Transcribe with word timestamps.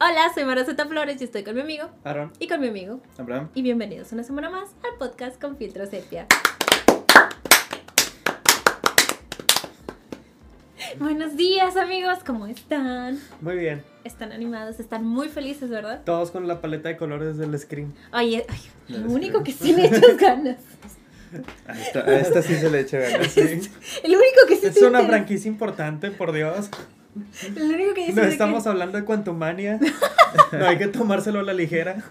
Hola, 0.00 0.32
soy 0.34 0.44
Maraceta 0.44 0.86
Flores 0.86 1.20
y 1.20 1.24
estoy 1.24 1.42
con 1.44 1.54
mi 1.54 1.60
amigo 1.60 1.88
Aaron, 2.04 2.32
y 2.38 2.46
con 2.48 2.60
mi 2.60 2.68
amigo. 2.68 3.00
Abraham. 3.18 3.48
Y 3.54 3.62
bienvenidos 3.62 4.12
una 4.12 4.22
semana 4.22 4.50
más 4.50 4.70
al 4.84 4.98
podcast 4.98 5.40
con 5.40 5.56
Filtro 5.56 5.86
Sepia. 5.86 6.26
Buenos 10.98 11.36
días 11.36 11.76
amigos, 11.76 12.18
¿cómo 12.24 12.46
están? 12.46 13.18
Muy 13.40 13.56
bien. 13.56 13.82
Están 14.04 14.32
animados, 14.32 14.80
están 14.80 15.04
muy 15.04 15.28
felices, 15.28 15.68
¿verdad? 15.70 16.02
Todos 16.04 16.30
con 16.30 16.48
la 16.48 16.60
paleta 16.60 16.88
de 16.88 16.96
colores 16.96 17.36
del 17.36 17.56
Scream. 17.58 17.92
Oye, 18.12 18.46
ay, 18.48 18.60
lo 18.88 19.10
único 19.10 19.42
que 19.42 19.52
sí 19.52 19.74
le 19.74 19.86
echas 19.86 20.16
ganas. 20.20 20.56
A 21.66 21.78
esta, 21.78 22.00
a 22.00 22.16
esta 22.18 22.42
sí 22.42 22.54
se 22.56 22.70
le 22.70 22.80
echa 22.80 22.98
ganas. 22.98 23.28
Sí. 23.32 23.40
El 23.40 24.10
único 24.10 24.46
que 24.48 24.56
sí 24.56 24.66
Es 24.66 24.76
una 24.82 25.00
interesa- 25.00 25.06
franquicia 25.08 25.48
importante, 25.48 26.10
por 26.10 26.32
Dios. 26.32 26.68
El 27.56 27.62
único 27.74 27.94
que 27.94 28.12
No 28.12 28.22
que- 28.22 28.28
estamos 28.28 28.66
hablando 28.66 28.98
de 28.98 29.04
Quantumania. 29.04 29.78
No 30.52 30.66
hay 30.68 30.76
que 30.76 30.88
tomárselo 30.88 31.40
a 31.40 31.42
la 31.42 31.54
ligera. 31.54 32.04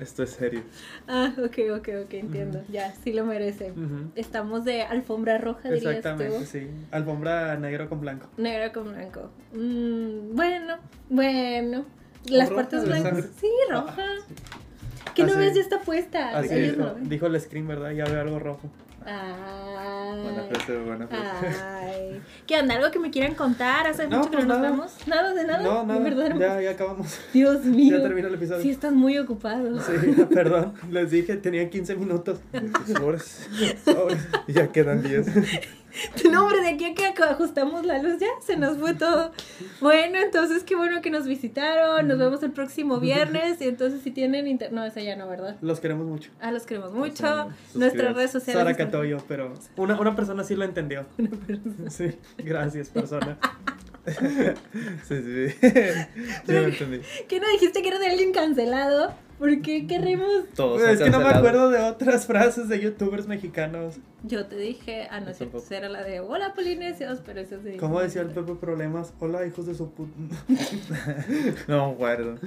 Esto 0.00 0.22
es 0.22 0.30
serio. 0.30 0.62
Ah, 1.06 1.32
ok, 1.36 1.58
ok, 1.78 1.88
ok, 2.06 2.14
entiendo. 2.14 2.62
Ya, 2.70 2.94
sí 3.04 3.12
lo 3.12 3.24
merece. 3.26 3.72
Estamos 4.16 4.64
de 4.64 4.82
alfombra 4.82 5.36
roja, 5.38 5.68
dirías 5.70 5.96
Exactamente, 5.96 6.38
tú. 6.38 6.44
sí. 6.46 6.66
Alfombra 6.90 7.56
negro 7.58 7.88
con 7.90 8.00
blanco. 8.00 8.28
Negro 8.38 8.72
con 8.72 8.92
blanco. 8.92 9.30
Mm, 9.52 10.34
bueno, 10.34 10.78
bueno. 11.10 11.84
Las 12.24 12.48
roja 12.48 12.62
partes 12.62 12.84
blancas. 12.86 13.26
Sí, 13.38 13.48
roja. 13.70 14.04
¿Qué 15.14 15.24
no 15.24 15.36
ves? 15.36 15.54
Ya 15.54 15.60
está 15.60 15.80
puesta. 15.80 16.36
Así 16.38 16.54
Ellos 16.54 16.76
no 16.76 16.84
dijo, 16.84 16.88
lo 16.88 16.94
ven. 17.00 17.08
dijo 17.08 17.26
el 17.26 17.40
Scream, 17.40 17.68
¿verdad? 17.68 17.90
Ya 17.92 18.04
veo 18.04 18.20
algo 18.20 18.38
rojo. 18.38 18.70
Buena 19.04 20.42
Ay. 20.42 20.48
frase, 20.48 20.76
buena 20.78 21.06
frase. 21.08 21.46
Ay. 21.60 22.20
¿Qué 22.46 22.56
onda? 22.60 22.76
¿Algo 22.76 22.90
que 22.92 23.00
me 23.00 23.10
quieran 23.10 23.34
contar? 23.34 23.88
¿Hace 23.88 24.06
No, 24.06 24.18
mucho 24.18 24.30
que 24.30 24.36
pues 24.36 24.46
no 24.46 24.54
nos 24.54 24.62
nada. 24.62 24.70
vemos? 24.70 24.96
Nada 25.08 25.34
de 25.34 25.44
nada. 25.44 25.62
No, 25.62 25.84
nada. 25.84 25.98
Verdaderamente. 26.00 26.46
Ya, 26.46 26.60
ya 26.62 26.70
acabamos. 26.70 27.18
Dios 27.32 27.64
mío. 27.64 27.96
Ya 27.96 28.02
terminó 28.04 28.28
el 28.28 28.34
episodio. 28.34 28.62
Sí, 28.62 28.70
estás 28.70 28.92
muy 28.92 29.18
ocupado. 29.18 29.80
Sí, 29.80 29.92
perdón. 30.32 30.74
Les 30.90 31.10
dije, 31.10 31.36
tenían 31.36 31.68
15 31.68 31.96
minutos. 31.96 32.38
Sobres. 32.86 33.48
Sobres. 33.84 34.18
Y 34.46 34.52
ya 34.52 34.68
quedan 34.70 35.02
10. 35.02 35.26
No, 36.30 36.44
hombre, 36.44 36.60
de 36.60 36.68
aquí 36.68 36.84
a 36.84 36.94
que 36.94 37.22
ajustamos 37.22 37.84
la 37.84 37.98
luz 38.02 38.18
ya 38.18 38.26
se 38.40 38.56
nos 38.56 38.78
fue 38.78 38.94
todo. 38.94 39.32
Bueno, 39.80 40.18
entonces 40.18 40.64
qué 40.64 40.74
bueno 40.76 41.02
que 41.02 41.10
nos 41.10 41.26
visitaron. 41.26 42.08
Nos 42.08 42.18
vemos 42.18 42.42
el 42.42 42.50
próximo 42.52 42.98
viernes. 43.00 43.60
Y 43.60 43.68
entonces 43.68 44.00
si 44.02 44.10
tienen 44.10 44.46
inter... 44.46 44.72
No, 44.72 44.84
esa 44.84 45.00
ya 45.00 45.16
no, 45.16 45.28
¿verdad? 45.28 45.56
Los 45.60 45.80
queremos 45.80 46.06
mucho. 46.06 46.30
Ah, 46.40 46.50
los 46.52 46.64
queremos 46.64 46.92
mucho. 46.92 47.50
Nuestras 47.74 48.14
redes 48.14 48.30
sociales. 48.30 48.58
Sara 48.60 48.70
están- 48.70 48.86
Catoyo, 48.86 49.18
pero 49.28 49.52
una, 49.76 50.00
una 50.00 50.16
persona 50.16 50.44
sí 50.44 50.54
lo 50.56 50.64
entendió. 50.64 51.06
Sí, 51.88 52.12
gracias, 52.38 52.88
persona. 52.88 53.38
Sí, 55.06 55.14
sí. 55.22 55.68
Yo 56.46 56.60
lo 56.60 56.66
entendí. 56.68 57.00
¿Qué 57.28 57.38
no 57.40 57.48
dijiste 57.52 57.82
que 57.82 57.88
era 57.88 57.98
de 57.98 58.06
alguien 58.08 58.32
cancelado? 58.32 59.14
¿Por 59.38 59.60
qué 59.60 59.86
queremos? 59.86 60.28
Todos 60.54 60.80
Pues, 60.80 61.00
es 61.00 61.04
que 61.04 61.10
no 61.10 61.18
me 61.20 61.28
acuerdo 61.28 61.70
de 61.70 61.78
otras 61.78 62.26
frases 62.26 62.68
de 62.68 62.80
youtubers 62.80 63.26
mexicanos. 63.26 63.96
Yo 64.22 64.46
te 64.46 64.56
dije, 64.56 65.08
ah, 65.10 65.20
no 65.20 65.32
cierto, 65.34 65.62
era 65.70 65.88
la 65.88 66.04
de 66.04 66.20
hola 66.20 66.54
polinesios, 66.54 67.20
pero 67.24 67.40
eso 67.40 67.56
sí. 67.62 67.76
¿Cómo 67.76 68.00
decía 68.00 68.22
el 68.22 68.28
Pepe 68.28 68.54
Problemas? 68.54 69.12
Hola, 69.18 69.44
hijos 69.46 69.66
de 69.66 69.74
su 69.74 69.90
puta. 69.90 70.12
No 71.68 71.88
me 71.88 71.92
acuerdo. 71.94 72.38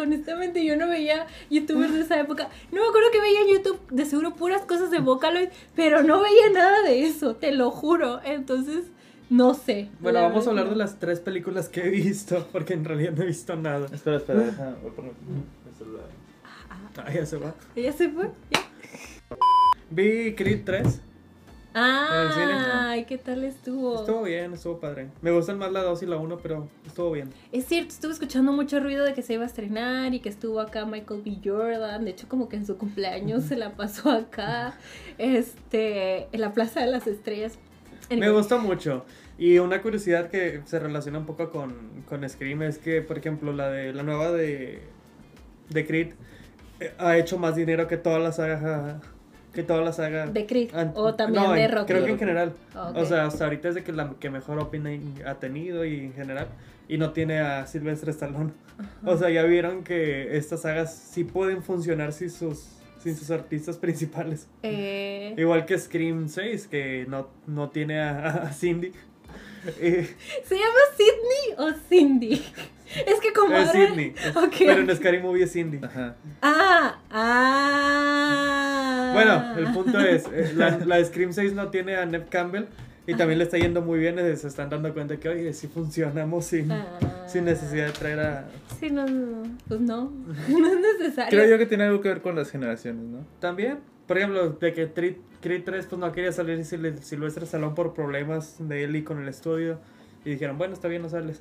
Honestamente 0.00 0.64
yo 0.64 0.76
no 0.76 0.88
veía 0.88 1.26
youtubers 1.50 1.92
de 1.94 2.00
esa 2.00 2.20
época. 2.20 2.48
No 2.72 2.82
me 2.82 2.88
acuerdo 2.88 3.10
que 3.12 3.20
veía 3.20 3.40
en 3.42 3.48
YouTube 3.48 3.80
de 3.90 4.04
seguro 4.04 4.34
puras 4.34 4.62
cosas 4.62 4.90
de 4.90 5.00
Vocaloid, 5.00 5.48
pero 5.74 6.02
no 6.02 6.20
veía 6.20 6.50
nada 6.52 6.82
de 6.82 7.06
eso, 7.06 7.36
te 7.36 7.52
lo 7.52 7.70
juro. 7.70 8.20
Entonces, 8.24 8.86
no 9.30 9.54
sé. 9.54 9.88
Bueno, 10.00 10.22
vamos 10.22 10.46
a 10.46 10.50
hablar 10.50 10.70
de 10.70 10.76
las 10.76 10.98
tres 10.98 11.20
películas 11.20 11.68
que 11.68 11.86
he 11.86 11.90
visto, 11.90 12.46
porque 12.52 12.74
en 12.74 12.84
realidad 12.84 13.12
no 13.12 13.22
he 13.22 13.26
visto 13.26 13.56
nada. 13.56 13.86
Espera, 13.92 14.16
espera, 14.16 14.40
deja. 14.40 14.76
Voy 14.82 14.90
a 14.90 14.94
poner 14.94 15.12
el 15.68 15.74
celular. 15.76 16.04
Ah, 16.96 17.12
ya 17.12 17.26
se 17.26 17.36
va. 17.36 17.54
¿Ya 17.76 17.92
se 17.92 18.08
fue? 18.08 18.30
¿Ya? 18.50 18.60
Vi 19.90 20.34
Creed 20.34 20.64
3. 20.64 20.84
el 20.86 22.32
cine? 22.32 22.52
Ay, 22.72 23.04
¿qué 23.04 23.18
tal 23.18 23.44
estuvo? 23.44 24.00
Estuvo 24.00 24.22
bien, 24.22 24.52
estuvo 24.52 24.80
padre. 24.80 25.08
Me 25.22 25.30
gustan 25.30 25.58
más 25.58 25.70
la 25.70 25.82
2 25.82 26.02
y 26.02 26.06
la 26.06 26.16
1, 26.16 26.38
pero 26.38 26.68
estuvo 26.86 27.12
bien. 27.12 27.30
Es 27.52 27.66
cierto, 27.66 27.90
estuve 27.90 28.12
escuchando 28.12 28.52
mucho 28.52 28.80
ruido 28.80 29.04
de 29.04 29.14
que 29.14 29.22
se 29.22 29.34
iba 29.34 29.44
a 29.44 29.46
estrenar 29.46 30.12
y 30.12 30.20
que 30.20 30.28
estuvo 30.28 30.60
acá 30.60 30.84
Michael 30.86 31.22
B. 31.24 31.38
Jordan. 31.44 32.04
De 32.04 32.10
hecho, 32.10 32.28
como 32.28 32.48
que 32.48 32.56
en 32.56 32.66
su 32.66 32.76
cumpleaños 32.76 33.44
se 33.44 33.56
la 33.56 33.76
pasó 33.76 34.10
acá, 34.10 34.74
este, 35.18 36.28
en 36.32 36.40
la 36.40 36.52
Plaza 36.52 36.80
de 36.80 36.88
las 36.88 37.06
Estrellas. 37.06 37.58
Me 38.10 38.30
gustó 38.30 38.58
mucho. 38.58 39.04
Y 39.38 39.58
una 39.60 39.80
curiosidad 39.82 40.30
que 40.30 40.60
se 40.64 40.80
relaciona 40.80 41.20
un 41.20 41.26
poco 41.26 41.50
con, 41.50 42.02
con 42.08 42.28
Scream 42.28 42.62
es 42.62 42.78
que, 42.78 43.02
por 43.02 43.18
ejemplo, 43.18 43.52
la 43.52 43.70
de 43.70 43.92
la 43.92 44.02
nueva 44.02 44.32
de, 44.32 44.82
de 45.70 45.86
Creed 45.86 46.08
eh, 46.80 46.92
ha 46.98 47.16
hecho 47.16 47.38
más 47.38 47.54
dinero 47.54 47.86
que 47.86 47.96
toda 47.96 48.18
la 48.18 48.32
saga. 48.32 49.00
Que 49.52 49.62
toda 49.62 49.82
la 49.82 49.92
saga. 49.92 50.26
De 50.26 50.44
Creed, 50.44 50.70
o 50.94 51.14
también 51.14 51.44
no, 51.44 51.52
de 51.52 51.68
Rocky. 51.68 51.86
Creo 51.86 52.04
que 52.04 52.10
en 52.10 52.18
general. 52.18 52.52
Ok. 52.74 52.96
O 52.96 53.04
sea, 53.04 53.26
hasta 53.26 53.44
ahorita 53.44 53.68
es 53.68 53.76
de 53.76 53.84
que 53.84 53.92
la 53.92 54.12
que 54.18 54.28
mejor 54.28 54.58
opening 54.58 55.22
ha 55.24 55.34
tenido 55.36 55.84
y 55.84 56.00
en 56.00 56.12
general. 56.14 56.48
Y 56.88 56.98
no 56.98 57.12
tiene 57.12 57.38
a 57.38 57.66
Sylvester 57.66 58.08
Stallone. 58.10 58.52
O 59.04 59.16
sea, 59.16 59.30
ya 59.30 59.42
vieron 59.44 59.84
que 59.84 60.36
estas 60.36 60.62
sagas 60.62 60.94
sí 60.94 61.24
pueden 61.24 61.62
funcionar 61.62 62.12
sin 62.12 62.30
sus, 62.30 62.76
sin 63.02 63.16
sus 63.16 63.30
artistas 63.30 63.76
principales. 63.78 64.48
Eh, 64.62 65.34
Igual 65.36 65.64
que 65.64 65.78
Scream 65.78 66.28
6, 66.28 66.66
que 66.68 67.06
no, 67.08 67.28
no 67.46 67.70
tiene 67.70 68.00
a, 68.00 68.28
a 68.28 68.52
Cindy. 68.52 68.92
Eh, 69.80 70.08
¿Se 70.44 70.54
llama 70.54 70.78
Sidney 70.96 71.54
o 71.58 71.72
Cindy? 71.88 72.32
Es 73.06 73.20
que 73.20 73.32
como 73.34 73.54
es 73.54 73.68
ahora- 73.68 73.88
Sidney. 73.88 74.14
Ok. 74.34 74.54
Pero 74.58 74.80
en 74.80 74.96
Scary 74.96 75.18
Movie 75.20 75.44
es 75.44 75.52
Cindy. 75.52 75.78
Ajá. 75.84 76.16
Ah, 76.42 76.98
ah. 77.78 79.10
Bueno, 79.14 79.58
el 79.58 79.72
punto 79.72 79.98
es, 80.00 80.24
eh, 80.32 80.52
la, 80.54 80.78
la 80.78 81.04
Scream 81.04 81.32
6 81.32 81.52
no 81.54 81.68
tiene 81.68 81.96
a 81.96 82.06
Neve 82.06 82.26
Campbell 82.30 82.64
y 83.06 83.14
también 83.14 83.38
le 83.38 83.44
está 83.44 83.56
yendo 83.58 83.80
muy 83.82 83.98
bien 83.98 84.18
y 84.18 84.36
se 84.36 84.48
están 84.48 84.68
dando 84.70 84.92
cuenta 84.92 85.16
que, 85.16 85.28
oye, 85.28 85.52
sí 85.54 85.66
funcionamos 85.68 86.44
sin, 86.46 86.70
Ah. 86.72 86.86
sin 87.26 87.44
necesidad 87.46 87.86
de 87.86 87.92
traer 87.92 88.20
a... 88.20 88.44
Sí, 88.78 88.90
no, 88.90 89.06
no, 89.06 89.42
pues 89.66 89.80
no, 89.80 90.12
no 90.48 90.66
es 90.68 90.80
necesario. 91.00 91.30
Creo 91.30 91.48
yo 91.50 91.58
que 91.58 91.66
tiene 91.66 91.84
algo 91.84 92.00
que 92.00 92.08
ver 92.08 92.20
con 92.22 92.36
las 92.36 92.50
generaciones, 92.50 93.02
¿no? 93.04 93.26
También, 93.40 93.78
por 94.06 94.18
ejemplo, 94.18 94.50
de 94.50 94.72
que 94.74 94.92
Creed, 94.92 95.16
Creed 95.40 95.62
3 95.64 95.86
pues 95.86 95.98
no 96.00 96.10
quería 96.12 96.32
salir 96.32 96.58
Sil- 96.66 96.98
Silvestre 97.00 97.46
Salón 97.46 97.74
por 97.74 97.94
problemas 97.94 98.56
de 98.58 98.84
él 98.84 98.96
y 98.96 99.04
con 99.04 99.20
el 99.22 99.28
estudio 99.28 99.78
y 100.24 100.30
dijeron, 100.30 100.58
bueno, 100.58 100.74
está 100.74 100.88
bien, 100.88 101.02
no 101.02 101.08
sales. 101.08 101.40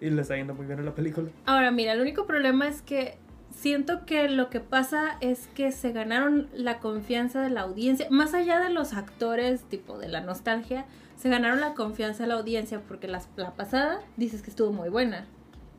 Y 0.00 0.10
le 0.10 0.22
está 0.22 0.36
yendo 0.36 0.54
muy 0.54 0.66
bien 0.66 0.78
en 0.78 0.84
la 0.84 0.94
película. 0.94 1.30
Ahora, 1.46 1.70
mira, 1.70 1.92
el 1.92 2.00
único 2.00 2.26
problema 2.26 2.68
es 2.68 2.82
que 2.82 3.16
siento 3.50 4.04
que 4.04 4.28
lo 4.28 4.50
que 4.50 4.60
pasa 4.60 5.16
es 5.20 5.46
que 5.54 5.72
se 5.72 5.92
ganaron 5.92 6.48
la 6.52 6.80
confianza 6.80 7.40
de 7.40 7.50
la 7.50 7.62
audiencia, 7.62 8.06
más 8.10 8.34
allá 8.34 8.60
de 8.60 8.70
los 8.70 8.92
actores, 8.92 9.62
tipo 9.62 9.96
de 9.98 10.08
la 10.08 10.20
nostalgia, 10.20 10.84
se 11.16 11.30
ganaron 11.30 11.60
la 11.60 11.74
confianza 11.74 12.24
de 12.24 12.28
la 12.28 12.34
audiencia 12.34 12.80
porque 12.86 13.08
las- 13.08 13.28
la, 13.36 13.52
pasada 13.54 14.00
dices 14.16 14.42
que 14.42 14.50
estuvo 14.50 14.72
muy 14.72 14.88
buena. 14.90 15.26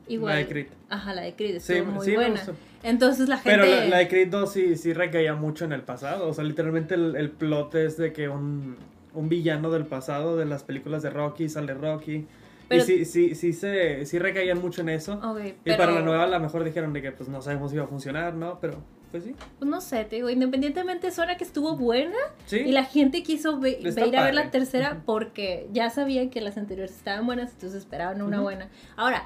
Igual. 0.07 0.33
La 0.33 0.39
de 0.39 0.47
Creed. 0.47 0.67
Ajá, 0.89 1.13
la 1.13 1.21
de 1.23 1.35
Creed 1.35 1.59
Sí, 1.59 1.81
muy 1.81 2.05
sí 2.05 2.15
buena. 2.15 2.41
Entonces 2.83 3.27
la 3.27 3.37
gente... 3.37 3.49
Pero 3.59 3.65
la, 3.65 3.85
la 3.85 3.97
de 3.97 4.07
Creed 4.07 4.27
2 4.29 4.51
sí, 4.53 4.75
sí 4.75 4.93
recaía 4.93 5.33
mucho 5.35 5.65
en 5.65 5.71
el 5.73 5.81
pasado. 5.81 6.27
O 6.27 6.33
sea, 6.33 6.43
literalmente 6.43 6.93
el, 6.95 7.15
el 7.15 7.31
plot 7.31 7.73
es 7.75 7.97
de 7.97 8.13
que 8.13 8.29
un, 8.29 8.77
un 9.13 9.29
villano 9.29 9.71
del 9.71 9.85
pasado 9.85 10.37
de 10.37 10.45
las 10.45 10.63
películas 10.63 11.01
de 11.01 11.09
Rocky 11.09 11.49
sale 11.49 11.73
Rocky. 11.73 12.27
Pero- 12.67 12.83
y 12.83 12.85
sí, 12.85 13.05
sí, 13.05 13.35
sí, 13.35 13.53
se, 13.53 14.05
sí 14.05 14.19
recaían 14.19 14.59
mucho 14.61 14.81
en 14.81 14.89
eso. 14.89 15.13
Ok, 15.23 15.39
Y 15.45 15.53
pero- 15.63 15.77
para 15.77 15.91
la 15.93 16.01
nueva 16.01 16.23
a 16.23 16.27
lo 16.27 16.39
mejor 16.39 16.63
dijeron 16.63 16.93
de 16.93 17.01
que 17.01 17.11
pues 17.11 17.29
no 17.29 17.41
sabemos 17.41 17.71
si 17.71 17.77
iba 17.77 17.85
a 17.85 17.87
funcionar, 17.87 18.33
¿no? 18.35 18.59
Pero 18.59 18.77
pues 19.11 19.23
sí. 19.23 19.35
Pues 19.59 19.69
no 19.69 19.79
sé, 19.81 20.03
te 20.05 20.17
digo, 20.17 20.29
independientemente 20.29 21.09
suena 21.11 21.37
que 21.37 21.43
estuvo 21.43 21.75
buena 21.77 22.17
Sí. 22.47 22.57
y 22.57 22.71
la 22.71 22.83
gente 22.83 23.23
quiso 23.23 23.59
ve- 23.59 23.79
ver 23.95 24.15
a 24.17 24.23
ver 24.25 24.35
la 24.35 24.51
tercera 24.51 25.03
porque 25.05 25.69
ya 25.71 25.89
sabían 25.89 26.29
que 26.29 26.41
las 26.41 26.57
anteriores 26.57 26.95
estaban 26.95 27.25
buenas, 27.25 27.51
entonces 27.53 27.79
esperaban 27.79 28.21
una 28.21 28.37
Ujú. 28.37 28.43
buena. 28.45 28.67
Ahora, 28.97 29.23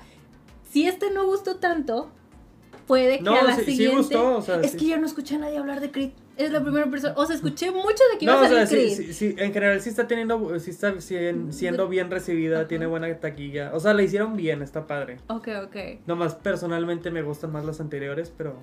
si 0.69 0.87
este 0.87 1.11
no 1.11 1.25
gustó 1.25 1.57
tanto, 1.57 2.09
puede 2.87 3.17
que 3.17 3.23
No, 3.23 3.35
a 3.35 3.43
la 3.43 3.55
sí- 3.55 3.63
sí 3.65 3.71
siguiente... 3.71 3.97
gustó, 3.97 4.37
o 4.37 4.41
sea, 4.41 4.61
es 4.61 4.71
sí. 4.71 4.77
que 4.77 4.87
yo 4.87 4.97
no 4.97 5.05
escuché 5.05 5.35
a 5.35 5.39
nadie 5.39 5.57
hablar 5.57 5.79
de 5.79 5.91
Creed. 5.91 6.11
Es 6.37 6.51
la 6.51 6.61
primera 6.63 6.89
persona, 6.89 7.13
o 7.17 7.25
sea, 7.25 7.35
escuché 7.35 7.69
mucho 7.69 8.01
de 8.13 8.17
que 8.17 8.23
iba 8.25 8.33
No, 8.33 8.39
a 8.39 8.43
o 8.43 8.47
salir 8.47 8.57
sea, 8.59 8.67
sí, 8.67 8.75
Creed. 8.75 8.95
sí, 9.07 9.13
sí, 9.13 9.35
en 9.37 9.51
general 9.53 9.81
sí 9.81 9.89
está 9.89 10.07
teniendo, 10.07 10.57
sí 10.59 10.71
está 10.71 10.93
sien- 11.01 11.51
siendo 11.51 11.87
bien 11.89 12.09
recibida, 12.09 12.65
tiene 12.67 12.85
buena 12.85 13.13
taquilla. 13.19 13.71
O 13.73 13.79
sea, 13.81 13.93
la 13.93 14.03
hicieron 14.03 14.37
bien, 14.37 14.61
está 14.61 14.87
padre. 14.87 15.17
Ok, 15.27 15.49
ok. 15.65 15.75
Nomás 16.07 16.35
personalmente 16.35 17.11
me 17.11 17.23
gustan 17.23 17.51
más 17.51 17.65
las 17.65 17.81
anteriores, 17.81 18.31
pero 18.35 18.55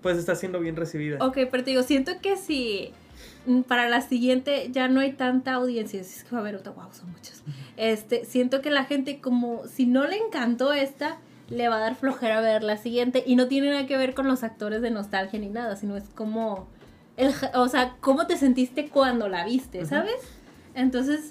pues 0.00 0.16
está 0.16 0.34
siendo 0.36 0.58
bien 0.60 0.74
recibida. 0.76 1.18
Ok, 1.24 1.38
pero 1.50 1.64
te 1.64 1.70
digo, 1.72 1.82
siento 1.82 2.12
que 2.22 2.36
si 2.38 2.92
mm, 2.92 3.05
para 3.66 3.88
la 3.88 4.00
siguiente 4.00 4.68
ya 4.72 4.88
no 4.88 5.00
hay 5.00 5.12
tanta 5.12 5.54
audiencia, 5.54 6.02
si 6.04 6.18
es 6.18 6.24
que 6.24 6.30
va 6.32 6.38
a 6.38 6.40
haber 6.40 6.56
otra, 6.56 6.72
wow, 6.72 6.92
son 6.92 7.10
muchos. 7.12 7.42
Este, 7.76 8.24
siento 8.24 8.60
que 8.62 8.70
la 8.70 8.84
gente 8.84 9.20
como 9.20 9.66
si 9.66 9.86
no 9.86 10.06
le 10.06 10.16
encantó 10.16 10.72
esta, 10.72 11.18
le 11.48 11.68
va 11.68 11.76
a 11.76 11.80
dar 11.80 11.94
flojera 11.94 12.40
ver 12.40 12.64
la 12.64 12.76
siguiente 12.76 13.22
y 13.26 13.36
no 13.36 13.46
tiene 13.46 13.70
nada 13.70 13.86
que 13.86 13.96
ver 13.96 14.14
con 14.14 14.26
los 14.26 14.42
actores 14.42 14.82
de 14.82 14.90
nostalgia 14.90 15.38
ni 15.38 15.48
nada, 15.48 15.76
sino 15.76 15.96
es 15.96 16.04
como 16.14 16.68
el, 17.16 17.32
o 17.54 17.68
sea, 17.68 17.96
cómo 18.00 18.26
te 18.26 18.36
sentiste 18.36 18.88
cuando 18.88 19.28
la 19.28 19.44
viste. 19.44 19.84
¿sabes? 19.86 20.16
Entonces, 20.74 21.30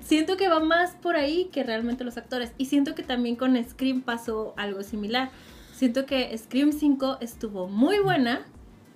siento 0.00 0.36
que 0.36 0.48
va 0.48 0.60
más 0.60 0.92
por 0.92 1.16
ahí 1.16 1.48
que 1.52 1.62
realmente 1.62 2.04
los 2.04 2.16
actores. 2.16 2.52
Y 2.58 2.66
siento 2.66 2.94
que 2.94 3.02
también 3.02 3.36
con 3.36 3.62
Scream 3.62 4.02
pasó 4.02 4.54
algo 4.56 4.82
similar. 4.82 5.30
Siento 5.72 6.06
que 6.06 6.36
Scream 6.36 6.72
5 6.72 7.18
estuvo 7.20 7.68
muy 7.68 7.98
buena 7.98 8.46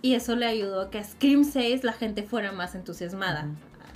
y 0.02 0.14
eso 0.14 0.36
le 0.36 0.46
ayudó 0.46 0.80
a 0.82 0.90
que 0.90 0.98
a 0.98 1.04
Scream 1.04 1.44
6 1.44 1.84
la 1.84 1.92
gente 1.92 2.22
fuera 2.22 2.52
más 2.52 2.74
entusiasmada. 2.74 3.46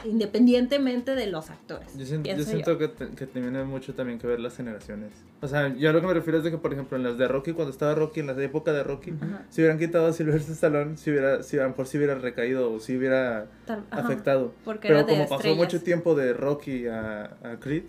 Independientemente 0.04 1.14
de 1.14 1.26
los 1.28 1.50
actores. 1.50 1.96
Yo 1.96 2.04
siento, 2.04 2.28
yo 2.72 2.78
que, 2.78 2.88
te- 2.88 3.08
que 3.10 3.26
tiene 3.26 3.64
mucho 3.64 3.94
también 3.94 4.18
que 4.18 4.26
ver 4.26 4.38
las 4.38 4.54
generaciones. 4.56 5.10
O 5.40 5.48
sea, 5.48 5.74
yo 5.74 5.90
a 5.90 5.92
lo 5.92 6.00
que 6.02 6.06
me 6.06 6.14
refiero 6.14 6.38
es 6.38 6.44
de 6.44 6.50
que, 6.50 6.58
por 6.58 6.72
ejemplo, 6.72 6.96
en 6.96 7.04
las 7.04 7.16
de 7.16 7.26
Rocky, 7.26 7.52
cuando 7.52 7.70
estaba 7.72 7.94
Rocky, 7.94 8.20
en 8.20 8.26
la 8.26 8.42
época 8.42 8.72
de 8.72 8.82
Rocky, 8.82 9.12
Ajá. 9.20 9.42
si 9.48 9.62
hubieran 9.62 9.78
quitado 9.78 10.06
a 10.06 10.12
Sylvester 10.12 10.52
Stallone, 10.54 10.96
si 10.98 11.10
hubiera, 11.10 11.42
si 11.42 11.58
a 11.58 11.62
lo 11.62 11.70
mejor 11.70 11.86
si 11.86 11.96
hubiera 11.96 12.14
recaído 12.16 12.70
o 12.72 12.80
si 12.80 12.96
hubiera 12.96 13.46
Tal- 13.66 13.84
ajá, 13.90 14.02
afectado. 14.02 14.52
Porque 14.64 14.88
Pero 14.88 15.00
era 15.00 15.06
de 15.06 15.12
como 15.14 15.24
pasó 15.24 15.34
estrellas. 15.36 15.58
mucho 15.58 15.82
tiempo 15.82 16.14
de 16.14 16.32
Rocky 16.34 16.86
a, 16.86 17.24
a 17.42 17.56
Creed, 17.60 17.84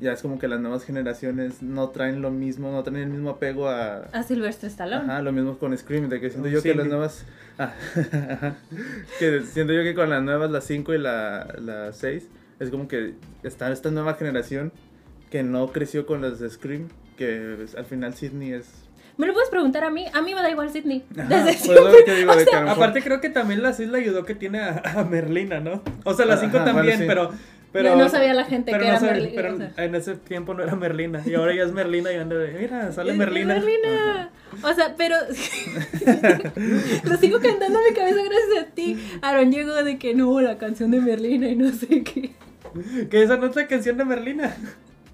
ya 0.00 0.12
es 0.12 0.22
como 0.22 0.38
que 0.38 0.48
las 0.48 0.58
nuevas 0.60 0.84
generaciones 0.84 1.62
no 1.62 1.90
traen 1.90 2.22
lo 2.22 2.30
mismo, 2.30 2.72
no 2.72 2.82
traen 2.82 3.02
el 3.02 3.08
mismo 3.10 3.30
apego 3.30 3.68
a... 3.68 4.04
A 4.12 4.22
Sylvester 4.22 4.68
Stallone. 4.70 5.04
Ajá, 5.10 5.22
lo 5.22 5.32
mismo 5.32 5.58
con 5.58 5.76
Scream, 5.76 6.08
de 6.08 6.20
que 6.20 6.30
siento 6.30 6.44
Con 6.48 6.52
yo 6.52 6.62
que 6.62 6.74
las 6.74 6.86
nuevas... 6.86 7.24
ah, 7.58 7.72
ajá, 8.30 8.56
que 9.18 9.42
siento 9.42 9.72
yo 9.72 9.82
que 9.82 9.94
con 9.94 10.08
las 10.10 10.22
nuevas, 10.22 10.50
las 10.50 10.64
5 10.64 10.94
y 10.94 10.98
la, 10.98 11.54
la 11.58 11.92
6, 11.92 12.28
es 12.60 12.70
como 12.70 12.88
que 12.88 13.14
está 13.42 13.70
esta 13.70 13.90
nueva 13.90 14.14
generación 14.14 14.72
que 15.30 15.42
no 15.42 15.68
creció 15.72 16.06
con 16.06 16.22
las 16.22 16.38
de 16.40 16.48
Scream, 16.50 16.88
que 17.16 17.66
al 17.76 17.84
final 17.84 18.14
Sidney 18.14 18.52
es... 18.52 18.70
Me 19.18 19.26
lo 19.26 19.34
puedes 19.34 19.50
preguntar 19.50 19.84
a 19.84 19.90
mí. 19.90 20.06
A 20.14 20.22
mí 20.22 20.34
me 20.34 20.40
da 20.40 20.50
igual 20.50 20.70
Sidney. 20.70 21.04
Ajá, 21.18 21.28
Desde 21.44 21.66
pues 21.66 21.80
lo 21.80 21.90
siempre. 21.90 22.04
que 22.06 22.14
digo, 22.16 22.34
de 22.36 22.44
que 22.46 22.56
a 22.56 22.60
lo 22.60 22.66
mejor- 22.68 22.82
Aparte 22.82 23.02
creo 23.02 23.20
que 23.20 23.28
también 23.28 23.62
la 23.62 23.74
6 23.74 23.90
le 23.90 23.98
ayudó 23.98 24.24
que 24.24 24.34
tiene 24.34 24.60
a, 24.60 24.82
a 24.96 25.04
Merlina, 25.04 25.60
¿no? 25.60 25.82
O 26.04 26.14
sea, 26.14 26.24
la 26.24 26.38
5 26.38 26.56
Ajá, 26.56 26.64
también, 26.64 26.98
bueno, 26.98 26.98
sí. 26.98 27.04
pero, 27.06 27.30
pero... 27.72 27.90
No- 27.90 28.02
no 28.04 28.08
sabía 28.08 28.34
la 28.34 28.44
gente 28.44 28.70
pero 28.72 28.84
que 28.84 28.90
no 28.90 28.96
era 28.96 29.00
sabía- 29.00 29.12
Merlina, 29.22 29.42
Pero 29.42 29.54
o 29.54 29.56
sea. 29.58 29.72
en 29.84 29.94
ese 29.94 30.14
tiempo 30.16 30.54
no 30.54 30.62
era 30.62 30.74
Merlina. 30.76 31.22
Y 31.24 31.34
ahora 31.34 31.54
ya 31.54 31.62
es 31.64 31.72
Merlina 31.72 32.12
y 32.12 32.16
anda 32.16 32.36
de, 32.36 32.52
mira, 32.58 32.92
sale 32.92 33.12
Merlina. 33.14 33.54
Merlina. 33.54 34.30
O 34.62 34.72
sea, 34.74 34.94
pero 34.96 35.16
lo 37.04 37.16
sigo 37.16 37.40
cantando 37.40 37.78
en 37.78 37.84
mi 37.88 37.94
cabeza 37.94 38.18
gracias 38.22 38.62
a 38.62 38.74
ti. 38.74 38.98
Aaron 39.22 39.50
llegó 39.50 39.82
de 39.82 39.98
que 39.98 40.14
no, 40.14 40.40
la 40.40 40.58
canción 40.58 40.90
de 40.90 41.00
Merlina 41.00 41.48
y 41.48 41.56
no 41.56 41.70
sé 41.72 42.02
qué. 42.02 42.32
Que 43.10 43.22
esa 43.22 43.36
no 43.38 43.46
es 43.46 43.56
la 43.56 43.66
canción 43.66 43.96
de 43.96 44.04
Merlina. 44.04 44.54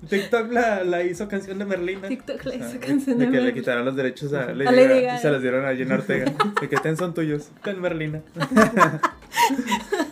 TikTok 0.08 0.52
la, 0.52 0.84
la 0.84 1.02
hizo 1.02 1.26
canción 1.26 1.58
de 1.58 1.64
Merlina. 1.64 2.06
TikTok 2.06 2.40
Ajá, 2.46 2.54
hizo 2.54 2.68
de, 2.74 2.78
canción 2.78 3.18
de 3.18 3.24
de 3.26 3.30
que 3.32 3.36
le 3.36 3.42
Merlina. 3.42 3.52
quitaron 3.52 3.84
los 3.84 3.96
derechos 3.96 4.32
a 4.32 4.46
Lady, 4.52 4.66
A 4.68 4.70
Lady 4.72 4.86
Gaga 4.88 5.00
Gaga. 5.00 5.16
y 5.16 5.18
se 5.22 5.30
los 5.30 5.42
dieron 5.42 5.64
a 5.66 5.74
Jenna 5.74 5.94
Ortega. 5.96 6.32
De 6.60 6.68
que 6.68 6.76
ten 6.76 6.96
son 6.96 7.14
tuyos. 7.14 7.50
Con 7.64 7.80
Merlina. 7.80 8.22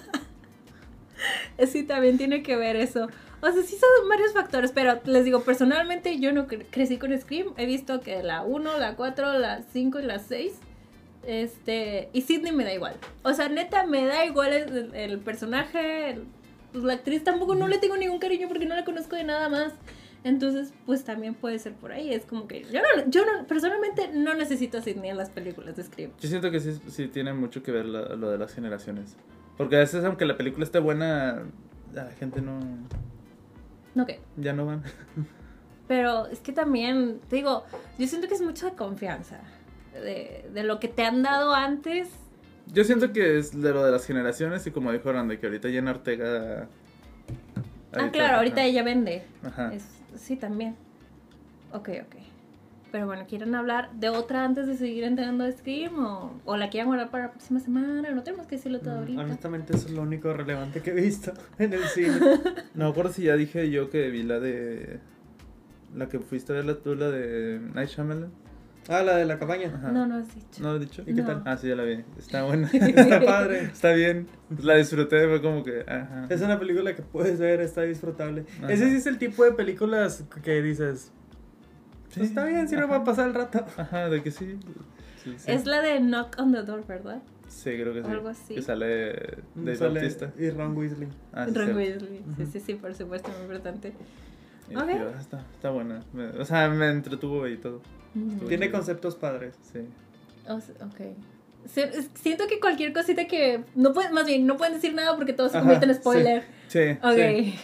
Sí, 1.66 1.82
también 1.84 2.18
tiene 2.18 2.42
que 2.42 2.56
ver 2.56 2.76
eso. 2.76 3.08
O 3.40 3.50
sea, 3.50 3.62
sí 3.62 3.76
son 3.76 4.08
varios 4.08 4.32
factores, 4.32 4.72
pero 4.72 4.98
les 5.04 5.24
digo, 5.24 5.42
personalmente 5.42 6.18
yo 6.18 6.32
no 6.32 6.46
cre- 6.46 6.66
crecí 6.70 6.98
con 6.98 7.16
Scream. 7.18 7.48
He 7.56 7.66
visto 7.66 8.00
que 8.00 8.22
la 8.22 8.42
1, 8.42 8.78
la 8.78 8.96
4, 8.96 9.38
la 9.38 9.62
5 9.72 10.00
y 10.00 10.02
la 10.04 10.18
6. 10.18 10.52
Este, 11.26 12.08
y 12.12 12.22
Sidney 12.22 12.52
me 12.52 12.64
da 12.64 12.72
igual. 12.72 12.94
O 13.22 13.32
sea, 13.34 13.48
neta, 13.48 13.86
me 13.86 14.04
da 14.06 14.24
igual 14.24 14.52
el, 14.94 15.18
personaje. 15.20 16.18
pues 16.72 16.84
la 16.84 16.94
actriz 16.94 17.24
tampoco 17.24 17.54
no 17.54 17.68
le 17.68 17.78
tengo 17.78 17.96
ningún 17.96 18.18
cariño 18.18 18.48
porque 18.48 18.66
no 18.66 18.74
la 18.76 18.84
conozco 18.84 19.16
de 19.16 19.24
nada 19.24 19.48
más. 19.48 19.72
Entonces, 20.24 20.72
pues 20.86 21.04
también 21.04 21.34
puede 21.34 21.58
ser 21.58 21.72
por 21.74 21.92
ahí. 21.92 22.12
Es 22.12 22.24
como 22.24 22.48
que 22.48 22.62
yo 22.64 22.80
no, 22.80 23.10
yo 23.10 23.24
no, 23.24 23.46
personalmente 23.46 24.08
no 24.12 24.34
necesito 24.34 24.78
a 24.78 24.82
Sidney 24.82 25.10
en 25.10 25.16
las 25.16 25.30
películas 25.30 25.76
de 25.76 25.84
Scream. 25.84 26.10
Yo 26.20 26.28
siento 26.28 26.50
que 26.50 26.60
sí, 26.60 26.78
sí 26.88 27.08
tiene 27.08 27.32
mucho 27.32 27.62
que 27.62 27.70
ver 27.70 27.86
lo 27.86 28.30
de 28.30 28.38
las 28.38 28.52
generaciones. 28.54 29.16
Porque 29.56 29.76
a 29.76 29.80
veces, 29.80 30.04
aunque 30.04 30.24
la 30.26 30.36
película 30.36 30.64
esté 30.64 30.78
buena, 30.78 31.44
la 31.92 32.10
gente 32.12 32.40
no. 32.40 32.60
No 33.94 34.06
que. 34.06 34.20
Ya 34.36 34.52
no 34.52 34.66
van. 34.66 34.82
Pero 35.88 36.26
es 36.26 36.40
que 36.40 36.52
también, 36.52 37.20
te 37.28 37.36
digo, 37.36 37.64
yo 37.98 38.06
siento 38.06 38.28
que 38.28 38.34
es 38.34 38.42
mucho 38.42 38.66
de 38.66 38.72
confianza. 38.72 39.40
De, 39.92 40.48
de 40.52 40.62
lo 40.64 40.78
que 40.78 40.88
te 40.88 41.04
han 41.04 41.22
dado 41.22 41.54
antes. 41.54 42.08
Yo 42.66 42.84
siento 42.84 43.12
que 43.12 43.38
es 43.38 43.58
de 43.58 43.72
lo 43.72 43.84
de 43.84 43.92
las 43.92 44.04
generaciones 44.04 44.66
y 44.66 44.72
como 44.72 44.92
dijo 44.92 45.08
Orlando, 45.08 45.38
que 45.38 45.46
ahorita 45.46 45.68
Jenna 45.70 45.92
Ortega. 45.92 46.68
ah, 47.92 48.08
claro, 48.12 48.38
ahorita 48.38 48.56
ajá. 48.56 48.64
ella 48.64 48.82
vende. 48.82 49.22
Ajá. 49.44 49.72
Es- 49.72 49.88
sí, 50.16 50.36
también. 50.36 50.76
Ok, 51.72 51.90
ok. 52.02 52.16
Pero 52.92 53.06
bueno, 53.06 53.24
¿quieren 53.28 53.54
hablar 53.54 53.90
de 53.94 54.08
otra 54.08 54.44
antes 54.44 54.66
de 54.66 54.76
seguir 54.76 55.04
entrando 55.04 55.44
a 55.44 55.52
Scream? 55.52 55.98
O, 55.98 56.40
o 56.44 56.56
la 56.56 56.70
quieren 56.70 56.86
guardar 56.86 57.10
para 57.10 57.24
la 57.26 57.30
próxima 57.32 57.60
semana? 57.60 58.10
No 58.10 58.22
tenemos 58.22 58.46
que 58.46 58.56
decirlo 58.56 58.80
todo 58.80 58.98
ahorita. 58.98 59.20
Honestamente, 59.20 59.74
eso 59.76 59.88
es 59.88 59.92
lo 59.94 60.02
único 60.02 60.32
relevante 60.32 60.80
que 60.80 60.90
he 60.90 60.94
visto 60.94 61.32
en 61.58 61.72
el 61.72 61.84
cine. 61.84 62.18
No 62.74 62.84
me 62.84 62.90
acuerdo 62.90 63.12
si 63.12 63.22
ya 63.24 63.36
dije 63.36 63.70
yo 63.70 63.90
que 63.90 64.08
vi 64.10 64.22
la 64.22 64.38
de. 64.40 65.00
La 65.94 66.08
que 66.08 66.18
fuiste 66.20 66.52
a 66.52 66.56
ver 66.56 66.64
la 66.66 66.74
tú, 66.74 66.94
la 66.94 67.10
de 67.10 67.58
Night 67.74 67.88
Shyamalan. 67.88 68.30
Ah, 68.88 69.02
la 69.02 69.16
de 69.16 69.24
la 69.24 69.38
cabaña. 69.38 69.72
Ajá. 69.74 69.90
No, 69.90 70.06
no 70.06 70.16
has 70.16 70.32
dicho. 70.32 70.62
¿No 70.62 70.70
lo 70.70 70.76
he 70.76 70.80
dicho? 70.80 71.02
¿Y 71.02 71.06
qué 71.06 71.22
No. 71.22 71.26
tal? 71.26 71.42
Ah, 71.44 71.56
sí, 71.56 71.68
ya 71.68 71.74
la 71.74 71.82
vi. 71.84 72.04
Está 72.18 72.44
buena. 72.44 72.68
Está 72.72 73.20
padre. 73.24 73.62
Está 73.64 73.92
bien. 73.92 74.28
La 74.62 74.76
disfruté, 74.76 75.26
fue 75.26 75.42
como 75.42 75.64
que. 75.64 75.80
Ajá. 75.88 76.26
Es 76.28 76.40
una 76.42 76.58
película 76.58 76.94
que 76.94 77.02
puedes 77.02 77.40
ver, 77.40 77.60
está 77.62 77.82
disfrutable. 77.82 78.44
Ajá. 78.58 78.72
Ese 78.72 78.88
sí 78.90 78.96
es 78.96 79.06
el 79.06 79.18
tipo 79.18 79.42
de 79.44 79.52
películas 79.52 80.22
que 80.44 80.62
dices, 80.62 81.12
Sí, 82.16 82.20
pues 82.20 82.28
está 82.30 82.44
bien, 82.46 82.66
si 82.68 82.74
no 82.76 82.84
ajá. 82.84 82.90
va 82.92 82.96
a 82.96 83.04
pasar 83.04 83.28
el 83.28 83.34
rato. 83.34 83.64
Ajá, 83.76 84.08
de 84.08 84.22
que 84.22 84.30
sí. 84.30 84.58
Sí, 85.22 85.34
sí. 85.38 85.50
Es 85.50 85.66
la 85.66 85.80
de 85.82 85.98
Knock 86.00 86.36
on 86.38 86.52
the 86.52 86.62
Door, 86.62 86.86
¿verdad? 86.86 87.20
Sí, 87.48 87.70
creo 87.78 87.92
que 87.92 88.02
sí. 88.02 88.08
algo 88.10 88.28
así. 88.28 88.54
Que 88.54 88.62
sale 88.62 88.86
de 89.54 89.76
Sale- 89.76 90.00
Bautista. 90.00 90.32
Y 90.38 90.50
Ron 90.50 90.76
Weasley. 90.76 91.08
Ah, 91.32 91.46
sí, 91.46 91.54
Ron 91.54 91.66
sí. 91.68 91.72
Weasley. 91.74 92.22
Sí, 92.38 92.46
sí, 92.52 92.60
sí, 92.60 92.74
por 92.74 92.94
supuesto, 92.94 93.28
muy 93.30 93.42
importante. 93.42 93.92
Y 94.70 94.76
Ok. 94.76 94.86
dije, 94.86 94.98
"Ah, 95.14 95.20
está, 95.20 95.40
está 95.54 95.70
buena. 95.70 96.02
Me- 96.12 96.28
o 96.28 96.44
sea, 96.44 96.68
me 96.70 96.88
entretuvo 96.88 97.46
y 97.46 97.56
todo. 97.58 97.82
Mm. 98.14 98.46
Tiene 98.48 98.70
conceptos 98.70 99.14
padres. 99.14 99.54
Sí. 99.72 99.80
O 100.48 100.58
sea, 100.60 100.74
ok. 100.86 101.16
Siento 102.14 102.46
que 102.46 102.60
cualquier 102.60 102.92
cosita 102.92 103.26
que. 103.26 103.64
No 103.74 103.92
pueden, 103.92 104.12
más 104.12 104.26
bien, 104.26 104.46
no 104.46 104.56
pueden 104.56 104.74
decir 104.74 104.94
nada 104.94 105.16
porque 105.16 105.32
todo 105.32 105.48
se 105.48 105.56
Ajá, 105.58 105.60
convierte 105.66 105.86
en 105.86 105.94
sí. 105.94 106.00
spoiler. 106.00 106.44
Sí. 106.68 106.80
Ok. 107.02 107.14
sí. 107.16 107.54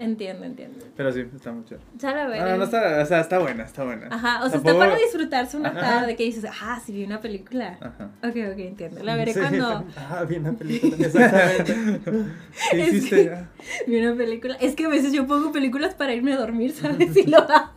Entiendo, 0.00 0.46
entiendo. 0.46 0.78
Pero 0.96 1.12
sí, 1.12 1.20
está 1.36 1.52
mucho. 1.52 1.76
Ya 1.98 2.12
la 2.14 2.26
veré. 2.26 2.40
Ah, 2.40 2.56
no 2.56 2.64
está, 2.64 3.02
o 3.02 3.04
sea, 3.06 3.20
está 3.20 3.38
buena, 3.38 3.64
está 3.64 3.84
buena. 3.84 4.08
Ajá, 4.10 4.38
o 4.38 4.48
sea, 4.48 4.52
Tampoco- 4.52 4.70
está 4.70 4.78
para 4.78 4.96
disfrutarse 4.96 5.56
una 5.58 5.68
Ajá. 5.68 5.80
tarde 5.80 6.16
que 6.16 6.24
dices, 6.24 6.44
ah, 6.62 6.80
sí 6.84 6.92
vi 6.92 7.04
una 7.04 7.20
película. 7.20 7.76
Ajá. 7.82 8.10
Ok, 8.24 8.34
ok, 8.52 8.58
entiendo. 8.60 9.04
La 9.04 9.14
veré 9.16 9.34
Sí. 9.34 9.40
cuando 9.40 9.84
Ah, 9.98 10.24
bien 10.26 10.44
la 10.44 10.52
película. 10.52 10.96
Exactamente. 11.06 11.74
¿Qué 12.70 12.80
Es 12.80 12.88
hiciste? 12.94 13.24
que- 13.24 13.30
Ah, 13.30 13.48
vi 13.86 13.96
una 14.00 14.16
película. 14.16 14.54
Es 14.58 14.74
que 14.74 14.86
a 14.86 14.88
veces 14.88 15.12
yo 15.12 15.26
pongo 15.26 15.52
películas 15.52 15.94
para 15.94 16.14
irme 16.14 16.32
a 16.32 16.38
dormir, 16.38 16.72
¿sabes? 16.72 17.14
Y 17.16 17.26
lo 17.26 17.36
hago. 17.50 17.70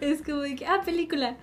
Es 0.00 0.22
como 0.22 0.38
de 0.42 0.54
que, 0.54 0.66
ah, 0.66 0.82
película. 0.84 1.36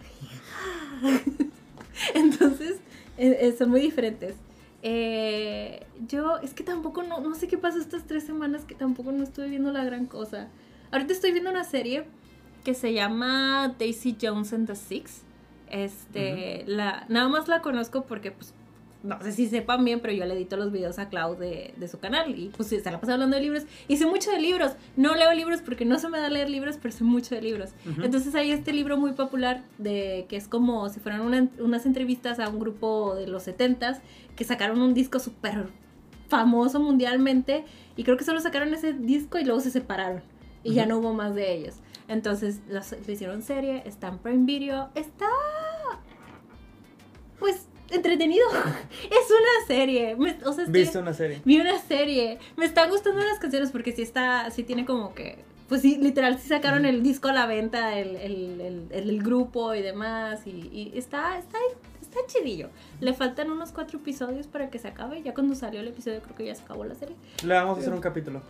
Entonces, 2.13 2.75
eh, 3.17 3.37
eh, 3.41 3.55
son 3.57 3.69
muy 3.69 3.81
diferentes. 3.81 4.35
Eh, 4.83 5.85
yo, 6.07 6.37
es 6.37 6.53
que 6.53 6.63
tampoco, 6.63 7.03
no, 7.03 7.19
no 7.19 7.35
sé 7.35 7.47
qué 7.47 7.57
pasó 7.57 7.79
estas 7.79 8.07
tres 8.07 8.23
semanas 8.23 8.65
que 8.65 8.75
tampoco 8.75 9.11
no 9.11 9.23
estuve 9.23 9.49
viendo 9.49 9.71
la 9.71 9.83
gran 9.83 10.05
cosa. 10.05 10.47
Ahorita 10.91 11.13
estoy 11.13 11.31
viendo 11.31 11.51
una 11.51 11.63
serie 11.63 12.05
que 12.63 12.73
se 12.73 12.93
llama 12.93 13.75
Daisy 13.79 14.17
Jones 14.19 14.53
and 14.53 14.67
the 14.67 14.75
Six. 14.75 15.23
Este, 15.69 16.63
la, 16.67 17.05
nada 17.07 17.29
más 17.29 17.47
la 17.47 17.61
conozco 17.61 18.03
porque, 18.05 18.31
pues, 18.31 18.53
no 19.03 19.19
sé 19.21 19.31
si 19.31 19.47
sepan 19.47 19.83
bien, 19.83 19.99
pero 19.99 20.13
yo 20.13 20.25
le 20.25 20.35
edito 20.35 20.57
los 20.57 20.71
videos 20.71 20.99
a 20.99 21.09
Clau 21.09 21.35
de, 21.35 21.73
de 21.77 21.87
su 21.87 21.99
canal 21.99 22.37
y 22.37 22.49
pues 22.49 22.69
se 22.69 22.81
la 22.91 22.99
pasé 22.99 23.13
hablando 23.13 23.35
de 23.35 23.41
libros. 23.41 23.63
Y 23.87 23.97
sé 23.97 24.05
mucho 24.05 24.29
de 24.31 24.39
libros. 24.39 24.73
No 24.95 25.15
leo 25.15 25.33
libros 25.33 25.61
porque 25.61 25.85
no 25.85 25.97
se 25.97 26.07
me 26.09 26.19
da 26.19 26.29
leer 26.29 26.49
libros, 26.49 26.77
pero 26.81 26.93
sé 26.93 27.03
mucho 27.03 27.33
de 27.33 27.41
libros. 27.41 27.71
Entonces 28.03 28.35
hay 28.35 28.51
este 28.51 28.73
libro 28.73 28.97
muy 28.97 29.13
popular 29.13 29.63
de 29.79 30.25
que 30.29 30.37
es 30.37 30.47
como 30.47 30.87
si 30.89 30.99
fueran 30.99 31.21
una- 31.21 31.49
unas 31.59 31.85
entrevistas 31.85 32.39
a 32.39 32.47
un 32.49 32.59
grupo 32.59 33.15
de 33.15 33.25
los 33.27 33.47
70s 33.47 34.01
que 34.35 34.43
sacaron 34.43 34.81
un 34.81 34.93
disco 34.93 35.17
súper 35.19 35.67
famoso 36.29 36.79
mundialmente 36.79 37.65
y 37.97 38.03
creo 38.03 38.17
que 38.17 38.23
solo 38.23 38.39
sacaron 38.39 38.73
ese 38.73 38.93
disco 38.93 39.37
y 39.39 39.43
luego 39.43 39.59
se 39.61 39.71
separaron 39.71 40.21
y 40.63 40.73
ya 40.73 40.85
no 40.85 40.99
hubo 40.99 41.13
más 41.13 41.33
de 41.35 41.53
ellos. 41.53 41.75
Entonces 42.07 42.61
los, 42.69 42.91
lo 42.91 43.11
hicieron 43.11 43.41
serie, 43.41 43.81
está 43.85 44.09
en 44.09 44.19
Prime 44.19 44.45
Video, 44.45 44.89
está 44.95 45.25
pues 47.39 47.67
entretenido. 47.91 48.45
es 49.03 49.29
una 49.31 49.67
serie. 49.67 50.15
Me- 50.15 50.37
o 50.45 50.53
sea, 50.53 50.63
estoy- 50.65 50.81
¿Viste 50.81 50.97
una 50.97 51.13
serie? 51.13 51.41
Vi 51.45 51.59
una 51.59 51.77
serie. 51.79 52.39
Me 52.57 52.65
están 52.65 52.89
gustando 52.89 53.21
las 53.23 53.39
canciones 53.39 53.71
porque 53.71 53.91
sí 53.91 54.01
está, 54.01 54.49
sí 54.51 54.63
tiene 54.63 54.85
como 54.85 55.13
que, 55.13 55.37
pues 55.69 55.81
sí, 55.81 55.97
literal, 55.97 56.37
sí 56.39 56.47
sacaron 56.49 56.85
el 56.85 57.01
disco 57.03 57.29
a 57.29 57.33
la 57.33 57.45
venta, 57.45 57.97
el, 57.97 58.15
el, 58.17 58.61
el, 58.61 58.87
el- 58.91 59.09
el 59.09 59.23
grupo 59.23 59.73
y 59.75 59.81
demás. 59.81 60.45
Y, 60.45 60.51
y 60.71 60.91
está, 60.97 61.37
está, 61.37 61.57
está 62.01 62.19
chidillo. 62.27 62.69
Le 62.99 63.13
faltan 63.13 63.49
unos 63.51 63.71
cuatro 63.71 63.99
episodios 63.99 64.47
para 64.47 64.69
que 64.69 64.79
se 64.79 64.87
acabe. 64.89 65.21
Ya 65.23 65.33
cuando 65.33 65.55
salió 65.55 65.79
el 65.79 65.87
episodio 65.87 66.19
creo 66.21 66.35
que 66.35 66.45
ya 66.45 66.55
se 66.55 66.63
acabó 66.63 66.83
la 66.85 66.95
serie. 66.95 67.15
Le 67.43 67.53
vamos 67.53 67.77
a 67.77 67.81
hacer 67.81 67.93
un 67.93 68.01
capítulo. 68.01 68.41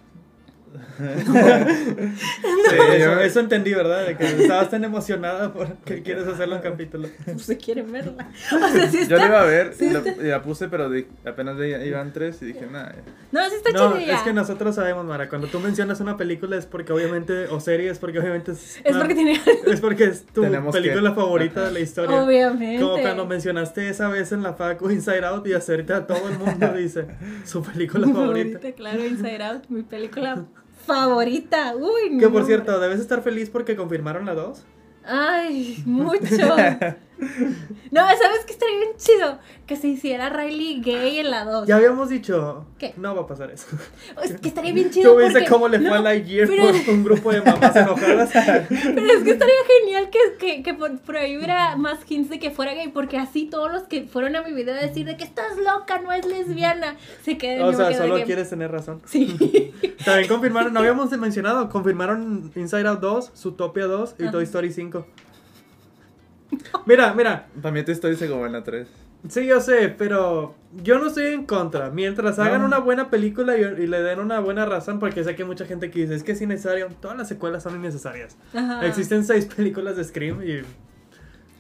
Sí, 2.70 2.76
eso, 2.96 3.20
eso 3.20 3.40
entendí, 3.40 3.74
¿verdad? 3.74 4.06
De 4.06 4.18
que 4.18 4.26
estabas 4.42 4.70
tan 4.70 4.84
emocionada 4.84 5.54
porque 5.54 6.02
quieres 6.04 6.28
hacerlo 6.28 6.56
en 6.56 6.62
capítulo. 6.62 7.10
Pues 7.26 7.44
se 7.44 7.58
quieren 7.58 7.92
verla. 7.92 8.30
O 8.52 8.68
sea, 8.70 8.90
sí 8.90 9.08
Yo 9.08 9.18
la 9.18 9.26
iba 9.28 9.42
a 9.42 9.46
ver, 9.46 9.74
sí 9.74 9.90
la, 9.90 10.00
está- 10.00 10.22
y 10.24 10.28
la 10.28 10.42
puse, 10.42 10.68
pero 10.70 10.90
di- 10.90 11.08
apenas 11.26 11.58
de- 11.58 11.88
iban 11.88 12.14
tres 12.14 12.42
y 12.42 12.46
dije, 12.46 12.68
nada. 12.72 12.96
No, 13.32 13.42
sí 13.50 13.56
está 13.56 13.72
No, 13.72 13.98
chida. 13.98 14.16
es 14.16 14.22
que 14.22 14.34
nosotros 14.34 14.76
sabemos, 14.76 15.06
Mara, 15.06 15.30
cuando 15.30 15.48
tú 15.48 15.60
mencionas 15.60 16.00
una 16.02 16.18
película 16.18 16.58
es 16.58 16.66
porque 16.66 16.94
obviamente, 16.94 17.46
o 17.48 17.60
serie 17.60 17.90
es 17.90 18.00
porque 18.00 18.20
obviamente 18.20 18.52
es... 18.52 18.80
Es 18.84 18.92
una- 18.92 19.00
porque 19.00 19.16
tiene. 19.16 19.42
Es 19.66 19.80
porque 19.82 20.06
es 20.06 20.26
tu 20.26 20.42
Tenemos 20.42 20.76
que- 20.76 20.82
película 20.82 21.14
favorita 21.14 21.64
de 21.66 21.72
la 21.72 21.80
historia. 21.80 22.24
Obviamente. 22.24 22.82
Como 22.82 23.00
cuando 23.02 23.26
mencionaste 23.26 23.90
esa 23.90 24.08
vez 24.10 24.32
en 24.32 24.44
la 24.44 24.54
facu 24.54 24.90
Inside 24.90 25.26
Out 25.26 25.48
y 25.48 25.54
ahorita 25.54 26.08
todo 26.08 26.28
el 26.30 26.38
mundo 26.38 26.68
dice 26.74 27.06
su 27.46 27.62
película 27.64 28.08
Mi 28.08 28.14
favorita. 28.14 28.72
claro, 28.74 29.06
Inside 29.06 29.44
Out, 29.44 29.64
mi 29.70 29.84
película 29.84 30.46
favorita. 30.94 31.76
Uy, 31.76 32.18
Que 32.18 32.26
no, 32.26 32.32
por 32.32 32.46
cierto, 32.46 32.80
debes 32.80 33.00
estar 33.00 33.22
feliz 33.22 33.50
porque 33.50 33.76
confirmaron 33.76 34.26
la 34.26 34.34
2. 34.36 34.66
Ay, 35.04 35.82
mucho. 35.86 36.56
No, 37.92 38.02
¿sabes 38.08 38.46
qué 38.46 38.54
estaría 38.54 38.78
bien 38.78 38.92
chido? 38.98 39.38
Que 39.68 39.76
se 39.76 39.88
hiciera 39.90 40.30
Riley 40.30 40.82
gay 40.82 41.20
en 41.20 41.30
la 41.30 41.44
2. 41.44 41.68
Ya 41.68 41.76
habíamos 41.76 42.08
dicho, 42.10 42.66
¿Qué? 42.80 42.94
no 42.96 43.14
va 43.16 43.24
a 43.24 43.28
pasar 43.28 43.52
eso. 43.52 43.68
Es 44.24 44.40
que 44.40 44.48
estaría 44.48 44.72
bien 44.74 44.90
chido. 44.92 45.12
Tú 45.14 45.20
viste 45.20 45.34
porque- 45.40 45.50
cómo 45.50 45.68
le 45.68 45.80
fue 45.80 45.90
no, 45.90 45.96
a 45.96 46.00
Lightyear 46.00 46.48
pero- 46.48 46.64
por 46.72 46.94
un 46.94 47.04
grupo 47.04 47.32
de 47.34 47.42
mamás 47.42 47.76
enojadas. 47.76 48.32
Pero 48.70 49.08
es 49.14 49.24
que 49.24 49.32
estaría 49.32 49.54
genial 49.82 50.10
que, 50.10 50.20
que, 50.40 50.64
que 50.64 50.74
por, 50.74 50.98
por 51.02 51.18
ahí 51.18 51.36
hubiera 51.38 51.76
más 51.76 52.00
hints 52.08 52.30
de 52.30 52.40
que 52.40 52.50
fuera 52.52 52.74
gay, 52.74 52.88
porque 52.88 53.18
así 53.18 53.46
todos 53.46 53.72
los 53.72 53.84
que 53.84 54.04
fueron 54.04 54.36
a 54.38 54.42
mi 54.42 54.54
video 54.54 54.74
a 54.74 54.80
decir 54.80 55.06
de 55.06 55.18
que 55.18 55.24
estás 55.26 55.58
loca, 55.58 56.00
no 56.00 56.12
es 56.14 56.26
lesbiana, 56.26 56.96
se 57.24 57.38
queden 57.38 57.62
o 57.62 57.74
sea, 57.74 57.94
solo 57.98 58.24
quieres 58.24 58.50
tener 58.50 58.72
razón. 58.72 59.02
Sí. 59.06 59.74
También 60.06 60.28
confirmaron, 60.30 60.72
no 60.74 60.80
habíamos 60.80 61.12
mencionado, 61.12 61.70
confirmaron 61.70 62.52
Inside 62.56 62.88
Out 62.88 63.00
2, 63.02 63.32
Zootopia 63.36 63.86
2 63.86 64.16
y 64.20 64.24
Ajá. 64.24 64.32
Toy 64.32 64.44
Story 64.46 64.72
5. 64.72 65.06
Mira, 66.86 67.14
mira, 67.14 67.48
Para 67.62 67.74
mí 67.74 67.84
tu 67.84 67.92
historia 67.92 68.18
se 68.18 68.28
como 68.30 68.46
en 68.46 68.52
la 68.54 68.64
3. 68.64 68.88
sí 69.30 69.46
yo 69.46 69.60
sé, 69.62 69.90
pero 69.90 70.56
yo 70.84 71.00
no 71.00 71.08
estoy 71.08 71.28
en 71.34 71.46
contra. 71.46 71.90
Mientras 71.92 72.40
hagan 72.40 72.62
No. 72.62 72.68
una 72.68 72.80
buena 72.80 73.10
película 73.10 73.58
y, 73.58 73.62
y 73.62 73.88
le 73.88 74.02
den 74.02 74.20
una 74.20 74.40
buena 74.40 74.66
razón, 74.66 75.00
porque 75.00 75.24
sé 75.24 75.36
que 75.36 75.44
hay 75.44 75.48
mucha 75.48 75.66
gente 75.66 75.90
que 75.92 76.00
dice, 76.02 76.16
es 76.16 76.24
que 76.24 76.32
es 76.34 76.42
innecesario, 76.42 76.88
todas 77.00 77.18
las 77.18 77.28
secuelas 77.28 77.64
son 77.64 77.76
innecesarias. 77.76 78.38
Ajá. 78.54 78.86
Existen 78.86 79.24
seis 79.24 79.46
películas 79.46 79.96
de 79.96 80.04
Scream 80.04 80.42
y 80.44 80.62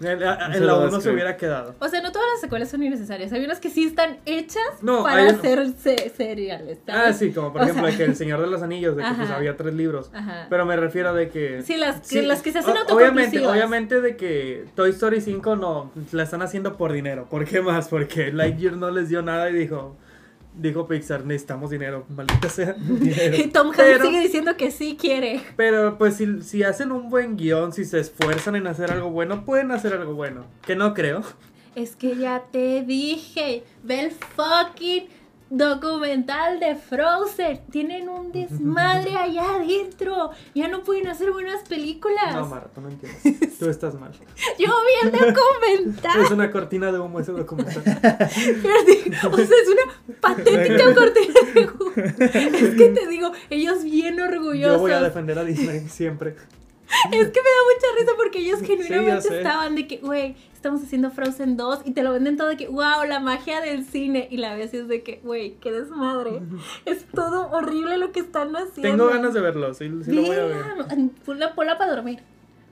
en, 0.03 0.23
a- 0.23 0.55
en 0.55 0.65
la 0.67 0.77
de 0.79 0.87
1 0.87 1.01
se 1.01 1.09
hubiera 1.11 1.37
quedado. 1.37 1.75
O 1.79 1.87
sea, 1.87 2.01
no 2.01 2.11
todas 2.11 2.27
las 2.33 2.41
secuelas 2.41 2.69
son 2.69 2.83
innecesarias. 2.83 3.31
Hay 3.33 3.43
unas 3.45 3.59
que 3.59 3.69
sí 3.69 3.85
están 3.85 4.17
hechas 4.25 4.63
No, 4.81 5.03
para 5.03 5.29
hacer 5.29 5.73
se- 5.81 6.09
seriales. 6.09 6.79
Ah, 6.87 7.13
sí, 7.13 7.31
como 7.31 7.51
por 7.51 7.61
O 7.61 7.63
ejemplo 7.63 7.83
sea- 7.83 7.91
de 7.91 7.97
que 7.97 8.03
El 8.09 8.15
Señor 8.15 8.41
de 8.41 8.47
los 8.47 8.61
Anillos, 8.61 8.95
de 8.95 9.03
que 9.03 9.09
pues 9.09 9.29
Ajá. 9.29 9.35
había 9.37 9.55
tres 9.57 9.73
libros. 9.73 10.09
Ajá. 10.13 10.47
Pero 10.49 10.65
me 10.65 10.75
refiero 10.75 11.13
de 11.13 11.29
que... 11.29 11.61
Sí, 11.63 11.77
las 11.77 12.07
que, 12.07 12.21
las 12.23 12.41
que 12.41 12.51
se 12.51 12.59
hacen 12.59 12.75
obviamente, 12.89 13.45
obviamente 13.45 14.01
de 14.01 14.15
que 14.17 14.65
Toy 14.75 14.89
Story 14.91 15.21
5 15.21 15.55
no, 15.55 15.91
la 16.11 16.23
están 16.23 16.41
haciendo 16.41 16.77
por 16.77 16.91
dinero. 16.93 17.27
¿Por 17.29 17.45
qué 17.45 17.61
más? 17.61 17.87
Porque 17.87 18.31
Lightyear 18.31 18.77
no 18.77 18.91
les 18.91 19.09
dio 19.09 19.21
nada 19.21 19.49
y 19.49 19.53
dijo, 19.53 19.95
dijo 20.55 20.87
Pixar, 20.87 21.25
necesitamos 21.25 21.69
dinero, 21.69 22.05
maldita 22.09 22.49
sea. 22.49 22.75
Y 23.33 23.47
Tom 23.47 23.67
Hanks 23.67 24.01
sigue 24.01 24.19
diciendo 24.19 24.57
que 24.57 24.71
sí 24.71 24.97
quiere. 24.99 25.41
Pero 25.55 25.97
pues 25.97 26.17
si, 26.17 26.41
si 26.41 26.63
hacen 26.63 26.91
un 26.91 27.09
buen 27.09 27.37
guion, 27.37 27.73
si 27.73 27.85
se 27.85 27.99
esfuerzan 27.99 28.55
en 28.55 28.67
hacer 28.67 28.91
algo 28.91 29.09
bueno, 29.09 29.45
pueden 29.45 29.71
hacer 29.71 29.93
algo 29.93 30.13
bueno. 30.13 30.45
Que 30.65 30.75
no 30.75 30.93
creo. 30.93 31.23
Es 31.75 31.95
que 31.95 32.17
ya 32.17 32.43
te 32.51 32.83
dije, 32.83 33.63
ve 33.83 34.01
el 34.01 34.11
fucking 34.11 35.07
documental 35.51 36.59
de 36.59 36.75
Frozen. 36.75 37.61
Tienen 37.69 38.09
un 38.09 38.31
desmadre 38.31 39.15
allá 39.17 39.55
adentro. 39.55 40.31
Ya 40.55 40.67
no 40.67 40.83
pueden 40.83 41.07
hacer 41.07 41.31
buenas 41.31 41.67
películas. 41.67 42.33
No, 42.33 42.47
Mara, 42.47 42.67
tú 42.73 42.81
no 42.81 42.89
entiendes. 42.89 43.57
Tú 43.59 43.69
estás 43.69 43.93
mal. 43.93 44.11
Yo 44.57 44.67
vi 44.67 45.07
el 45.07 45.11
documental. 45.11 46.21
Es 46.21 46.31
una 46.31 46.49
cortina 46.49 46.91
de 46.91 46.99
humo 46.99 47.19
ese 47.19 47.31
documental. 47.31 47.83
Pero 47.83 49.29
o 49.31 49.37
sea, 49.37 49.45
es 49.45 49.69
una 49.69 50.15
patética 50.19 50.95
cortina 50.95 51.39
de 51.53 51.67
humo. 51.67 51.91
Es 51.95 52.75
que 52.75 52.89
te 52.89 53.07
digo, 53.07 53.31
ellos 53.49 53.83
bien 53.83 54.19
orgullosos. 54.19 54.77
Yo 54.77 54.79
voy 54.79 54.91
a 54.91 55.01
defender 55.01 55.37
a 55.37 55.43
Disney 55.43 55.87
siempre. 55.89 56.35
Es 57.11 57.27
que 57.29 57.39
me 57.41 57.49
da 57.49 57.61
mucha 57.73 57.99
risa 57.99 58.11
porque 58.17 58.39
ellos 58.39 58.61
genuinamente 58.61 59.37
estaban 59.37 59.75
de 59.75 59.87
que, 59.87 59.97
güey, 59.97 60.35
estamos 60.53 60.83
haciendo 60.83 61.09
Frozen 61.11 61.57
2 61.57 61.81
y 61.85 61.91
te 61.91 62.03
lo 62.03 62.11
venden 62.11 62.37
todo 62.37 62.49
de 62.49 62.57
que, 62.57 62.67
wow, 62.67 63.03
la 63.07 63.19
magia 63.19 63.61
del 63.61 63.85
cine. 63.85 64.27
Y 64.29 64.37
la 64.37 64.55
ves 64.55 64.73
y 64.73 64.77
es 64.77 64.87
de 64.87 65.01
que, 65.01 65.19
güey, 65.23 65.55
qué 65.61 65.71
desmadre. 65.71 66.41
Es 66.85 67.05
todo 67.05 67.49
horrible 67.51 67.97
lo 67.97 68.11
que 68.11 68.19
están 68.19 68.55
haciendo. 68.55 69.05
Tengo 69.05 69.09
ganas 69.09 69.33
de 69.33 69.41
verlo, 69.41 69.73
sí, 69.73 69.89
sí 70.03 70.11
lo 70.11 70.21
voy 70.23 70.35
a 70.35 70.45
ver. 70.45 70.57
Vela, 70.57 71.09
Ponla, 71.25 71.55
ponla 71.55 71.77
para 71.77 71.95
dormir. 71.95 72.19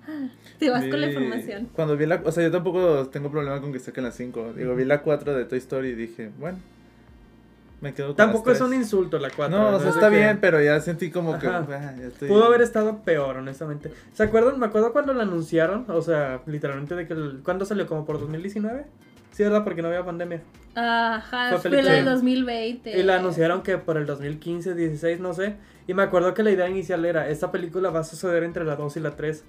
Ah, 0.08 0.30
Te 0.58 0.70
vas 0.70 0.86
con 0.86 1.02
la 1.02 1.08
información. 1.08 1.70
Cuando 1.74 1.96
vi 1.96 2.06
la. 2.06 2.22
O 2.26 2.32
sea, 2.32 2.44
yo 2.44 2.52
tampoco 2.52 3.08
tengo 3.10 3.30
problema 3.30 3.62
con 3.62 3.72
que 3.72 3.80
saquen 3.80 4.04
la 4.04 4.12
5. 4.12 4.54
Digo, 4.54 4.76
vi 4.76 4.86
la 4.86 5.02
4 5.02 5.36
de 5.36 5.46
Toy 5.46 5.60
Story 5.60 5.90
y 5.90 5.96
dije, 5.96 6.32
bueno. 6.40 6.58
Me 7.82 7.94
quedo 7.94 8.08
con 8.08 8.16
Tampoco 8.18 8.52
es 8.52 8.60
un 8.62 8.74
insulto 8.74 9.18
la 9.20 9.30
4. 9.30 9.58
No, 9.58 9.76
o 9.78 9.80
sea, 9.80 9.90
está 9.90 10.10
bien, 10.10 10.40
pero 10.42 10.62
ya 10.62 10.80
sentí 10.82 11.12
como 11.12 11.40
que. 11.40 11.48
Ah, 11.48 11.66
ya 11.98 12.08
estoy- 12.08 12.28
Pudo 12.28 12.46
haber 12.46 12.62
estado 12.62 13.04
peor, 13.04 13.38
honestamente. 13.38 13.92
¿Se 14.14 14.24
acuerdan? 14.24 14.60
Me 14.60 14.66
acuerdo 14.66 14.92
cuando 14.92 15.14
la 15.14 15.24
anunciaron, 15.24 15.86
o 15.88 16.02
sea, 16.02 16.42
literalmente 16.46 16.96
de 16.96 17.08
que... 17.08 17.14
El, 17.14 17.40
¿Cuándo 17.44 17.66
salió? 17.66 17.88
¿Como 17.88 18.06
por 18.06 18.20
2019? 18.20 18.86
Sí, 19.32 19.44
¿verdad? 19.44 19.64
Porque 19.64 19.82
no 19.82 19.88
había 19.88 20.04
pandemia. 20.04 20.42
Ajá, 20.76 21.58
Fue 21.58 21.70
la 21.82 21.94
del 21.94 22.06
2020. 22.06 23.00
Y 23.00 23.04
la 23.04 23.16
anunciaron 23.18 23.62
que 23.64 23.78
por 23.78 23.96
el 23.98 24.06
2015, 24.06 24.76
16, 24.76 25.20
no 25.22 25.34
sé. 25.34 25.56
Y 25.88 25.94
me 25.94 26.04
acuerdo 26.04 26.34
que 26.34 26.44
la 26.44 26.52
idea 26.52 26.68
inicial 26.68 27.06
era, 27.06 27.30
esta 27.30 27.50
película 27.52 27.90
va 27.90 28.02
a 28.02 28.04
suceder 28.04 28.44
entre 28.44 28.66
la 28.66 28.76
2 28.76 28.98
y 28.98 29.00
la 29.00 29.16
3. 29.16 29.46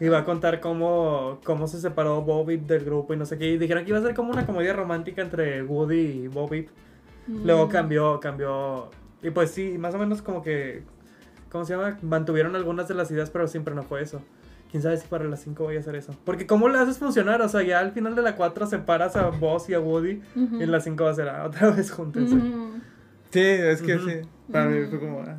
Y 0.00 0.08
va 0.08 0.18
a 0.18 0.24
contar 0.24 0.60
cómo, 0.60 1.40
cómo 1.44 1.66
se 1.66 1.80
separó 1.80 2.22
Bobby 2.22 2.56
del 2.58 2.84
grupo 2.84 3.14
y 3.14 3.16
no 3.16 3.24
sé 3.26 3.38
qué. 3.38 3.46
Y 3.50 3.58
dijeron 3.58 3.84
que 3.84 3.90
iba 3.90 3.98
a 3.98 4.02
ser 4.02 4.14
como 4.14 4.32
una 4.32 4.46
comedia 4.46 4.72
romántica 4.74 5.20
entre 5.22 5.62
Woody 5.62 6.24
y 6.24 6.28
Bobby. 6.28 6.68
Mm. 7.30 7.46
Luego 7.46 7.68
cambió, 7.68 8.20
cambió. 8.20 8.90
Y 9.22 9.30
pues 9.30 9.50
sí, 9.52 9.78
más 9.78 9.94
o 9.94 9.98
menos 9.98 10.22
como 10.22 10.42
que. 10.42 10.82
¿Cómo 11.50 11.64
se 11.64 11.74
llama? 11.76 11.98
Mantuvieron 12.02 12.54
algunas 12.56 12.88
de 12.88 12.94
las 12.94 13.10
ideas, 13.10 13.30
pero 13.30 13.48
siempre 13.48 13.74
no 13.74 13.82
fue 13.82 14.02
eso. 14.02 14.20
Quién 14.70 14.82
sabe 14.82 14.96
si 14.96 15.08
para 15.08 15.24
las 15.24 15.40
5 15.40 15.64
voy 15.64 15.76
a 15.76 15.80
hacer 15.80 15.96
eso. 15.96 16.14
Porque 16.24 16.46
¿cómo 16.46 16.68
le 16.68 16.78
haces 16.78 16.98
funcionar? 16.98 17.42
O 17.42 17.48
sea, 17.48 17.62
ya 17.62 17.80
al 17.80 17.90
final 17.90 18.14
de 18.14 18.22
la 18.22 18.36
4 18.36 18.66
separas 18.66 19.16
a 19.16 19.28
Boss 19.30 19.68
y 19.68 19.74
a 19.74 19.80
Woody. 19.80 20.22
Ujú. 20.36 20.60
Y 20.60 20.62
en 20.62 20.70
la 20.70 20.80
5 20.80 21.02
va 21.02 21.10
a 21.10 21.14
ser 21.14 21.28
ah, 21.28 21.44
otra 21.46 21.70
vez 21.70 21.90
juntos. 21.90 22.30
Sí, 23.30 23.40
es 23.40 23.82
que 23.82 23.98
sí. 23.98 24.28
Para 24.52 24.66
mí 24.66 24.86
fue 24.88 25.00
como. 25.00 25.22
ah, 25.22 25.36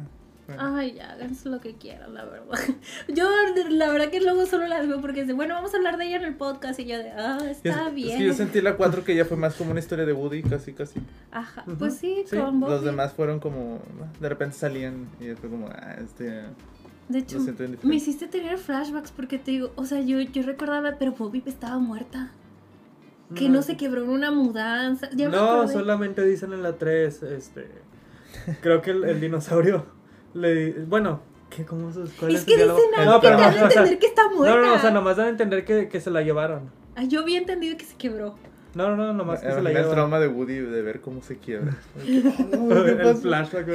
bueno. 0.47 0.75
Ay, 0.75 0.93
ya, 0.93 1.11
háganse 1.11 1.49
lo 1.49 1.59
que 1.59 1.75
quieran, 1.75 2.13
la 2.13 2.25
verdad. 2.25 2.57
Yo, 3.07 3.29
la 3.69 3.91
verdad 3.91 4.09
que 4.09 4.19
luego 4.21 4.45
solo 4.45 4.67
las 4.67 4.87
veo 4.87 4.99
porque 5.01 5.21
dice, 5.21 5.33
bueno, 5.33 5.53
vamos 5.53 5.73
a 5.73 5.77
hablar 5.77 5.97
de 5.97 6.07
ella 6.07 6.17
en 6.17 6.23
el 6.23 6.35
podcast. 6.35 6.79
Y 6.79 6.85
yo 6.85 6.97
de, 6.97 7.11
ah, 7.11 7.39
está 7.49 7.87
es 7.87 7.93
bien. 7.93 8.17
que 8.17 8.25
yo 8.25 8.33
sentí 8.33 8.61
la 8.61 8.75
4 8.75 9.03
que 9.05 9.15
ya 9.15 9.25
fue 9.25 9.37
más 9.37 9.55
como 9.55 9.71
una 9.71 9.79
historia 9.79 10.05
de 10.05 10.13
Woody, 10.13 10.43
casi, 10.43 10.73
casi. 10.73 10.99
Ajá, 11.31 11.63
pues 11.77 11.97
sí, 11.97 12.23
Sí, 12.25 12.37
con. 12.37 12.59
Los 12.59 12.83
demás 12.83 13.13
fueron 13.13 13.39
como. 13.39 13.79
De 14.19 14.29
repente 14.29 14.55
salían 14.57 15.07
y 15.19 15.33
fue 15.35 15.49
como. 15.49 15.67
Ah, 15.67 15.95
este. 16.03 16.43
De 17.09 17.19
hecho, 17.19 17.39
me 17.83 17.95
hiciste 17.95 18.27
tener 18.27 18.57
flashbacks 18.57 19.11
porque 19.11 19.37
te 19.37 19.51
digo, 19.51 19.71
o 19.75 19.85
sea, 19.85 19.99
yo, 19.99 20.21
yo 20.21 20.43
recordaba, 20.43 20.95
pero 20.97 21.11
Bobby 21.11 21.43
estaba 21.45 21.77
muerta. 21.77 22.31
Que 23.35 23.49
no, 23.49 23.61
se 23.61 23.77
quebró 23.77 24.03
en 24.03 24.09
una 24.09 24.31
mudanza. 24.31 25.09
Ya 25.13 25.29
No, 25.29 25.67
solamente 25.67 26.23
dicen 26.25 26.51
en 26.51 26.63
la 26.63 26.77
3, 26.77 27.23
este... 27.23 27.67
Creo 28.61 28.81
que 28.81 28.91
el, 28.91 29.03
el 29.05 29.21
dinosaurio 29.21 29.85
le... 30.33 30.71
Bueno, 30.85 31.21
¿qué? 31.49 31.65
¿Cómo 31.65 31.91
cuál 32.19 32.35
Es 32.35 32.45
que 32.45 32.55
dicen 32.55 32.69
algo 32.97 33.11
No, 33.11 33.21
que 33.21 33.27
dan 33.29 33.41
a 33.41 33.47
o 33.47 33.51
sea, 33.53 33.63
entender 33.63 33.99
que 33.99 34.07
está 34.07 34.29
muerta. 34.35 34.59
No, 34.59 34.65
no, 34.67 34.73
o 34.73 34.79
sea, 34.79 34.91
nomás 34.91 35.17
dan 35.17 35.27
a 35.27 35.29
entender 35.29 35.65
que, 35.65 35.87
que 35.87 36.01
se 36.01 36.11
la 36.11 36.21
llevaron. 36.21 36.71
Ah, 36.95 37.03
yo 37.03 37.21
había 37.21 37.37
entendido 37.37 37.77
que 37.77 37.85
se 37.85 37.95
quebró. 37.95 38.35
No, 38.73 38.89
no, 38.89 38.95
no, 38.95 39.13
nomás 39.13 39.41
que 39.41 39.47
se 39.47 39.53
la 39.55 39.59
Imagina 39.71 39.81
el 39.81 39.89
trauma 39.91 40.19
de 40.19 40.27
Woody 40.29 40.59
de 40.59 40.81
ver 40.81 41.01
cómo 41.01 41.21
se 41.21 41.37
quiebra. 41.37 41.75
el 42.05 43.15
flashback. 43.17 43.67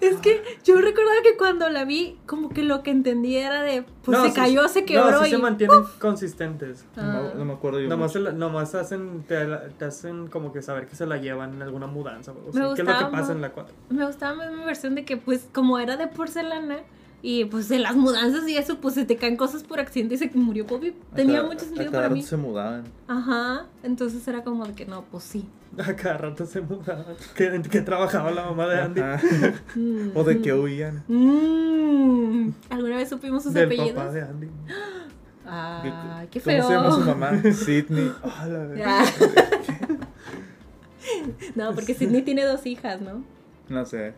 Es 0.00 0.16
que 0.18 0.42
yo 0.64 0.76
recordaba 0.80 1.16
que 1.22 1.36
cuando 1.36 1.68
la 1.70 1.84
vi, 1.84 2.18
como 2.26 2.50
que 2.50 2.62
lo 2.62 2.82
que 2.82 2.90
entendí 2.90 3.36
era 3.36 3.62
de, 3.62 3.84
pues 4.04 4.18
No, 4.18 4.24
se 4.24 4.30
sí- 4.30 4.36
cayó, 4.36 4.68
se 4.68 4.84
quebró 4.84 5.10
No, 5.12 5.20
sí 5.22 5.28
y... 5.28 5.30
se 5.30 5.38
mantienen 5.38 5.78
consistentes. 5.98 6.84
No, 6.96 7.02
Ah. 7.02 7.30
me- 7.32 7.38
no 7.38 7.44
me 7.46 7.52
acuerdo 7.54 7.80
yo. 7.80 7.88
Nomás, 7.88 8.14
la- 8.16 8.32
nomás 8.32 8.74
hacen, 8.74 9.22
te, 9.26 9.46
te 9.78 9.84
hacen 9.84 10.26
como 10.28 10.52
que 10.52 10.62
saber 10.62 10.86
que 10.86 10.94
se 10.96 11.06
la 11.06 11.16
llevan 11.16 11.54
en 11.54 11.62
alguna 11.62 11.86
mudanza. 11.86 12.32
o 12.32 12.34
algo 12.34 12.46
Me 12.46 12.52
que 12.76 12.82
es 12.82 12.88
lo 12.88 12.98
que 12.98 13.04
pasa 13.16 13.32
en 13.32 13.40
la 13.40 13.50
4. 13.52 13.74
Me 13.90 14.04
gustaba 14.06 14.34
más 14.34 14.52
mi 14.52 14.64
versión 14.64 14.94
de 14.94 15.04
que, 15.04 15.16
pues, 15.16 15.48
como 15.52 15.78
era 15.78 15.96
de 15.96 16.06
porcelana, 16.08 16.80
y 17.24 17.44
pues 17.44 17.70
en 17.70 17.82
las 17.82 17.94
mudanzas 17.94 18.48
y 18.48 18.56
eso, 18.56 18.78
pues 18.78 18.94
se 18.94 19.04
te 19.04 19.16
caen 19.16 19.36
cosas 19.36 19.62
por 19.62 19.78
accidente 19.80 20.16
y 20.16 20.18
se 20.18 20.30
murió 20.34 20.64
Bobby. 20.66 20.94
Tenía 21.14 21.40
A 21.40 21.42
mucho 21.44 21.58
cada- 21.58 21.66
sentido 21.68 21.88
a 21.88 21.92
cada 21.92 22.02
para 22.04 22.14
mí. 22.14 22.20
rato 22.20 22.28
se 22.30 22.36
mudaban. 22.36 22.84
Ajá, 23.06 23.66
entonces 23.84 24.26
era 24.26 24.42
como 24.42 24.66
de 24.66 24.72
que 24.74 24.86
no, 24.86 25.04
pues 25.10 25.22
sí. 25.24 25.48
A 25.78 25.94
cada 25.96 26.18
rato 26.18 26.44
se 26.44 26.60
mudaban. 26.60 27.04
¿Qué, 27.36 27.62
qué 27.70 27.80
trabajaba 27.80 28.30
la 28.32 28.44
mamá 28.44 28.66
de 28.66 28.80
Andy? 28.80 29.00
Mm. 29.76 30.10
o 30.16 30.24
de 30.24 30.40
que 30.42 30.52
huían. 30.52 31.04
Mm. 31.08 32.50
¿Alguna 32.70 32.96
vez 32.96 33.08
supimos 33.08 33.42
sus 33.44 33.54
Del 33.54 33.66
apellidos? 33.66 33.92
papá 33.92 34.12
de 34.12 34.22
Andy. 34.22 34.48
Ay, 35.46 36.28
qué 36.30 36.40
¿Cómo 36.40 36.56
feo. 36.56 36.66
se 36.66 36.72
llama 36.74 36.90
su 36.92 37.00
mamá? 37.00 37.42
Sidney. 37.52 38.12
Ah, 38.22 38.46
la 38.48 38.58
verdad. 38.58 38.84
Ah. 38.86 39.04
no, 41.54 41.74
porque 41.74 41.94
Sidney 41.94 42.22
tiene 42.22 42.44
dos 42.44 42.64
hijas, 42.66 43.00
¿no? 43.00 43.24
No 43.68 43.84
sé. 43.84 44.14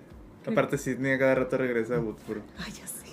Aparte, 0.46 0.78
Sidney 0.78 1.12
a 1.12 1.18
cada 1.18 1.34
rato 1.34 1.56
regresa 1.56 1.96
a 1.96 2.00
Woodsboro. 2.00 2.42
Ay, 2.58 2.72
ya 2.72 2.86
sé. 2.86 3.04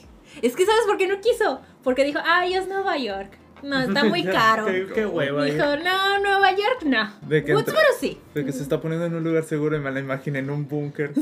Es 0.42 0.56
que 0.56 0.66
¿sabes 0.66 0.82
por 0.88 0.98
qué 0.98 1.08
no 1.08 1.20
quiso? 1.22 1.62
Porque 1.84 2.04
dijo, 2.04 2.20
ay, 2.24 2.54
es 2.56 2.68
Nueva 2.68 2.98
York. 2.98 3.38
No, 3.64 3.80
está 3.80 4.04
muy 4.06 4.24
caro. 4.26 4.66
qué, 4.66 4.88
qué 4.94 5.06
hueva. 5.06 5.44
Dijo, 5.46 5.58
no, 5.58 6.20
Nueva 6.20 6.52
York 6.52 6.84
no. 6.86 7.12
De 7.28 7.44
que 7.44 7.54
Woodsboro 7.54 7.80
sí. 8.00 8.18
De 8.34 8.44
que 8.46 8.52
se 8.52 8.64
está 8.64 8.82
poniendo 8.82 9.06
en 9.06 9.14
un 9.16 9.24
lugar 9.24 9.44
seguro 9.44 9.76
y 9.78 9.80
me 9.80 9.92
la 9.92 10.00
imaginé 10.00 10.40
en 10.40 10.50
un 10.50 10.68
búnker. 10.68 11.12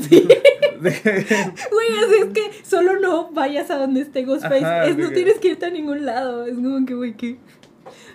Que- 0.80 1.52
Güey, 1.70 1.98
así 1.98 2.14
es 2.20 2.24
que 2.32 2.64
solo 2.64 2.98
no 2.98 3.30
vayas 3.32 3.70
a 3.70 3.76
donde 3.76 4.00
esté 4.00 4.24
Ghostface. 4.24 4.64
Ajá, 4.64 4.86
es, 4.86 4.96
no 4.96 5.10
que- 5.10 5.14
tienes 5.14 5.38
que 5.38 5.48
irte 5.48 5.66
a 5.66 5.70
ningún 5.70 6.06
lado. 6.06 6.46
Es 6.46 6.54
como 6.54 6.86
que, 6.86 6.94
güey, 6.94 7.14
¿qué? 7.18 7.36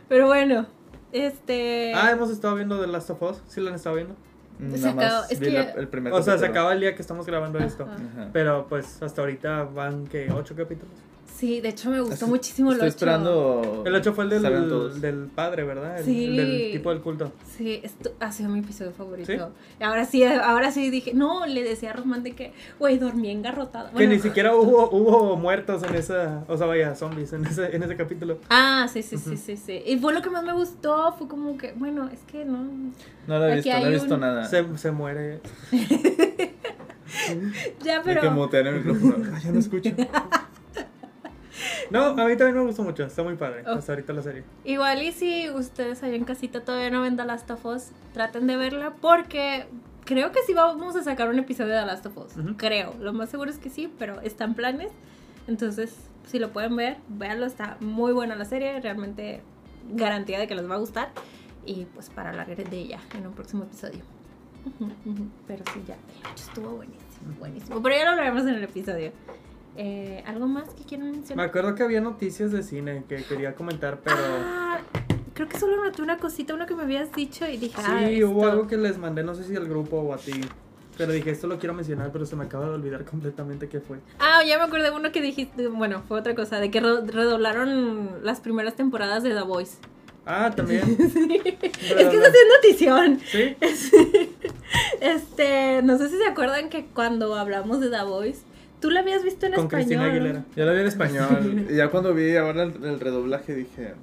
Pero 0.10 0.26
bueno, 0.26 0.66
este. 1.12 1.94
Ah, 1.94 2.10
hemos 2.12 2.32
estado 2.32 2.56
viendo 2.56 2.82
The 2.82 2.88
Last 2.88 3.12
of 3.12 3.22
Us. 3.22 3.38
¿Sí 3.48 3.62
lo 3.62 3.70
han 3.70 3.76
estado 3.76 3.98
viendo? 3.98 4.16
Se 4.58 4.78
Nada 4.80 4.94
más 4.94 5.06
acabó, 5.06 5.26
es 5.30 5.40
vi 5.40 5.46
que- 5.48 5.52
la- 5.52 5.62
el 5.72 5.88
primer 5.88 6.14
O 6.14 6.18
sea, 6.18 6.24
se 6.24 6.30
capítulo. 6.46 6.52
acaba 6.52 6.74
el 6.74 6.80
día 6.80 6.96
que 6.96 7.02
estamos 7.02 7.26
grabando 7.26 7.60
esto. 7.60 7.84
Ajá. 7.84 7.94
Ajá. 7.96 8.30
Pero 8.32 8.68
pues 8.68 9.02
hasta 9.04 9.22
ahorita 9.22 9.64
van 9.64 10.08
que 10.08 10.32
ocho 10.32 10.56
capítulos. 10.56 10.94
Sí, 11.38 11.60
de 11.60 11.68
hecho 11.70 11.90
me 11.90 12.00
gustó 12.00 12.14
Estoy- 12.14 12.30
muchísimo 12.30 12.70
el 12.72 12.76
Estoy 12.76 12.88
8. 12.88 12.96
esperando. 12.96 13.84
El 13.86 13.94
8 13.96 14.14
fue 14.14 14.24
el 14.24 14.30
del, 14.30 15.02
del 15.02 15.16
padre, 15.28 15.66
¿verdad? 15.66 16.00
El, 16.00 16.06
Sí. 16.06 16.38
del 16.38 16.72
tipo 16.72 16.92
del 16.92 17.02
culto. 17.02 17.34
Sí, 17.58 17.82
esto 17.84 18.14
ha 18.22 18.32
sido 18.32 18.50
mi 18.50 18.60
episodio 18.60 18.92
favorito. 18.94 19.30
¿Sí? 19.30 19.38
Y 19.80 19.84
Ahora 19.84 20.06
sí, 20.06 20.24
ahora 20.24 20.72
sí 20.72 20.90
dije, 20.90 21.14
no, 21.14 21.46
le 21.46 21.62
decía 21.64 21.90
a 21.90 21.94
Román 21.94 22.24
de 22.24 22.32
que, 22.36 22.54
güey, 22.80 22.98
dormí 22.98 23.30
engarrotada. 23.32 23.90
que 23.90 23.96
Bueno, 23.96 24.14
ni 24.14 24.20
siquiera 24.20 24.56
hubo, 24.56 24.90
hubo 24.92 25.36
muertos 25.36 25.84
en 25.84 25.96
esa. 25.96 26.46
O 26.48 26.56
sea, 26.58 26.68
vaya, 26.68 26.96
zombies 26.96 27.34
en 27.34 27.46
ese, 27.46 27.76
en 27.76 27.84
ese 27.84 27.98
capítulo. 27.98 28.40
Ah, 28.50 28.88
sí, 28.92 29.04
sí, 29.04 29.18
sí, 29.18 29.36
sí, 29.36 29.58
sí. 29.58 29.84
Y 29.86 29.98
fue 29.98 30.14
lo 30.14 30.22
que 30.22 30.30
más 30.30 30.46
me 30.46 30.54
gustó, 30.54 31.14
fue 31.18 31.28
como 31.28 31.58
que, 31.58 31.74
bueno, 31.74 32.10
es 32.14 32.22
que 32.32 32.46
no. 32.46 32.64
No 33.28 33.40
lo 33.40 33.48
he 33.50 33.56
visto, 33.56 33.72
no 33.78 33.86
he 33.88 33.92
visto 33.92 34.14
un- 34.14 34.22
nada. 34.22 34.46
Se, 34.46 34.66
se 34.78 34.92
muere. 34.92 35.42
Ya, 37.84 37.98
Hay 37.98 38.02
pero. 38.04 38.22
que 38.22 38.30
mutear 38.30 38.68
el 38.68 38.76
micrófono. 38.84 39.26
Ay, 39.34 39.44
ya 39.44 39.52
no 39.52 39.60
escucho. 39.60 39.90
No, 41.90 42.06
a 42.06 42.14
mí 42.14 42.36
también 42.36 42.56
me 42.56 42.62
gustó 42.62 42.84
mucho. 42.84 43.04
Está 43.04 43.24
muy 43.24 43.36
padre. 43.36 43.64
Oh. 43.66 43.74
Hasta 43.74 43.94
ahorita 43.94 44.14
la 44.14 44.22
serie. 44.22 44.44
Igual 44.64 45.02
y 45.02 45.12
si 45.12 45.50
ustedes 45.50 46.04
allá 46.04 46.16
en 46.16 46.26
casita 46.26 46.62
todavía 46.62 46.90
no 46.90 47.02
ven 47.02 47.18
The 47.18 47.26
Last 47.26 47.50
of 47.52 47.66
Us, 47.66 47.92
traten 48.14 48.48
de 48.48 48.58
verla 48.58 48.94
porque 49.02 49.68
creo 50.06 50.32
que 50.32 50.40
sí 50.46 50.54
vamos 50.54 50.96
a 50.96 51.04
sacar 51.04 51.30
un 51.30 51.40
episodio 51.40 51.74
de 51.74 51.80
The 51.82 51.86
Last 51.86 52.06
of 52.06 52.18
Us. 52.18 52.38
Ujú. 52.38 52.58
Creo. 52.58 52.94
Lo 53.00 53.14
más 53.14 53.30
seguro 53.30 53.50
es 53.50 53.58
que 53.58 53.70
sí, 53.70 53.92
pero 53.98 54.22
están 54.22 54.56
planes. 54.56 54.92
Entonces, 55.48 55.96
si 56.26 56.40
lo 56.40 56.52
pueden 56.52 56.76
ver, 56.76 56.98
véanlo. 57.08 57.46
Está 57.46 57.78
muy 57.80 58.14
buena 58.14 58.36
la 58.36 58.46
serie. 58.46 58.80
Realmente 58.82 59.42
garantía 59.92 60.40
de 60.40 60.48
que 60.48 60.56
les 60.56 60.70
va 60.70 60.76
a 60.76 60.80
gustar. 60.80 61.12
Y 61.66 61.86
pues 61.86 62.10
para 62.10 62.30
hablar 62.30 62.48
de 62.56 62.78
ella 62.78 63.00
en 63.16 63.28
un 63.28 63.34
próximo 63.34 63.64
episodio. 63.64 64.02
Pero 65.48 65.64
sí, 65.74 65.84
ya. 65.88 65.94
El 65.94 66.32
8 66.34 66.44
estuvo 66.48 66.70
buenísimo. 66.76 67.06
Buenísimo. 67.40 67.82
Pero 67.82 67.96
ya 67.96 68.06
lo 68.06 68.12
hablaremos 68.12 68.44
en 68.44 68.56
el 68.56 68.64
episodio. 68.64 69.12
Eh, 69.78 70.24
¿Algo 70.26 70.48
más 70.48 70.70
que 70.74 70.84
quieran 70.84 71.08
Me 71.12 71.18
mencionar? 71.18 71.48
acuerdo 71.50 71.76
que 71.76 71.84
había 71.84 72.02
noticias 72.02 72.52
de 72.52 72.64
cine 72.64 73.04
que 73.10 73.18
quería 73.24 73.56
comentar, 73.56 74.00
pero. 74.04 74.18
Ah, 74.18 74.80
creo 75.34 75.50
que 75.50 75.60
solo 75.60 75.84
noté 75.84 76.02
una 76.02 76.18
cosita, 76.18 76.54
uno 76.54 76.66
que 76.66 76.76
me 76.76 76.84
habías 76.84 77.12
dicho 77.14 77.46
y 77.48 77.58
dije, 77.58 77.76
ah, 77.84 78.04
Sí, 78.08 78.24
hubo 78.24 78.46
algo 78.48 78.68
que 78.68 78.78
les 78.78 78.98
mandé, 78.98 79.24
no 79.24 79.36
sé 79.36 79.44
si 79.44 79.56
al 79.56 79.68
grupo 79.68 79.98
o 79.98 80.14
a 80.14 80.18
ti. 80.18 80.40
Pero 80.98 81.12
dije, 81.12 81.30
esto 81.32 81.48
lo 81.48 81.60
quiero 81.60 81.74
mencionar, 81.74 82.10
pero 82.14 82.26
se 82.26 82.38
me 82.38 82.46
acaba 82.46 82.68
de 82.68 82.72
olvidar 82.76 83.04
completamente 83.04 83.68
qué 83.68 83.82
fue. 83.82 83.98
Ah, 84.20 84.42
ya 84.48 84.58
me 84.58 84.64
acordé 84.64 84.84
de 84.84 84.92
uno 84.96 85.12
que 85.12 85.20
dijiste, 85.22 85.68
bueno, 85.68 86.04
fue 86.08 86.18
otra 86.20 86.36
cosa, 86.36 86.62
de 86.62 86.72
que 86.72 86.80
re- 86.80 87.02
redoblaron 87.06 88.20
las 88.24 88.40
primeras 88.40 88.76
temporadas 88.78 89.22
de 89.24 89.32
The 89.32 89.42
Voice. 89.42 89.76
Ah, 90.26 90.52
también. 90.56 90.84
Sí. 90.98 91.42
Es 91.44 92.08
que 92.08 92.16
está 92.16 92.30
haciendo 92.30 92.56
notición. 92.56 93.20
Sí. 93.26 93.58
Este, 95.02 95.82
no 95.84 95.98
sé 95.98 96.10
si 96.10 96.18
se 96.18 96.26
acuerdan 96.26 96.70
que 96.70 96.86
cuando 96.86 97.36
hablamos 97.36 97.80
de 97.80 97.90
The 97.90 98.04
Voice, 98.04 98.42
tú 98.80 98.90
la 98.92 99.00
habías 99.02 99.24
visto 99.24 99.46
en 99.46 99.54
Con 99.54 99.64
español. 99.66 99.86
Cristina. 99.86 100.06
Aguilera. 100.06 100.46
Ya 100.56 100.66
lo 100.66 100.74
vi 100.74 100.80
en 100.82 100.88
español. 100.88 101.66
Y 101.72 101.76
ya 101.76 101.90
cuando 101.90 102.14
vi 102.14 102.36
ahora 102.36 102.64
el, 102.64 102.74
el 102.84 103.00
redoblaje 103.00 103.56
dije. 103.56 103.94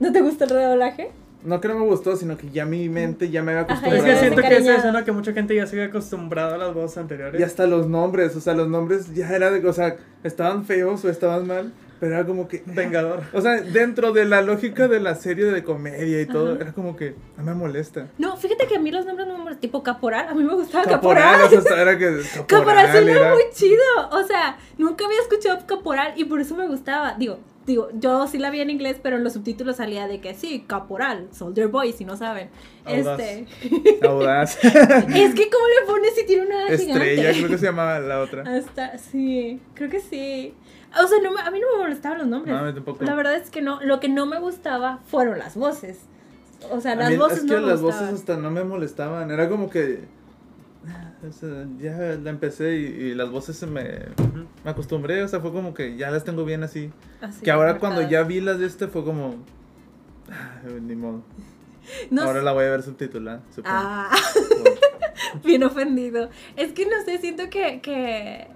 ¿No 0.00 0.12
te 0.12 0.20
gusta 0.20 0.44
el 0.44 0.50
redoblaje? 0.50 1.10
No 1.44 1.60
que 1.60 1.68
no 1.68 1.78
me 1.78 1.84
gustó, 1.86 2.16
sino 2.16 2.36
que 2.36 2.50
ya 2.50 2.64
mi 2.66 2.88
mente 2.88 3.30
ya 3.30 3.42
me 3.42 3.52
había 3.52 3.62
Ajá, 3.72 3.74
Es 3.74 3.78
acostumbrado. 4.02 4.14
que 4.14 4.20
siento 4.20 4.42
que 4.42 4.56
es 4.56 4.66
eso, 4.80 4.92
¿no? 4.92 5.04
Que 5.04 5.12
mucha 5.12 5.32
gente 5.32 5.54
ya 5.54 5.66
se 5.66 5.76
había 5.76 5.88
acostumbrado 5.88 6.54
a 6.56 6.58
las 6.58 6.74
voces 6.74 6.98
anteriores. 6.98 7.40
Y 7.40 7.44
hasta 7.44 7.66
los 7.66 7.86
nombres, 7.88 8.34
o 8.34 8.40
sea, 8.40 8.54
los 8.54 8.68
nombres 8.68 9.14
ya 9.14 9.28
era 9.30 9.50
de, 9.50 9.64
o 9.66 9.72
sea, 9.72 9.96
estaban 10.24 10.64
feos 10.64 11.04
o 11.04 11.08
estaban 11.08 11.46
mal, 11.46 11.72
pero 12.00 12.14
era 12.14 12.26
como 12.26 12.48
que... 12.48 12.62
Vengador. 12.66 13.22
O 13.32 13.40
sea, 13.40 13.60
dentro 13.60 14.12
de 14.12 14.24
la 14.24 14.42
lógica 14.42 14.88
de 14.88 15.00
la 15.00 15.14
serie 15.14 15.46
de 15.46 15.64
comedia 15.64 16.20
y 16.20 16.26
todo, 16.26 16.52
Ajá. 16.54 16.62
era 16.62 16.72
como 16.72 16.96
que 16.96 17.14
no 17.36 17.44
me 17.44 17.54
molesta. 17.54 18.08
No, 18.18 18.36
fíjate 18.36 18.66
que 18.66 18.76
a 18.76 18.80
mí 18.80 18.90
los 18.90 19.06
nombres 19.06 19.26
no 19.26 19.34
me 19.34 19.38
molestan. 19.40 19.60
Tipo 19.60 19.82
Caporal, 19.82 20.28
a 20.28 20.34
mí 20.34 20.42
me 20.44 20.54
gustaba 20.54 20.84
Caporal, 20.84 21.40
Caporal. 21.40 21.58
o 21.58 21.62
sea, 21.62 21.82
era 21.82 21.98
que... 21.98 22.20
Caporal 22.46 22.90
sí 22.92 22.98
era 22.98 23.10
era- 23.12 23.34
muy 23.34 23.44
chido. 23.52 23.82
O 24.12 24.22
sea, 24.24 24.58
nunca 24.78 25.04
había 25.06 25.20
escuchado 25.20 25.66
Caporal 25.66 26.12
y 26.16 26.24
por 26.24 26.40
eso 26.40 26.54
me 26.54 26.66
gustaba. 26.68 27.14
Digo, 27.18 27.38
digo, 27.66 27.88
yo 27.94 28.26
sí 28.28 28.38
la 28.38 28.50
vi 28.50 28.60
en 28.60 28.70
inglés, 28.70 28.98
pero 29.02 29.16
en 29.16 29.24
los 29.24 29.32
subtítulos 29.32 29.76
salía 29.76 30.06
de 30.06 30.20
que 30.20 30.34
sí, 30.34 30.64
Caporal, 30.66 31.28
Soldier 31.32 31.68
Boy, 31.68 31.92
si 31.92 32.04
no 32.04 32.16
saben. 32.16 32.48
Audaz. 32.84 33.18
Este. 33.20 33.46
Audaz. 34.06 34.64
es 34.64 35.34
que, 35.34 35.50
¿cómo 35.50 35.66
le 35.80 35.86
pones 35.86 36.14
si 36.14 36.24
tiene 36.26 36.46
una 36.46 36.68
Estrella, 36.68 37.06
gigante? 37.08 37.38
creo 37.38 37.48
que 37.50 37.58
se 37.58 37.66
llamaba 37.66 37.98
la 37.98 38.20
otra. 38.20 38.42
Hasta, 38.42 38.98
sí, 38.98 39.60
creo 39.74 39.90
que 39.90 40.00
sí. 40.00 40.54
O 41.02 41.06
sea, 41.06 41.18
no 41.22 41.32
me- 41.32 41.40
a 41.40 41.50
mí 41.50 41.60
no 41.60 41.66
me 41.76 41.82
molestaban 41.82 42.18
los 42.18 42.26
nombres. 42.26 42.54
No, 42.54 42.74
tampoco. 42.74 43.04
La 43.04 43.14
verdad 43.14 43.34
es 43.36 43.50
que 43.50 43.60
no. 43.62 43.80
Lo 43.82 44.00
que 44.00 44.08
no 44.08 44.26
me 44.26 44.38
gustaba 44.38 45.00
fueron 45.06 45.38
las 45.38 45.56
voces. 45.56 45.98
O 46.70 46.80
sea, 46.80 46.94
las 46.94 47.10
mí 47.10 47.16
voces 47.16 47.38
es 47.38 47.44
que 47.44 47.54
no 47.54 47.60
me 47.60 47.66
las 47.66 47.80
gustaban. 47.82 48.08
voces 48.10 48.20
hasta 48.20 48.36
no 48.38 48.50
me 48.50 48.64
molestaban, 48.64 49.30
era 49.30 49.48
como 49.48 49.68
que... 49.68 50.04
ah, 50.88 51.12
o 51.28 51.32
sea, 51.32 51.66
ya 51.78 51.96
la 52.22 52.30
empecé 52.30 52.76
y, 52.76 52.84
y 52.86 53.14
las 53.14 53.30
voces 53.30 53.56
se 53.58 53.66
me, 53.66 53.82
me 54.64 54.70
acostumbré, 54.70 55.22
o 55.22 55.28
sea, 55.28 55.40
fue 55.40 55.52
como 55.52 55.74
que 55.74 55.96
ya 55.98 56.10
las 56.10 56.24
tengo 56.24 56.44
bien 56.46 56.62
así. 56.64 56.90
Así, 57.20 57.42
que 57.42 57.50
ahora 57.50 57.78
cuando 57.78 58.00
ya 58.08 58.22
vi 58.22 58.40
las 58.40 58.58
de 58.58 58.66
este 58.66 58.88
fue 58.88 59.04
como... 59.04 59.36
ah, 60.30 60.60
ni 60.80 60.96
modo. 60.96 61.22
No 62.10 62.22
ahora 62.22 62.40
sé- 62.40 62.44
la 62.44 62.52
voy 62.52 62.64
a 62.64 62.70
ver 62.70 62.82
subtitulada, 62.82 63.42
supongo. 63.54 63.68
Ah. 63.78 64.10
bien 65.44 65.62
ofendido. 65.62 66.30
Es 66.56 66.72
que 66.72 66.84
no 66.86 67.00
sé, 67.04 67.18
siento 67.18 67.44
que, 67.48 67.80
que, 67.80 68.48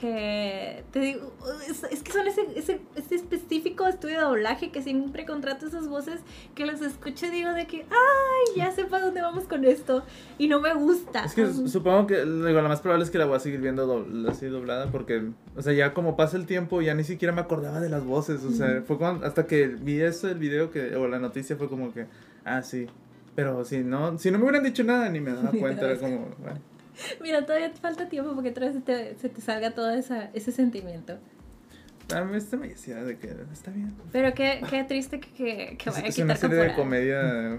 que 0.00 0.84
te 0.92 1.00
digo, 1.00 1.32
es, 1.68 1.82
es 1.84 2.02
que 2.02 2.12
son 2.12 2.26
ese, 2.26 2.42
ese, 2.54 2.80
ese 2.94 3.14
específico 3.14 3.86
estudio 3.86 4.18
de 4.18 4.24
doblaje 4.24 4.70
que 4.70 4.82
siempre 4.82 5.24
contrato 5.24 5.66
esas 5.66 5.88
voces 5.88 6.20
que 6.54 6.66
las 6.66 6.80
escucho 6.82 7.26
y 7.26 7.30
digo 7.30 7.52
de 7.52 7.66
que, 7.66 7.82
ay, 7.90 8.56
ya 8.56 8.70
sé 8.72 8.84
para 8.84 9.06
dónde 9.06 9.22
vamos 9.22 9.44
con 9.44 9.64
esto 9.64 10.04
y 10.38 10.48
no 10.48 10.60
me 10.60 10.74
gusta. 10.74 11.24
Es 11.24 11.34
que 11.34 11.46
su- 11.46 11.68
supongo 11.68 12.06
que 12.06 12.24
digo, 12.24 12.60
lo 12.60 12.68
más 12.68 12.80
probable 12.80 13.04
es 13.04 13.10
que 13.10 13.18
la 13.18 13.24
voy 13.26 13.36
a 13.36 13.40
seguir 13.40 13.60
viendo 13.60 14.06
así 14.30 14.46
doblada 14.46 14.90
porque, 14.90 15.30
o 15.56 15.62
sea, 15.62 15.72
ya 15.72 15.94
como 15.94 16.16
pasa 16.16 16.36
el 16.36 16.46
tiempo 16.46 16.82
ya 16.82 16.94
ni 16.94 17.04
siquiera 17.04 17.34
me 17.34 17.40
acordaba 17.40 17.80
de 17.80 17.88
las 17.88 18.04
voces, 18.04 18.42
o 18.44 18.50
sea, 18.52 18.76
Ujú. 18.78 18.86
fue 18.86 18.98
cuando, 18.98 19.26
hasta 19.26 19.46
que 19.46 19.66
vi 19.68 20.00
eso, 20.00 20.28
el 20.28 20.38
video 20.38 20.70
que, 20.70 20.94
o 20.96 21.08
la 21.08 21.18
noticia 21.18 21.56
fue 21.56 21.68
como 21.68 21.92
que, 21.92 22.06
ah, 22.44 22.62
sí, 22.62 22.86
pero 23.34 23.64
si 23.64 23.78
no, 23.78 24.18
si 24.18 24.30
no 24.30 24.38
me 24.38 24.44
hubieran 24.44 24.62
dicho 24.64 24.84
nada 24.84 25.08
ni 25.08 25.20
me 25.20 25.32
daba 25.32 25.50
cuenta, 25.58 25.86
era 25.90 25.98
como, 25.98 26.28
bueno. 26.38 26.60
Mira, 27.20 27.44
todavía 27.44 27.72
te 27.72 27.80
falta 27.80 28.08
tiempo 28.08 28.34
porque 28.34 28.50
otra 28.50 28.66
vez 28.66 28.74
se 28.76 28.80
te, 28.80 29.16
se 29.16 29.28
te 29.28 29.40
salga 29.40 29.72
todo 29.72 29.90
esa, 29.90 30.30
ese 30.34 30.52
sentimiento. 30.52 31.18
A 32.14 32.22
mí 32.22 32.36
este 32.36 32.56
me 32.56 32.68
decía 32.68 33.02
de 33.02 33.18
que 33.18 33.34
está 33.52 33.70
bien. 33.72 33.94
Pero 34.12 34.32
qué, 34.34 34.62
qué 34.70 34.84
triste 34.84 35.18
que, 35.20 35.30
que, 35.32 35.76
que 35.76 35.90
Es, 35.90 35.94
vaya 35.96 36.06
a 36.06 36.08
es 36.08 36.18
una 36.18 36.34
quitar 36.34 36.36
serie 36.50 36.56
de 36.56 36.66
Caporal. 36.68 36.76
comedia. 36.76 37.58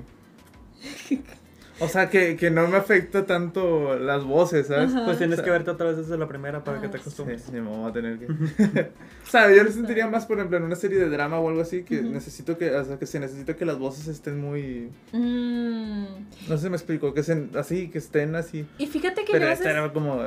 O 1.80 1.88
sea, 1.88 2.10
que, 2.10 2.36
que 2.38 2.50
no 2.50 2.68
me 2.68 2.78
afecta 2.78 3.26
tanto 3.26 3.98
las 4.00 4.24
voces, 4.24 4.68
¿sabes? 4.68 4.94
Ajá. 4.96 5.06
Pues 5.06 5.18
tienes 5.20 5.34
O 5.34 5.36
sea, 5.38 5.46
que 5.46 5.52
verte 5.52 5.70
otra 5.72 5.88
vez 5.88 5.98
desde 5.98 6.18
la 6.18 6.28
primera 6.28 6.64
para 6.64 6.82
que 6.82 6.88
te 6.88 6.98
Ah, 6.98 7.02
acostumbres. 7.02 7.44
Sí, 7.44 7.52
mi 7.52 7.62
mamá 7.62 7.84
va 7.84 7.88
a 7.90 7.94
tener 7.94 8.18
que. 8.18 8.26
o 9.26 9.30
sea, 9.30 9.54
yo 9.54 9.64
lo 9.64 9.72
sentiría 9.72 10.08
más, 10.08 10.26
por 10.26 10.38
ejemplo, 10.38 10.58
en 10.58 10.64
una 10.64 10.76
serie 10.76 10.98
de 11.00 11.10
drama 11.10 11.40
o 11.40 11.50
algo 11.50 11.62
así, 11.62 11.84
que 11.84 12.00
Ujú. 12.00 12.10
necesito 12.10 12.58
que, 12.58 12.72
o 12.76 12.84
sea, 12.84 12.98
que 12.98 13.06
se 13.06 13.20
necesita 13.20 13.56
que 13.56 13.66
las 13.66 13.78
voces 13.78 14.08
estén 14.08 14.40
muy. 14.42 14.92
Mm. 15.14 16.06
No 16.50 16.58
sé 16.58 16.64
si 16.64 16.70
me 16.70 16.78
explico, 16.78 17.14
que 17.14 17.20
estén 17.22 17.52
así, 17.56 17.90
que 17.90 17.98
estén 18.00 18.36
así. 18.36 18.66
Y 18.78 18.88
fíjate 18.88 19.24
que 19.26 19.32
Pero 19.34 19.46
yo 19.46 19.50
a 19.50 19.54
esta 19.54 19.66
veces, 19.70 19.78
era 19.84 19.94
como. 19.94 20.20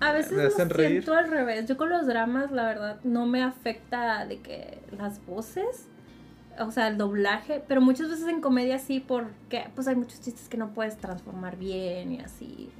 a 0.00 0.12
veces 0.12 0.32
me 0.32 0.42
lo 0.44 0.50
reír. 0.68 0.90
siento 1.02 1.14
al 1.14 1.30
revés. 1.30 1.66
Yo 1.66 1.76
con 1.76 1.88
los 1.90 2.06
dramas, 2.06 2.50
la 2.52 2.64
verdad, 2.66 3.00
no 3.04 3.26
me 3.26 3.42
afecta 3.42 4.26
de 4.26 4.40
que 4.40 4.78
las 4.98 5.24
voces, 5.26 5.88
o 6.60 6.70
sea, 6.70 6.88
el 6.88 6.98
doblaje, 6.98 7.62
pero 7.66 7.80
muchas 7.80 8.08
veces 8.10 8.26
en 8.28 8.40
comedia 8.40 8.78
sí, 8.78 9.00
porque 9.00 9.64
pues 9.74 9.88
hay 9.88 9.96
muchos 9.96 10.20
chistes 10.20 10.48
que 10.48 10.56
no 10.56 10.70
puedes 10.74 10.96
transformar 10.98 11.56
bien 11.56 12.12
y 12.12 12.20
así. 12.20 12.70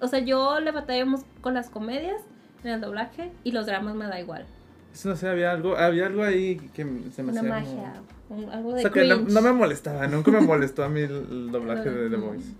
O 0.00 0.08
sea, 0.08 0.18
yo 0.20 0.60
le 0.60 0.70
batallamos 0.72 1.22
con 1.40 1.54
las 1.54 1.70
comedias 1.70 2.20
en 2.64 2.70
el 2.72 2.80
doblaje 2.80 3.30
y 3.44 3.52
los 3.52 3.66
dramas 3.66 3.94
me 3.94 4.06
da 4.06 4.20
igual. 4.20 4.46
Eso 4.92 5.08
no 5.10 5.16
sé, 5.16 5.28
había 5.28 5.52
algo, 5.52 5.76
había 5.76 6.06
algo 6.06 6.22
ahí 6.24 6.56
que 6.74 6.82
se 7.14 7.22
me 7.22 7.30
Una 7.32 7.40
hacía. 7.40 7.50
magia, 7.52 7.92
como- 8.28 8.44
un- 8.46 8.50
algo 8.50 8.70
O 8.70 8.74
de 8.74 8.82
sea, 8.82 8.90
que 8.90 9.04
no, 9.06 9.40
me 9.42 9.52
molestaba, 9.52 10.06
nunca 10.08 10.30
me 10.30 10.40
molestó 10.40 10.82
a 10.84 10.88
mí 10.88 11.00
el, 11.00 11.50
doblaje 11.52 11.90
de 11.90 12.10
The. 12.10 12.16
Voice. 12.16 12.52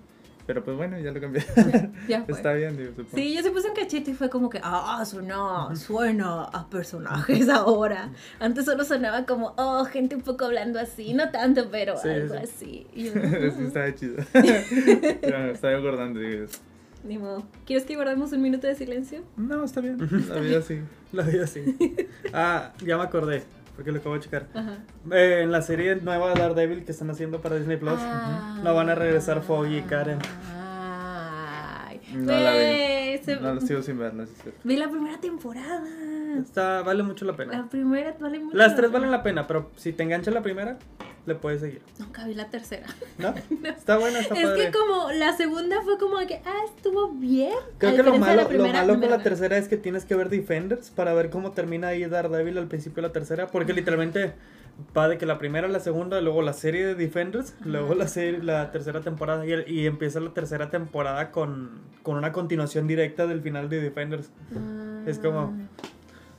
Pero 0.50 0.64
pues 0.64 0.76
bueno, 0.76 0.98
ya 0.98 1.12
lo 1.12 1.20
cambié. 1.20 1.44
Ya 2.08 2.24
fue. 2.24 2.34
Está 2.34 2.52
bien, 2.54 2.76
digo, 2.76 2.90
supongo. 2.90 3.10
Sí, 3.14 3.36
yo 3.36 3.40
se 3.40 3.52
puse 3.52 3.68
un 3.68 3.74
cachito 3.76 4.10
y 4.10 4.14
fue 4.14 4.28
como 4.28 4.50
que, 4.50 4.60
ah, 4.64 5.00
suena, 5.04 5.76
suena 5.76 6.42
a 6.42 6.68
personajes 6.68 7.48
ahora. 7.48 8.10
Antes 8.40 8.64
solo 8.64 8.82
sonaba 8.84 9.26
como, 9.26 9.54
oh, 9.58 9.84
gente 9.84 10.16
un 10.16 10.22
poco 10.22 10.46
hablando 10.46 10.80
así, 10.80 11.14
no 11.14 11.30
tanto, 11.30 11.68
pero 11.70 11.96
Sí, 11.98 12.08
algo 12.08 12.34
sí. 12.34 12.40
así. 12.42 12.86
Y 12.94 13.04
yo, 13.04 13.12
sí, 13.12 13.62
estaba 13.64 13.94
chido. 13.94 14.16
Ya 14.34 15.38
me 15.38 15.52
estaba 15.52 15.78
acordando. 15.78 16.18
digo, 16.18 16.46
Ni 17.04 17.16
modo. 17.16 17.44
¿Quieres 17.64 17.86
que 17.86 17.94
guardemos 17.94 18.32
un 18.32 18.42
minuto 18.42 18.66
de 18.66 18.74
silencio? 18.74 19.22
No, 19.36 19.62
está 19.62 19.80
bien. 19.80 19.98
La 20.28 20.40
vida 20.40 20.62
sí. 20.62 20.80
La 21.12 21.22
vida 21.22 21.46
sí. 21.46 21.76
Ah, 22.32 22.72
ya 22.84 22.96
me 22.96 23.04
acordé, 23.04 23.44
porque 23.80 23.92
lo 23.92 23.98
acabo 24.00 24.14
de 24.16 24.20
checar. 24.20 24.46
Eh, 25.10 25.40
en 25.42 25.50
la 25.50 25.62
serie 25.62 25.96
nueva 25.96 26.34
de 26.34 26.40
Daredevil 26.40 26.84
que 26.84 26.92
están 26.92 27.08
haciendo 27.08 27.40
para 27.40 27.56
Disney 27.56 27.78
Plus, 27.78 27.94
Ah. 27.98 28.60
no 28.62 28.74
van 28.74 28.90
a 28.90 28.94
regresar 28.94 29.40
Foggy 29.40 29.78
y 29.78 29.82
Karen. 29.82 30.18
Ay, 30.20 30.59
No 32.14 32.32
la 32.32 32.52
vi. 32.52 32.58
güey, 32.58 33.18
se- 33.24 33.36
No, 33.40 33.54
lo 33.54 33.60
sigo 33.60 33.82
sin 33.82 33.98
ver, 33.98 34.14
no 34.14 34.22
es 34.24 34.30
cierto. 34.42 34.60
Vi 34.64 34.76
la 34.76 34.88
primera 34.90 35.18
temporada. 35.20 35.82
Está, 36.40 36.82
vale 36.82 37.02
mucho 37.02 37.24
la 37.24 37.32
La 37.32 37.36
pena. 37.36 37.68
primera 37.68 38.14
vale 38.20 38.38
mucho. 38.38 38.56
Las 38.56 38.70
la 38.70 38.76
tres 38.76 38.86
pena. 38.88 38.98
valen 38.98 39.10
la 39.10 39.22
pena, 39.22 39.46
pero 39.46 39.70
si 39.76 39.92
te 39.92 40.02
engancha 40.02 40.30
la 40.30 40.42
primera, 40.42 40.78
le 41.26 41.34
puedes 41.34 41.60
seguir. 41.60 41.82
Nunca 41.98 42.24
vi 42.26 42.34
la 42.34 42.48
tercera. 42.48 42.86
¿No? 43.18 43.34
Está 43.68 43.98
buena, 43.98 44.20
está 44.20 44.34
es 44.34 44.42
padre. 44.46 44.64
que 44.66 44.70
como 44.72 45.10
la 45.12 45.36
segunda 45.36 45.82
fue 45.82 45.98
como 45.98 46.18
que, 46.26 46.40
ah, 46.44 46.60
estuvo 46.76 47.08
bien. 47.12 47.52
Creo 47.78 47.96
que 47.96 48.02
lo 48.02 48.16
malo, 48.18 48.42
la 48.42 48.48
primera, 48.48 48.84
lo 48.84 48.94
malo 48.94 49.00
con 49.00 49.10
la 49.10 49.16
la- 49.18 49.22
tercera 49.22 49.58
es 49.58 49.68
que 49.68 49.76
tienes 49.76 50.04
que 50.04 50.14
ver 50.14 50.28
Defenders 50.30 50.90
para 50.90 51.12
ver 51.14 51.30
cómo 51.30 51.50
termina 51.52 51.88
ahí 51.88 52.04
Daredevil 52.06 52.58
al 52.58 52.68
principio 52.68 53.02
de 53.02 53.08
la 53.08 53.12
tercera, 53.12 53.48
porque 53.48 53.72
literalmente 53.72 54.32
va 54.96 55.08
de 55.08 55.18
que 55.18 55.26
la 55.26 55.38
primera, 55.38 55.68
la 55.68 55.80
segunda, 55.80 56.20
luego 56.20 56.42
la 56.42 56.52
serie 56.52 56.86
de 56.86 56.94
Defenders, 56.94 57.54
luego 57.64 57.94
la 57.94 58.08
serie, 58.08 58.42
la 58.42 58.70
tercera 58.70 59.00
temporada 59.00 59.44
y, 59.46 59.52
y 59.66 59.86
empieza 59.86 60.20
la 60.20 60.32
tercera 60.32 60.70
temporada 60.70 61.30
con, 61.30 61.80
con 62.02 62.16
una 62.16 62.32
continuación 62.32 62.86
directa 62.86 63.26
del 63.26 63.40
final 63.42 63.68
de 63.68 63.80
Defenders. 63.80 64.30
Es 65.06 65.18
como- 65.18 65.54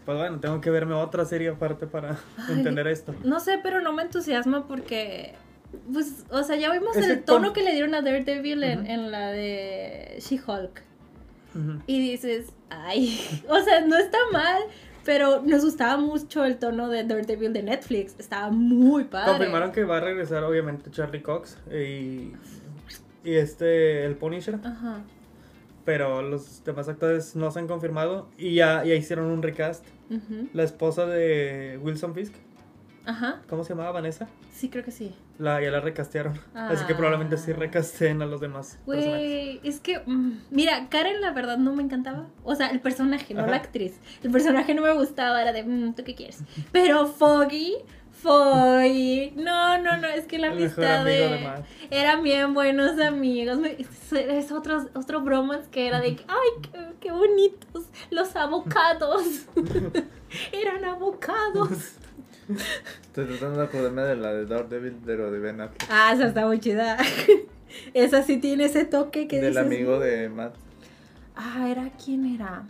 Pues 0.05 0.17
bueno, 0.17 0.39
tengo 0.39 0.59
que 0.61 0.71
verme 0.71 0.95
otra 0.95 1.25
serie 1.25 1.49
aparte 1.49 1.85
para 1.85 2.17
Ay. 2.37 2.55
entender 2.57 2.87
esto. 2.87 3.13
No 3.23 3.39
sé, 3.39 3.59
pero 3.61 3.81
no 3.81 3.93
me 3.93 4.01
entusiasma 4.03 4.67
porque. 4.67 5.35
Pues, 5.93 6.25
o 6.31 6.43
sea, 6.43 6.55
ya 6.57 6.69
vimos 6.71 6.97
Es 6.97 7.07
el 7.07 7.23
tono 7.23 7.45
con- 7.45 7.53
que 7.53 7.63
le 7.63 7.71
dieron 7.73 7.93
a 7.95 8.01
Daredevil 8.01 8.63
en, 8.63 8.87
en 8.87 9.11
la 9.11 9.31
de 9.31 10.17
She-Hulk. 10.19 10.81
Y 11.85 11.99
dices, 11.99 12.47
ay, 12.69 13.19
o 13.49 13.59
sea, 13.61 13.81
no 13.85 13.95
está 13.97 14.17
mal, 14.33 14.61
pero 15.05 15.41
nos 15.41 15.63
gustaba 15.63 15.97
mucho 15.97 16.43
el 16.45 16.57
tono 16.57 16.89
de 16.89 17.03
Daredevil 17.03 17.53
de 17.53 17.63
Netflix. 17.63 18.15
Estaba 18.19 18.49
muy 18.49 19.05
padre. 19.05 19.31
Confirmaron 19.31 19.71
que 19.71 19.83
va 19.83 19.97
a 19.97 20.01
regresar 20.01 20.43
obviamente 20.43 20.91
Charlie 20.91 21.21
Cox 21.21 21.57
y, 21.71 22.33
y 23.23 23.33
este, 23.35 24.05
el 24.05 24.15
Punisher. 24.15 24.59
Ajá. 24.63 25.01
pero 25.83 26.21
los 26.21 26.63
demás 26.63 26.87
actores 26.89 27.35
no 27.35 27.49
se 27.51 27.59
han 27.59 27.67
confirmado 27.67 28.27
y 28.37 28.53
ya, 28.55 28.83
ya 28.83 28.93
hicieron 28.95 29.25
un 29.25 29.41
recast. 29.41 29.83
La 30.53 30.63
esposa 30.63 31.05
de 31.05 31.79
Wilson 31.81 32.13
Fisk, 32.13 32.33
Ajá. 33.11 33.41
¿cómo 33.49 33.63
se 33.63 33.73
llamaba? 33.73 33.91
Vanessa. 33.91 34.27
Sí, 34.53 34.69
creo 34.69 34.83
que 34.83 34.91
sí. 34.91 35.15
La, 35.39 35.61
ya 35.61 35.71
la 35.71 35.79
recastearon. 35.79 36.39
Así 36.53 36.85
que 36.85 36.93
Ah. 36.93 36.97
probablemente 36.97 37.37
sí 37.37 37.51
recasten 37.53 38.21
a 38.21 38.25
los 38.25 38.41
demás. 38.41 38.77
Güey, 38.85 39.59
es 39.63 39.79
que, 39.79 39.99
mm, 40.05 40.39
mira, 40.51 40.87
Karen 40.89 41.19
la 41.21 41.31
verdad 41.31 41.57
no 41.57 41.73
me 41.75 41.81
encantaba. 41.83 42.27
O 42.43 42.53
sea, 42.55 42.67
el 42.69 42.79
personaje, 42.79 43.33
no 43.33 43.45
la 43.47 43.55
actriz. 43.57 43.99
El 44.23 44.31
personaje 44.31 44.73
no 44.75 44.81
me 44.83 44.93
gustaba, 44.93 45.41
era 45.41 45.51
de, 45.51 45.63
mm, 45.63 45.93
¿tú 45.95 46.03
qué 46.03 46.13
quieres? 46.15 46.43
Pero 46.71 47.07
Foggy, 47.07 47.75
Foggy, 48.11 49.33
no, 49.35 49.77
no, 49.79 49.97
no, 49.97 50.07
es 50.07 50.25
que 50.25 50.37
la 50.37 50.47
El 50.47 50.53
amistad 50.53 51.05
de... 51.05 51.49
Eran 51.89 52.21
bien 52.21 52.53
buenos 52.53 52.99
amigos. 52.99 53.57
Es, 54.11 54.51
otro, 54.51 54.85
otro 54.93 55.21
bromance 55.21 55.69
que 55.71 55.87
era 55.87 55.99
de, 55.99 56.09
ay, 56.27 56.49
qué, 56.61 56.79
qué 56.99 57.11
bonitos 57.11 57.85
los 58.11 58.35
abocados. 58.35 59.47
Eran 60.51 60.85
abocados. 60.85 61.95
Estoy 63.03 63.25
tratando 63.25 63.59
de 63.59 63.65
acordarme 63.65 64.01
de 64.03 64.15
la 64.15 64.33
de 64.33 64.45
Daredevil, 64.45 64.97
pero 65.05 65.31
de 65.31 65.39
Ben 65.39 65.61
Affleck. 65.61 65.85
Ah, 65.89 66.11
esa 66.13 66.27
está 66.27 66.45
muy 66.47 66.59
chida. 66.59 66.97
Esa 67.93 68.21
sí 68.21 68.35
tiene 68.37 68.65
ese 68.65 68.83
toque 68.83 69.29
que 69.29 69.37
Del 69.39 69.51
dices, 69.53 69.65
amigo 69.65 69.97
de 69.97 70.27
Matt. 70.27 70.55
Ah, 71.37 71.69
¿era 71.69 71.89
quién 72.03 72.25
era? 72.25 72.63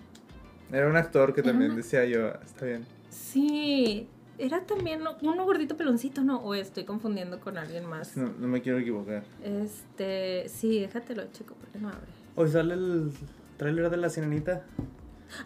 Era 0.71 0.87
un 0.87 0.95
actor 0.95 1.33
que 1.33 1.41
también 1.41 1.71
una- 1.71 1.77
decía 1.77 2.05
yo, 2.05 2.27
está 2.45 2.65
bien. 2.67 2.85
Sí, 3.09 4.07
era 4.37 4.61
también 4.61 5.01
uno 5.23 5.43
gordito 5.45 5.75
peloncito, 5.75 6.21
¿no? 6.21 6.37
O 6.41 6.53
estoy 6.53 6.83
confundiendo 6.85 7.39
con 7.39 7.57
alguien 7.57 7.85
más. 7.87 8.15
No, 8.15 8.31
no 8.39 8.47
me 8.47 8.61
quiero 8.61 8.77
equivocar. 8.77 9.23
Este, 9.43 10.47
sí, 10.49 10.79
déjatelo, 10.81 11.23
chico, 11.31 11.55
porque 11.59 11.79
no 11.79 11.87
abre. 11.89 12.07
Hoy 12.35 12.49
sale 12.51 12.75
el 12.75 13.11
tráiler 13.57 13.89
de 13.89 13.97
La 13.97 14.09
Sirenita. 14.09 14.61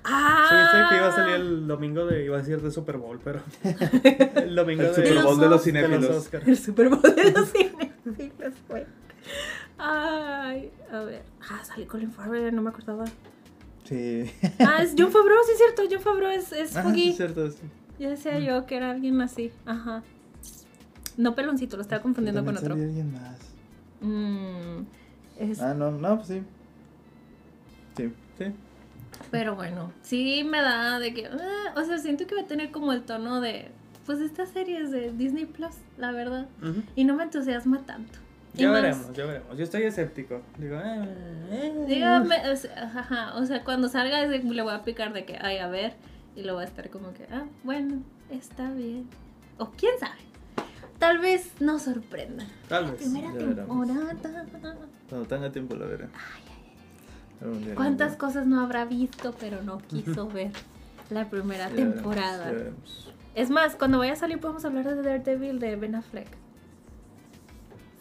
¡Ah! 0.04 0.48
Sí, 0.50 0.56
viste 0.56 0.90
que 0.90 0.96
iba 0.98 1.08
a 1.08 1.12
salir 1.12 1.36
el 1.36 1.68
domingo 1.68 2.06
de, 2.06 2.26
iba 2.26 2.38
a 2.38 2.40
decir 2.40 2.62
de 2.62 2.72
Super 2.72 2.98
Bowl, 2.98 3.20
pero 3.24 3.42
el 4.36 4.56
domingo 4.56 4.84
El 4.84 4.88
de, 4.90 4.96
Super 4.96 5.24
Bowl 5.24 5.40
de 5.40 5.48
los 5.50 5.64
cinéfilos. 5.64 6.10
Oscar. 6.10 6.42
El 6.46 6.58
Super 6.58 6.90
Bowl 6.90 7.02
de 7.02 7.32
los 7.32 7.50
cinefilos 7.52 8.54
fue. 8.68 8.86
Ay, 9.78 10.72
a 10.92 11.00
ver. 11.02 11.24
Ah, 11.50 11.64
salió 11.64 11.88
Colin 11.88 12.12
Farrell, 12.12 12.56
no 12.56 12.62
me 12.62 12.70
acordaba. 12.70 13.06
Sí. 13.84 14.32
Ah, 14.60 14.82
es 14.82 14.96
John 14.98 15.12
Favreau, 15.12 15.38
sí 15.46 15.52
es 15.52 15.58
cierto. 15.58 15.84
John 15.92 16.02
Favreau 16.02 16.32
es, 16.32 16.52
es 16.54 16.76
Ah, 16.76 16.82
sí, 16.84 16.88
Foggy. 16.90 17.10
es 17.10 17.18
cierto. 17.18 17.52
Sí. 17.52 17.60
Ya 18.00 18.10
decía 18.10 18.40
yo 18.40 18.66
que 18.66 18.78
era 18.78 18.92
alguien 18.92 19.20
así. 19.22 19.52
Ajá. 19.66 20.02
No 21.18 21.36
peloncito, 21.36 21.78
lo 21.78 21.82
estaba 21.82 22.02
confundiendo 22.02 22.44
con 22.44 22.58
otro. 22.58 22.74
alguien 22.74 23.14
más. 23.14 23.38
Mm, 24.02 24.86
es- 25.40 25.62
Ah, 25.62 25.74
no, 25.74 25.92
no, 25.92 26.16
pues 26.18 26.28
sí. 26.28 26.42
Sí, 27.96 28.12
sí. 28.38 28.46
Pero 29.38 29.56
bueno, 29.56 29.92
sí 30.02 30.44
me 30.44 30.62
da 30.62 31.00
de 31.00 31.14
que. 31.14 31.28
ah, 31.28 31.74
o 31.76 31.84
sea, 31.84 31.98
siento 31.98 32.26
que 32.28 32.36
va 32.36 32.42
a 32.42 32.48
tener 32.48 32.72
como 32.72 32.92
el 32.94 33.04
tono 33.04 33.42
de. 33.42 33.70
Pues 34.06 34.20
estas 34.20 34.50
series 34.50 34.92
de 34.92 35.12
Disney 35.12 35.46
Plus, 35.46 35.74
la 35.98 36.12
verdad. 36.12 36.48
Ujú. 36.62 36.84
Y 36.96 37.06
no 37.06 37.16
me 37.16 37.24
entusiasma 37.24 37.80
tanto. 37.86 38.20
Y 38.54 38.60
Ya 38.60 38.70
más- 38.72 38.82
veremos, 38.82 39.14
ya 39.14 39.26
veremos. 39.26 39.58
Yo 39.58 39.64
estoy 39.64 39.84
escéptico. 39.84 40.42
Digo, 40.58 40.78
eh, 40.78 41.06
eh. 41.52 41.86
Dígame, 41.88 42.50
o 42.52 42.56
sea, 42.56 42.84
ajá, 42.96 43.36
o 43.36 43.46
sea, 43.46 43.64
cuando 43.64 43.90
salga 43.90 44.26
le 44.26 44.40
voy 44.62 44.74
a 44.74 44.84
picar 44.84 45.12
de 45.12 45.26
que, 45.26 45.38
ay, 45.42 45.58
a 45.58 45.68
ver, 45.68 45.94
y 46.36 46.44
lo 46.44 46.54
voy 46.54 46.64
a 46.64 46.68
estar 46.68 46.90
como 46.90 47.14
que, 47.14 47.26
ah, 47.32 47.46
bueno, 47.64 48.02
está 48.30 48.72
bien. 48.72 49.10
O 49.58 49.72
quién 49.72 49.94
sabe. 50.00 50.20
Tal 51.00 51.18
vez 51.20 51.52
nos 51.60 51.82
sorprenda. 51.82 52.46
Tal 52.70 52.86
vez. 52.92 53.02
Primera 53.02 53.28
ya 53.28 53.34
veremos. 53.34 53.88
temporada. 53.88 54.78
Cuando 55.10 55.28
tenga 55.28 55.52
tiempo 55.52 55.76
la 55.76 55.86
veré. 55.88 56.06
La 56.06 56.55
¿Cuántas 57.76 58.16
cosas 58.16 58.48
no 58.48 58.62
habrá 58.62 58.86
visto, 58.86 59.34
pero 59.40 59.62
no 59.62 59.80
quiso 59.80 60.28
ver 60.34 60.52
la 61.10 61.30
primera 61.30 61.70
temporada? 61.70 62.52
Es 63.36 63.50
más, 63.50 63.76
cuando 63.76 64.00
vaya 64.00 64.14
a 64.14 64.16
salir 64.16 64.40
podemos 64.40 64.64
hablar 64.66 64.86
de 64.86 65.02
Daredevil 65.02 65.60
de 65.60 65.76
Ben 65.76 65.96
Affleck. 65.96 66.28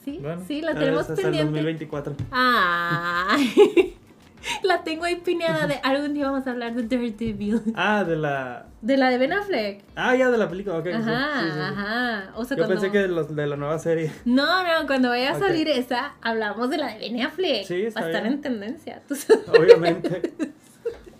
¿Sí? 0.04 0.18
Bueno. 0.20 0.42
sí, 0.46 0.60
la 0.60 0.74
tenemos 0.74 1.08
vez 1.08 1.10
hasta 1.10 1.14
el 1.14 1.22
pendiente. 1.22 1.52
2024. 1.52 2.14
Ay, 2.30 3.96
la 4.62 4.82
tengo 4.84 5.04
ahí 5.04 5.16
pineada 5.16 5.66
de 5.66 5.80
algún 5.82 6.14
día 6.14 6.30
vamos 6.30 6.46
a 6.46 6.50
hablar 6.50 6.74
de 6.74 6.82
Daredevil. 6.84 7.60
Ah, 7.74 8.04
de 8.04 8.16
la. 8.16 8.66
De 8.82 8.96
la 8.96 9.08
de 9.10 9.18
Ben 9.18 9.32
Affleck. 9.32 9.82
Ah, 9.96 10.14
ya 10.14 10.30
de 10.30 10.36
la 10.38 10.48
película, 10.48 10.78
ok. 10.78 10.86
Ajá, 10.88 11.40
sí, 11.40 11.46
sí, 11.46 11.52
sí. 11.52 11.60
ajá. 11.60 12.32
O 12.36 12.44
sea, 12.44 12.56
Yo 12.56 12.64
cuando... 12.64 12.80
pensé 12.80 12.90
que 12.92 12.98
de, 12.98 13.08
los- 13.08 13.34
de 13.34 13.46
la 13.46 13.56
nueva 13.56 13.78
serie. 13.78 14.12
No, 14.24 14.62
no, 14.62 14.86
cuando 14.86 15.08
vaya 15.08 15.32
a 15.32 15.38
salir 15.38 15.68
esa, 15.68 16.14
hablamos 16.20 16.68
de 16.70 16.76
la 16.78 16.88
de 16.94 16.98
Ben 16.98 17.20
Affleck. 17.22 17.64
Sí, 17.66 17.82
está 17.86 18.00
Va 18.00 18.06
a 18.06 18.08
estar 18.10 18.22
bien. 18.24 18.34
en 18.34 18.40
tendencia. 18.42 19.02
tú 19.08 19.14
sabes. 19.16 19.48
Obviamente. 19.48 20.32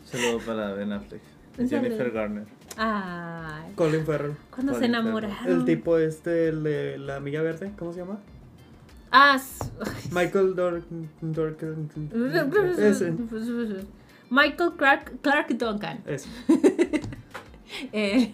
Saludo 0.04 0.38
para 0.44 0.72
Ben 0.74 0.92
Affleck. 0.92 1.22
Jennifer. 1.56 2.10
Garner. 2.10 2.44
Ay, 2.76 3.72
Colin 3.76 4.04
Farrell. 4.04 4.34
cuando 4.50 4.74
se 4.78 4.86
enamoraron. 4.86 5.36
El 5.46 5.64
tipo 5.64 5.98
este, 5.98 6.48
el 6.48 6.64
de 6.64 6.98
la 6.98 7.16
amiga 7.16 7.40
verde, 7.42 7.70
¿cómo 7.78 7.92
se 7.92 8.00
llama? 8.00 8.18
Ah, 9.16 9.40
Michael 10.10 10.56
Dork. 10.56 10.82
Dork 11.20 11.62
ese. 12.78 13.12
Michael 14.30 14.72
Clark, 14.76 15.12
Clark 15.22 15.48
Duncan. 15.56 16.02
Ese. 16.06 16.28
Eh, 17.92 18.32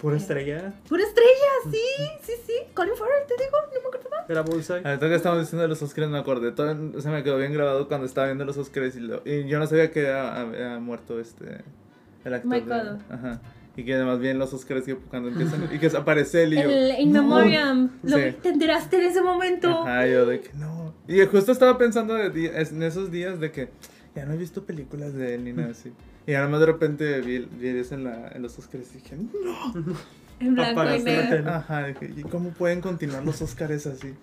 Pura 0.00 0.16
estrella. 0.18 0.74
pura 0.88 1.02
estrella, 1.02 1.30
sí, 1.70 1.78
sí, 2.22 2.32
sí. 2.46 2.52
Colin 2.74 2.94
Farrell, 2.96 3.26
te 3.26 3.34
digo, 3.42 3.56
no 3.72 3.80
me 3.90 3.96
acuerdo. 3.96 4.26
Era 4.28 4.42
Bullseye. 4.42 4.82
Ahorita 4.86 5.08
que 5.08 5.14
estamos 5.14 5.38
diciendo 5.40 5.62
de 5.62 5.68
los 5.68 5.80
Oscars 5.80 6.08
me 6.08 6.18
acordé. 6.18 6.52
Todo, 6.52 7.00
se 7.00 7.08
me 7.08 7.22
quedó 7.22 7.38
bien 7.38 7.52
grabado 7.54 7.88
cuando 7.88 8.06
estaba 8.06 8.26
viendo 8.26 8.44
los 8.44 8.58
Oscars 8.58 8.94
y, 8.96 9.00
lo- 9.00 9.22
y 9.24 9.46
yo 9.46 9.58
no 9.58 9.66
sabía 9.66 9.90
que 9.90 10.06
había, 10.08 10.40
había 10.40 10.78
muerto 10.80 11.18
este 11.18 11.62
el 12.24 12.34
actor. 12.34 12.50
de- 12.52 12.60
Michael. 12.60 12.98
ajá. 13.08 13.40
Y 13.76 13.84
que 13.84 13.94
además 13.94 14.20
bien 14.20 14.38
los 14.38 14.52
Oscars 14.54 14.84
que 14.84 14.94
cuando 14.94 15.30
empiezan 15.30 15.68
y 15.72 15.78
que 15.78 15.86
aparece 15.88 16.44
él 16.44 16.54
y 16.54 16.56
yo. 16.62 16.70
El 16.70 17.00
In 17.00 17.12
Memoriam. 17.12 17.90
Lo 18.04 18.16
Sí. 18.18 18.24
te 18.42 18.50
enteraste 18.50 18.96
en 18.96 19.02
ese 19.02 19.20
momento. 19.20 19.68
Ajá, 19.82 20.06
yo 20.06 20.26
de 20.26 20.40
que 20.40 20.52
no. 20.54 20.94
Y 21.08 21.20
justo 21.26 21.50
estaba 21.52 21.76
pensando 21.76 22.14
de 22.14 22.46
en 22.54 22.82
esos 22.82 23.10
días 23.10 23.40
de 23.40 23.50
que 23.50 23.70
ya 24.14 24.24
no 24.26 24.34
he 24.34 24.36
visto 24.36 24.64
películas 24.64 25.12
de 25.14 25.34
él 25.34 25.44
ni 25.44 25.52
nada 25.52 25.70
así. 25.72 25.92
Y 26.26 26.34
además 26.34 26.60
de 26.60 26.66
repente 26.66 27.20
vi, 27.20 27.40
vi 27.40 27.68
eso 27.68 27.94
en, 27.96 28.04
la, 28.04 28.28
en 28.28 28.42
los 28.42 28.56
Oscars 28.58 28.88
y 28.94 28.98
dije, 28.98 29.16
no. 29.16 29.94
En 30.40 30.54
blanco 30.54 30.84
y 30.94 31.02
negro. 31.02 31.50
Ajá, 31.50 31.86
dije, 31.88 32.12
¿y 32.16 32.22
cómo 32.22 32.50
pueden 32.50 32.80
continuar 32.80 33.24
los 33.24 33.42
Oscars 33.42 33.86
así? 33.86 34.14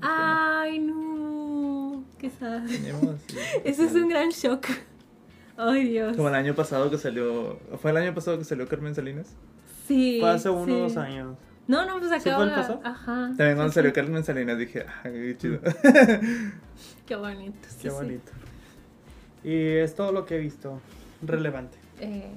Ay, 0.00 0.78
no. 0.80 2.04
Qué 2.18 2.30
sad. 2.30 2.62
Eso 3.64 3.84
es 3.84 3.92
un 3.92 4.08
gran 4.08 4.30
shock. 4.30 4.66
Ay, 5.56 5.88
Dios. 5.88 6.16
Como 6.16 6.28
el 6.28 6.34
año 6.34 6.54
pasado 6.54 6.90
que 6.90 6.98
salió. 6.98 7.58
¿Fue 7.80 7.90
el 7.90 7.96
año 7.96 8.14
pasado 8.14 8.38
que 8.38 8.44
salió 8.44 8.68
Carmen 8.68 8.94
Salinas? 8.94 9.34
Sí. 9.86 10.18
Fue 10.20 10.30
hace 10.30 10.50
uno 10.50 10.62
o 10.62 10.66
sí. 10.66 10.94
dos 10.94 10.96
años. 10.96 11.36
No, 11.66 11.84
no, 11.84 11.98
pues 11.98 12.22
¿Sí 12.22 12.30
fue 12.30 12.44
el 12.44 12.50
pasado? 12.50 12.80
Ajá. 12.84 13.14
También 13.36 13.54
cuando 13.56 13.68
sí, 13.70 13.74
salió 13.76 13.90
sí. 13.90 13.94
Carmen 13.94 14.24
Salinas 14.24 14.58
dije, 14.58 14.86
ay, 15.02 15.12
qué 15.12 15.36
chido. 15.38 15.60
Qué 17.06 17.14
bonito. 17.16 17.56
sí, 17.68 17.76
Qué 17.82 17.90
sí. 17.90 17.96
bonito. 17.96 18.32
Y 19.44 19.54
es 19.76 19.94
todo 19.94 20.12
lo 20.12 20.26
que 20.26 20.36
he 20.36 20.38
visto 20.38 20.80
relevante. 21.22 21.78
Eh, 22.00 22.30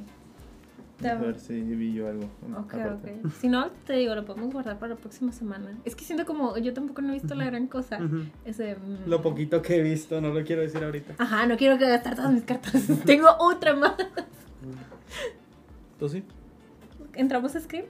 A 1.08 1.16
ver 1.16 1.40
si 1.40 1.62
vi 1.62 1.94
yo 1.94 2.08
algo. 2.08 2.26
Ok, 2.58 2.74
aparte. 2.74 3.20
ok. 3.24 3.32
Si 3.40 3.48
no, 3.48 3.70
te 3.86 3.94
digo, 3.94 4.16
lo 4.16 4.26
podemos 4.26 4.52
guardar 4.52 4.80
para 4.80 4.96
la 4.96 5.00
próxima 5.00 5.32
semana. 5.32 5.78
Es 5.86 5.96
que 5.96 6.04
siento 6.04 6.26
como, 6.26 6.58
yo 6.58 6.74
tampoco 6.74 7.02
no 7.02 7.10
he 7.10 7.14
visto 7.14 7.36
la 7.36 7.46
gran 7.46 7.68
cosa. 7.68 8.00
Ese, 8.46 8.76
mm. 8.76 9.10
Lo 9.10 9.22
poquito 9.22 9.62
que 9.62 9.78
he 9.78 9.82
visto, 9.82 10.20
no 10.20 10.34
lo 10.34 10.44
quiero 10.44 10.62
decir 10.62 10.84
ahorita. 10.84 11.16
Ajá, 11.18 11.46
no 11.46 11.56
quiero 11.58 11.78
que 11.78 11.88
gastar 11.88 12.16
todas 12.16 12.32
mis 12.34 12.44
cartas. 12.44 12.74
Tengo 13.06 13.28
otra 13.40 13.76
más. 13.76 13.94
¿Tú 16.00 16.10
sí? 16.10 16.24
¿Entramos 17.16 17.56
a 17.56 17.60
Scream? 17.60 17.86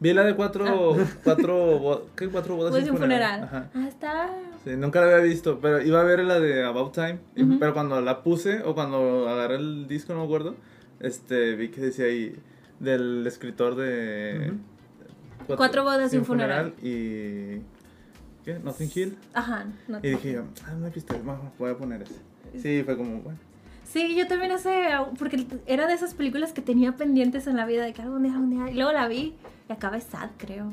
Vi 0.00 0.12
la 0.12 0.24
de 0.24 0.34
cuatro, 0.34 0.96
cuatro, 1.22 1.78
bo- 1.78 2.06
¿qué? 2.16 2.28
Cuatro 2.28 2.56
bodas 2.56 2.72
Pues 2.72 2.86
y 2.86 2.90
un 2.90 2.96
funeral. 2.98 3.44
Ajá. 3.44 3.70
Ah, 3.74 3.86
está. 3.88 4.30
Sí, 4.64 4.70
nunca 4.76 5.00
la 5.00 5.06
había 5.06 5.18
visto, 5.24 5.60
pero 5.60 5.80
iba 5.80 6.00
a 6.00 6.04
ver 6.04 6.20
la 6.24 6.40
de 6.40 6.64
About 6.64 6.94
Time, 6.94 7.18
pero 7.58 7.72
cuando 7.74 8.00
la 8.00 8.22
puse 8.22 8.62
o 8.62 8.74
cuando 8.74 9.28
agarré 9.28 9.56
el 9.56 9.86
disco, 9.86 10.12
no 10.12 10.20
me 10.20 10.24
acuerdo, 10.24 10.56
este, 11.00 11.54
vi 11.54 11.68
que 11.68 11.80
decía 11.80 12.06
ahí 12.06 12.34
del 12.84 13.26
escritor 13.26 13.74
de 13.74 14.52
Cuatro 15.46 15.84
bodas 15.84 16.08
y 16.08 16.10
sí, 16.12 16.16
un 16.18 16.24
funeral. 16.24 16.74
y 16.82 17.60
¿qué? 18.44 18.58
Nothing 18.62 18.90
Hill. 18.94 19.18
Ajá. 19.34 19.66
no 19.88 19.98
Y 20.02 20.10
dije 20.10 20.32
yo, 20.32 20.44
ah, 20.66 20.72
no 20.78 20.86
he 20.86 20.90
visto, 20.90 21.14
bueno, 21.18 21.52
voy 21.58 21.70
a 21.70 21.76
poner 21.76 22.02
ese. 22.02 22.14
Sí, 22.60 22.82
fue 22.84 22.96
como, 22.96 23.20
bueno. 23.20 23.38
Sí, 23.84 24.16
yo 24.16 24.26
también 24.26 24.52
hace. 24.52 24.88
Porque 25.18 25.46
era 25.66 25.86
de 25.86 25.94
esas 25.94 26.14
películas 26.14 26.52
que 26.52 26.62
tenía 26.62 26.96
pendientes 26.96 27.46
en 27.46 27.56
la 27.56 27.66
vida 27.66 27.84
de 27.84 27.92
que 27.92 28.02
algún 28.02 28.22
día, 28.22 28.32
algún 28.32 28.50
día. 28.50 28.70
Y 28.70 28.74
luego 28.74 28.92
la 28.92 29.06
vi 29.06 29.34
y 29.68 29.72
acaba 29.72 30.00
sad, 30.00 30.30
creo. 30.38 30.72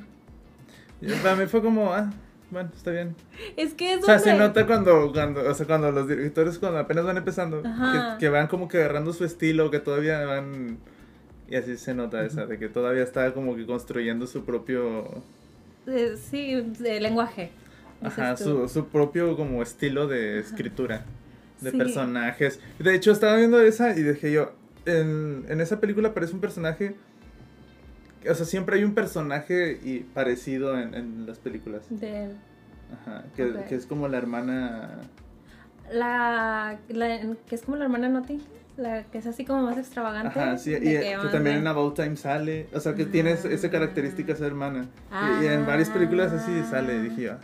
Y 1.02 1.12
para 1.15 1.36
mí 1.36 1.45
fue 1.47 1.62
como, 1.62 1.93
ah, 1.93 2.12
bueno, 2.50 2.69
está 2.76 2.91
bien. 2.91 3.15
Es 3.58 3.74
que 3.74 3.93
es 3.95 4.04
O 4.04 4.06
sea, 4.06 4.19
se 4.19 4.30
donde- 4.30 4.47
nota 4.47 4.65
cuando, 4.67 5.12
cuando, 5.12 5.41
o 5.50 5.54
sea, 5.54 5.65
cuando 5.65 5.91
los 5.91 6.08
directores 6.08 6.58
cuando 6.60 6.80
apenas 6.80 7.04
van 7.06 7.17
empezando, 7.17 7.62
que, 7.62 7.69
que 8.19 8.30
van 8.30 8.47
como 8.47 8.67
que 8.67 8.78
agarrando 8.78 9.12
su 9.12 9.26
estilo, 9.26 9.69
que 9.69 9.80
todavía 9.80 10.24
van... 10.26 10.78
Y 11.52 11.56
así 11.58 11.78
se 11.78 11.94
nota 11.94 12.24
esa, 12.26 12.46
de 12.46 12.58
que 12.58 12.70
todavía 12.70 13.04
está 13.04 13.34
como 13.34 13.56
que 13.56 13.66
construyendo 13.66 14.26
su 14.26 14.46
propio... 14.46 15.22
eh, 15.86 16.16
sí, 16.18 16.56
de 16.80 17.00
lenguaje. 17.02 17.52
Ajá, 18.02 18.36
su, 18.38 18.68
su 18.70 18.88
propio 18.88 19.36
como 19.36 19.62
estilo 19.62 20.08
de 20.08 20.40
escritura, 20.40 21.04
de 21.60 21.72
Sí. 21.72 21.78
personajes. 21.78 22.60
De 22.80 22.96
hecho, 22.96 23.12
estaba 23.12 23.36
viendo 23.36 23.60
esa 23.62 23.92
y 23.98 24.02
dije 24.02 24.32
yo, 24.32 24.54
en, 24.86 25.46
en 25.50 25.62
esa 25.62 25.80
película 25.80 26.08
aparece 26.10 26.34
un 26.34 26.40
personaje... 26.42 26.96
O 28.30 28.34
sea, 28.34 28.46
siempre 28.46 28.78
hay 28.78 28.84
un 28.84 28.94
personaje 28.96 29.80
y 29.84 30.00
parecido 30.00 30.80
en, 30.80 30.94
en 30.96 31.26
las 31.26 31.38
películas. 31.40 31.84
De 31.90 32.30
Ajá, 32.94 33.26
que, 33.36 33.54
que 33.68 33.76
es 33.76 33.86
como 33.86 34.08
la 34.08 34.18
hermana... 34.18 35.00
la, 35.92 36.80
la- 36.90 37.36
que 37.48 37.56
es 37.56 37.62
como 37.64 37.78
la 37.78 37.86
hermana 37.86 38.10
Notting 38.10 38.42
la 38.82 39.04
que 39.04 39.20
es 39.20 39.28
así 39.28 39.46
como 39.46 39.62
más 39.63 39.78
extravagante. 39.78 40.39
Ajá, 40.39 40.58
sí, 40.58 40.72
y 40.74 40.80
que, 40.80 41.15
también 41.32 41.58
en 41.58 41.67
About 41.67 41.96
Time 41.96 42.17
sale, 42.17 42.67
o 42.74 42.80
sea, 42.80 42.96
que 42.96 43.06
tiene 43.06 43.32
ese- 43.32 43.54
esa 43.54 43.67
Ah. 43.67 43.72
característica 43.72 44.34
esa 44.34 44.46
hermana. 44.46 44.88
Y, 45.41 45.46
y 45.46 45.48
en 45.48 45.65
varias 45.65 45.89
películas 45.89 46.34
así 46.34 46.52
sale, 46.70 47.02
dije 47.02 47.22
yo. 47.24 47.34
"Ah". 47.34 47.39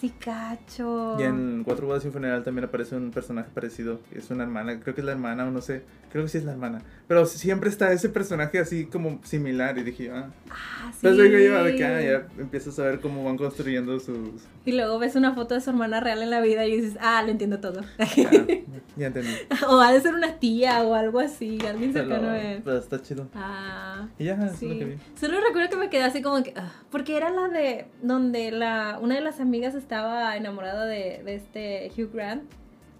Sí, 0.00 0.10
cacho. 0.10 1.16
Y 1.18 1.22
en 1.22 1.62
Cuatro 1.64 1.86
bodas 1.86 2.04
y 2.04 2.08
un 2.08 2.12
funeral 2.12 2.42
también 2.42 2.64
aparece 2.66 2.96
un 2.96 3.10
personaje 3.10 3.48
parecido, 3.54 4.00
es 4.12 4.30
una 4.30 4.42
hermana, 4.44 4.80
creo 4.80 4.94
que 4.94 5.00
es 5.00 5.04
la 5.04 5.12
hermana 5.12 5.46
o 5.46 5.50
no 5.50 5.60
sé, 5.60 5.82
creo 6.10 6.24
que 6.24 6.28
sí 6.28 6.38
es 6.38 6.44
la 6.44 6.52
hermana. 6.52 6.82
Pero 7.06 7.26
siempre 7.26 7.70
está 7.70 7.92
ese 7.92 8.08
personaje 8.08 8.58
así 8.58 8.86
como 8.86 9.20
similar 9.24 9.78
y 9.78 9.82
dije 9.84 10.10
ah. 10.10 10.30
Ah, 10.50 10.90
sí. 10.92 11.06
Entonces 11.06 11.24
digo 11.30 11.38
yo, 11.38 11.64
de 11.64 11.76
que 11.76 11.84
ah, 11.84 12.00
ya 12.02 12.26
empiezas 12.42 12.78
a 12.78 12.82
ver 12.84 13.00
cómo 13.00 13.24
van 13.24 13.36
construyendo 13.36 13.98
sus... 14.00 14.18
Y 14.64 14.72
luego 14.72 14.98
ves 14.98 15.14
una 15.16 15.34
foto 15.34 15.54
de 15.54 15.60
su 15.60 15.70
hermana 15.70 16.00
real 16.00 16.22
en 16.22 16.30
la 16.30 16.40
vida 16.40 16.66
y 16.66 16.76
dices, 16.80 16.98
ah, 17.00 17.22
lo 17.22 17.30
entiendo 17.30 17.60
todo. 17.60 17.82
Ya, 18.16 18.30
ya 18.96 19.06
entendí. 19.06 19.30
o 19.68 19.80
ha 19.80 19.92
de 19.92 20.00
ser 20.00 20.14
una 20.14 20.38
tía 20.38 20.82
o 20.82 20.94
algo 20.94 21.20
así, 21.20 21.58
alguien 21.66 21.92
cercano 21.92 22.30
a 22.30 22.38
él. 22.40 22.62
pero 22.64 22.78
está 22.78 23.00
chido. 23.02 23.28
Ah. 23.34 24.08
Y 24.18 24.24
ya, 24.24 24.34
eso 24.34 24.44
es 24.44 24.62
lo 24.62 24.68
que 24.70 24.78
Sí. 24.78 24.84
vi. 24.84 24.96
Solo 25.20 25.38
recuerdo 25.40 25.70
que 25.70 25.76
me 25.76 25.90
quedé 25.90 26.02
así 26.02 26.22
como 26.22 26.42
que. 26.42 26.52
ah, 26.56 26.72
porque 26.90 27.16
era 27.16 27.30
la 27.30 27.48
de. 27.48 27.86
Donde 28.02 28.50
la 28.50 28.98
una 29.00 29.14
de 29.16 29.20
las 29.20 29.40
amigas 29.40 29.74
estaba 29.84 30.36
enamorada 30.36 30.86
de, 30.86 31.22
de 31.24 31.34
este 31.34 31.92
Hugh 31.96 32.10
Grant. 32.12 32.42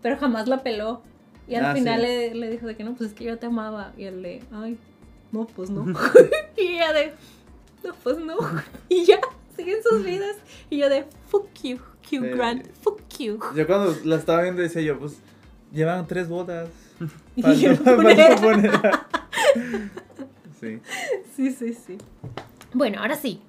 Pero 0.02 0.16
jamás 0.18 0.46
la 0.48 0.62
peló. 0.62 1.02
Y 1.48 1.54
al 1.56 1.64
Ah, 1.66 1.74
final 1.74 2.00
sí. 2.00 2.06
le, 2.06 2.34
le 2.34 2.50
dijo 2.50 2.66
de 2.66 2.76
que 2.76 2.84
no, 2.84 2.94
pues 2.94 3.10
es 3.10 3.16
que 3.16 3.24
yo 3.24 3.38
te 3.38 3.46
amaba. 3.46 3.92
Y 3.96 4.04
él 4.04 4.22
de. 4.22 4.42
Ay, 4.52 4.78
no, 5.32 5.46
pues 5.46 5.70
no. 5.70 5.84
y 6.56 6.62
ella 6.74 6.92
de. 6.92 7.12
No, 7.82 7.94
pues 8.02 8.18
no. 8.18 8.36
y 8.88 9.04
ya, 9.04 9.18
siguen 9.56 9.82
sus 9.82 10.04
vidas. 10.04 10.36
Y 10.70 10.78
yo 10.78 10.88
de. 10.88 11.04
Fuck 11.28 11.48
you, 11.62 11.78
Hugh. 12.10 12.34
Grant. 12.36 12.66
Fuck 12.82 13.00
you. 13.18 13.38
Yo 13.56 13.66
cuando 13.66 13.94
la 14.04 14.16
estaba 14.16 14.42
viendo 14.42 14.60
decía 14.62 14.82
yo, 14.82 14.98
pues 14.98 15.18
llevan 15.72 16.06
tres 16.06 16.28
bodas. 16.28 16.68
Y 17.36 17.64
el 17.66 17.76
falta 17.76 17.96
funeral. 17.96 18.38
funeral. 18.38 19.00
Sí. 20.60 20.80
Sí, 21.34 21.50
sí, 21.50 21.74
sí. 21.74 21.98
Bueno, 22.72 23.00
ahora 23.00 23.16
sí. 23.16 23.40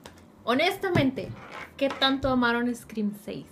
Honestamente, 0.43 1.29
¿qué 1.77 1.89
tanto 1.89 2.29
amaron 2.29 2.73
Scream 2.73 3.13
6? 3.25 3.45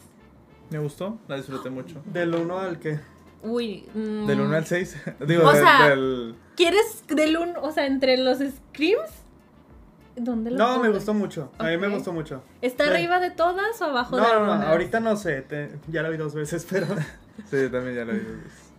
Me 0.70 0.80
gustó, 0.80 1.18
la 1.28 1.36
disfruté 1.38 1.70
mucho. 1.70 2.02
Del 2.06 2.34
1 2.34 2.60
al 2.60 2.80
que. 2.80 3.00
Uy. 3.44 3.88
mm, 3.94 4.26
Del 4.26 4.42
1 4.42 4.56
al 4.56 4.66
6. 4.66 4.98
Digo, 5.28 5.44
O 5.48 5.52
del- 5.54 5.64
sea, 5.64 5.90
del. 5.90 6.36
¿Quieres 6.56 7.04
del 7.08 7.38
1, 7.38 7.62
o 7.62 7.72
sea, 7.72 7.86
entre 7.86 8.18
los 8.18 8.38
Screams? 8.40 9.12
¿Dónde 10.16 10.52
lo 10.52 10.58
No, 10.58 10.80
me 10.80 10.90
gustó 10.90 11.14
mucho. 11.16 11.52
A 11.58 11.64
mí 11.66 11.78
me 11.78 11.88
gustó 11.88 12.14
mucho. 12.14 12.44
¿Está 12.62 12.84
Sí. 12.86 12.90
arriba 12.92 13.20
de 13.20 13.32
todas 13.32 13.82
o 13.82 13.86
abajo 13.86 14.16
de 14.18 14.22
No, 14.22 14.46
no, 14.46 14.58
no, 14.58 14.68
ahorita 14.68 15.00
no 15.00 15.16
sé. 15.18 15.42
te- 15.42 15.72
ya 15.88 16.04
la 16.04 16.10
vi 16.10 16.18
dos 16.18 16.34
veces, 16.36 16.66
pero. 16.70 16.86
Sí, 17.50 17.58
yo 17.62 17.72
también 17.72 17.96
ya 17.96 18.06
lo 18.06 18.14
vi. 18.14 18.20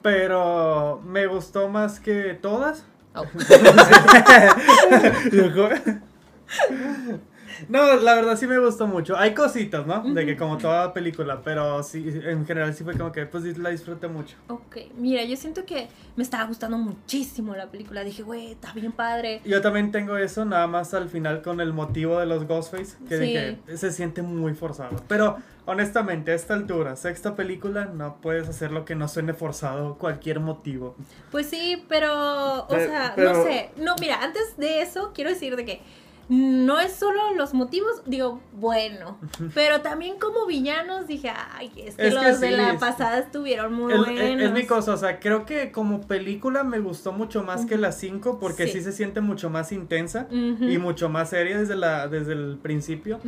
Pero 0.00 1.00
me 1.04 1.26
gustó 1.26 1.68
más 1.68 1.98
que 1.98 2.34
todas. 2.40 2.84
Oh. 3.16 3.24
No, 7.68 7.96
la 7.96 8.14
verdad 8.14 8.36
sí 8.36 8.46
me 8.46 8.58
gustó 8.58 8.86
mucho. 8.86 9.16
Hay 9.16 9.34
cositas, 9.34 9.86
¿no? 9.86 10.02
De 10.02 10.24
que 10.26 10.36
como 10.36 10.58
toda 10.58 10.92
película, 10.92 11.40
pero 11.44 11.82
sí, 11.82 12.04
en 12.24 12.46
general 12.46 12.74
sí 12.74 12.84
fue 12.84 12.96
como 12.96 13.12
que 13.12 13.26
pues 13.26 13.44
la 13.58 13.70
disfruté 13.70 14.08
mucho. 14.08 14.36
Ok, 14.48 14.76
mira, 14.96 15.22
yo 15.24 15.36
siento 15.36 15.64
que 15.64 15.88
me 16.16 16.22
estaba 16.22 16.44
gustando 16.44 16.78
muchísimo 16.78 17.54
la 17.54 17.66
película. 17.70 18.04
Dije, 18.04 18.22
güey, 18.22 18.52
está 18.52 18.72
bien 18.72 18.92
padre. 18.92 19.40
Yo 19.44 19.60
también 19.60 19.90
tengo 19.92 20.16
eso, 20.16 20.44
nada 20.44 20.66
más 20.66 20.94
al 20.94 21.08
final 21.08 21.42
con 21.42 21.60
el 21.60 21.72
motivo 21.72 22.18
de 22.18 22.26
los 22.26 22.46
Ghostface, 22.46 22.96
que 23.08 23.16
Sí. 23.18 23.22
dije, 23.24 23.58
se 23.76 23.92
siente 23.92 24.22
muy 24.22 24.54
forzado. 24.54 24.96
Pero 25.08 25.36
honestamente, 25.66 26.32
a 26.32 26.34
esta 26.34 26.54
altura, 26.54 26.94
sexta 26.96 27.34
película, 27.36 27.86
no 27.86 28.16
puedes 28.20 28.48
hacer 28.48 28.70
lo 28.70 28.84
que 28.84 28.94
no 28.94 29.08
suene 29.08 29.32
forzado 29.34 29.96
cualquier 29.96 30.40
motivo. 30.40 30.94
Pues 31.30 31.46
sí, 31.48 31.82
pero, 31.88 32.64
o 32.66 32.70
sea, 32.70 33.12
pero- 33.16 33.32
no 33.32 33.44
sé. 33.44 33.70
No, 33.76 33.94
mira, 34.00 34.22
antes 34.22 34.56
de 34.56 34.82
eso, 34.82 35.12
quiero 35.14 35.30
decir 35.30 35.56
de 35.56 35.64
que 35.64 35.80
no 36.28 36.80
es 36.80 36.92
solo 36.92 37.34
los 37.34 37.54
motivos, 37.54 38.02
digo, 38.06 38.40
bueno, 38.54 39.18
pero 39.54 39.80
también 39.80 40.18
como 40.18 40.46
villanos 40.46 41.06
dije, 41.06 41.30
ay, 41.52 41.66
es 41.76 41.96
que 41.96 42.06
Es 42.08 42.14
que 42.14 42.24
los 42.24 42.40
de 42.40 42.50
la 42.52 42.72
es- 42.74 42.80
pasada 42.80 43.18
estuvieron 43.18 43.72
muy 43.74 43.92
El- 43.92 43.98
buenos. 43.98 44.20
el- 44.20 44.40
es 44.42 44.52
mi 44.52 44.64
cosa, 44.66 44.94
o 44.94 44.96
sea, 44.96 45.20
creo 45.20 45.44
que 45.44 45.72
como 45.72 46.00
película 46.06 46.64
me 46.64 46.78
gustó 46.80 47.12
mucho 47.12 47.42
más 47.42 47.66
que 47.66 47.74
Ujú. 47.74 47.82
la 47.82 47.92
5 47.92 48.38
porque 48.38 48.66
sí. 48.66 48.74
Sí. 48.74 48.80
se 48.82 48.92
siente 48.92 49.20
mucho 49.20 49.50
más 49.50 49.70
intensa 49.72 50.26
y 50.30 50.78
mucho 50.78 51.08
más 51.08 51.30
seria 51.30 51.58
desde, 51.58 51.76
la, 51.76 52.08
desde 52.08 52.32
el 52.32 52.58
principio. 52.60 53.20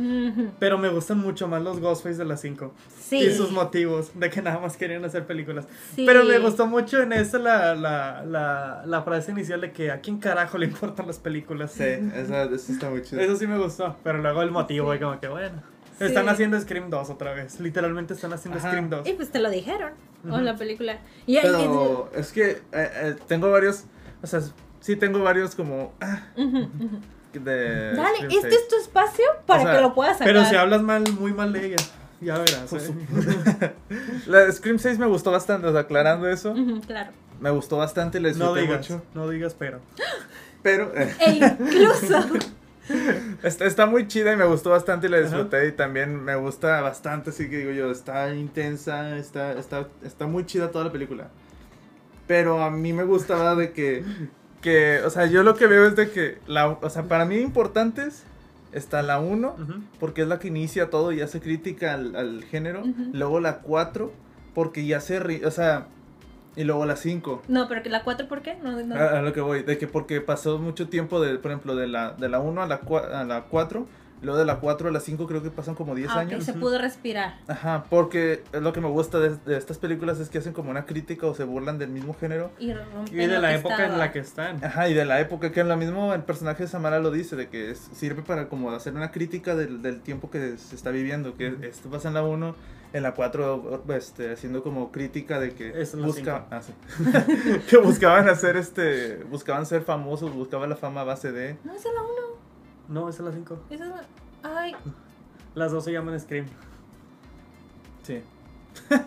Pero 0.59 0.77
me 0.77 0.89
gustan 0.89 1.19
mucho 1.19 1.47
más 1.47 1.61
los 1.61 1.79
Ghostface 1.79 2.17
de 2.17 2.25
la 2.25 2.37
5. 2.37 2.73
Sí. 2.99 3.17
Y 3.19 3.31
sus 3.33 3.51
motivos 3.51 4.11
de 4.13 4.29
que 4.29 4.41
nada 4.41 4.59
más 4.59 4.75
querían 4.77 5.03
hacer 5.05 5.25
películas. 5.25 5.67
Sí. 5.95 6.05
Pero 6.05 6.23
me 6.25 6.37
gustó 6.39 6.67
mucho 6.67 7.01
en 7.01 7.13
esa 7.13 7.37
la, 7.39 7.75
la, 7.75 8.23
la, 8.25 8.83
la 8.85 9.01
frase 9.03 9.31
inicial 9.31 9.61
de 9.61 9.71
que 9.71 9.91
a 9.91 10.01
quién 10.01 10.19
carajo 10.19 10.57
le 10.57 10.65
importan 10.65 11.07
las 11.07 11.19
películas. 11.19 11.71
Sí, 11.71 11.83
esa, 11.83 12.43
eso 12.43 12.71
está 12.71 12.86
muy 12.89 13.01
chido. 13.01 13.21
Eso 13.21 13.35
sí 13.37 13.47
me 13.47 13.57
gustó. 13.57 13.95
Pero 14.03 14.19
luego 14.19 14.41
el 14.41 14.51
motivo, 14.51 14.91
Sí. 14.91 14.97
y 14.97 15.01
como 15.01 15.19
que 15.19 15.27
bueno. 15.27 15.61
Sí. 15.97 16.03
Están 16.05 16.29
haciendo 16.29 16.59
Scream 16.59 16.89
2 16.91 17.09
otra 17.09 17.33
vez. 17.33 17.59
Literalmente 17.59 18.13
están 18.13 18.31
haciendo 18.33 18.59
Ajá. 18.59 18.67
Scream 18.69 18.89
2. 18.89 19.07
Y 19.07 19.13
pues 19.13 19.31
te 19.31 19.39
lo 19.39 19.49
dijeron, 19.49 19.93
o 20.25 20.27
Ujú. 20.29 20.37
en 20.37 20.45
la 20.45 20.55
película. 20.55 20.99
Y 21.25 21.37
ahí- 21.37 21.43
Pero 21.49 22.11
es 22.13 22.31
que 22.31 22.49
eh, 22.51 22.61
eh, 22.71 23.15
tengo 23.27 23.49
varios, 23.51 23.85
o 24.21 24.27
sea, 24.27 24.41
sí 24.79 24.95
tengo 24.95 25.19
varios 25.23 25.55
como 25.55 25.93
ah, 26.01 26.27
de... 27.33 27.93
Dale, 27.95 28.15
Scream 28.17 28.31
este 28.31 28.49
6. 28.49 28.53
es 28.53 28.67
tu 28.67 28.75
espacio 28.77 29.25
para 29.45 29.61
O 29.61 29.65
sea, 29.65 29.75
que 29.75 29.81
lo 29.81 29.93
puedas 29.95 30.17
sacar. 30.19 30.33
Pero 30.33 30.45
si 30.45 30.55
hablas 30.55 30.81
mal, 30.83 31.03
muy 31.19 31.33
mal 31.33 31.51
de 31.53 31.65
ella. 31.65 31.77
Ya 32.21 32.37
verás. 32.37 32.65
Pues, 32.69 32.89
¿eh? 32.89 33.73
La 34.27 34.39
de 34.45 34.51
Scream 34.51 34.79
6 34.79 34.97
me 34.99 35.05
gustó 35.07 35.31
bastante, 35.31 35.67
o 35.67 35.71
sea, 35.71 35.81
aclarando 35.81 36.27
eso, 36.29 36.55
claro. 36.85 37.11
me 37.39 37.49
gustó 37.51 37.77
bastante, 37.77 38.19
la 38.19 38.29
No 38.29 38.33
disfruté 38.55 38.61
digas, 38.61 38.89
mucho. 38.89 39.03
no 39.13 39.29
digas 39.29 39.55
pero. 39.57 39.79
Pero 40.63 40.91
eh, 40.95 41.13
E 41.19 41.31
incluso. 41.35 42.19
Está, 43.43 43.65
está 43.65 43.85
muy 43.85 44.07
chida 44.07 44.33
y 44.33 44.35
me 44.35 44.45
gustó 44.45 44.69
bastante 44.71 45.07
y 45.07 45.09
la 45.09 45.19
disfruté 45.19 45.67
y 45.67 45.71
también 45.71 46.23
me 46.23 46.35
gusta 46.35 46.81
bastante, 46.81 47.29
así 47.31 47.49
que 47.49 47.57
digo 47.57 47.71
yo, 47.71 47.91
está 47.91 48.33
intensa, 48.33 49.17
está, 49.17 49.53
está, 49.53 49.87
está 50.03 50.27
muy 50.27 50.45
chida 50.45 50.71
toda 50.71 50.85
la 50.85 50.91
película. 50.91 51.29
Pero 52.27 52.61
a 52.61 52.69
mí 52.69 52.91
me 52.93 53.03
gustaba 53.03 53.55
de 53.55 53.71
que, 53.71 54.03
que, 54.61 55.01
o 55.05 55.09
sea, 55.09 55.27
yo 55.27 55.43
lo 55.43 55.55
que 55.55 55.67
veo 55.67 55.85
es 55.85 55.95
de 55.95 56.09
que, 56.11 56.39
la, 56.47 56.67
o 56.69 56.89
sea, 56.89 57.03
para 57.03 57.25
mí 57.25 57.37
importantes 57.37 58.23
está 58.73 59.01
la 59.01 59.19
1, 59.19 59.47
Ujú. 59.47 59.73
porque 59.99 60.23
es 60.23 60.27
la 60.27 60.37
que 60.39 60.49
inicia 60.49 60.89
todo 60.89 61.11
y 61.13 61.21
hace 61.21 61.39
crítica 61.39 61.93
al, 61.93 62.15
al 62.15 62.43
género. 62.43 62.83
Luego 63.13 63.39
la 63.39 63.59
4, 63.59 64.11
porque 64.53 64.85
ya 64.85 64.99
se... 64.99 65.45
O 65.45 65.51
sea, 65.51 65.87
y 66.57 66.63
luego 66.65 66.85
la 66.85 66.95
5. 66.97 67.43
No, 67.47 67.67
pero 67.69 67.81
que 67.83 67.89
la 67.89 68.03
4, 68.03 68.27
¿por 68.27 68.41
qué? 68.41 68.55
No, 68.61 68.81
no. 68.83 68.95
A, 68.95 69.19
a 69.19 69.21
lo 69.21 69.31
que 69.31 69.39
voy, 69.41 69.63
de 69.63 69.77
que 69.77 69.87
porque 69.87 70.19
pasó 70.19 70.57
mucho 70.57 70.89
tiempo, 70.89 71.21
de, 71.21 71.37
por 71.37 71.51
ejemplo, 71.51 71.75
de 71.75 71.87
la, 71.87 72.11
de 72.13 72.27
la 72.27 72.39
1 72.39 72.61
a 72.63 72.67
la, 72.67 72.81
cua- 72.81 73.09
a 73.13 73.23
la 73.23 73.43
4, 73.43 73.87
luego 74.23 74.39
de 74.39 74.45
la 74.45 74.55
4 74.59 74.89
a 74.89 74.91
la 74.91 74.99
5 74.99 75.27
creo 75.27 75.43
que 75.43 75.51
pasan 75.51 75.75
como 75.75 75.93
10 75.93 76.09
Ah, 76.09 76.19
años. 76.21 76.43
se 76.43 76.53
pudo 76.53 76.79
respirar. 76.79 77.35
Ajá, 77.47 77.83
porque 77.87 78.41
lo 78.51 78.73
que 78.73 78.81
me 78.81 78.87
gusta 78.87 79.19
de, 79.19 79.35
de 79.45 79.55
estas 79.57 79.77
películas 79.77 80.19
es 80.19 80.29
que 80.29 80.39
hacen 80.39 80.53
como 80.53 80.71
una 80.71 80.87
crítica 80.87 81.27
o 81.27 81.35
se 81.35 81.43
burlan 81.43 81.77
del 81.77 81.89
mismo 81.89 82.15
género. 82.15 82.49
Y, 82.57 82.73
rompen 82.73 83.13
Y 83.13 83.17
de 83.17 83.27
lo 83.27 83.41
la 83.41 83.49
que 83.49 83.55
época 83.55 83.85
en 83.85 83.97
la 83.99 84.11
que 84.11 84.17
están. 84.19 84.65
Ajá, 84.65 84.89
y 84.89 84.95
de 84.95 85.05
la 85.05 85.19
época, 85.19 85.51
que 85.51 85.59
en 85.59 85.69
lo 85.69 85.77
mismo 85.77 86.15
el 86.15 86.23
personaje 86.23 86.63
de 86.63 86.69
Samara 86.69 86.97
lo 86.97 87.11
dice, 87.11 87.35
de 87.35 87.49
que 87.49 87.69
es- 87.69 87.89
sirve 87.93 88.23
para 88.23 88.49
como 88.49 88.71
hacer 88.71 88.95
una 88.95 89.11
crítica 89.11 89.55
del, 89.55 89.83
del 89.83 90.01
tiempo 90.01 90.31
que 90.31 90.57
se 90.57 90.75
está 90.75 90.89
viviendo, 90.89 91.35
que 91.35 91.55
esto 91.61 91.87
pasa 91.91 92.07
en 92.07 92.15
la 92.15 92.23
1, 92.23 92.55
en 92.93 93.03
la 93.03 93.13
4 93.13 93.83
este, 93.89 94.31
haciendo 94.31 94.63
como 94.63 94.91
crítica 94.91 95.39
de 95.39 95.53
que 95.53 95.81
Es 95.81 95.95
busca, 95.95 96.45
ah, 96.51 96.61
sí. 96.61 96.73
que 97.69 97.77
buscaban 97.77 98.29
hacer 98.29 98.55
este, 98.57 99.23
buscaban 99.25 99.65
ser 99.65 99.81
famosos, 99.83 100.33
buscaban 100.33 100.69
la 100.69 100.75
fama 100.75 101.01
a 101.01 101.03
base 101.03 101.31
de... 101.31 101.57
No, 101.63 101.73
esa 101.73 101.89
es 101.89 101.95
la 101.95 102.01
1. 102.01 102.11
No, 102.89 103.09
esa 103.09 103.23
es 103.23 103.29
la 103.29 103.33
5. 103.33 103.59
Esa 103.69 103.83
es 103.83 103.89
la... 103.89 104.05
Ay, 104.43 104.75
Las 105.55 105.71
dos 105.71 105.83
se 105.83 105.91
llaman 105.91 106.19
Scream. 106.19 106.45
Sí. 108.03 108.21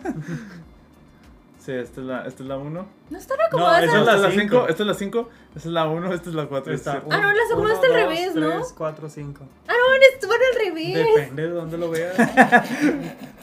sí, 1.59 1.71
esta 1.71 2.01
es 2.01 2.07
la, 2.07 2.27
esta 2.27 2.43
es 2.43 2.49
la 2.49 2.57
1. 2.57 2.87
no 3.09 3.17
están 3.17 3.41
acomodadas. 3.41 3.83
esa 3.85 3.93
es 3.93 3.99
Esta 3.99 4.11
la 4.11 4.17
es 4.17 4.21
la 4.21 4.29
cinco. 4.41 4.55
5, 4.57 4.67
esta 4.69 4.83
es 4.83 4.87
la 4.87 4.93
5, 4.93 5.29
esta 5.55 5.59
es 5.59 5.65
la 5.65 5.87
1, 5.87 6.13
esta 6.13 6.29
es 6.29 6.35
la 6.35 6.47
4. 6.47 6.73
Está 6.73 7.03
Ah, 7.09 7.17
no, 7.17 7.31
la 7.31 7.47
segunda 7.47 7.73
está 7.73 7.87
al 7.87 7.93
revés, 7.93 8.35
¿no? 8.35 8.49
3, 8.49 8.73
4, 8.77 9.09
5. 9.09 9.43
Ah, 9.67 9.71
no, 9.71 9.95
estuvo 10.13 10.33
al 10.33 10.39
revés. 10.65 11.15
Depende 11.15 11.41
de 11.43 11.49
dónde 11.49 11.77
lo 11.77 11.89
veas. 11.89 12.15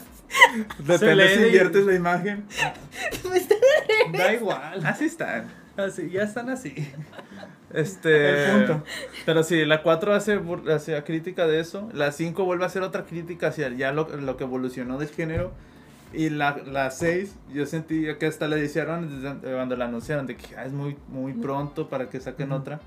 Depende 0.79 1.35
si 1.35 1.41
y- 1.41 1.45
inviertes 1.47 1.85
la 1.85 1.95
imagen. 1.95 2.45
Da 4.17 4.33
igual. 4.33 4.85
Así 4.85 5.05
están. 5.05 5.45
Así, 5.77 6.09
ya 6.09 6.23
están 6.23 6.49
así. 6.49 6.73
Este. 7.73 8.45
El 8.51 8.51
punto. 8.67 8.83
Pero 9.25 9.43
sí, 9.43 9.63
la 9.65 9.81
4 9.83 10.13
hace, 10.13 10.39
hace 10.73 11.03
crítica 11.03 11.47
de 11.47 11.59
eso. 11.59 11.89
La 11.93 12.11
5 12.11 12.43
vuelve 12.43 12.63
a 12.63 12.67
hacer 12.67 12.81
otra 12.81 13.03
crítica 13.05 13.47
hacia 13.47 13.69
ya 13.69 13.91
lo, 13.91 14.07
lo 14.17 14.37
que 14.37 14.43
evolucionó 14.43 14.97
del 14.97 15.09
género. 15.09 15.51
Y 16.11 16.29
la, 16.31 16.57
la 16.65 16.89
6, 16.89 17.35
yo 17.53 17.65
sentí 17.67 18.05
que 18.19 18.25
hasta 18.25 18.47
le 18.47 18.59
dijeron 18.59 19.21
desde- 19.21 19.53
cuando 19.55 19.75
la 19.75 19.85
anunciaron 19.85 20.25
de 20.25 20.35
que 20.37 20.57
"Ah, 20.57 20.65
es 20.65 20.71
muy, 20.71 20.97
muy 21.07 21.33
pronto 21.33 21.87
para 21.87 22.09
que 22.09 22.19
saquen 22.19 22.51
Ujú. 22.51 22.61
otra. 22.61 22.79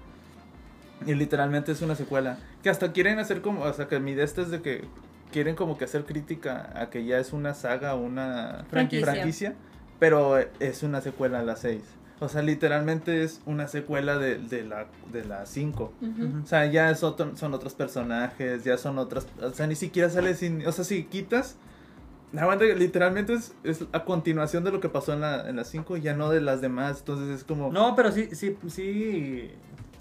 Y 1.07 1.14
literalmente 1.14 1.70
es 1.72 1.83
una 1.83 1.94
secuela. 1.94 2.38
Que 2.62 2.70
hasta 2.70 2.92
quieren 2.92 3.18
hacer 3.20 3.40
como. 3.40 3.62
O 3.62 3.72
sea, 3.72 3.87
que 3.87 4.00
mi 4.00 4.14
de 4.14 4.24
este 4.24 4.42
es 4.42 4.50
de 4.50 4.61
que 4.61 4.85
quieren 5.33 5.57
como 5.57 5.77
que 5.77 5.87
hacer 5.87 6.05
crítica 6.05 6.71
a 6.77 6.88
que 6.90 7.05
ya 7.05 7.18
es 7.18 7.33
una 7.33 7.55
saga, 7.55 7.97
una 7.97 8.64
Franquicia. 8.71 9.05
franquicia. 9.12 9.55
Pero 9.99 10.38
es 10.61 10.83
una 10.85 11.01
secuela 11.01 11.40
a 11.40 11.42
la 11.42 11.57
6. 11.57 11.81
O 12.21 12.29
sea, 12.29 12.42
literalmente 12.42 13.25
es 13.25 13.40
una 13.47 13.66
secuela 13.66 14.16
de, 14.18 14.38
de 14.38 14.62
la 14.62 14.87
de 15.12 15.25
la 15.25 15.45
5. 15.47 15.92
Ujú. 16.01 16.42
O 16.45 16.47
sea, 16.47 16.66
ya 16.66 16.90
es 16.90 17.03
otro- 17.03 17.37
son 17.37 17.53
otros 17.55 17.75
personajes, 17.75 18.62
ya 18.62 18.79
son 18.79 18.99
otras... 18.99 19.27
O 19.40 19.51
sea, 19.51 19.66
ni 19.66 19.75
siquiera 19.75 20.09
sale 20.11 20.35
sin... 20.37 20.64
O 20.66 20.71
sea, 20.73 20.85
si 20.85 21.03
quitas... 21.05 21.57
La 22.33 22.47
banda 22.47 22.64
literalmente 22.64 23.35
es, 23.35 23.53
es 23.62 23.85
a 23.92 24.05
continuación 24.05 24.64
de 24.64 24.73
lo 24.73 24.81
que 24.81 24.88
pasó 24.88 25.12
en 25.12 25.21
la, 25.21 25.49
en 25.51 25.57
la 25.57 25.64
5, 25.64 25.99
ya 25.99 26.14
no 26.14 26.31
de 26.31 26.40
las 26.40 26.61
demás. 26.62 27.01
Entonces 27.01 27.29
es 27.40 27.45
como... 27.45 27.71
No, 27.71 27.95
pero 27.95 28.11
sí, 28.11 28.29
sí, 28.33 28.57
sí. 28.68 29.51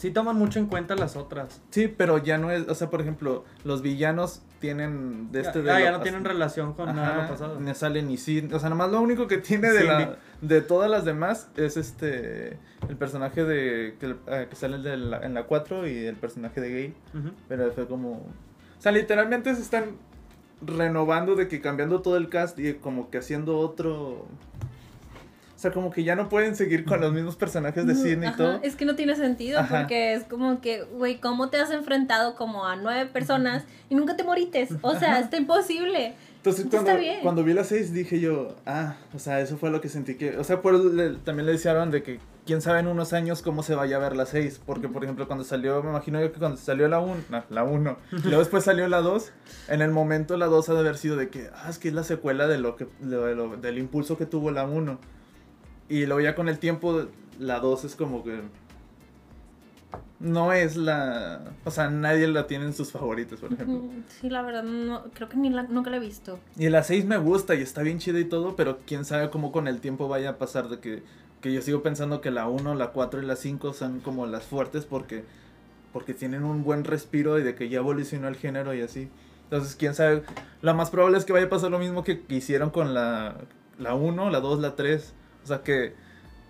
Sí 0.01 0.09
toman 0.09 0.35
mucho 0.35 0.57
en 0.57 0.65
cuenta 0.65 0.95
las 0.95 1.15
otras. 1.15 1.61
Sí, 1.69 1.87
pero 1.87 2.17
ya 2.17 2.39
no 2.39 2.49
es... 2.49 2.67
O 2.67 2.73
sea, 2.73 2.89
por 2.89 3.01
ejemplo, 3.01 3.45
los 3.63 3.83
villanos 3.83 4.41
tienen 4.59 5.31
de 5.31 5.41
este... 5.41 5.59
ah, 5.59 5.75
de 5.77 5.83
ya 5.83 5.91
lo 5.91 5.97
no 5.99 6.03
tienen 6.03 6.25
relación 6.25 6.73
con 6.73 6.95
nada 6.95 7.17
de 7.17 7.21
lo 7.21 7.27
pasado. 7.29 7.59
No 7.59 7.73
sale 7.75 8.01
ni 8.01 8.17
Sid. 8.17 8.51
O 8.55 8.59
sea, 8.59 8.69
nomás 8.69 8.89
lo 8.89 8.99
único 8.99 9.27
que 9.27 9.37
tiene 9.37 9.69
de, 9.71 9.83
la, 9.83 10.17
de 10.41 10.61
todas 10.61 10.89
las 10.89 11.05
demás 11.05 11.49
es 11.55 11.77
este... 11.77 12.57
El 12.89 12.97
personaje 12.97 13.43
de 13.43 13.95
que, 13.99 14.15
eh, 14.27 14.47
que 14.49 14.55
sale 14.55 14.79
de 14.79 14.97
la- 14.97 15.19
en 15.19 15.35
la 15.35 15.43
4 15.43 15.87
y 15.87 16.05
el 16.05 16.15
personaje 16.15 16.59
de 16.61 16.69
Gay. 16.71 16.93
Pero 17.47 17.71
fue 17.73 17.85
como. 17.87 18.13
O 18.13 18.81
sea, 18.81 18.91
literalmente 18.91 19.53
se 19.53 19.61
están 19.61 19.97
renovando 20.61 21.35
de 21.35 21.47
que 21.47 21.61
cambiando 21.61 22.01
todo 22.01 22.17
el 22.17 22.29
cast 22.29 22.57
y 22.59 22.73
como 22.75 23.09
que 23.11 23.19
haciendo 23.19 23.57
otro. 23.59 24.25
O 25.61 25.63
sea, 25.63 25.71
como 25.71 25.91
que 25.91 26.03
ya 26.03 26.15
no 26.15 26.27
pueden 26.27 26.55
seguir 26.55 26.85
con 26.85 27.01
los 27.01 27.13
mismos 27.13 27.35
personajes 27.35 27.85
de 27.85 27.93
Sidney 27.93 28.31
y 28.31 28.33
todo. 28.35 28.59
Es 28.63 28.75
que 28.75 28.83
no 28.83 28.95
tiene 28.95 29.15
sentido 29.15 29.59
Ajá. 29.59 29.81
porque 29.81 30.15
es 30.15 30.23
como 30.23 30.59
que, 30.59 30.81
güey, 30.81 31.19
¿cómo 31.19 31.51
te 31.51 31.57
has 31.57 31.69
enfrentado 31.69 32.33
como 32.33 32.65
a 32.65 32.75
nueve 32.77 33.05
personas 33.05 33.65
y 33.87 33.93
nunca 33.93 34.17
te 34.17 34.23
morites? 34.23 34.69
O 34.81 34.95
sea, 34.97 35.19
está 35.19 35.37
imposible. 35.37 36.15
Entonces, 36.37 36.65
cuando, 36.71 36.97
bien. 36.97 37.19
cuando 37.21 37.43
vi 37.43 37.53
las 37.53 37.67
seis 37.67 37.93
dije 37.93 38.19
yo, 38.19 38.55
ah, 38.65 38.95
o 39.13 39.19
sea, 39.19 39.39
eso 39.39 39.55
fue 39.57 39.69
lo 39.69 39.81
que 39.81 39.87
sentí 39.89 40.15
que. 40.15 40.35
O 40.39 40.43
sea, 40.43 40.63
por 40.63 40.73
le- 40.73 41.11
también 41.17 41.45
le 41.45 41.51
decían 41.51 41.91
de 41.91 42.01
que 42.01 42.19
quién 42.47 42.61
sabe 42.61 42.79
en 42.79 42.87
unos 42.87 43.13
años 43.13 43.43
cómo 43.43 43.61
se 43.61 43.75
vaya 43.75 43.97
a 43.97 43.99
ver 43.99 44.15
la 44.15 44.25
6. 44.25 44.61
Porque, 44.65 44.87
por 44.87 45.03
ejemplo, 45.03 45.27
cuando 45.27 45.43
salió, 45.43 45.83
me 45.83 45.91
imagino 45.91 46.19
yo 46.19 46.31
que 46.31 46.39
cuando 46.39 46.57
salió 46.57 46.87
la 46.87 46.97
1, 46.99 47.15
no, 47.29 47.43
la 47.51 47.63
1, 47.63 47.97
y 48.13 48.15
luego 48.23 48.39
después 48.39 48.63
salió 48.63 48.87
la 48.87 49.01
2, 49.01 49.31
en 49.67 49.83
el 49.83 49.91
momento 49.91 50.35
la 50.37 50.47
2 50.47 50.69
ha 50.69 50.73
de 50.73 50.79
haber 50.79 50.97
sido 50.97 51.17
de 51.17 51.29
que, 51.29 51.51
ah, 51.53 51.67
es 51.69 51.77
que 51.77 51.89
es 51.89 51.93
la 51.93 52.03
secuela 52.03 52.47
de 52.47 52.57
lo 52.57 52.75
que, 52.75 52.87
de 52.99 53.35
lo- 53.35 53.57
del 53.57 53.77
impulso 53.77 54.17
que 54.17 54.25
tuvo 54.25 54.49
la 54.49 54.63
1. 54.65 54.99
Y 55.91 56.05
luego 56.05 56.21
ya 56.21 56.35
con 56.35 56.47
el 56.47 56.57
tiempo, 56.57 57.07
la 57.37 57.59
2 57.59 57.83
es 57.83 57.95
como 57.97 58.23
que. 58.23 58.39
No 60.21 60.53
es 60.53 60.77
la. 60.77 61.41
O 61.65 61.71
sea, 61.71 61.89
nadie 61.89 62.27
la 62.27 62.47
tiene 62.47 62.63
en 62.63 62.73
sus 62.73 62.93
favoritos, 62.93 63.41
por 63.41 63.51
ejemplo. 63.51 63.81
Sí, 64.07 64.29
la 64.29 64.41
verdad, 64.41 64.63
no, 64.63 65.03
creo 65.13 65.27
que 65.27 65.35
ni 65.35 65.49
la, 65.49 65.63
nunca 65.63 65.89
la 65.89 65.97
he 65.97 65.99
visto. 65.99 66.39
Y 66.55 66.69
la 66.69 66.83
6 66.83 67.03
me 67.03 67.17
gusta 67.17 67.55
y 67.55 67.61
está 67.61 67.81
bien 67.81 67.99
chida 67.99 68.19
y 68.19 68.23
todo, 68.23 68.55
pero 68.55 68.79
quién 68.87 69.03
sabe 69.03 69.29
cómo 69.29 69.51
con 69.51 69.67
el 69.67 69.81
tiempo 69.81 70.07
vaya 70.07 70.29
a 70.29 70.37
pasar 70.37 70.69
de 70.69 70.79
que, 70.79 71.03
que 71.41 71.51
yo 71.51 71.61
sigo 71.61 71.83
pensando 71.83 72.21
que 72.21 72.31
la 72.31 72.47
1, 72.47 72.73
la 72.75 72.91
4 72.91 73.21
y 73.21 73.25
la 73.25 73.35
5 73.35 73.73
son 73.73 73.99
como 73.99 74.25
las 74.27 74.43
fuertes 74.43 74.85
porque, 74.85 75.25
porque 75.91 76.13
tienen 76.13 76.45
un 76.45 76.63
buen 76.63 76.85
respiro 76.85 77.37
y 77.37 77.43
de 77.43 77.53
que 77.53 77.67
ya 77.67 77.79
evolucionó 77.79 78.29
el 78.29 78.37
género 78.37 78.73
y 78.73 78.81
así. 78.81 79.09
Entonces, 79.43 79.75
quién 79.75 79.93
sabe, 79.93 80.23
lo 80.61 80.73
más 80.73 80.89
probable 80.89 81.17
es 81.17 81.25
que 81.25 81.33
vaya 81.33 81.47
a 81.47 81.49
pasar 81.49 81.69
lo 81.69 81.79
mismo 81.79 82.05
que, 82.05 82.21
que 82.21 82.35
hicieron 82.35 82.69
con 82.69 82.93
la, 82.93 83.35
la 83.77 83.93
1, 83.93 84.29
la 84.29 84.39
2, 84.39 84.61
la 84.61 84.77
3. 84.77 85.15
O 85.43 85.47
sea, 85.47 85.61
que, 85.61 85.93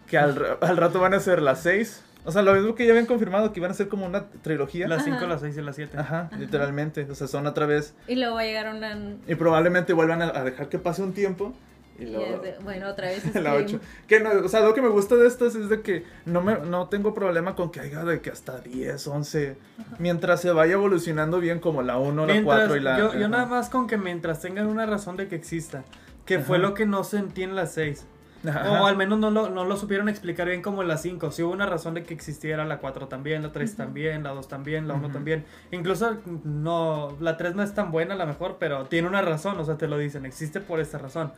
que 0.08 0.18
al, 0.18 0.58
al 0.62 0.78
rato 0.78 1.00
van 1.00 1.14
a 1.14 1.20
ser 1.20 1.42
las 1.42 1.62
6. 1.64 2.04
O 2.24 2.32
sea, 2.32 2.44
lo 2.44 2.54
mismo 2.54 2.76
que 2.76 2.86
ya 2.86 2.92
habían 2.92 3.08
confirmado, 3.08 3.52
que 3.52 3.60
iban 3.60 3.72
a 3.72 3.74
ser 3.74 3.88
como 3.88 4.06
una 4.06 4.26
trilogía. 4.44 4.88
Las 4.88 5.02
Ajá. 5.08 5.18
5, 5.18 5.28
las 5.28 5.42
6 5.42 5.58
y 5.58 5.62
las 5.62 5.76
7. 5.76 5.98
Ajá, 5.98 6.30
literalmente. 6.38 7.08
O 7.10 7.16
sea, 7.16 7.28
son 7.28 7.48
otra 7.48 7.66
vez. 7.66 7.96
Y 8.08 8.16
luego 8.16 8.36
va 8.36 8.42
a 8.42 8.46
llegar 8.46 8.74
una... 8.76 8.96
Y 9.28 9.36
probablemente 9.36 9.94
vuelvan 9.94 10.22
a, 10.22 10.26
a 10.28 10.44
dejar 10.44 10.70
que 10.70 10.78
pase 10.78 11.02
un 11.02 11.14
tiempo. 11.14 11.54
Y 11.98 12.04
y 12.04 12.12
luego... 12.12 12.40
de- 12.44 12.58
bueno, 12.64 12.90
otra 12.90 13.08
vez 13.08 13.24
la 13.36 13.52
Scream. 13.54 13.66
8. 13.66 13.80
Que 14.08 14.20
no, 14.20 14.30
o 14.46 14.48
sea, 14.50 14.60
lo 14.62 14.74
que 14.76 14.82
me 14.84 14.90
gusta 14.90 15.16
de 15.16 15.28
estas 15.28 15.56
es 15.56 15.68
de 15.70 15.82
que 15.82 16.04
no 16.26 16.42
me 16.42 16.60
no 16.60 16.90
tengo 16.90 17.14
problema 17.16 17.56
con 17.56 17.72
que 17.72 17.80
haya 17.80 18.04
de 18.06 18.22
que 18.22 18.30
hasta 18.30 18.60
10, 18.60 19.08
11, 19.08 19.58
mientras 19.98 20.42
se 20.42 20.52
vaya 20.52 20.74
evolucionando 20.74 21.40
bien 21.40 21.60
como 21.60 21.82
la 21.82 21.98
1, 21.98 22.26
la 22.28 22.34
Mientras- 22.34 22.60
4 22.68 22.76
y 22.78 22.80
la 22.82 22.98
yo, 23.00 23.14
yo 23.14 23.20
ajá. 23.20 23.28
nada 23.30 23.46
más 23.48 23.70
con 23.70 23.88
que 23.88 23.98
mientras 23.98 24.40
tengan 24.42 24.68
una 24.68 24.86
razón 24.86 25.18
de 25.18 25.28
que 25.28 25.36
exista. 25.36 25.84
Que 26.26 26.38
fue 26.40 26.58
Ajá. 26.58 26.68
lo 26.68 26.74
que 26.76 26.86
no 26.86 27.04
sentí 27.04 27.42
en 27.44 27.56
las 27.56 27.74
6. 27.74 28.06
Ajá. 28.48 28.82
O 28.82 28.86
al 28.88 28.98
menos 28.98 29.20
no 29.20 29.30
lo, 29.30 29.50
no 29.50 29.66
lo 29.66 29.78
supieron 29.78 30.10
explicar 30.10 30.48
bien 30.48 30.62
como 30.62 30.82
en 30.82 30.88
la 30.88 30.98
5. 30.98 31.32
Si 31.32 31.44
hubo 31.44 31.52
una 31.52 31.66
razón 31.66 31.94
de 31.94 32.04
que 32.04 32.14
existiera 32.14 32.66
la 32.66 32.80
4 32.80 33.08
también, 33.08 33.44
la 33.44 33.52
3 33.52 33.76
también, 33.76 34.24
la 34.24 34.32
2 34.32 34.48
también, 34.48 34.88
la 34.88 34.96
1 34.96 35.06
Ujú. 35.06 35.14
también. 35.14 35.46
Incluso 35.72 36.18
no, 36.44 37.16
la 37.20 37.38
3 37.38 37.56
no 37.56 37.64
es 37.64 37.74
tan 37.74 37.92
buena 37.92 38.16
a 38.16 38.18
lo 38.18 38.26
mejor, 38.26 38.58
pero 38.60 38.86
tiene 38.86 39.08
una 39.08 39.22
razón, 39.22 39.60
o 39.60 39.64
sea, 39.66 39.78
te 39.78 39.88
lo 39.88 39.98
dicen, 39.98 40.26
existe 40.26 40.60
por 40.60 40.80
esta 40.80 40.98
razón. 40.98 41.34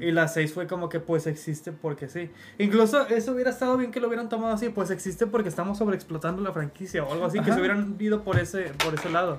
Y 0.00 0.10
la 0.10 0.26
6 0.26 0.52
fue 0.52 0.66
como 0.66 0.88
que 0.88 1.00
pues 1.00 1.26
existe 1.26 1.72
porque 1.72 2.08
sí. 2.08 2.30
Incluso 2.58 3.06
eso 3.08 3.32
hubiera 3.32 3.50
estado 3.50 3.76
bien 3.76 3.90
que 3.92 4.00
lo 4.00 4.08
hubieran 4.08 4.28
tomado 4.28 4.52
así, 4.52 4.68
pues 4.70 4.90
existe 4.90 5.26
porque 5.26 5.48
estamos 5.48 5.78
sobreexplotando 5.78 6.42
la 6.42 6.52
franquicia 6.52 7.04
o 7.04 7.12
algo 7.12 7.26
así, 7.26 7.40
que 7.40 7.52
se 7.52 7.58
hubieran 7.60 7.96
ido 8.00 8.22
por 8.22 8.38
ese, 8.38 8.72
por 8.84 8.94
ese 8.94 9.10
lado. 9.10 9.38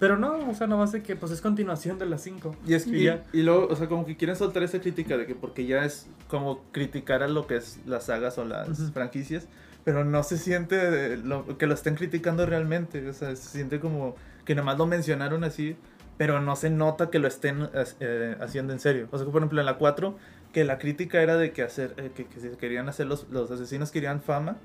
Pero 0.00 0.16
no, 0.16 0.48
o 0.50 0.54
sea, 0.54 0.66
nomás 0.66 0.90
de 0.92 1.02
que 1.02 1.14
pues 1.14 1.30
es 1.30 1.40
continuación 1.40 1.98
de 1.98 2.06
la 2.06 2.18
5. 2.18 2.56
Y, 2.66 2.74
es, 2.74 2.86
Y 2.88 2.96
y, 2.96 3.04
ya. 3.04 3.22
y 3.32 3.42
luego, 3.42 3.68
o 3.70 3.76
sea, 3.76 3.86
como 3.86 4.04
que 4.06 4.16
quieren 4.16 4.34
soltar 4.34 4.62
esa 4.64 4.80
crítica 4.80 5.16
de 5.16 5.26
que 5.26 5.34
porque 5.36 5.66
ya 5.66 5.84
es 5.84 6.08
como 6.28 6.64
criticar 6.72 7.22
a 7.22 7.28
lo 7.28 7.46
que 7.46 7.56
es 7.56 7.78
las 7.86 8.04
sagas 8.06 8.38
o 8.38 8.44
las 8.44 8.68
Ujú. 8.80 8.90
franquicias, 8.92 9.46
pero 9.84 10.04
no 10.04 10.22
se 10.22 10.38
siente 10.38 11.16
lo, 11.18 11.56
que 11.58 11.66
lo 11.66 11.74
estén 11.74 11.94
criticando 11.94 12.46
realmente, 12.46 13.06
o 13.08 13.12
sea, 13.12 13.36
se 13.36 13.48
siente 13.50 13.78
como 13.78 14.16
que 14.44 14.54
nomás 14.54 14.78
lo 14.78 14.86
mencionaron 14.86 15.44
así, 15.44 15.76
pero 16.16 16.40
no 16.40 16.56
se 16.56 16.70
nota 16.70 17.10
que 17.10 17.18
lo 17.18 17.28
estén 17.28 17.68
eh, 18.00 18.36
haciendo 18.40 18.72
en 18.72 18.80
serio. 18.80 19.06
O 19.10 19.16
sea, 19.18 19.26
que, 19.26 19.32
por 19.32 19.40
ejemplo, 19.42 19.60
en 19.60 19.66
la 19.66 19.76
4, 19.76 20.16
que 20.52 20.64
la 20.64 20.78
crítica 20.78 21.22
era 21.22 21.36
de 21.36 21.52
que 21.52 21.62
hacer, 21.62 21.94
eh, 21.98 22.10
que, 22.14 22.24
que 22.26 22.40
se 22.40 22.50
querían 22.52 22.88
hacer 22.88 23.06
los, 23.06 23.26
los 23.30 23.50
asesinos 23.50 23.90
querían 23.90 24.20
fama, 24.22 24.56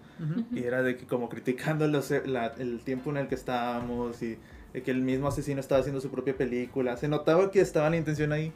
y 0.54 0.64
era 0.64 0.82
de 0.82 0.96
que 0.96 1.06
como 1.06 1.28
criticando 1.30 1.88
los- 1.88 2.12
la- 2.26 2.54
el 2.58 2.80
tiempo 2.86 3.10
en 3.12 3.18
el 3.18 3.28
que 3.28 3.36
estábamos 3.36 4.22
y 4.24 4.38
de 4.76 4.84
que 4.84 4.92
el 4.92 5.02
mismo 5.02 5.30
asesino 5.30 5.62
estaba 5.62 5.80
haciendo 5.80 6.02
su 6.02 6.12
propia 6.12 6.36
película. 6.36 6.98
Se 6.98 7.08
notaba 7.08 7.50
que 7.50 7.62
estaba 7.62 7.90
la 7.90 7.96
intención 7.96 8.34
ahí. 8.34 8.52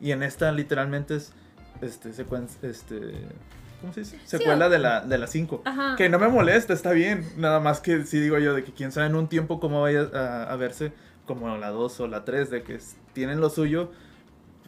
Y 0.00 0.10
en 0.10 0.24
esta 0.24 0.50
literalmente 0.50 1.14
es 1.14 1.32
este 1.80 2.10
este 2.10 3.12
¿cómo 3.80 3.92
se 3.92 4.00
dice? 4.00 4.18
Secuela 4.24 4.68
de 4.68 4.80
la 4.80 5.00
de 5.02 5.16
la 5.16 5.28
5. 5.28 5.62
Ajá. 5.64 5.94
Que 5.94 6.08
no 6.08 6.18
me 6.18 6.26
molesta, 6.26 6.72
está 6.72 6.90
bien. 6.90 7.24
Nada 7.36 7.60
más 7.60 7.78
que 7.78 8.04
sí 8.04 8.18
digo 8.18 8.36
yo 8.38 8.52
de 8.52 8.64
que 8.64 8.72
quién 8.72 8.90
sabe 8.90 9.06
en 9.06 9.14
un 9.14 9.28
tiempo 9.28 9.60
cómo 9.60 9.80
vaya 9.80 10.10
a, 10.12 10.52
a 10.52 10.56
verse 10.56 10.92
como 11.24 11.56
la 11.56 11.70
2 11.70 12.00
o 12.00 12.08
la 12.08 12.24
3 12.24 12.50
de 12.50 12.64
que 12.64 12.80
tienen 13.12 13.40
lo 13.40 13.48
suyo 13.48 13.92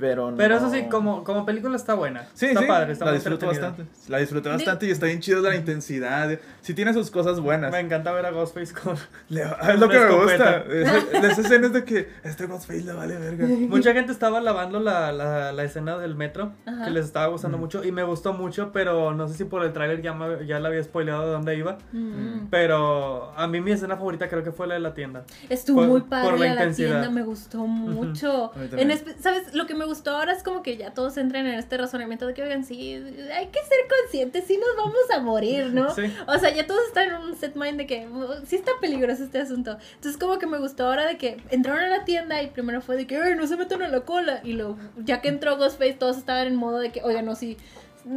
Pero, 0.02 0.34
Pero 0.36 0.58
no- 0.58 0.66
eso 0.66 0.74
sí, 0.74 0.88
como, 0.90 1.22
como 1.22 1.46
película 1.46 1.76
está 1.76 1.94
buena. 1.94 2.26
Sí, 2.34 2.46
está 2.46 2.60
sí, 2.62 2.66
padre, 2.66 2.92
está 2.92 3.04
la 3.04 3.12
disfruto 3.12 3.46
bastante. 3.46 3.84
La 4.08 4.18
disfruté 4.18 4.48
Di- 4.48 4.56
bastante 4.56 4.86
y 4.86 4.90
está 4.90 5.06
bien 5.06 5.20
chido 5.20 5.40
la 5.42 5.54
intensidad. 5.54 6.40
Sí 6.60 6.74
tiene 6.74 6.92
sus 6.92 7.08
cosas 7.12 7.38
buenas. 7.38 7.70
Me 7.70 7.78
encanta 7.78 8.10
ver 8.10 8.26
a 8.26 8.32
Ghostface 8.32 8.74
con... 8.74 8.96
Le- 9.28 9.42
es 9.42 9.78
lo 9.78 9.88
que 9.88 10.00
me 10.00 10.10
gusta. 10.10 10.64
Esa- 10.68 11.20
Las 11.22 11.38
escenas 11.38 11.72
de 11.72 11.84
que 11.84 12.08
este 12.24 12.46
Ghostface 12.46 12.82
le 12.82 12.92
vale 12.94 13.16
verga. 13.16 13.46
Mucha 13.68 13.92
gente 13.92 14.10
estaba 14.10 14.40
lavando 14.40 14.80
la, 14.80 15.12
la, 15.12 15.52
la 15.52 15.62
escena 15.62 15.96
del 15.98 16.16
metro, 16.16 16.52
Ajá. 16.66 16.84
que 16.86 16.90
les 16.90 17.04
estaba 17.04 17.28
gustando 17.28 17.56
mucho 17.56 17.84
y 17.84 17.92
me 17.92 18.02
gustó 18.02 18.32
mucho, 18.32 18.72
pero 18.72 19.14
no 19.14 19.28
sé 19.28 19.34
si 19.34 19.44
por 19.44 19.62
el 19.64 19.72
tráiler 19.72 20.02
ya, 20.02 20.14
me- 20.14 20.44
ya 20.48 20.58
le 20.58 20.66
había 20.66 20.82
spoileado 20.82 21.26
de 21.26 21.30
dónde 21.30 21.56
iba. 21.56 21.78
Mm. 21.92 22.48
Pero 22.50 23.32
a 23.36 23.46
mí 23.46 23.60
mi 23.60 23.70
escena 23.70 23.96
favorita 23.96 24.28
creo 24.28 24.42
que 24.42 24.50
fue 24.50 24.66
la 24.66 24.74
de 24.74 24.80
la 24.80 24.94
tienda. 24.94 25.22
Estuvo 25.48 25.76
Por- 25.78 25.88
muy 25.88 26.00
por 26.00 26.08
padre 26.10 26.32
la 26.32 26.38
la, 26.46 26.50
intensidad. 26.54 26.88
tienda, 27.02 27.10
me 27.10 27.22
gustó 27.22 27.58
mucho. 27.68 28.52
A 28.52 28.58
mí 28.58 28.68
En 28.72 28.90
¿Sabes? 29.22 29.54
Lo 29.54 29.66
que 29.66 29.74
me 29.76 29.84
gustó 29.84 29.91
ahora 30.06 30.32
es 30.32 30.42
como 30.42 30.62
que 30.62 30.76
ya 30.76 30.94
todos 30.94 31.16
entran 31.16 31.46
en 31.46 31.54
este 31.54 31.76
razonamiento 31.76 32.26
de 32.26 32.34
que, 32.34 32.42
oigan, 32.42 32.64
sí, 32.64 32.94
hay 32.94 33.46
que 33.48 33.58
ser 33.60 33.78
conscientes, 34.00 34.44
sí 34.46 34.58
nos 34.58 34.76
vamos 34.76 35.10
a 35.14 35.18
morir, 35.20 35.66
¿no? 35.72 35.94
Sí. 35.94 36.02
O 36.26 36.38
sea, 36.38 36.50
ya 36.54 36.66
todos 36.66 36.86
están 36.86 37.08
en 37.10 37.16
un 37.16 37.36
set 37.36 37.54
mind 37.56 37.78
de 37.78 37.86
que 37.86 38.06
"Uh, 38.08 38.44
sí 38.46 38.56
está 38.56 38.72
peligroso 38.80 39.24
este 39.24 39.38
asunto. 39.38 39.76
Entonces, 39.94 40.18
como 40.18 40.38
que 40.38 40.46
me 40.46 40.58
gustó 40.58 40.86
ahora 40.86 41.06
de 41.06 41.16
que 41.18 41.36
entraron 41.50 41.82
a 41.84 41.88
la 41.88 42.04
tienda 42.04 42.42
y 42.42 42.48
primero 42.48 42.80
fue 42.80 42.96
de 42.96 43.06
que, 43.06 43.16
ay, 43.16 43.34
no 43.36 43.46
se 43.46 43.56
metan 43.56 43.82
a 43.82 43.88
la 43.88 44.00
cola. 44.00 44.40
Y 44.42 44.54
luego, 44.54 44.76
ya 44.96 45.20
que 45.20 45.28
entró 45.28 45.56
Ghostface, 45.56 45.94
todos 45.94 46.16
estaban 46.16 46.46
en 46.46 46.56
modo 46.56 46.78
de 46.78 46.90
que, 46.90 47.02
oigan, 47.02 47.24
no, 47.26 47.34
sí. 47.34 47.56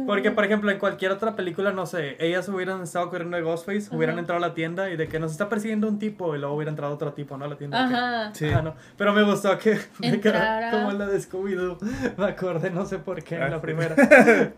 Porque, 0.06 0.30
por 0.30 0.44
ejemplo, 0.44 0.70
en 0.70 0.78
cualquier 0.78 1.12
otra 1.12 1.36
película, 1.36 1.72
no 1.72 1.86
sé, 1.86 2.16
ellas 2.18 2.48
hubieran 2.48 2.82
estado 2.82 3.08
corriendo 3.10 3.36
de 3.36 3.42
Ghostface, 3.42 3.94
hubieran 3.94 4.14
Ajá. 4.14 4.20
entrado 4.20 4.44
a 4.44 4.48
la 4.48 4.54
tienda 4.54 4.90
y 4.90 4.96
de 4.96 5.08
que 5.08 5.18
nos 5.20 5.30
está 5.32 5.48
persiguiendo 5.48 5.88
un 5.88 5.98
tipo 5.98 6.34
y 6.34 6.38
luego 6.38 6.54
hubiera 6.54 6.70
entrado 6.70 6.94
otro 6.94 7.12
tipo, 7.12 7.36
¿no? 7.36 7.44
A 7.44 7.48
la 7.48 7.56
tienda. 7.56 7.82
de 7.82 7.88
que- 7.88 7.94
Ajá. 7.94 8.34
Sí. 8.34 8.46
Ah, 8.54 8.62
no. 8.62 8.74
Pero 8.96 9.12
me 9.12 9.22
gustó 9.22 9.56
que, 9.58 9.78
Entrara. 10.02 10.70
como 10.70 10.92
la 10.92 11.06
de 11.06 11.18
Scooby-Doo. 11.18 11.78
Me 12.16 12.24
acordé, 12.26 12.70
no 12.70 12.84
sé 12.86 12.98
por 12.98 13.22
qué, 13.22 13.36
en 13.36 13.42
Ah, 13.42 13.48
la 13.48 13.56
sí. 13.56 13.62
primera. 13.62 13.94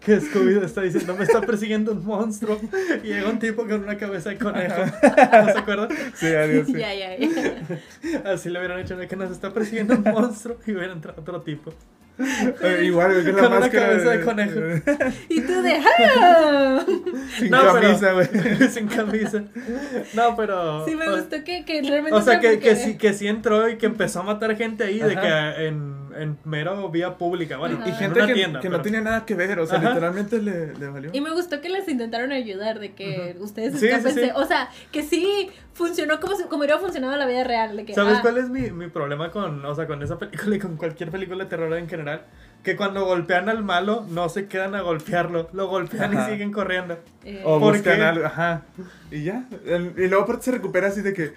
Que 0.00 0.20
Scooby-Doo 0.20 0.64
está 0.64 0.82
diciendo, 0.82 1.14
me 1.16 1.24
está 1.24 1.40
persiguiendo 1.40 1.92
un 1.92 2.04
monstruo. 2.04 2.58
Y 3.02 3.08
llega 3.08 3.28
un 3.28 3.38
tipo 3.38 3.62
con 3.66 3.82
una 3.84 3.96
cabeza 3.96 4.30
de 4.30 4.38
conejo. 4.38 4.80
¿No 4.82 5.52
se 5.52 5.58
acuerdan? 5.58 5.88
Sí, 6.14 6.26
adiós. 6.26 6.66
sí. 6.66 6.72
Ya, 6.74 6.94
ya, 6.94 7.16
ya. 7.18 7.28
Así 8.32 8.48
le 8.48 8.58
hubieran 8.58 8.78
hecho 8.80 8.96
de 8.96 9.06
que 9.08 9.16
nos 9.16 9.30
está 9.30 9.52
persiguiendo 9.52 9.94
un 9.94 10.02
monstruo 10.02 10.56
y 10.66 10.72
hubiera 10.72 10.92
entrado 10.92 11.20
otro 11.20 11.40
tipo. 11.42 11.72
Eh, 12.62 12.82
igual, 12.84 13.22
que 13.24 13.32
la 13.32 13.38
Con 13.38 13.46
una 13.52 13.60
máscara 13.60 13.86
cabeza 13.90 14.10
de 14.10 14.20
conejo. 14.24 14.60
Y 15.28 15.40
tú 15.40 15.62
de, 15.62 15.72
¡ah! 15.74 16.84
Sin 17.38 17.50
No, 17.50 17.58
pero- 17.60 17.72
camisa, 17.80 18.12
güey. 18.12 18.26
Sin 18.70 18.88
camisa. 18.88 19.44
No, 20.14 20.34
pero. 20.36 20.84
Sí, 20.86 20.94
me 20.96 21.08
o- 21.08 21.16
gustó 21.16 21.44
que, 21.44 21.64
que 21.64 21.82
realmente. 21.82 22.14
O 22.14 22.20
sea, 22.22 22.40
que, 22.40 22.58
que, 22.58 22.74
sí, 22.76 22.96
que 22.98 23.12
sí 23.14 23.28
entró 23.28 23.68
y 23.68 23.76
que 23.78 23.86
empezó 23.86 24.20
a 24.20 24.22
matar 24.24 24.56
gente 24.56 24.84
ahí, 24.84 24.98
de 24.98 25.12
Ajá. 25.12 25.54
que 25.56 25.66
en, 25.68 26.07
en 26.20 26.38
mero 26.44 26.88
vía 26.90 27.16
pública. 27.16 27.56
Bueno, 27.56 27.76
Ajá. 27.76 27.86
Y 27.88 27.90
en 27.90 27.96
gente 27.96 28.18
una 28.18 28.26
que, 28.28 28.34
tienda, 28.34 28.60
que 28.60 28.68
pero- 28.68 28.76
no 28.78 28.82
tiene 28.82 29.00
nada 29.00 29.24
que 29.24 29.34
ver, 29.34 29.58
o 29.60 29.66
sea, 29.66 29.78
Ajá. 29.78 29.88
literalmente 29.90 30.40
le, 30.42 30.74
le 30.74 30.88
valió. 30.88 31.10
Y 31.12 31.20
me 31.20 31.30
gustó 31.30 31.60
que 31.60 31.68
les 31.68 31.88
intentaron 31.88 32.32
ayudar, 32.32 32.78
de 32.80 32.92
que 32.92 33.36
ustedes 33.40 33.78
Sí, 33.80 33.88
sí. 33.88 34.30
O 34.34 34.44
sea, 34.46 34.68
que 34.92 35.02
sí 35.02 35.50
funcionó 35.72 36.18
como, 36.20 36.36
si- 36.36 36.44
como 36.44 36.58
hubiera 36.58 36.78
funcionado 36.78 37.12
en 37.14 37.18
la 37.20 37.26
vida 37.26 37.44
real. 37.44 37.76
De 37.76 37.84
que, 37.84 37.94
¿Sabes 37.94 38.16
ah, 38.18 38.22
cuál 38.22 38.38
es 38.38 38.48
mi, 38.50 38.70
mi 38.70 38.88
problema 38.88 39.30
con, 39.30 39.64
o 39.64 39.74
sea, 39.74 39.86
con 39.86 40.02
esa 40.02 40.18
película 40.18 40.56
y 40.56 40.58
con 40.58 40.76
cualquier 40.76 41.10
película 41.10 41.44
de 41.44 41.50
terror 41.50 41.72
en 41.74 41.88
general? 41.88 42.22
Que 42.62 42.74
cuando 42.76 43.04
golpean 43.04 43.48
al 43.48 43.62
malo, 43.62 44.04
no 44.10 44.28
se 44.28 44.46
quedan 44.48 44.74
a 44.74 44.80
golpearlo, 44.80 45.48
lo 45.52 45.68
golpean 45.68 46.16
Ajá. 46.16 46.28
y 46.28 46.32
siguen 46.32 46.50
corriendo. 46.52 46.98
eh, 47.24 47.40
O 47.44 47.60
¿Por 47.60 47.74
buscan 47.74 48.00
algo, 48.02 48.26
ajá. 48.26 48.62
Y 49.12 49.22
ya. 49.22 49.44
El- 49.64 49.94
Y 49.96 50.08
luego 50.08 50.24
aparte 50.24 50.42
se 50.46 50.50
recupera 50.50 50.88
así 50.88 51.00
de 51.02 51.12
que. 51.14 51.32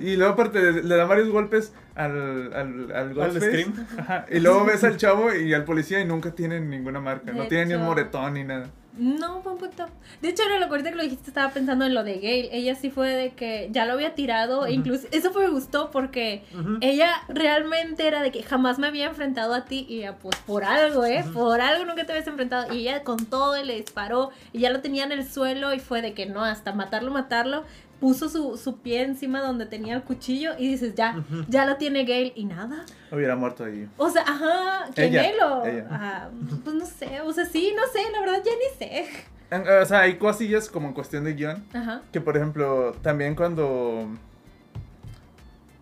Y 0.00 0.16
luego 0.16 0.34
aparte 0.34 0.60
le, 0.60 0.82
le 0.82 0.96
da 0.96 1.04
varios 1.06 1.30
golpes 1.30 1.72
al, 1.94 2.52
al, 2.52 2.92
al. 2.92 3.40
Scream. 3.40 3.86
Ajá. 3.98 4.26
Y 4.30 4.40
luego 4.40 4.64
ves 4.64 4.84
al 4.84 4.96
chavo 4.96 5.34
y 5.34 5.54
al 5.54 5.64
policía 5.64 6.00
y 6.00 6.04
nunca 6.04 6.32
tienen 6.32 6.68
ninguna 6.68 7.00
marca. 7.00 7.32
De 7.32 7.38
no 7.38 7.48
tienen 7.48 7.68
ni 7.68 7.74
un 7.74 7.84
moretón 7.84 8.34
ni 8.34 8.44
nada. 8.44 8.70
No, 8.96 9.42
buen 9.42 9.56
punto. 9.58 9.88
De 10.22 10.28
hecho, 10.28 10.44
ahora 10.44 10.60
lo 10.60 10.70
que 10.70 10.92
lo 10.92 11.02
dijiste 11.02 11.30
estaba 11.30 11.52
pensando 11.52 11.84
en 11.84 11.94
lo 11.94 12.04
de 12.04 12.20
Gail. 12.20 12.48
Ella 12.52 12.76
sí 12.76 12.90
fue 12.90 13.08
de 13.08 13.30
que 13.32 13.68
ya 13.72 13.86
lo 13.86 13.94
había 13.94 14.14
tirado. 14.14 14.66
E 14.66 14.72
incluso, 14.72 15.08
eso 15.10 15.32
fue, 15.32 15.46
me 15.46 15.50
gustó 15.50 15.90
porque 15.90 16.44
ella 16.80 17.10
realmente 17.28 18.06
era 18.06 18.22
de 18.22 18.30
que 18.30 18.44
jamás 18.44 18.78
me 18.78 18.86
había 18.86 19.06
enfrentado 19.06 19.52
a 19.52 19.64
ti. 19.64 19.84
Y 19.88 20.00
ya, 20.00 20.16
pues 20.18 20.36
por 20.46 20.62
algo, 20.62 21.04
¿eh? 21.04 21.24
Por 21.34 21.60
algo 21.60 21.84
nunca 21.86 22.06
te 22.06 22.12
habías 22.12 22.28
enfrentado. 22.28 22.72
Y 22.72 22.82
ella 22.82 23.02
con 23.02 23.26
todo 23.26 23.60
y 23.60 23.64
le 23.64 23.74
disparó. 23.74 24.30
Y 24.52 24.60
ya 24.60 24.70
lo 24.70 24.80
tenía 24.80 25.02
en 25.02 25.10
el 25.12 25.28
suelo. 25.28 25.74
Y 25.74 25.80
fue 25.80 26.00
de 26.00 26.14
que 26.14 26.26
no, 26.26 26.44
hasta 26.44 26.72
matarlo, 26.72 27.10
matarlo. 27.10 27.64
Puso 28.00 28.28
su, 28.28 28.56
su 28.56 28.78
pie 28.78 29.02
encima 29.02 29.40
donde 29.40 29.66
tenía 29.66 29.94
el 29.94 30.02
cuchillo. 30.02 30.52
Y 30.58 30.68
dices, 30.68 30.94
ya, 30.94 31.24
ya 31.48 31.64
lo 31.64 31.76
tiene 31.76 32.04
Gail. 32.04 32.32
Y 32.34 32.44
nada. 32.44 32.84
Hubiera 33.10 33.36
muerto 33.36 33.64
ahí. 33.64 33.88
O 33.96 34.10
sea, 34.10 34.22
ajá, 34.22 34.90
¿quién 34.94 35.08
Ella, 35.14 35.28
ella. 35.64 35.86
Ajá, 35.90 36.30
pues 36.64 36.76
no 36.76 36.84
sé, 36.86 37.20
o 37.22 37.32
sea, 37.32 37.44
sí, 37.46 37.72
no 37.76 37.82
sé, 37.92 38.00
la 38.12 38.20
verdad 38.20 38.42
ya 38.44 38.52
ni 38.52 38.78
sé. 38.78 39.06
En- 39.50 39.68
O 39.82 39.84
sea, 39.86 40.00
hay 40.00 40.16
cosillas 40.18 40.68
como 40.68 40.88
en 40.88 40.94
cuestión 40.94 41.24
de 41.24 41.34
guion. 41.34 41.64
Ajá. 41.72 42.02
Que 42.12 42.20
por 42.20 42.36
ejemplo, 42.36 42.92
también 43.02 43.34
cuando. 43.34 44.08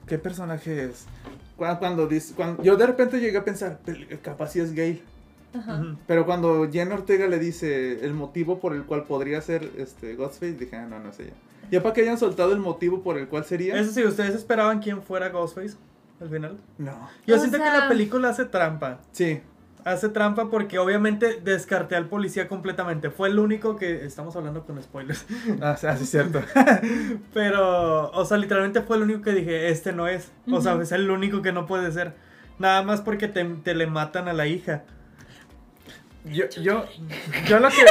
¿Qué 0.07 0.19
personaje 0.19 0.85
es? 0.85 1.07
Cuando, 1.57 1.79
cuando 1.79 2.07
dice. 2.07 2.35
Cuando, 2.35 2.63
yo 2.63 2.77
de 2.77 2.87
repente 2.87 3.21
llegué 3.21 3.39
a 3.39 3.45
pensar, 3.45 3.79
"Pero 3.85 4.01
capaz 4.23 4.49
si 4.53 4.61
es 4.61 4.73
gay. 4.75 5.03
Ajá. 5.55 5.83
Pero 6.07 6.25
cuando 6.27 6.69
Jen 6.71 6.91
Ortega 6.93 7.27
le 7.27 7.39
dice 7.39 8.05
el 8.05 8.15
motivo 8.15 8.59
por 8.59 8.75
el 8.75 8.85
cual 8.85 9.05
podría 9.05 9.41
ser 9.43 9.71
este 9.77 10.15
Ghostface, 10.17 10.55
dije, 10.55 10.77
ah, 10.77 10.87
no, 10.87 10.99
no 10.99 11.11
es 11.11 11.21
ella. 11.21 11.33
Ya 11.73 11.83
para 11.83 11.95
que 11.95 12.03
hayan 12.03 12.19
soltado 12.19 12.53
el 12.53 12.59
motivo 12.59 13.03
por 13.03 13.17
el 13.17 13.29
cual 13.29 13.47
sería. 13.47 13.75
Eso 13.77 13.93
sí, 13.93 14.05
¿ustedes 14.05 14.35
esperaban 14.35 14.81
quién 14.81 15.03
fuera 15.03 15.31
Ghostface 15.31 15.79
al 16.21 16.29
final? 16.29 16.59
No. 16.77 17.09
Yo 17.27 17.37
O 17.37 17.39
siento 17.39 17.57
que 17.57 17.65
la 17.65 17.89
película 17.89 18.29
hace 18.29 18.45
trampa. 18.45 19.01
Sí. 19.11 19.41
Hace 19.83 20.11
trampa 20.11 20.51
porque 20.51 20.79
obviamente 20.79 21.41
descarté 21.43 21.97
al 21.97 22.11
policía 22.11 22.47
completamente. 22.47 23.09
Fue 23.09 23.31
el 23.31 23.39
único 23.39 23.77
que. 23.77 24.05
Estamos 24.05 24.37
hablando 24.37 24.67
con 24.67 24.83
spoilers. 24.83 25.25
Ah, 25.63 25.75
sí, 25.79 25.87
ah, 25.87 25.97
sí, 25.97 26.05
cierto. 26.05 26.43
Pero, 27.33 28.11
o 28.11 28.25
sea, 28.27 28.37
literalmente 28.37 28.83
fue 28.83 28.99
el 28.99 29.05
único 29.05 29.23
que 29.23 29.33
dije, 29.33 29.71
este 29.71 29.95
no 29.95 30.07
es. 30.07 30.31
O 30.53 30.61
sea, 30.61 30.75
es 30.75 30.93
el 30.93 31.11
único 31.11 31.41
que 31.41 31.53
no 31.53 31.65
puede 31.65 31.91
ser. 31.91 32.13
Nada 32.59 32.83
más 32.83 33.01
porque 33.01 33.29
te, 33.29 33.43
te 33.45 33.75
le 33.75 33.87
matan 33.87 34.29
a 34.29 34.35
la 34.35 34.47
hija. 34.47 34.85
Yo, 36.25 36.49
yo, 36.61 36.87
yo 37.49 37.59
lo 37.61 37.69
que. 37.69 37.83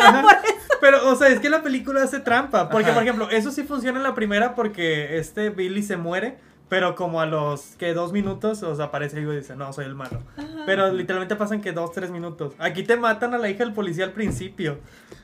Ajá. 0.00 0.42
Pero, 0.80 1.08
o 1.08 1.14
sea, 1.14 1.28
es 1.28 1.38
que 1.38 1.48
la 1.48 1.62
película 1.62 2.02
hace 2.02 2.20
trampa. 2.20 2.68
Porque, 2.68 2.86
Ajá. 2.86 2.94
por 2.94 3.02
ejemplo, 3.04 3.30
eso 3.30 3.52
sí 3.52 3.62
funciona 3.62 3.98
en 3.98 4.04
la 4.04 4.14
primera 4.14 4.54
porque 4.54 5.18
este 5.18 5.50
Billy 5.50 5.82
se 5.82 5.96
muere. 5.96 6.38
Pero 6.68 6.94
como 6.94 7.20
a 7.20 7.26
los 7.26 7.76
que 7.76 7.92
dos 7.92 8.12
minutos, 8.12 8.62
o 8.62 8.74
sea, 8.74 8.86
aparece 8.86 9.20
y 9.20 9.24
dice, 9.26 9.54
no, 9.56 9.72
soy 9.74 9.84
el 9.84 9.94
malo. 9.94 10.22
Ajá. 10.38 10.62
Pero 10.64 10.90
literalmente 10.90 11.36
pasan 11.36 11.60
que 11.60 11.72
dos, 11.72 11.92
tres 11.92 12.10
minutos. 12.10 12.54
Aquí 12.58 12.82
te 12.82 12.96
matan 12.96 13.34
a 13.34 13.38
la 13.38 13.50
hija 13.50 13.62
del 13.62 13.74
policía 13.74 14.06
al 14.06 14.12
principio. 14.12 14.78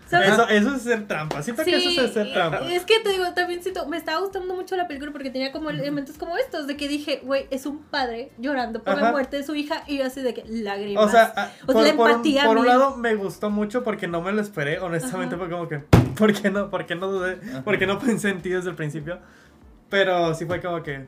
¿Sabes? 0.08 0.30
Eso, 0.30 0.48
eso 0.48 0.74
es 0.74 0.82
ser 0.82 1.06
trampa. 1.06 1.42
Siento 1.42 1.62
que 1.64 1.76
eso 1.76 2.00
es 2.02 2.12
ser 2.14 2.32
trampa. 2.32 2.60
Es 2.72 2.84
que 2.84 2.98
te 3.00 3.10
digo, 3.10 3.24
también 3.34 3.62
siento, 3.62 3.86
me 3.86 3.96
estaba 3.98 4.20
gustando 4.20 4.54
mucho 4.54 4.74
la 4.76 4.88
película 4.88 5.12
porque 5.12 5.30
tenía 5.30 5.52
como 5.52 5.68
elementos 5.70 6.16
como 6.16 6.36
estos, 6.38 6.66
de 6.66 6.76
que 6.78 6.88
dije, 6.88 7.20
güey, 7.22 7.46
es 7.50 7.66
un 7.66 7.82
padre 7.82 8.30
llorando 8.38 8.82
por 8.82 8.94
la 8.96 9.02
Ajá. 9.02 9.10
muerte 9.12 9.36
de 9.36 9.44
su 9.44 9.54
hija 9.54 9.82
y 9.86 9.98
yo 9.98 10.06
así 10.06 10.22
de 10.22 10.32
que 10.32 10.44
lágrimas. 10.48 11.04
O 11.04 11.08
sea, 11.10 11.32
ah, 11.36 11.50
O 11.66 11.72
sea, 11.72 11.74
por, 11.74 11.82
la 11.86 11.94
por 11.94 12.06
un- 12.06 12.10
empatía 12.12 12.44
por 12.46 12.56
un 12.58 12.66
lado 12.66 12.96
me 12.96 13.14
gustó 13.16 13.50
mucho 13.50 13.84
porque 13.84 14.08
no 14.08 14.22
me 14.22 14.32
lo 14.32 14.40
esperé, 14.40 14.78
honestamente 14.80 15.34
Ajá. 15.34 15.44
fue 15.44 15.50
como 15.54 15.68
que, 15.68 15.78
¿por 16.16 16.32
qué 16.32 16.50
no? 16.50 16.70
¿Por 16.70 16.86
qué 16.86 16.94
no 16.94 17.08
dudé? 17.08 17.38
Ajá. 17.50 17.62
¿Por 17.62 17.78
qué 17.78 17.86
no 17.86 17.98
pensé 17.98 18.30
en 18.30 18.40
ti 18.40 18.48
desde 18.48 18.70
el 18.70 18.76
principio? 18.76 19.18
Pero 19.90 20.34
sí 20.34 20.46
fue 20.46 20.60
como 20.62 20.82
que, 20.82 21.06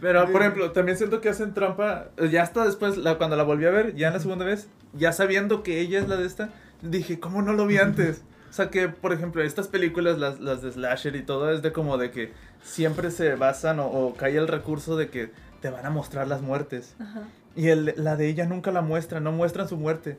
Pero, 0.00 0.30
por 0.30 0.42
ejemplo, 0.42 0.70
también 0.72 0.96
siento 0.96 1.20
que 1.20 1.28
hacen 1.28 1.54
trampa. 1.54 2.08
Ya 2.30 2.42
hasta 2.42 2.64
después, 2.64 2.96
la- 2.96 3.18
cuando 3.18 3.36
la 3.36 3.42
volví 3.42 3.66
a 3.66 3.70
ver, 3.70 3.94
ya 3.96 4.08
en 4.08 4.14
la 4.14 4.20
segunda 4.20 4.44
vez, 4.44 4.68
ya 4.94 5.12
sabiendo 5.12 5.62
que 5.62 5.80
ella 5.80 5.98
es 5.98 6.08
la 6.08 6.16
de 6.16 6.26
esta, 6.26 6.50
dije, 6.82 7.20
¿cómo 7.20 7.42
no 7.42 7.52
lo 7.52 7.66
vi 7.66 7.78
antes? 7.78 8.22
O 8.50 8.52
sea 8.52 8.70
que, 8.70 8.88
por 8.88 9.12
ejemplo, 9.12 9.42
estas 9.42 9.68
películas, 9.68 10.18
las, 10.18 10.40
las 10.40 10.62
de 10.62 10.72
Slasher 10.72 11.16
y 11.16 11.22
todo, 11.22 11.50
es 11.52 11.62
de 11.62 11.72
como 11.72 11.98
de 11.98 12.10
que 12.10 12.32
siempre 12.62 13.10
se 13.10 13.34
basan 13.34 13.78
o, 13.78 13.86
o 13.86 14.14
cae 14.14 14.36
el 14.36 14.48
recurso 14.48 14.96
de 14.96 15.08
que 15.08 15.30
te 15.60 15.70
van 15.70 15.84
a 15.84 15.90
mostrar 15.90 16.26
las 16.28 16.40
muertes. 16.40 16.94
Ajá. 16.98 17.22
Y 17.58 17.68
el, 17.68 17.92
la 17.96 18.16
de 18.16 18.28
ella 18.28 18.46
nunca 18.46 18.70
la 18.70 18.82
muestra, 18.82 19.18
no 19.18 19.32
muestran 19.32 19.68
su 19.68 19.76
muerte. 19.76 20.16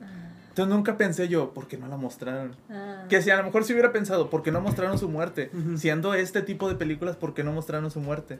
Entonces 0.50 0.76
nunca 0.76 0.98
pensé 0.98 1.30
yo, 1.30 1.54
¿por 1.54 1.68
qué 1.68 1.78
no 1.78 1.88
la 1.88 1.96
mostraron? 1.96 2.54
Ah. 2.70 3.06
Que 3.08 3.22
si 3.22 3.30
a 3.30 3.38
lo 3.38 3.44
mejor 3.46 3.64
si 3.64 3.72
hubiera 3.72 3.94
pensado, 3.94 4.30
¿por 4.30 4.44
qué 4.44 4.52
no 4.52 4.60
mostraron 4.60 4.98
su 4.98 5.08
muerte? 5.08 5.50
Siendo 5.78 6.14
este 6.14 6.42
tipo 6.42 6.68
de 6.68 6.76
películas, 6.76 7.16
¿por 7.16 7.34
qué 7.34 7.46
no 7.46 7.54
mostraron 7.54 7.90
su 7.92 8.02
muerte? 8.02 8.40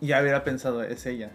Y 0.00 0.06
ya 0.06 0.22
hubiera 0.22 0.44
pensado, 0.44 0.82
es 0.82 1.04
ella. 1.04 1.30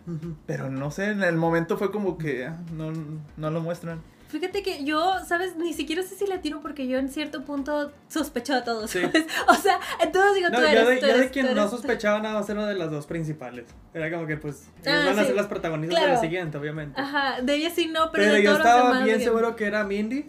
Pero 0.48 0.72
no 0.72 0.90
sé, 0.90 1.12
en 1.12 1.22
el 1.22 1.36
momento 1.36 1.78
fue 1.78 1.92
como 1.92 2.18
que 2.18 2.48
ah, 2.48 2.58
no, 2.76 2.92
no 3.38 3.52
lo 3.52 3.62
muestran. 3.62 4.02
Fíjate 4.34 4.64
que 4.64 4.84
yo, 4.84 5.14
¿sabes? 5.28 5.56
Ni 5.58 5.74
siquiera 5.74 6.04
sé 6.04 6.16
si 6.16 6.28
la 6.28 6.42
tiro 6.42 6.60
porque 6.62 6.88
yo 6.88 6.98
en 6.98 7.10
cierto 7.10 7.46
punto 7.46 7.92
sospecho 8.10 8.54
a 8.56 8.64
todos, 8.64 8.92
Sí. 8.92 9.00
¿sabes? 9.02 9.26
O 9.48 9.54
sea, 9.56 9.80
a 10.02 10.12
todos 10.12 10.34
digo, 10.36 10.50
no, 10.50 10.58
tú 10.58 10.64
yo 10.64 10.68
eres, 10.70 10.88
de, 10.88 10.98
tú 10.98 11.06
yo 11.08 11.18
de 11.18 11.30
quien 11.30 11.46
no 11.46 11.52
eres". 11.54 11.70
sospechaba 11.70 12.20
nada 12.20 12.40
más 12.40 12.50
era 12.50 12.66
de 12.68 12.76
las 12.76 12.92
dos 12.92 13.06
principales. 13.08 13.66
Era 13.94 14.12
como 14.12 14.28
que 14.28 14.38
pues, 14.38 14.68
Ah, 14.86 15.04
van 15.06 15.20
a 15.20 15.24
ser 15.24 15.36
las 15.36 15.48
protagonistas 15.48 16.02
de 16.02 16.08
la 16.08 16.20
siguiente, 16.20 16.58
obviamente. 16.58 17.00
Ajá, 17.00 17.42
de 17.42 17.56
ella 17.56 17.70
sí 17.70 17.88
no, 17.88 18.12
pero, 18.12 18.24
Pero, 18.24 18.34
de 18.34 18.44
yo 18.44 18.50
todos 18.50 18.60
los 18.60 18.68
estaba 18.68 18.90
demás, 18.90 19.06
bien 19.06 19.18
de- 19.20 19.24
seguro 19.24 19.56
que 19.56 19.66
era 19.66 19.84
Mindy. 19.84 20.26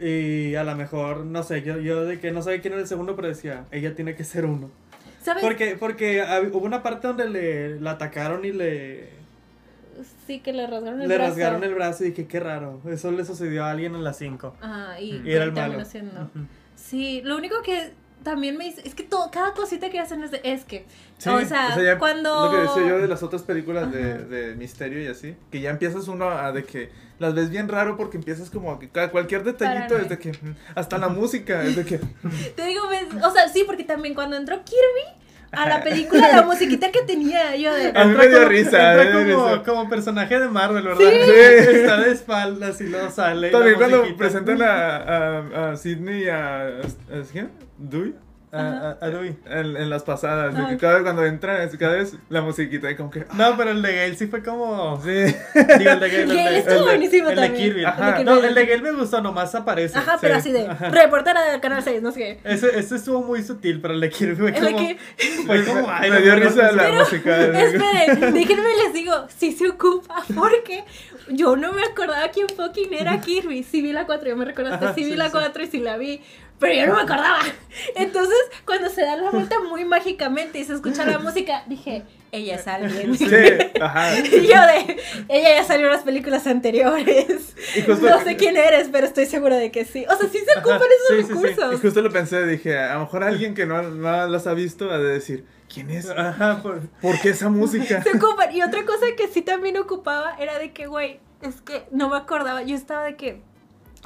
Y 0.00 0.54
a 0.56 0.64
lo 0.64 0.74
mejor, 0.74 1.24
no 1.24 1.42
sé, 1.44 1.62
yo, 1.62 1.78
yo 1.78 2.04
de 2.04 2.18
que 2.18 2.32
no 2.32 2.42
sabía 2.42 2.60
quién 2.60 2.72
era 2.74 2.82
el 2.82 2.88
segundo, 2.88 3.14
pero 3.14 3.28
decía, 3.28 3.66
ella 3.70 3.94
tiene 3.94 4.14
que 4.16 4.24
ser 4.24 4.44
uno. 4.44 4.70
¿Sabes? 5.22 5.42
Porque, 5.42 5.76
porque 5.78 6.22
hubo 6.52 6.66
una 6.66 6.82
parte 6.82 7.06
donde 7.06 7.28
le 7.28 7.80
la 7.80 7.92
atacaron 7.92 8.44
y 8.44 8.52
le 8.52 9.08
Sí, 10.26 10.40
que 10.40 10.52
le 10.52 10.66
rasgaron 10.66 11.02
el 11.02 11.08
Le 11.08 11.14
brazo. 11.16 11.30
rasgaron 11.30 11.64
el 11.64 11.74
brazo 11.74 12.04
y 12.04 12.10
dije, 12.10 12.26
qué 12.26 12.40
raro. 12.40 12.80
Eso 12.88 13.10
le 13.12 13.24
sucedió 13.24 13.64
a 13.64 13.70
alguien 13.70 13.94
en 13.94 14.02
las 14.04 14.16
5. 14.18 14.56
Ajá, 14.60 15.00
y, 15.00 15.20
Y 15.24 15.32
era 15.32 15.44
el 15.44 15.52
malo. 15.52 15.78
Sí, 16.76 17.20
lo 17.24 17.36
único 17.36 17.62
que 17.62 17.92
también 18.22 18.56
me 18.56 18.64
dice, 18.64 18.80
es 18.86 18.94
que 18.94 19.02
todo, 19.02 19.30
cada 19.30 19.52
cosita 19.52 19.90
que 19.90 19.98
hacen 20.00 20.22
es, 20.22 20.30
de- 20.30 20.40
es 20.44 20.64
que, 20.64 20.86
Sí, 21.18 21.28
o 21.28 21.44
sea, 21.44 21.76
ya 21.82 21.98
cuando... 21.98 22.46
Lo 22.46 22.50
que 22.52 22.56
decía 22.62 22.86
yo 22.88 22.98
de 22.98 23.06
las 23.06 23.22
otras 23.22 23.42
películas 23.42 23.92
de, 23.92 24.54
misterio 24.56 25.02
y 25.02 25.06
así, 25.08 25.36
que 25.50 25.60
ya 25.60 25.68
empiezas 25.70 26.08
uno 26.08 26.30
a 26.30 26.50
de 26.52 26.64
que 26.64 26.90
las 27.18 27.34
ves 27.34 27.50
bien 27.50 27.68
raro 27.68 27.96
porque 27.98 28.16
empiezas 28.16 28.48
como 28.50 28.72
a 28.72 28.78
que 28.78 28.88
cualquier 28.88 29.44
detallito 29.44 29.94
Paranoia. 29.94 30.02
es 30.02 30.08
de 30.08 30.18
que 30.18 30.32
mm, 30.32 30.56
hasta 30.74 30.96
la 30.98 31.08
música 31.08 31.62
es 31.64 31.76
de 31.76 31.84
que 31.84 31.98
Te 32.56 32.64
digo, 32.66 32.88
ves, 32.88 33.06
o 33.22 33.30
sea, 33.30 33.48
sí, 33.48 33.62
porque 33.66 33.84
también 33.84 34.14
cuando 34.14 34.36
entró 34.36 34.56
Kirby 34.64 35.22
a 35.56 35.68
la 35.68 35.82
película, 35.82 36.28
la 36.32 36.42
musiquita 36.42 36.90
que 36.90 37.02
tenía, 37.02 37.56
yo 37.56 37.72
de... 37.74 37.92
A 37.94 38.04
mí 38.04 38.14
me 38.14 38.28
dio 38.28 38.38
como- 38.38 38.48
risa, 38.48 39.02
entra 39.02 39.18
me 39.18 39.24
dio 39.24 39.36
como, 39.36 39.48
risa. 39.50 39.62
como 39.64 39.88
personaje 39.88 40.38
de 40.40 40.48
Marvel, 40.48 40.84
¿verdad? 40.84 40.98
Sí. 41.00 41.06
Está 41.76 41.96
de 42.00 42.12
espaldas 42.12 42.80
y 42.80 42.84
luego 42.88 43.10
sale. 43.10 43.50
también 43.50 43.76
cuando 43.76 44.16
presentan 44.16 44.62
a, 44.62 44.96
a, 44.96 45.70
a 45.72 45.76
Sidney 45.76 46.24
y 46.24 46.28
a, 46.28 46.58
a, 46.66 46.68
¿a 46.70 47.22
quién? 47.32 47.50
Dewey 47.78 48.14
A- 48.54 48.96
a- 49.00 49.08
en, 49.60 49.76
en 49.76 49.90
las 49.90 50.02
pasadas, 50.04 50.54
de 50.54 50.62
Ah. 50.62 50.68
que 50.70 50.76
cada 50.78 50.94
vez 50.94 51.02
cuando 51.02 51.24
entran, 51.24 51.60
es- 51.62 51.76
cada 51.76 51.94
vez 51.96 52.14
la 52.28 52.40
musiquita 52.42 52.90
y 52.90 52.96
como 52.96 53.10
que 53.10 53.26
No, 53.34 53.56
pero 53.56 53.70
el 53.70 53.82
de 53.82 53.94
Gale 53.94 54.14
sí 54.14 54.26
fue 54.26 54.42
como. 54.42 55.00
sí. 55.02 55.08
Digo, 55.78 55.90
el 55.90 56.00
de 56.00 56.08
Gale. 56.10 56.22
el 56.22 56.28
de- 56.28 56.34
Gale 56.36 56.58
estuvo 56.58 56.74
el 56.74 56.78
de- 56.80 56.84
buenísimo 56.84 57.28
el 57.30 57.36
de 57.36 57.42
también. 57.42 57.64
Kirby. 57.64 57.84
Ajá. 57.84 58.02
El 58.02 58.06
de 58.12 58.18
Kirby. 58.24 58.24
No, 58.40 58.46
el 58.46 58.54
de 58.54 58.66
Gale 58.66 58.82
me 58.82 58.92
gustó, 58.92 59.20
nomás 59.20 59.54
aparece. 59.54 59.98
Ajá, 59.98 60.18
pero 60.20 60.34
Sí. 60.34 60.40
así 60.40 60.52
de, 60.52 60.66
Ajá. 60.68 60.88
reportera 60.90 61.42
del 61.50 61.60
Canal 61.60 61.82
6, 61.82 62.00
no 62.02 62.12
sé 62.12 62.18
qué. 62.18 62.40
Ese, 62.50 62.78
ese 62.78 62.96
estuvo 62.96 63.22
muy 63.22 63.42
sutil, 63.42 63.80
pero 63.80 63.94
el 63.94 64.00
de 64.00 64.10
Kirby 64.10 64.36
fue 64.36 64.52
de 64.52 64.60
como. 64.60 64.78
que- 64.78 64.98
Fue 65.46 65.64
como. 65.64 65.90
ay, 65.90 66.10
me 66.10 66.20
dio 66.20 66.34
risa 66.36 66.72
la 66.72 66.82
Pero, 66.84 66.94
música. 67.00 67.36
Esperen, 67.64 68.32
déjenme 68.34 68.68
les 68.84 68.92
digo, 68.92 69.26
sí 69.36 69.52
se 69.52 69.68
ocupa, 69.68 70.22
porque 70.34 70.84
yo 71.28 71.56
no 71.56 71.72
me 71.72 71.82
acordaba 71.82 72.28
quién 72.28 72.46
fucking 72.48 72.92
era 72.94 73.20
Kirby. 73.20 73.62
Sí 73.62 73.82
vi 73.82 73.92
la 73.92 74.06
4, 74.06 74.28
yo 74.28 74.36
me 74.36 74.44
recordaste, 74.44 74.84
Ajá, 74.86 74.94
sí 74.94 75.04
vi 75.04 75.14
la 75.16 75.26
sí. 75.26 75.32
4 75.32 75.62
y 75.62 75.66
sí 75.66 75.80
la 75.80 75.96
vi, 75.96 76.20
pero 76.58 76.72
yo 76.74 76.86
no 76.86 76.94
me 76.94 77.02
acordaba. 77.02 77.40
Entonces, 77.96 78.36
cuando 78.64 78.88
se 78.88 79.02
da 79.02 79.16
la 79.16 79.30
vuelta 79.30 79.56
muy 79.60 79.84
mágicamente 79.84 80.58
y 80.58 80.64
se 80.64 80.74
escucha 80.74 81.04
la 81.04 81.18
música, 81.18 81.64
dije, 81.66 82.04
ella 82.32 82.54
es 82.56 82.66
alguien. 82.68 83.16
Sí, 83.16 83.26
ajá. 83.80 84.18
Y 84.18 84.46
yo 84.46 84.60
de, 84.66 84.96
ella 85.28 85.56
ya 85.56 85.64
salió 85.64 85.86
en 85.86 85.92
las 85.92 86.02
películas 86.02 86.46
anteriores. 86.46 87.54
Y 87.76 87.82
justo- 87.82 88.08
No 88.08 88.20
sé 88.22 88.36
quién 88.36 88.56
eres, 88.56 88.88
pero 88.90 89.06
estoy 89.06 89.26
segura 89.26 89.56
de 89.56 89.70
que 89.70 89.84
sí. 89.84 90.04
O 90.08 90.16
sea, 90.16 90.28
sí 90.28 90.38
se 90.38 90.58
ocupan 90.58 90.76
Ajá, 90.76 90.84
esos 90.86 91.08
sí, 91.08 91.22
sí, 91.22 91.26
sí. 91.26 91.32
Y 91.32 91.46
recursos. 91.54 91.80
justo 91.80 92.02
lo 92.02 92.10
pensé, 92.10 92.46
dije, 92.46 92.78
a 92.78 92.94
lo 92.94 93.00
mejor 93.00 93.24
alguien 93.24 93.54
que 93.54 93.66
no, 93.66 93.82
no 93.82 94.26
las 94.28 94.46
ha 94.46 94.54
visto 94.54 94.90
ha 94.90 94.98
de 94.98 95.12
decir, 95.12 95.44
¿quién 95.72 95.90
es? 95.90 96.08
Ajá, 96.10 96.60
por- 96.62 96.80
¿Por 97.00 97.20
qué 97.20 97.30
esa 97.30 97.48
música? 97.48 98.02
Se 98.02 98.16
ocupan. 98.16 98.54
Y 98.54 98.62
otra 98.62 98.84
cosa 98.84 99.06
que 99.16 99.28
sí 99.28 99.42
también 99.42 99.76
ocupaba 99.78 100.36
era 100.38 100.58
de 100.58 100.72
que, 100.72 100.86
güey, 100.86 101.20
es 101.42 101.60
que 101.60 101.84
no 101.90 102.08
me 102.08 102.16
acordaba. 102.16 102.62
Yo 102.62 102.74
estaba 102.76 103.04
de 103.04 103.16
que. 103.16 103.42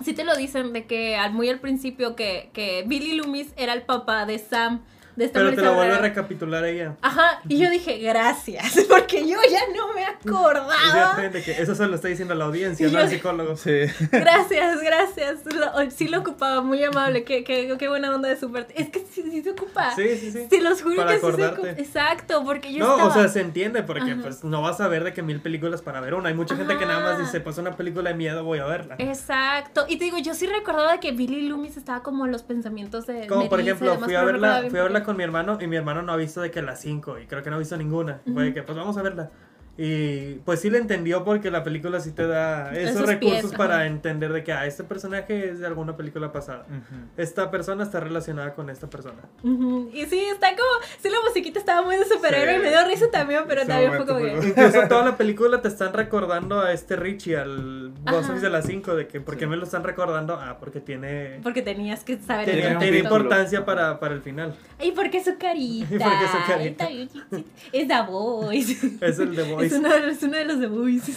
Sí 0.05 0.13
te 0.13 0.25
lo 0.25 0.37
dicen 0.37 0.73
de 0.73 0.87
que 0.87 1.17
al, 1.17 1.33
muy 1.33 1.49
al 1.49 1.61
principio 1.61 2.15
que, 2.15 2.51
que 2.53 2.85
Billy 2.87 3.15
Loomis 3.15 3.53
era 3.57 3.73
el 3.73 3.83
papá 3.83 4.27
de 4.27 4.39
Sam. 4.39 4.85
De 5.19 5.25
esta 5.25 5.41
Pero 5.41 5.53
te 5.53 5.63
lo 5.63 5.75
vuelve 5.75 5.95
a 5.95 5.99
recapitular 5.99 6.65
ella. 6.65 6.95
Ajá, 7.03 7.41
y 7.49 7.59
yo 7.59 7.69
dije, 7.71 7.99
gracias, 7.99 8.79
porque 8.89 9.29
yo 9.29 9.37
ya 9.51 9.61
no 9.77 9.93
me 9.93 10.05
acordaba. 10.05 11.17
que 11.33 11.61
eso 11.61 11.75
se 11.75 11.87
lo 11.89 11.97
está 11.97 12.07
diciendo 12.07 12.37
la 12.37 12.45
audiencia, 12.45 12.89
no 12.89 13.01
el 13.01 13.09
psicólogo. 13.09 13.57
Sí. 13.57 13.81
Gracias, 14.13 14.81
gracias. 14.81 15.41
Lo- 15.47 15.91
sí 15.91 16.07
lo 16.07 16.21
ocupaba, 16.21 16.61
muy 16.61 16.83
amable. 16.85 17.25
Qué, 17.25 17.43
qué, 17.43 17.75
qué 17.79 17.89
buena 17.89 18.15
onda 18.15 18.29
de 18.29 18.39
su 18.39 18.53
parte. 18.53 18.81
Es 18.81 18.91
que 18.91 19.01
sí, 19.11 19.23
sí 19.23 19.43
se 19.43 19.51
ocupa. 19.51 19.93
Sí, 19.97 20.17
sí, 20.19 20.31
sí. 20.31 20.47
Se 20.49 20.61
los 20.61 20.83
juro 20.83 20.97
Para 20.97 21.11
que 21.11 21.17
sí 21.17 21.21
se 21.21 21.27
acordarte. 21.27 21.61
ocupa. 21.61 21.83
Exacto, 21.83 22.45
porque 22.45 22.73
yo 22.73 22.85
No, 22.85 22.93
estaba... 22.93 23.11
o 23.11 23.13
sea, 23.15 23.29
se 23.29 23.41
entiende 23.41 23.83
porque 23.83 24.13
Ajá. 24.13 24.21
pues 24.23 24.45
no 24.45 24.63
vas 24.63 24.81
a 24.81 24.87
ver 24.87 25.03
de 25.03 25.13
que 25.13 25.23
mil 25.23 25.41
películas 25.41 25.83
para 25.83 26.01
ver 26.01 26.15
una. 26.15 26.29
Hay 26.29 26.35
mucha 26.37 26.55
gente 26.55 26.79
que 26.79 26.87
nada 26.87 27.01
más 27.01 27.19
dice, 27.19 27.41
pues 27.41 27.59
una 27.59 27.77
película 27.77 28.11
de 28.11 28.17
miedo 28.17 28.45
voy 28.45 28.61
a 28.61 28.67
verla. 28.67 28.95
Exacto. 28.99 29.85
Y 29.89 29.97
te 29.97 30.05
digo, 30.05 30.19
yo 30.19 30.35
sí 30.35 30.47
recordaba 30.47 30.93
de 30.93 31.01
que 31.01 31.11
Billy 31.11 31.49
Loomis 31.49 31.77
estaba 31.77 32.03
como 32.05 32.25
en 32.27 32.31
los 32.33 32.45
pensamientos 32.45 33.07
de. 33.07 33.27
Como 33.27 33.49
por 33.49 33.59
Melissa 33.59 33.85
ejemplo, 33.85 34.05
fui 34.05 34.15
a 34.15 34.23
verla, 34.25 34.63
fui 34.71 34.79
a 34.79 34.83
verla. 34.85 35.03
Con 35.09 35.17
mi 35.17 35.25
hermano 35.25 35.57
y 35.59 35.67
mi 35.67 35.77
hermano 35.77 36.03
no 36.03 36.13
ha 36.13 36.17
visto 36.17 36.43
de 36.43 36.51
que 36.51 36.61
las 36.61 36.83
5 36.83 37.21
y 37.21 37.27
creo 37.27 37.43
que 37.43 37.49
no 37.49 37.57
ha 37.57 37.59
visto 37.59 37.79
ninguna. 37.79 38.21
Fue 38.31 38.45
de 38.45 38.53
que 38.53 38.63
pues 38.63 38.77
vamos 38.77 38.99
a 38.99 39.03
verla. 39.03 39.31
Y 39.81 40.35
pues 40.45 40.61
sí 40.61 40.71
le 40.71 40.79
entendió 40.79 41.25
porque 41.25 41.53
la 41.53 41.63
película 41.63 42.01
sí 42.01 42.11
te 42.11 42.27
da 42.27 42.73
esos, 42.75 42.97
Esos 42.97 43.07
recursos 43.07 43.43
pies, 43.43 43.55
para 43.55 43.77
ajá. 43.77 43.87
entender 43.87 44.33
de 44.33 44.43
que 44.43 44.53
ah, 44.53 44.67
este 44.67 44.83
personaje 44.83 45.51
es 45.51 45.61
de 45.61 45.67
alguna 45.69 45.97
película 45.97 46.33
pasada. 46.33 46.67
Esta 47.17 47.49
persona 47.53 47.85
está 47.85 48.01
relacionada 48.01 48.55
con 48.55 48.71
esta 48.71 48.89
persona. 48.91 49.23
Ujú. 49.45 49.89
Y 49.95 50.05
sí, 50.07 50.19
está 50.33 50.49
como. 50.51 50.69
Sí, 51.01 51.09
la 51.09 51.19
musiquita 51.27 51.61
estaba 51.61 51.83
muy 51.83 51.97
de 51.97 52.05
superhéroe 52.07 52.55
Sí. 52.55 52.61
y 52.61 52.63
me 52.65 52.69
dio 52.71 52.85
risa 52.89 53.11
también, 53.13 53.45
pero 53.47 53.61
Ese 53.61 53.69
también 53.71 53.93
fue 53.95 54.05
como 54.07 54.19
que. 54.19 54.49
Incluso 54.49 54.81
toda 54.89 55.05
la 55.05 55.17
película 55.17 55.63
te 55.63 55.69
están 55.69 55.93
recordando 55.93 56.61
a 56.61 56.73
este 56.73 56.97
Richie, 56.97 57.37
al. 57.37 57.93
Ghostface 58.05 58.41
de 58.41 58.51
las 58.51 58.67
5, 58.67 58.97
de 58.97 59.07
que 59.07 59.21
¿por 59.21 59.37
qué 59.37 59.45
Sí. 59.45 59.51
me 59.51 59.57
lo 59.57 59.63
están 59.65 59.85
recordando? 59.85 60.35
Ah, 60.35 60.57
porque 60.59 60.81
tiene, 60.81 61.39
Porque 61.45 61.63
tenías 61.63 62.03
que 62.03 62.19
saber 62.19 62.49
el 62.51 62.79
Tiene 62.79 62.99
importancia 62.99 63.65
para, 63.65 64.01
para 64.01 64.15
el 64.15 64.23
final. 64.23 64.57
Y 64.81 64.91
porque 64.91 65.23
su 65.23 65.39
carita. 65.39 65.87
Y 65.95 65.99
porque 65.99 66.27
su 66.33 66.47
carita. 66.53 66.89
Está. 66.89 67.39
Es 67.73 67.87
The 67.87 68.03
Voice. 68.11 68.91
Es 69.03 69.19
el 69.21 69.37
The 69.37 69.43
Es 69.69 69.79
uno, 69.79 69.89
de- 69.89 70.11
es 70.11 70.23
uno 70.23 70.37
de 70.37 70.45
los 70.45 70.61
The 70.61 70.67
Voice. 70.67 71.13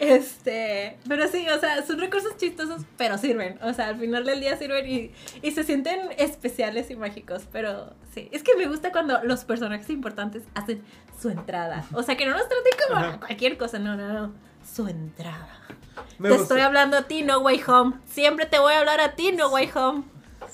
Este, 0.00 0.98
pero 1.08 1.28
sí, 1.28 1.46
o 1.48 1.58
sea, 1.60 1.84
son 1.86 1.98
recursos 2.00 2.36
chistosos, 2.36 2.82
pero 2.96 3.18
sirven. 3.18 3.58
O 3.62 3.72
sea, 3.72 3.88
al 3.88 3.98
final 3.98 4.24
del 4.24 4.40
día 4.40 4.56
sirven 4.56 4.88
y, 4.88 5.12
y 5.42 5.50
se 5.52 5.62
sienten 5.64 6.00
especiales 6.18 6.90
y 6.90 6.96
mágicos. 6.96 7.44
Pero 7.52 7.94
sí, 8.14 8.28
es 8.32 8.42
que 8.42 8.56
me 8.56 8.66
gusta 8.66 8.90
cuando 8.92 9.22
los 9.22 9.44
personajes 9.44 9.88
importantes 9.90 10.42
hacen 10.54 10.82
su 11.20 11.28
entrada. 11.30 11.84
O 11.92 12.02
sea, 12.02 12.16
que 12.16 12.26
no 12.26 12.32
nos 12.32 12.48
traten 12.48 12.72
como 12.88 13.00
Ajá. 13.00 13.20
cualquier 13.20 13.56
cosa, 13.58 13.78
no, 13.78 13.96
no, 13.96 14.12
no. 14.12 14.32
Su 14.68 14.88
entrada. 14.88 15.48
Me 16.18 16.28
te 16.30 16.34
estoy 16.36 16.60
hablando 16.60 16.96
a 16.96 17.02
ti, 17.02 17.22
No 17.22 17.38
Way 17.40 17.62
Home. 17.66 17.96
Siempre 18.06 18.46
te 18.46 18.58
voy 18.58 18.72
a 18.74 18.80
hablar 18.80 19.00
a 19.00 19.12
ti, 19.14 19.32
No 19.32 19.48
Way 19.50 19.70
Home. 19.74 20.02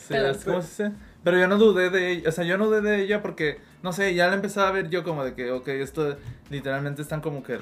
Pero- 0.08 0.30
es- 0.30 0.44
¿cómo 0.44 0.60
se 0.62 0.84
dice? 0.84 0.96
Pero 1.26 1.40
yo 1.40 1.48
no 1.48 1.58
dudé 1.58 1.90
de 1.90 2.12
ella, 2.12 2.28
o 2.28 2.30
sea, 2.30 2.44
yo 2.44 2.56
no 2.56 2.66
dudé 2.66 2.82
de 2.82 3.02
ella 3.02 3.20
porque, 3.20 3.58
no 3.82 3.92
sé, 3.92 4.14
ya 4.14 4.28
la 4.28 4.34
empezaba 4.34 4.68
a 4.68 4.70
ver 4.70 4.90
yo 4.90 5.02
como 5.02 5.24
de 5.24 5.34
que, 5.34 5.50
ok, 5.50 5.66
esto 5.66 6.16
literalmente 6.50 7.02
están 7.02 7.20
como 7.20 7.42
que... 7.42 7.58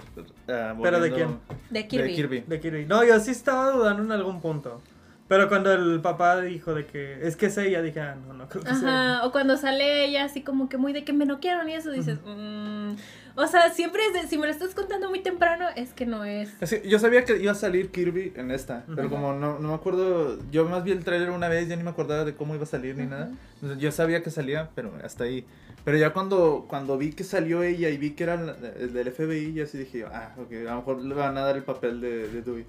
ah, 0.49 0.75
¿Pero 0.83 1.01
de 1.01 1.11
Kirby. 1.11 1.39
De 1.71 1.89
Kirby. 1.89 2.41
De 2.47 2.61
Kirby. 2.61 2.85
No, 2.85 3.03
yo 3.05 3.19
sí 3.21 3.31
estaba 3.31 3.71
dudando 3.71 4.03
en 4.03 4.13
algún 4.13 4.43
punto. 4.43 4.83
Pero 5.27 5.49
cuando 5.49 5.73
el 5.73 6.01
papá 6.03 6.39
dijo 6.43 6.75
de 6.75 6.85
que 6.85 7.27
es 7.27 7.35
que 7.37 7.47
es 7.47 7.57
ella, 7.57 7.81
dije, 7.81 7.99
ah, 8.01 8.15
no, 8.15 8.35
no 8.35 8.47
creo 8.49 8.63
que 8.63 8.75
sea. 8.75 9.15
Ajá, 9.17 9.27
o 9.27 9.33
cuando 9.33 9.57
sale 9.57 10.05
ella 10.05 10.25
así 10.25 10.43
como 10.43 10.69
que 10.69 10.77
muy 10.77 10.93
de 10.93 11.03
que 11.03 11.15
me 11.15 11.25
noquearon 11.25 11.67
y 11.71 11.75
eso 11.75 11.91
dices, 11.91 12.19
"Mm". 12.27 12.93
o 13.35 13.47
sea, 13.47 13.71
siempre 13.71 14.03
es 14.07 14.13
de, 14.23 14.29
si 14.29 14.37
me 14.37 14.47
lo 14.47 14.53
estás 14.53 14.75
contando 14.75 15.09
muy 15.09 15.21
temprano, 15.21 15.65
es 15.77 15.95
que 15.95 16.05
no 16.05 16.25
es. 16.25 16.51
Es 16.61 16.71
que 16.71 16.87
yo 16.87 16.99
sabía 16.99 17.25
que 17.25 17.39
iba 17.41 17.53
a 17.53 17.55
salir 17.55 17.91
Kirby 17.91 18.35
en 18.37 18.51
esta, 18.51 18.85
pero 18.87 19.07
Ujú. 19.09 19.17
como 19.17 19.33
no, 19.33 19.59
no 19.59 19.69
me 19.69 19.75
acuerdo, 19.75 20.39
yo 20.51 20.67
más 20.69 20.85
vi 20.85 20.93
el 20.93 21.03
trailer 21.05 21.31
una 21.31 21.49
vez, 21.49 21.69
ya 21.69 21.77
ni 21.77 21.83
me 21.83 21.91
acordaba 21.91 22.27
de 22.27 22.35
cómo 22.35 22.55
iba 22.55 22.65
a 22.65 22.67
salir 22.67 22.95
ni 22.97 23.05
Ujú. 23.05 23.11
nada. 23.13 23.31
Entonces, 23.55 23.79
yo 23.79 23.91
sabía 23.93 24.23
que 24.23 24.31
salía, 24.31 24.69
pero 24.75 24.93
hasta 25.03 25.25
ahí. 25.25 25.47
Pero 25.87 25.97
ya 25.99 26.13
cuando, 26.13 26.67
cuando 26.69 26.97
vi 26.99 27.13
que 27.13 27.25
salió 27.25 27.63
ella 27.63 27.89
y 27.89 27.97
vi 27.97 28.11
que 28.11 28.25
era 28.25 28.35
el 28.79 28.93
del 28.93 29.09
FBI, 29.13 29.55
ya 29.55 29.67
sí 29.67 29.79
dije, 29.79 30.05
ah, 30.05 30.35
ok, 30.39 30.53
a 30.53 30.71
lo 30.73 30.77
mejor 30.77 31.03
le 31.03 31.15
van 31.15 31.37
a 31.39 31.43
dar 31.43 31.57
el 31.57 31.63
papel 31.63 32.01
de, 32.01 32.29
de 32.29 32.43
Dewey. 32.43 32.65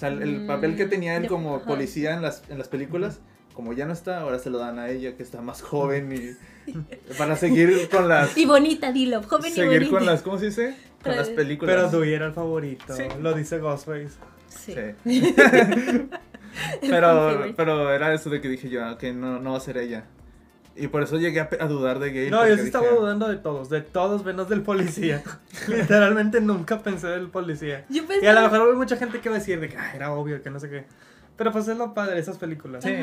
O 0.00 0.02
sea, 0.02 0.08
el, 0.08 0.40
Mm, 0.40 0.46
papel 0.46 0.76
que 0.76 0.86
tenía 0.86 1.16
él 1.16 1.22
de- 1.24 1.28
como 1.28 1.56
ajá. 1.56 1.66
policía 1.66 2.14
en 2.14 2.22
las, 2.22 2.42
en 2.48 2.56
las 2.56 2.68
películas, 2.68 3.20
como 3.52 3.74
ya 3.74 3.84
no 3.84 3.92
está, 3.92 4.20
ahora 4.20 4.38
se 4.38 4.48
lo 4.48 4.56
dan 4.58 4.78
a 4.78 4.88
ella, 4.88 5.14
que 5.14 5.22
está 5.22 5.42
más 5.42 5.60
joven 5.60 6.10
y 6.12 6.72
para 7.18 7.36
seguir 7.36 7.88
con 7.90 8.08
las... 8.08 8.34
Y 8.38 8.46
bonita, 8.46 8.92
dilo, 8.92 9.22
joven 9.22 9.52
y 9.52 9.54
Seguir 9.54 9.72
bonita. 9.80 9.90
con 9.90 10.06
las, 10.06 10.22
¿cómo 10.22 10.38
se 10.38 10.46
dice? 10.46 10.74
Con 11.02 11.16
las 11.16 11.28
películas. 11.28 11.74
Pero 11.76 11.90
Dewey 11.90 12.14
era 12.14 12.26
el 12.26 12.32
favorito. 12.32 12.96
Sí. 12.96 13.02
Lo 13.20 13.34
dice 13.34 13.58
Ghostface. 13.58 14.08
Sí. 14.48 14.74
Sí. 15.04 15.34
Pero, 16.80 17.52
pero 17.56 17.92
era 17.94 18.12
eso 18.12 18.28
de 18.28 18.40
que 18.40 18.48
dije 18.48 18.68
yo, 18.68 18.98
que 18.98 19.12
no, 19.12 19.38
no 19.38 19.52
va 19.52 19.58
a 19.58 19.60
ser 19.60 19.76
ella. 19.78 20.04
Y 20.76 20.86
por 20.88 21.02
eso 21.02 21.18
llegué 21.18 21.40
a, 21.40 21.48
a 21.60 21.66
dudar 21.66 21.98
de 21.98 22.10
Gale. 22.12 22.30
No, 22.30 22.38
yo 22.46 22.50
sí 22.54 22.62
dije, 22.62 22.66
estaba 22.66 22.88
dudando 22.90 23.28
de 23.28 23.36
todos, 23.36 23.68
de 23.68 23.80
todos 23.80 24.24
menos 24.24 24.48
del 24.48 24.62
policía. 24.62 25.22
Literalmente 25.68 26.40
nunca 26.40 26.78
pensé 26.78 27.08
del 27.08 27.28
policía. 27.28 27.84
Yo 27.88 28.02
Y 28.02 28.06
pensé, 28.06 28.28
a 28.28 28.32
lo 28.40 28.50
mejor 28.50 28.70
hay 28.70 28.76
mucha 28.76 28.96
gente 28.96 29.20
que 29.20 29.28
va 29.28 29.36
a 29.36 29.38
decir 29.38 29.60
de 29.60 29.68
que 29.68 29.76
"Ah, 29.76 29.92
era 29.94 30.12
obvio, 30.12 30.42
que 30.42 30.50
no 30.50 30.60
sé 30.60 30.70
qué. 30.70 30.84
Pero 31.36 31.52
pues 31.52 31.66
es 31.68 31.78
lo 31.78 31.94
padre 31.94 32.14
de 32.16 32.20
esas 32.20 32.36
películas. 32.36 32.84
Sí. 32.84 32.94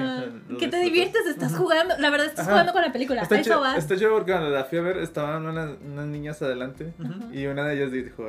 Que 0.60 0.68
te 0.68 0.78
diviertes, 0.80 1.26
estás 1.26 1.56
jugando, 1.56 1.96
la 1.98 2.10
verdad 2.12 2.28
estás 2.28 2.46
Ajá. 2.46 2.52
jugando 2.52 2.72
con 2.74 2.84
la 2.84 2.92
película, 2.94 3.24
Está 3.24 3.36
eso 3.36 3.44
chido, 3.46 3.62
vas. 3.62 3.78
está 3.80 3.96
chido 3.98 4.12
porque 4.12 4.32
cuando 4.32 4.50
la 4.52 4.64
fui 4.66 4.78
a 4.78 4.82
ver 4.84 4.98
estaban 4.98 5.44
unas, 5.48 5.72
unas 5.84 6.06
niñas 6.06 6.40
adelante 6.44 6.94
y 7.34 7.48
una 7.48 7.66
de 7.66 7.76
ellas 7.76 7.92
dijo, 7.92 8.28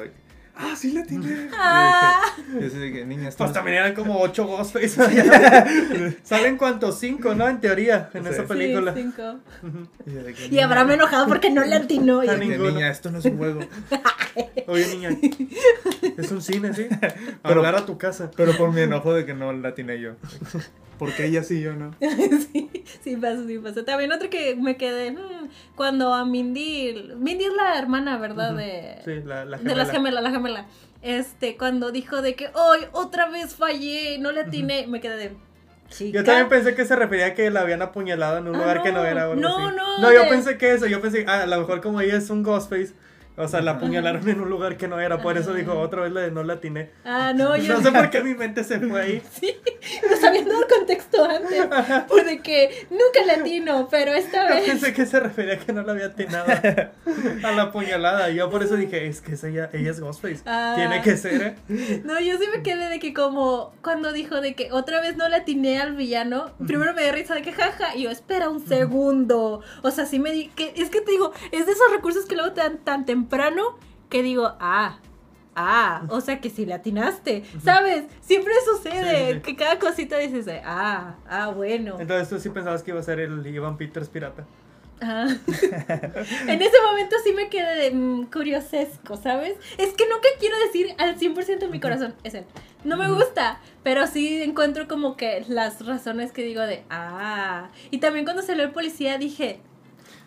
ah, 0.59 0.75
sí 0.77 0.93
la 0.93 1.03
tiene. 1.05 1.49
Ah. 1.61 2.21
Y 2.57 2.61
yo 2.61 2.67
así 2.67 2.79
de 2.79 2.93
que, 2.93 3.05
niña, 3.07 3.31
Pues 3.37 3.53
también 3.53 3.79
eran 3.79 3.95
como 3.95 4.21
ocho 4.21 4.47
Ghostface. 4.47 4.89
Salen 6.23 6.57
cuántos, 6.57 6.99
cinco, 6.99 7.35
¿no? 7.35 7.49
En 7.49 7.61
teoría, 7.61 8.11
en 8.15 8.25
Sí. 8.25 8.31
esa 8.31 8.45
película. 8.45 8.95
Sí, 8.95 9.01
cinco. 9.03 9.41
Y, 10.07 10.11
de 10.11 10.35
que, 10.35 10.47
Y 10.47 10.51
"Niña, 10.51 10.67
Abraham 10.67 10.91
enojado 10.93 11.27
porque 11.27 11.51
no 11.51 11.65
le 11.65 11.75
atinó. 11.77 12.23
y- 12.25 12.29
Ah, 12.29 12.37
niña, 12.37 12.91
esto 12.91 13.11
no 13.11 13.19
es 13.19 13.25
un 13.25 13.39
juego. 13.39 13.61
Oye, 14.69 14.87
niña, 14.95 15.11
es 16.17 16.31
un 16.31 16.43
cine, 16.43 16.75
¿sí? 16.75 16.87
Pero- 17.43 17.61
Hablar 17.61 17.77
a 17.77 17.87
tu 17.87 17.97
casa. 17.99 18.31
Pero 18.37 18.57
por 18.57 18.73
mi 18.73 18.83
enojo 18.83 19.13
de 19.15 19.25
que 19.27 19.35
no 19.35 19.53
la 19.53 19.71
atiné 19.71 20.01
yo. 20.01 20.13
Porque 20.99 21.27
ella 21.27 21.43
sí, 21.45 21.61
yo 21.61 21.75
no. 21.75 21.95
sí, 22.01 22.71
sí 23.03 23.17
pasa, 23.17 23.45
sí 23.47 23.59
pasa. 23.59 23.85
También 23.85 24.13
otro 24.13 24.29
que 24.31 24.57
me 24.57 24.77
quedé, 24.77 25.13
mm, 25.13 25.49
cuando 25.77 26.13
a 26.13 26.25
Mindy, 26.25 27.13
Mindy 27.17 27.45
es 27.45 27.53
la 27.55 27.79
hermana, 27.79 28.19
¿verdad? 28.19 28.55
De, 28.57 28.97
Sí, 29.05 29.23
la, 29.25 29.45
la 29.45 29.59
de 29.59 29.75
las 29.75 29.91
gemela. 29.91 29.93
gemelas, 29.93 30.23
la 30.25 30.31
gemela. 30.31 30.67
Este, 31.03 31.57
cuando 31.57 31.93
dijo 31.93 32.23
de 32.23 32.35
que, 32.35 32.51
hoy 32.55 32.81
otra 32.93 33.29
vez 33.31 33.55
fallé, 33.55 34.19
no 34.19 34.33
le 34.33 34.41
atiné, 34.41 34.87
me 34.89 35.01
quedé 35.01 35.17
de, 35.17 35.37
chica. 35.91 36.19
Yo 36.19 36.25
también 36.25 36.49
pensé 36.49 36.75
que 36.75 36.85
se 36.85 36.97
refería 36.97 37.27
a 37.27 37.35
que 37.35 37.51
la 37.51 37.61
habían 37.61 37.81
apuñalado 37.83 38.39
en 38.39 38.49
un 38.49 38.57
Ah, 38.57 38.59
lugar 38.59 38.83
que 38.83 38.91
no 38.93 39.05
era. 39.05 39.29
o 39.29 39.33
algo 39.33 39.41
No, 39.43 39.69
así. 39.69 39.77
no, 39.77 39.99
No, 40.01 40.13
yo 40.13 40.25
de- 40.25 40.29
pensé 40.29 40.59
que 40.59 40.73
eso. 40.73 40.87
Yo 40.87 41.01
pensé, 41.01 41.25
ah, 41.29 41.43
a 41.43 41.47
lo 41.47 41.59
mejor 41.61 41.81
como 41.81 42.01
ella 42.01 42.17
es 42.17 42.29
un 42.31 42.43
Ghostface. 42.43 42.93
O 43.39 43.49
sea, 43.49 43.61
la 43.61 43.73
apuñalaron 43.73 44.29
en 44.29 44.41
un 44.41 44.51
lugar 44.51 44.77
que 44.77 44.89
no 44.89 44.99
era. 45.01 45.19
Por 45.23 45.39
eso 45.39 45.55
dijo 45.55 45.79
otra 45.79 46.03
vez 46.03 46.13
la 46.13 46.23
de 46.23 46.31
no 46.31 46.43
la 46.43 46.55
atiné. 46.55 46.91
Ah, 47.05 47.33
no, 47.35 47.57
yo 47.57 47.75
No 47.75 47.83
sé 47.83 47.93
por 47.93 48.11
qué 48.11 48.23
mi 48.23 48.35
mente 48.35 48.65
se 48.65 48.81
fue 48.81 49.01
ahí. 49.01 49.23
Sí, 49.39 49.55
nos 50.11 50.23
habían 50.25 50.49
dado 50.49 50.67
contexto 50.69 51.25
antes. 51.25 51.67
Por 52.09 52.25
de 52.25 52.41
que 52.41 52.87
nunca 52.91 53.25
le 53.25 53.41
atino, 53.41 53.89
pero 53.89 54.13
esta 54.13 54.49
Yo 54.49 54.55
vez. 54.57 54.65
pensé 54.65 54.93
que 54.93 55.07
se 55.07 55.21
refería 55.21 55.55
a 55.55 55.59
que 55.59 55.73
no 55.73 55.83
la 55.83 55.93
había 55.93 56.07
atinado 56.07 56.47
a 57.45 57.53
la 57.53 57.71
puñalada. 57.73 58.29
Yo 58.31 58.51
por 58.51 58.63
eso 58.63 58.75
dije, 58.75 59.07
es 59.07 59.21
que 59.21 59.35
es 59.35 59.45
ella, 59.45 59.71
ella 59.73 59.91
es 59.93 60.01
Ghostface. 60.01 60.43
Ah. 60.47 60.73
Tiene 60.77 61.01
que 61.03 61.17
ser, 61.17 61.57
¿eh? 61.69 62.03
No, 62.05 62.19
yo 62.21 62.37
sí 62.39 62.45
me 62.55 62.63
quedé 62.63 62.89
de 62.89 62.99
que 62.99 63.15
como 63.15 63.73
cuando 63.83 64.13
dijo 64.13 64.41
de 64.41 64.55
que 64.55 64.73
otra 64.73 65.01
vez 65.01 65.17
no 65.17 65.29
le 65.29 65.37
atiné 65.37 65.81
al 65.81 65.95
villano, 65.95 66.51
primero 66.67 66.93
me 66.95 67.05
dio 67.05 67.13
risa 67.13 67.35
de 67.35 67.43
que 67.43 67.53
jaja, 67.53 67.95
y 67.95 68.03
yo, 68.03 68.11
espera 68.11 68.49
un 68.49 68.67
segundo. 68.67 69.63
O 69.83 69.91
sea, 69.91 70.05
sí 70.07 70.19
me 70.19 70.33
di 70.33 70.49
que 70.49 70.73
es 70.77 70.91
que 70.91 71.01
te 71.01 71.13
digo, 71.13 71.33
es 71.53 71.67
de 71.67 71.73
esos 71.73 71.91
recursos 71.93 72.27
que 72.27 72.35
luego 72.35 72.53
te 72.53 72.61
dan 72.63 72.79
tan 72.79 73.07
temprano 73.07 73.28
que 74.09 74.23
digo, 74.23 74.55
ah, 74.61 74.99
ah, 75.55 76.03
o 76.11 76.21
sea 76.21 76.41
que 76.41 76.51
si 76.51 76.67
le 76.67 76.75
atinaste, 76.75 77.45
¿sabes? 77.63 78.05
Siempre 78.21 78.53
sucede 78.65 79.29
Sí, 79.29 79.35
sí. 79.35 79.41
que 79.41 79.57
cada 79.57 79.79
cosita 79.79 80.19
dices, 80.19 80.47
ah, 80.65 81.17
ah, 81.29 81.49
bueno. 81.49 81.97
Entonces 82.01 82.29
tú 82.29 82.39
sí 82.41 82.51
pensabas 82.51 82.83
que 82.83 82.91
iba 82.93 83.01
a 83.01 83.03
ser 83.03 83.21
el 83.21 83.47
Ivan 83.47 83.77
Peters 83.77 84.09
pirata. 84.09 84.45
Ah. 85.01 85.29
en 85.47 86.61
ese 86.63 86.77
momento 86.83 87.15
sí 87.23 87.33
me 87.33 87.49
quedé 87.49 87.77
de 87.77 87.91
mm, 87.93 88.31
curiosesco, 88.33 89.17
¿sabes? 89.17 89.57
Es 89.77 89.93
que 89.93 90.09
nunca 90.09 90.29
quiero 90.41 90.59
decir 90.59 90.93
al 90.99 91.17
100% 91.17 91.59
de 91.59 91.69
mi 91.69 91.79
corazón, 91.79 92.15
es 92.25 92.35
él. 92.35 92.45
No 92.85 92.97
me 92.97 93.09
gusta, 93.09 93.61
pero 93.85 94.07
sí 94.09 94.43
encuentro 94.43 94.89
como 94.89 95.17
que 95.17 95.45
las 95.49 95.87
razones 95.87 96.33
que 96.33 96.43
digo 96.43 96.63
de, 96.63 96.83
ah. 96.91 97.69
Y 97.91 97.99
también 97.99 98.25
cuando 98.25 98.43
salió 98.43 98.65
el 98.65 98.73
policía 98.73 99.19
dije, 99.19 99.61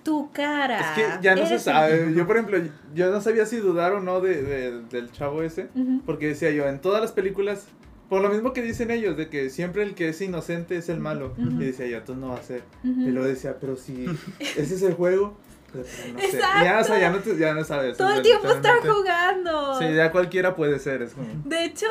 tu 0.04 0.32
cara. 0.32 0.80
Es 0.80 0.88
que 0.96 1.06
ya 1.24 1.36
no 1.36 1.46
se 1.46 1.60
sabe. 1.60 2.14
Yo, 2.16 2.26
por 2.28 2.38
ejemplo, 2.38 2.60
yo 2.94 3.12
no 3.12 3.22
sabía 3.22 3.46
si 3.46 3.58
dudar 3.58 3.94
o 3.94 4.02
no 4.02 4.20
de, 4.22 4.42
de- 4.44 4.82
del 4.84 5.12
chavo 5.12 5.42
ese. 5.44 5.68
Porque 6.06 6.28
decía 6.28 6.52
yo, 6.52 6.68
en 6.68 6.80
todas 6.80 7.02
las 7.02 7.12
películas, 7.12 7.68
por 8.10 8.22
lo 8.22 8.30
mismo 8.30 8.52
que 8.54 8.62
dicen 8.62 8.92
ellos, 8.92 9.16
de 9.18 9.30
que 9.30 9.50
siempre 9.50 9.84
el 9.84 9.96
que 9.96 10.10
es 10.10 10.20
inocente 10.22 10.76
es 10.78 10.90
el 10.90 11.00
malo. 11.00 11.34
Y 11.38 11.64
decía 11.64 11.88
yo, 11.88 11.98
entonces 11.98 12.22
no 12.22 12.30
va 12.30 12.40
a 12.40 12.44
ser. 12.44 12.64
Y 12.84 13.10
luego 13.12 13.28
decía, 13.28 13.58
pero 13.60 13.76
si 13.76 14.06
ese 14.40 14.76
es 14.76 14.82
el 14.82 14.94
juego, 14.96 15.38
pero 15.72 15.86
no 16.14 16.20
sé. 16.20 16.26
Exacto. 16.26 16.66
Ya, 16.66 16.80
o 16.80 16.84
sea, 16.84 17.00
ya 17.00 17.10
no, 17.12 17.18
te- 17.20 17.38
ya 17.38 17.54
no 17.54 17.64
sabes. 17.64 17.96
Todo 17.98 18.14
el 18.14 18.22
tiempo 18.22 18.50
están 18.50 18.80
jugando. 18.82 19.80
Sí, 19.80 19.94
ya 19.96 20.12
cualquiera 20.12 20.56
puede 20.56 20.80
ser. 20.80 21.02
Es 21.02 21.14
como... 21.14 21.28
De 21.46 21.64
hecho, 21.66 21.88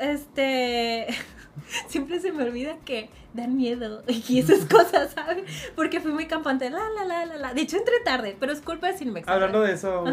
este. 0.00 1.06
Siempre 1.88 2.20
se 2.20 2.32
me 2.32 2.42
olvida 2.44 2.76
que 2.84 3.08
dan 3.34 3.56
miedo 3.56 4.02
y 4.28 4.38
esas 4.38 4.64
cosas, 4.64 5.12
¿sabes? 5.14 5.44
Porque 5.76 6.00
fui 6.00 6.12
muy 6.12 6.26
campante, 6.26 6.70
la, 6.70 6.88
la, 6.96 7.04
la, 7.04 7.26
la, 7.26 7.36
la. 7.36 7.54
De 7.54 7.60
hecho, 7.60 7.76
entré 7.76 7.94
tarde, 8.04 8.36
pero 8.40 8.52
es 8.52 8.60
culpa 8.60 8.86
de 8.86 8.96
Cinemax. 8.96 9.28
Hablando 9.28 9.60
de 9.60 9.72
eso, 9.72 10.04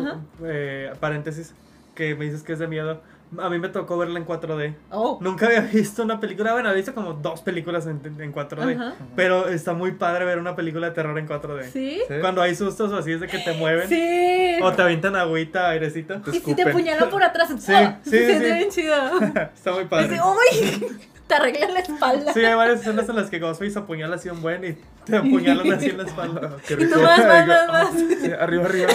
eh, 0.43 0.91
paréntesis, 0.99 1.53
que 1.95 2.15
me 2.15 2.25
dices 2.25 2.43
que 2.43 2.53
es 2.53 2.59
de 2.59 2.67
miedo. 2.67 3.01
A 3.37 3.49
mí 3.49 3.59
me 3.59 3.69
tocó 3.69 3.97
verla 3.97 4.19
en 4.19 4.25
4D. 4.25 4.75
Oh. 4.89 5.17
Nunca 5.21 5.45
había 5.45 5.61
visto 5.61 6.03
una 6.03 6.19
película, 6.19 6.51
bueno, 6.51 6.67
había 6.67 6.79
visto 6.81 6.93
como 6.93 7.13
dos 7.13 7.39
películas 7.41 7.87
en, 7.87 8.01
en 8.19 8.33
4D. 8.33 8.75
Ajá. 8.75 8.95
Pero 9.15 9.47
está 9.47 9.71
muy 9.73 9.93
padre 9.93 10.25
ver 10.25 10.37
una 10.37 10.53
película 10.53 10.87
de 10.89 10.93
terror 10.93 11.17
en 11.17 11.29
4D. 11.29 11.63
¿Sí? 11.71 12.01
Sí. 12.05 12.13
Cuando 12.19 12.41
hay 12.41 12.55
sustos 12.55 12.91
o 12.91 12.97
así 12.97 13.13
es 13.13 13.21
de 13.21 13.27
que 13.27 13.37
te 13.37 13.53
mueven. 13.53 13.87
Sí. 13.87 14.59
O 14.61 14.73
te 14.73 14.81
avientan 14.81 15.15
agüita, 15.15 15.69
airecito. 15.69 16.19
Te 16.21 16.35
Y 16.35 16.41
si 16.41 16.53
te 16.55 16.63
apuñalan 16.63 17.09
por 17.09 17.23
atrás, 17.23 17.47
Sí, 17.57 17.71
¡oh! 17.73 17.93
sí, 18.03 18.09
se 18.09 18.19
sí. 18.19 18.25
siente 18.25 18.53
bien 18.53 18.69
chido. 18.69 18.95
Está 19.55 19.71
muy 19.71 19.85
padre. 19.85 20.09
de, 20.09 20.19
¡Uy! 20.19 20.97
Te 21.31 21.35
arreglan 21.37 21.73
la 21.73 21.79
espalda. 21.79 22.33
Sí, 22.33 22.43
hay 22.43 22.55
varias 22.55 22.81
escenas 22.81 23.07
en 23.07 23.15
las 23.15 23.29
que 23.29 23.39
Ghostface 23.39 23.79
apuñala 23.79 24.17
así 24.17 24.27
un 24.27 24.41
buen 24.41 24.65
y 24.65 24.73
te 25.05 25.15
apuñalan 25.15 25.71
así 25.71 25.85
en 25.91 25.97
la 25.99 26.03
espalda. 26.03 26.57
Qué 26.67 26.73
Y 26.73 26.77
rico. 26.77 26.95
tú 26.95 27.01
más, 27.03 27.19
más, 27.25 27.47
más, 27.47 27.67
más. 27.71 27.89
Sí, 28.21 28.31
arriba, 28.37 28.65
arriba. 28.65 28.89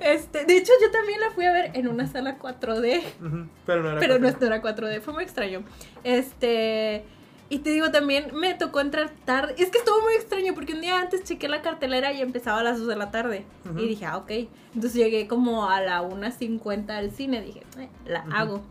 Este, 0.00 0.44
de 0.46 0.56
hecho, 0.56 0.72
yo 0.82 0.90
también 0.90 1.20
la 1.20 1.30
fui 1.30 1.44
a 1.44 1.52
ver 1.52 1.70
en 1.74 1.86
una 1.86 2.06
sala 2.08 2.38
4D. 2.38 3.02
Ujú, 3.24 3.46
Pero 3.66 3.82
no 3.82 3.90
era 3.90 4.00
Pero 4.00 4.14
no, 4.18 4.22
cuatro. 4.28 4.48
no 4.48 4.54
era 4.54 4.62
4D, 4.62 5.00
fue 5.00 5.12
muy 5.14 5.22
extraño. 5.22 5.62
Este. 6.02 7.04
Y 7.50 7.58
te 7.58 7.70
digo, 7.70 7.90
también 7.90 8.34
me 8.34 8.54
tocó 8.54 8.80
entrar 8.80 9.10
tarde. 9.26 9.54
Es 9.58 9.68
que 9.70 9.78
estuvo 9.78 10.00
muy 10.00 10.14
extraño 10.14 10.54
porque 10.54 10.72
un 10.72 10.80
día 10.80 10.98
antes 10.98 11.22
chequé 11.24 11.46
la 11.46 11.60
cartelera 11.62 12.10
y 12.12 12.22
empezaba 12.22 12.60
a 12.60 12.62
las 12.64 12.78
2 12.78 12.88
de 12.88 12.96
la 12.96 13.10
tarde. 13.10 13.44
Y 13.76 13.86
dije, 13.86 14.06
ah, 14.06 14.16
ok. 14.16 14.30
Entonces 14.74 14.94
llegué 14.94 15.28
como 15.28 15.68
a 15.68 15.80
la 15.82 16.02
1.50 16.02 16.90
al 16.96 17.10
cine. 17.12 17.42
Dije, 17.42 17.62
"Eh, 17.78 17.88
la 18.06 18.24
hago. 18.34 18.62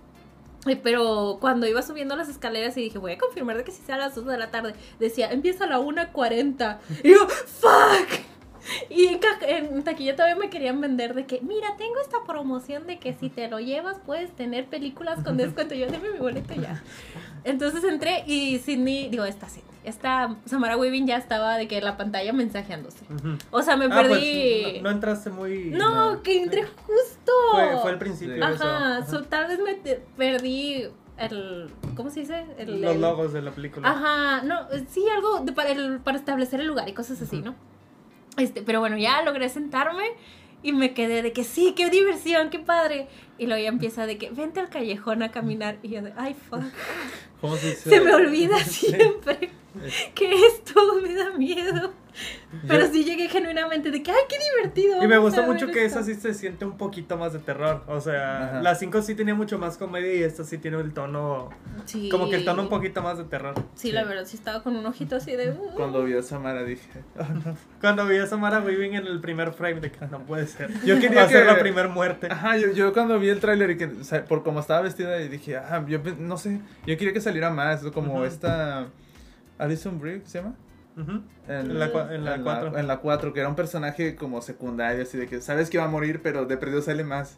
Pero 0.82 1.38
cuando 1.42 1.68
iba 1.68 1.82
subiendo 1.82 2.16
las 2.16 2.30
escaleras 2.30 2.78
y 2.78 2.82
dije, 2.82 2.98
voy 2.98 3.14
a 3.14 3.18
confirmar 3.18 3.58
de 3.58 3.64
que 3.64 3.72
si 3.72 3.82
sea 3.84 3.96
a 3.96 4.00
las 4.00 4.16
2 4.16 4.26
de 4.26 4.38
la 4.38 4.52
tarde, 4.52 4.74
decía, 5.00 5.32
empieza 5.32 5.66
a 5.66 5.68
la 5.68 5.80
1.40. 5.80 6.78
Y 7.04 7.12
yo, 7.12 7.28
¡fuck! 7.28 8.24
Y 8.90 9.08
en, 9.08 9.84
taquilla 9.84 10.16
todavía 10.16 10.38
me 10.38 10.50
querían 10.50 10.80
vender 10.80 11.14
de 11.14 11.26
que, 11.26 11.42
mira, 11.42 11.76
tengo 11.78 12.00
esta 12.02 12.24
promoción 12.26 12.88
de 12.88 12.98
que 12.98 13.14
si 13.14 13.30
te 13.30 13.50
lo 13.50 13.60
llevas 13.60 13.98
puedes 14.06 14.32
tener 14.32 14.68
películas 14.68 15.22
con 15.24 15.38
descuento. 15.38 15.76
Yo, 15.76 15.88
deme 15.88 16.12
mi 16.12 16.20
boleto 16.20 16.54
ya. 16.54 16.82
Entonces 17.44 17.84
entré 17.84 18.24
y 18.26 18.60
Sidney, 18.60 19.10
digo, 19.10 19.26
esta 19.26 19.50
Sidney, 19.50 19.73
esta 19.84 20.36
Samara 20.46 20.78
Weaving 20.78 21.08
ya 21.08 21.18
estaba 21.18 21.58
de 21.58 21.68
que 21.68 21.82
la 21.82 21.98
pantalla 21.98 22.32
mensajeándose. 22.34 23.06
O 23.52 23.62
sea, 23.62 23.76
me 23.78 23.86
Ah, 23.86 23.90
pues, 23.94 24.08
perdí. 24.08 24.74
no, 24.78 24.84
no 24.84 24.90
entraste 24.92 25.30
muy. 25.30 25.66
no, 25.72 26.22
que 26.24 26.42
entré 26.44 26.64
justo. 26.64 27.32
Fue, 27.52 27.78
fue 27.82 27.92
el 27.92 27.98
principio. 27.98 28.36
Sí. 28.36 28.42
eso. 28.42 28.64
Ajá, 28.64 28.98
Ajá. 28.98 29.06
so, 29.08 29.24
tal 29.24 29.48
vez 29.48 29.60
me 29.60 29.76
perdí 30.18 30.86
el. 31.18 31.70
¿Cómo 31.96 32.10
se 32.10 32.22
dice? 32.22 32.46
El, 32.58 32.82
Los 32.82 32.96
el- 32.96 33.02
logos 33.02 33.34
de 33.34 33.42
la 33.42 33.52
película. 33.52 33.90
Ajá, 33.90 34.42
no, 34.44 34.68
sí, 34.90 35.04
algo 35.14 35.40
de- 35.42 35.52
para, 35.54 35.70
el- 35.70 36.00
para 36.00 36.18
establecer 36.18 36.60
el 36.60 36.68
lugar 36.68 36.88
y 36.90 36.94
cosas 36.94 37.22
así. 37.22 37.42
¿no? 37.42 37.56
Este, 38.38 38.62
pero 38.64 38.80
bueno, 38.80 38.98
ya 38.98 39.22
logré 39.22 39.48
sentarme 39.50 40.04
y 40.64 40.72
me 40.72 40.94
quedé 40.94 41.22
de 41.22 41.34
que 41.34 41.44
sí, 41.44 41.74
qué 41.76 41.90
diversión, 41.90 42.50
qué 42.50 42.58
padre. 42.60 43.08
Y 43.38 43.48
luego 43.48 43.62
ya 43.64 43.70
empieza 43.70 44.06
de 44.06 44.18
que 44.18 44.30
vente 44.30 44.60
al 44.60 44.70
callejón 44.70 45.24
a 45.24 45.32
caminar. 45.32 45.80
Y 45.82 45.90
yo 45.90 46.02
de, 46.02 46.14
ay, 46.16 46.36
fuck. 46.36 46.64
¿Cómo 47.42 47.56
se 47.58 47.72
dice? 47.72 47.90
Se 47.90 48.02
me 48.02 48.14
olvida 48.14 48.60
siempre 48.64 49.50
que 50.14 50.34
esto 50.46 50.80
me 51.02 51.14
da 51.14 51.32
miedo. 51.32 51.94
Pero 52.68 52.88
sí 52.88 53.04
llegué 53.04 53.28
genuinamente 53.30 53.92
de 53.92 54.04
que, 54.04 54.12
ay, 54.12 54.18
qué 54.30 54.38
divertido. 54.56 54.98
Y 55.04 55.08
me 55.08 55.18
ver 55.20 55.46
mucho 55.48 55.68
que 55.68 55.86
esto". 55.86 56.00
esa 56.00 56.04
sí 56.04 56.16
se 56.16 56.34
siente 56.34 56.66
un 56.66 56.78
poquito 56.78 57.18
más 57.18 57.34
de 57.34 57.40
terror. 57.40 57.84
O 57.88 58.00
sea, 58.02 58.50
Ajá. 58.50 58.62
la 58.62 58.76
5 58.76 59.02
sí 59.02 59.16
tenía 59.16 59.36
mucho 59.36 59.58
más 59.58 59.78
comedia 59.78 60.14
y 60.14 60.24
esta 60.24 60.44
sí 60.44 60.58
tiene 60.58 60.80
el 60.80 60.94
tono. 60.94 61.50
Sí. 61.86 62.10
Como 62.10 62.30
que 62.30 62.36
el 62.38 62.46
tono 62.46 62.62
un 62.64 62.70
poquito 62.70 63.02
más 63.02 63.18
de 63.18 63.24
terror. 63.26 63.56
Sí, 63.76 63.92
la 63.92 64.04
verdad, 64.04 64.26
sí 64.26 64.38
estaba 64.38 64.62
con 64.64 64.76
un 64.76 64.86
ojito 64.86 65.16
así 65.16 65.36
de. 65.36 65.52
"Uh". 65.52 65.72
Cuando 65.76 66.04
vi 66.04 66.14
a 66.16 66.22
Samara 66.22 66.64
dije, 66.64 66.88
Cuando 67.82 68.06
vi 68.08 68.18
a 68.18 68.28
Samara 68.28 68.60
Weaving 68.60 68.96
en 68.96 69.08
el 69.08 69.20
primer 69.20 69.52
frame, 69.54 69.80
de 69.82 69.92
que 69.92 70.06
no 70.08 70.20
puede 70.26 70.48
ser. 70.48 70.72
Yo 70.86 71.00
quería 71.00 71.28
ser 71.28 71.46
que- 71.46 71.52
la 71.54 71.60
primer 71.60 71.90
muerte. 71.90 72.28
Ajá, 72.30 72.58
yo, 72.58 72.72
yo 72.72 72.94
cuando 72.94 73.20
vi 73.20 73.30
el 73.30 73.40
tráiler 73.40 73.72
y 73.72 73.78
que, 73.78 73.86
o 73.86 74.04
sea, 74.04 74.24
por 74.26 74.44
cómo 74.44 74.60
estaba 74.60 74.82
vestida, 74.82 75.20
y 75.22 75.28
dije, 75.28 75.58
ah, 75.58 75.84
yo 75.88 76.00
no 76.20 76.38
sé, 76.38 76.60
yo 76.86 76.98
quería 76.98 77.14
que 77.14 77.22
saliera 77.22 77.50
más, 77.50 77.82
como 77.94 78.24
esta 78.26 78.88
Alison 79.58 80.00
Brie, 80.00 80.22
¿se 80.26 80.40
llama? 80.40 80.56
En, 80.96 81.32
En 81.48 81.80
la 81.80 81.92
cua- 81.92 82.14
en 82.14 82.24
la 82.26 82.42
cuatro. 82.42 82.78
En 82.78 82.88
la 82.88 82.98
4, 83.00 83.34
que 83.34 83.40
era 83.40 83.50
un 83.50 83.56
personaje 83.56 84.16
como 84.16 84.42
secundario, 84.42 85.04
así 85.04 85.18
de 85.18 85.28
que 85.28 85.42
sabes 85.42 85.70
que 85.70 85.78
va 85.78 85.86
a 85.86 85.88
morir, 85.90 86.22
pero 86.24 86.46
de 86.46 86.56
perdido 86.58 86.82
sale 86.82 87.04
más. 87.04 87.38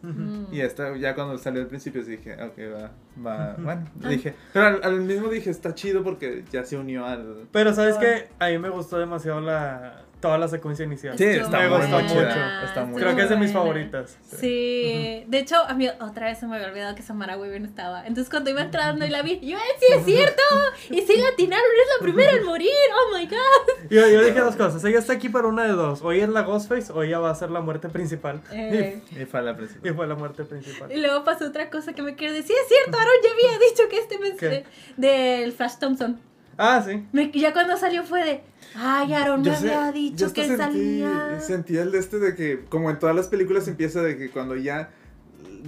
Y 0.52 0.62
esta, 0.62 0.96
ya 0.98 1.16
cuando 1.16 1.38
salió 1.38 1.62
al 1.62 1.68
principio, 1.68 2.04
dije, 2.04 2.34
ok, 2.42 2.58
va, 2.74 2.92
va, 3.26 3.56
bueno, 3.58 3.90
Ah. 4.04 4.10
dije, 4.10 4.34
pero 4.54 4.66
al, 4.68 4.80
al 4.84 5.02
mismo 5.02 5.30
dije, 5.30 5.50
está 5.50 5.74
chido 5.74 6.04
porque 6.04 6.44
ya 6.52 6.64
se 6.66 6.78
unió 6.78 7.06
al... 7.06 7.48
Pero 7.52 7.74
sabes 7.74 7.96
Ah. 7.98 8.00
que 8.00 8.28
a 8.40 8.50
mí 8.50 8.58
me 8.60 8.70
gustó 8.70 8.98
demasiado 9.00 9.42
la 9.42 10.02
toda 10.26 10.38
la 10.40 10.48
secuencia 10.48 10.86
inicial. 10.86 11.18
Sí, 11.18 11.24
está 11.24 11.60
Me 11.60 11.70
muy, 11.70 11.78
gustó 11.78 11.94
muy 12.00 12.04
mucho. 12.04 12.30
está 12.66 12.86
muy 12.86 13.02
Creo 13.02 13.16
que 13.16 13.22
es 13.22 13.30
de 13.30 13.36
mis 13.38 13.52
favoritas. 13.54 14.18
Sí, 14.40 15.24
de 15.28 15.38
hecho, 15.40 15.56
a 15.58 15.74
mí 15.76 15.88
otra 16.00 16.28
vez 16.28 16.40
se 16.40 16.48
me 16.48 16.56
había 16.56 16.68
olvidado 16.68 16.96
que 16.96 17.04
Samara 17.04 17.38
Weaving 17.38 17.66
estaba. 17.66 18.00
Entonces, 18.08 18.30
cuando 18.30 18.50
iba 18.50 18.62
entrando 18.62 19.06
y 19.06 19.10
la 19.10 19.22
vi, 19.22 19.40
yo, 19.40 19.58
"Eh, 19.58 19.62
sí, 19.80 19.86
es 19.94 20.06
cierto. 20.06 20.42
Y 20.90 21.02
sí, 21.02 21.16
la 21.18 21.30
atinaron, 21.30 21.66
es 21.66 22.00
la 22.00 22.04
primera 22.04 22.32
en 22.32 22.44
morir. 22.44 22.70
Oh 22.96 23.16
my 23.18 23.26
god. 23.28 23.90
Yo, 23.90 24.08
yo 24.08 24.24
dije 24.24 24.40
dos 24.40 24.56
cosas. 24.56 24.84
Ella 24.84 25.00
está 25.00 25.14
aquí 25.14 25.30
para 25.30 25.48
una 25.48 25.64
de 25.64 25.74
dos. 25.74 26.02
O 26.02 26.12
ella 26.12 26.24
es 26.24 26.30
la 26.30 26.42
Ghostface 26.42 26.92
o 26.92 27.04
ella 27.04 27.20
va 27.20 27.30
a 27.30 27.36
ser 27.36 27.52
la 27.52 27.62
muerte 27.62 27.90
principal. 27.90 28.42
Eh, 28.52 29.02
Y 29.12 29.26
fue 29.26 29.42
la 29.44 29.52
Y 29.52 29.56
principal. 29.56 29.96
fue 29.96 30.08
la 30.08 30.16
muerte 30.16 30.44
principal. 30.44 30.92
y 30.92 30.98
luego 30.98 31.24
pasó 31.24 31.46
otra 31.46 31.70
cosa 31.70 31.94
que 31.94 32.02
me 32.02 32.16
quedé 32.16 32.34
de, 32.34 32.42
sí, 32.44 32.54
es 32.54 32.68
cierto, 32.68 32.98
Aaron 32.98 33.14
ya 33.24 33.32
había 33.32 33.60
dicho 33.70 33.84
que 33.90 34.00
este 34.00 34.18
mes 34.20 34.64
del 34.98 35.52
Flash 35.52 35.78
Thompson. 35.80 36.20
Ah, 36.58 36.84
sí. 36.86 37.06
Me- 37.12 37.32
ya 37.32 37.52
cuando 37.54 37.76
salió 37.78 38.04
fue 38.04 38.24
de, 38.24 38.42
ay, 38.76 39.14
Aaron 39.14 39.42
me 39.42 39.48
Yo 39.50 39.56
había 39.56 39.92
dicho 39.92 40.32
que 40.34 40.46
sentí, 40.46 40.58
salía. 40.64 41.40
Sentí 41.42 41.78
el 41.78 41.92
de 41.92 42.00
este 42.00 42.20
de 42.20 42.36
que, 42.36 42.64
como 42.70 42.90
en 42.90 42.98
todas 43.00 43.16
las 43.16 43.28
películas, 43.28 43.68
empieza 43.68 44.02
de 44.02 44.18
que 44.18 44.30
cuando 44.30 44.56
ya 44.56 44.90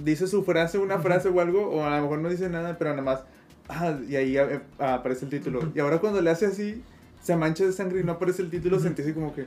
dice 0.02 0.26
su 0.26 0.44
frase, 0.44 0.78
una 0.78 0.98
frase 0.98 1.28
o 1.28 1.40
algo, 1.40 1.68
o 1.68 1.84
a 1.84 1.96
lo 1.96 2.02
mejor 2.02 2.18
no 2.20 2.28
dice 2.30 2.48
nada, 2.48 2.78
pero 2.78 2.90
nada 2.90 3.02
más 3.02 3.20
Ah, 3.70 3.94
y 4.08 4.16
ahí 4.16 4.38
eh, 4.38 4.60
aparece 4.78 5.26
el 5.26 5.30
título. 5.30 5.70
Y 5.74 5.80
ahora 5.80 5.98
cuando 5.98 6.22
le 6.22 6.30
hace 6.30 6.46
así, 6.46 6.82
se 7.22 7.36
mancha 7.36 7.66
de 7.66 7.72
sangre 7.72 8.00
y 8.00 8.02
no 8.04 8.12
aparece 8.12 8.40
el 8.40 8.48
título, 8.48 8.80
sentí 8.80 9.02
así 9.02 9.12
como 9.12 9.34
que 9.34 9.46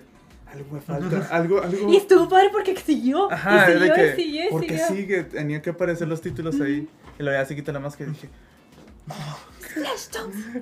algo 0.53 0.75
me 0.75 0.79
falta, 0.79 1.27
algo, 1.31 1.59
algo. 1.63 1.91
Y 1.91 1.95
estuvo 1.95 2.29
padre 2.29 2.49
porque 2.51 2.75
siguió. 2.77 3.31
Ajá, 3.31 3.71
y 3.71 3.73
siguió, 3.79 3.95
que, 3.95 4.07
y 4.07 4.15
siguió, 4.15 4.45
y 4.45 4.49
porque 4.51 4.77
siguió. 4.77 4.87
sí, 5.01 5.07
que 5.07 5.23
tenía 5.23 5.61
que 5.63 5.71
aparecer 5.71 6.07
los 6.07 6.21
títulos 6.21 6.61
ahí. 6.61 6.87
Y 7.17 7.23
luego 7.23 7.39
ya 7.41 7.45
se 7.47 7.55
quita 7.55 7.71
la 7.71 7.79
máscara 7.79 8.11
y 8.11 8.13
dije, 8.13 8.29
Thompson. 9.07 9.50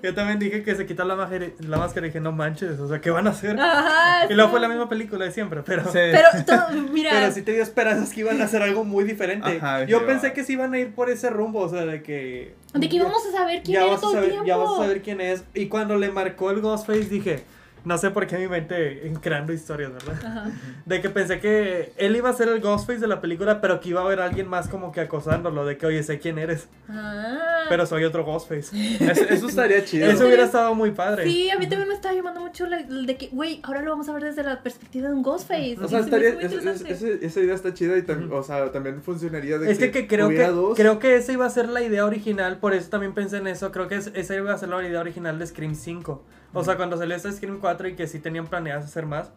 Yo 0.04 0.14
también 0.14 0.40
dije 0.40 0.64
que 0.64 0.76
se 0.76 0.86
quitó 0.86 1.04
la 1.06 1.16
máscara, 1.16 1.48
la 1.60 1.78
máscara 1.78 2.08
y 2.08 2.10
dije, 2.10 2.20
no 2.20 2.32
manches, 2.32 2.80
o 2.80 2.88
sea, 2.88 3.02
¿qué 3.02 3.10
van 3.10 3.28
a 3.28 3.32
hacer? 3.32 3.60
Ajá. 3.60 4.26
Y 4.30 4.34
luego 4.34 4.50
sí. 4.50 4.52
fue 4.52 4.60
la 4.60 4.70
misma 4.70 4.90
película 4.90 5.26
de 5.26 5.32
siempre, 5.32 5.62
pero... 5.64 5.84
Sí. 5.86 5.92
Pero 5.94 6.28
todo, 6.46 6.72
mira. 6.92 7.12
Pero 7.12 7.32
sí 7.32 7.42
te 7.42 7.52
dio 7.54 7.64
esperanzas 7.64 8.12
que 8.14 8.22
iban 8.22 8.42
a 8.42 8.46
hacer 8.46 8.62
algo 8.62 8.84
muy 8.84 9.04
diferente. 9.04 9.58
Ajá, 9.58 9.84
Yo 9.86 10.06
pensé 10.06 10.30
va. 10.30 10.34
que 10.34 10.44
sí 10.44 10.54
iban 10.54 10.74
a 10.74 10.80
ir 10.80 10.94
por 10.94 11.10
ese 11.10 11.30
rumbo, 11.30 11.62
o 11.62 11.70
sea, 11.70 11.86
de 11.86 12.02
que... 12.04 12.56
de 12.74 12.90
que 12.90 12.96
íbamos 12.96 13.26
a 13.26 13.32
saber 13.32 13.64
quién 13.64 13.82
todo 14.00 14.18
el 14.20 14.30
tiempo. 14.30 14.46
ya 14.46 14.58
vas 14.58 14.70
a 14.74 14.78
saber 14.78 15.02
quién 15.02 15.22
es. 15.22 15.44
Y 15.54 15.68
cuando 15.68 15.98
le 15.98 16.12
marcó 16.12 16.52
el 16.52 16.62
Ghostface 16.62 17.10
dije, 17.10 17.44
no 17.86 17.98
sé 17.98 18.12
por 18.12 18.28
qué 18.28 18.38
mi 18.38 18.48
mente 18.48 19.08
en- 19.08 19.16
creando 19.16 19.54
historias, 19.54 19.92
¿verdad? 19.94 20.16
Ajá. 20.26 20.52
De 20.86 21.02
que 21.02 21.10
pensé 21.10 21.40
que 21.40 21.94
él 21.98 22.16
iba 22.16 22.30
a 22.30 22.34
ser 22.34 22.48
el 22.50 22.60
Ghostface 22.62 23.00
de 23.00 23.08
la 23.08 23.22
película, 23.22 23.62
pero 23.62 23.80
que 23.80 23.90
iba 23.90 24.02
a 24.02 24.06
haber 24.06 24.20
alguien 24.20 24.48
más 24.48 24.68
como 24.68 24.92
que 24.92 25.02
acosándolo, 25.02 25.66
de 25.66 25.78
que, 25.78 25.86
oye, 25.86 26.04
sé 26.04 26.20
quién 26.20 26.38
eres, 26.40 26.68
Ah. 26.90 27.66
pero 27.70 27.86
soy 27.86 28.04
otro 28.04 28.24
Ghostface. 28.26 28.70
eso, 29.12 29.24
eso 29.30 29.48
estaría 29.48 29.84
chido. 29.86 30.08
Eso 30.10 30.26
hubiera 30.26 30.46
estado 30.46 30.74
muy 30.76 30.92
padre. 30.92 31.24
Sí, 31.26 31.50
a 31.50 31.58
mí 31.58 31.68
también 31.68 31.88
me 31.90 31.96
estaba 31.96 32.14
llamando 32.16 32.42
mucho 32.42 32.66
la, 32.68 32.80
el 32.80 33.06
de 33.06 33.16
que, 33.18 33.28
güey, 33.28 33.60
ahora 33.64 33.82
lo 33.82 33.92
vamos 33.92 34.10
a 34.10 34.14
ver 34.14 34.24
desde 34.24 34.44
la 34.44 34.62
perspectiva 34.64 35.08
de 35.10 35.14
un 35.16 35.24
Ghostface. 35.24 35.78
O 35.82 35.88
sea, 35.88 36.00
estaría, 36.00 36.30
es- 36.30 36.54
es- 36.54 36.82
ese- 36.82 37.26
esa 37.26 37.40
idea 37.40 37.56
está 37.56 37.74
chida 37.74 37.98
y 37.98 38.02
tam- 38.02 38.32
o 38.32 38.44
sea, 38.44 38.72
también 38.72 39.02
funcionaría 39.02 39.58
de 39.58 39.72
Es 39.72 39.78
que, 39.80 39.92
que 39.92 40.08
creo 40.08 40.28
hubiera 40.28 40.48
que 40.48 40.52
dos. 40.52 40.76
creo 40.78 41.00
que 41.00 41.16
esa 41.16 41.32
iba 41.32 41.46
a 41.46 41.50
ser 41.50 41.70
la 41.70 41.82
idea 41.82 42.06
original, 42.06 42.58
por 42.58 42.74
eso 42.74 42.90
también 42.90 43.14
pensé 43.14 43.38
en 43.38 43.48
eso. 43.48 43.72
Creo 43.72 43.88
que 43.88 43.96
es- 43.96 44.12
esa 44.16 44.36
iba 44.36 44.54
a 44.54 44.58
ser 44.58 44.70
la 44.70 44.86
idea 44.88 45.00
original 45.00 45.38
de 45.40 45.48
Scream 45.48 45.76
5. 45.76 46.24
O 46.54 46.64
sea, 46.64 46.78
cuando 46.78 46.98
salió 46.98 47.16
esta 47.16 47.32
Scream 47.32 47.60
4 47.60 47.88
y 47.90 47.96
que 47.96 48.08
sí 48.08 48.20
tenían 48.20 48.48
planeadas 48.48 48.86
hacer 48.86 49.06
más. 49.06 49.32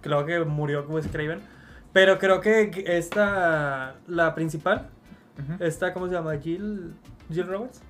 Creo 0.00 0.24
que 0.26 0.40
murió 0.44 0.84
Wes 0.88 1.06
Craven. 1.08 1.40
Pero 1.92 2.18
creo 2.18 2.40
que 2.40 2.84
esta, 2.86 3.94
la 4.06 4.34
principal, 4.34 4.88
Ujú. 5.38 5.64
esta, 5.64 5.92
¿cómo 5.94 6.06
se 6.08 6.12
llama? 6.14 6.36
Jill, 6.38 6.94
Jill 7.32 7.46
Roberts. 7.46 7.80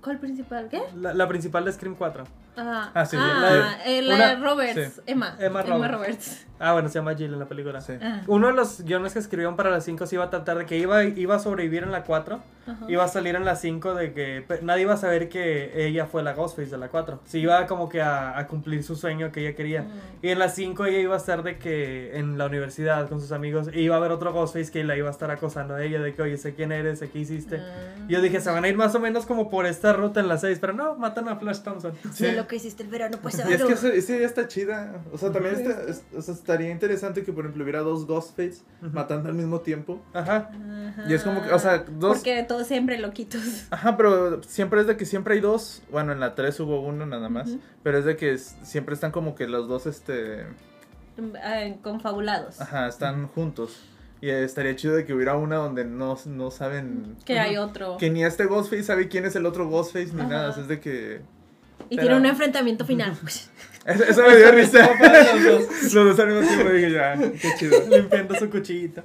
¿Cuál 0.00 0.18
principal? 0.18 0.68
¿Qué? 0.70 0.82
La, 0.96 1.14
la 1.14 1.26
principal 1.28 1.64
de 1.64 1.72
Scream 1.72 1.94
4. 1.96 2.24
Ah, 2.56 2.90
Ah, 2.94 3.04
sí, 3.06 3.16
ah, 3.18 3.38
la- 3.40 3.84
eh, 3.86 4.02
la 4.02 4.14
una- 4.14 4.34
Roberts, 4.36 4.94
sí. 4.96 5.00
Emma. 5.06 5.34
Emma 5.40 5.62
Emma 5.62 5.62
Roberts. 5.62 5.92
Roberts. 5.94 6.46
Ah, 6.60 6.72
bueno, 6.74 6.88
se 6.88 6.94
llama 7.00 7.14
Jill 7.16 7.32
en 7.32 7.38
la 7.40 7.46
película. 7.46 7.80
Sí. 7.80 7.94
Ah, 8.00 8.22
Uno 8.28 8.46
de 8.48 8.52
los 8.52 8.82
guiones 8.82 9.12
que 9.14 9.18
escribieron 9.18 9.56
para 9.56 9.70
las 9.70 9.84
5 9.84 10.06
se 10.06 10.14
iba 10.14 10.24
a 10.24 10.30
tratar 10.30 10.58
de 10.58 10.66
que 10.66 10.78
iba, 10.78 11.02
iba 11.02 11.34
a 11.34 11.38
sobrevivir 11.40 11.82
en 11.82 11.90
la 11.90 12.04
4. 12.04 12.40
Ajá. 12.66 12.86
Iba 12.88 13.04
a 13.04 13.08
salir 13.08 13.34
en 13.34 13.44
la 13.44 13.56
5 13.56 13.94
de 13.94 14.12
que 14.12 14.44
nadie 14.62 14.82
iba 14.82 14.94
a 14.94 14.96
saber 14.96 15.28
que 15.28 15.86
ella 15.86 16.06
fue 16.06 16.22
la 16.22 16.32
Ghostface 16.32 16.70
de 16.70 16.78
la 16.78 16.88
4. 16.88 17.20
Se 17.24 17.38
iba 17.38 17.66
como 17.66 17.88
que 17.88 18.02
a, 18.02 18.38
a 18.38 18.46
cumplir 18.46 18.82
su 18.82 18.96
sueño 18.96 19.32
que 19.32 19.40
ella 19.40 19.54
quería. 19.56 19.82
Mm. 19.82 19.88
Y 20.22 20.28
en 20.30 20.38
la 20.38 20.48
5 20.48 20.86
ella 20.86 20.98
iba 20.98 21.14
a 21.14 21.18
estar 21.18 21.42
de 21.42 21.58
que 21.58 22.16
en 22.16 22.38
la 22.38 22.46
universidad 22.46 23.08
con 23.08 23.20
sus 23.20 23.32
amigos 23.32 23.68
y 23.72 23.80
iba 23.80 23.94
a 23.94 23.98
haber 23.98 24.12
otro 24.12 24.32
Ghostface 24.32 24.70
que 24.70 24.84
la 24.84 24.96
iba 24.96 25.08
a 25.08 25.12
estar 25.12 25.30
acosando 25.30 25.74
a 25.74 25.82
ella 25.84 26.00
de 26.00 26.14
que, 26.14 26.22
oye, 26.22 26.36
sé 26.36 26.54
quién 26.54 26.72
eres, 26.72 26.98
sé 27.00 27.10
qué 27.10 27.18
hiciste. 27.20 27.56
Ah. 27.58 28.06
Y 28.08 28.12
yo 28.12 28.20
dije, 28.20 28.40
se 28.40 28.50
van 28.50 28.64
a 28.64 28.68
ir 28.68 28.76
más 28.76 28.94
o 28.94 29.00
menos 29.00 29.26
como 29.26 29.50
por 29.50 29.66
esta 29.66 29.92
ruta 29.92 30.20
en 30.20 30.28
la 30.28 30.38
6, 30.38 30.58
pero 30.60 30.72
no, 30.72 30.94
matan 30.96 31.28
a 31.28 31.36
Flash 31.36 31.60
Thompson. 31.60 31.92
Sí. 32.12 32.24
Sé 32.24 32.32
lo 32.32 32.46
que 32.46 32.56
hiciste 32.56 32.82
el 32.82 32.88
verano 32.88 33.18
pues 33.22 33.34
Y 33.48 33.52
es 33.52 33.62
que 33.62 33.72
esa, 33.72 33.88
esa 33.88 34.16
idea 34.16 34.26
está 34.26 34.48
chida. 34.48 35.02
O 35.12 35.18
sea, 35.18 35.30
también 35.32 35.54
está, 35.56 35.82
es- 35.90 36.04
o 36.16 36.22
sea, 36.22 36.34
estaría 36.34 36.70
interesante 36.70 37.22
que, 37.22 37.32
por 37.32 37.44
ejemplo, 37.44 37.62
hubiera 37.62 37.80
dos 37.80 38.06
Ghostface 38.06 38.62
matando 38.80 39.28
al 39.28 39.34
mismo 39.34 39.60
tiempo. 39.60 40.00
Ajá. 40.12 40.50
Y 41.08 41.14
es 41.14 41.22
como 41.22 41.42
que, 41.42 41.52
o 41.52 41.58
sea, 41.58 41.84
dos. 41.88 42.18
Porque 42.18 42.44
todos 42.54 42.68
siempre 42.68 42.98
loquitos. 42.98 43.66
Ajá, 43.70 43.96
pero 43.96 44.40
siempre 44.44 44.80
es 44.80 44.86
de 44.86 44.96
que 44.96 45.04
siempre 45.04 45.34
hay 45.34 45.40
dos. 45.40 45.82
Bueno, 45.90 46.12
en 46.12 46.20
la 46.20 46.36
3 46.36 46.60
hubo 46.60 46.80
uno 46.82 47.04
nada 47.04 47.28
más. 47.28 47.50
Pero 47.82 47.98
es 47.98 48.04
de 48.04 48.16
que 48.16 48.38
siempre 48.38 48.94
están 48.94 49.10
como 49.10 49.34
que 49.34 49.48
los 49.48 49.66
dos, 49.66 49.86
este. 49.86 50.46
Ah, 51.42 51.64
confabulados. 51.82 52.60
Ajá, 52.60 52.86
están 52.86 53.26
juntos. 53.26 53.80
Y 54.20 54.30
estaría 54.30 54.76
chido 54.76 54.94
de 54.94 55.04
que 55.04 55.12
hubiera 55.12 55.36
una 55.36 55.56
donde 55.56 55.84
no, 55.84 56.16
no 56.26 56.50
saben. 56.52 57.16
Que 57.24 57.40
hay 57.40 57.56
otro. 57.56 57.96
Que 57.96 58.08
ni 58.10 58.24
este 58.24 58.44
Ghostface 58.46 58.84
sabe 58.84 59.08
quién 59.08 59.24
es 59.24 59.34
el 59.34 59.46
otro 59.46 59.68
Ghostface 59.68 60.14
ni 60.14 60.20
Ajá. 60.20 60.30
nada. 60.30 60.60
Es 60.60 60.68
de 60.68 60.78
que. 60.78 61.20
Y 61.90 61.98
tiene 61.98 62.16
un 62.16 62.26
enfrentamiento 62.26 62.86
final. 62.86 63.16
Eso, 63.84 64.02
eso 64.02 64.22
me 64.22 64.36
dio 64.36 64.50
risa. 64.50 64.88
Los 65.34 65.44
dos. 65.44 65.92
Los 65.92 66.16
dos 66.16 66.18
al 66.20 66.28
mismo 66.28 66.48
tiempo 66.48 66.72
dije, 66.72 66.90
ya, 66.92 67.18
qué 67.18 67.54
chido. 67.58 67.86
Limpiando 67.90 68.34
su 68.34 68.48
cuchillito. 68.48 69.02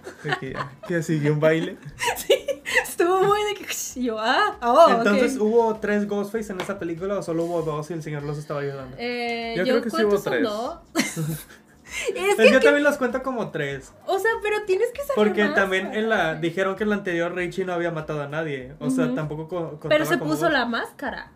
Que 0.88 1.04
siguió 1.04 1.34
un 1.34 1.42
baile. 1.42 1.76
Estuvo 2.84 3.24
muy 3.24 3.40
de 3.46 3.56
que. 3.56 4.02
yo, 4.02 4.18
ah, 4.20 4.58
oh. 4.62 4.90
Entonces, 4.98 5.38
¿hubo 5.38 5.76
tres 5.78 6.08
Ghostface 6.08 6.52
en 6.54 6.62
esa 6.62 6.78
película 6.80 7.18
o 7.18 7.24
solo 7.24 7.44
hubo 7.46 7.62
dos 7.62 7.90
y 7.90 7.94
el 7.94 8.04
señor 8.04 8.24
los 8.24 8.38
estaba 8.38 8.62
ayudando? 8.62 8.96
Eh, 9.00 9.54
Yo 9.58 9.64
yo, 9.64 9.74
creo 9.74 9.84
que 9.84 9.90
sí 9.90 10.04
hubo 10.04 10.20
tres. 10.20 10.44
dos. 10.44 10.78
es 10.96 12.36
Pues 12.36 12.48
que, 12.48 12.52
yo 12.54 12.60
también 12.60 12.84
los 12.84 12.98
cuento 12.98 13.24
como 13.24 13.50
tres. 13.50 13.92
o 14.06 14.20
sea, 14.20 14.32
pero 14.44 14.58
tienes 14.66 14.90
que 14.92 15.02
saber 15.02 15.16
Porque 15.16 15.46
más, 15.46 15.56
también 15.56 15.94
en 15.94 16.10
la 16.10 16.36
dijeron 16.36 16.76
que 16.76 16.84
en 16.84 16.90
la 16.90 16.96
anterior 16.98 17.34
Richie 17.34 17.66
no 17.66 17.74
había 17.74 17.92
matado 17.92 18.22
a 18.22 18.28
nadie. 18.28 18.74
O 18.80 18.90
sea, 18.90 19.14
tampoco 19.16 19.48
co- 19.48 19.80
Pero 19.90 20.06
se 20.06 20.18
puso 20.18 20.44
dos. 20.44 20.52
la 20.54 20.66
máscara. 20.66 21.32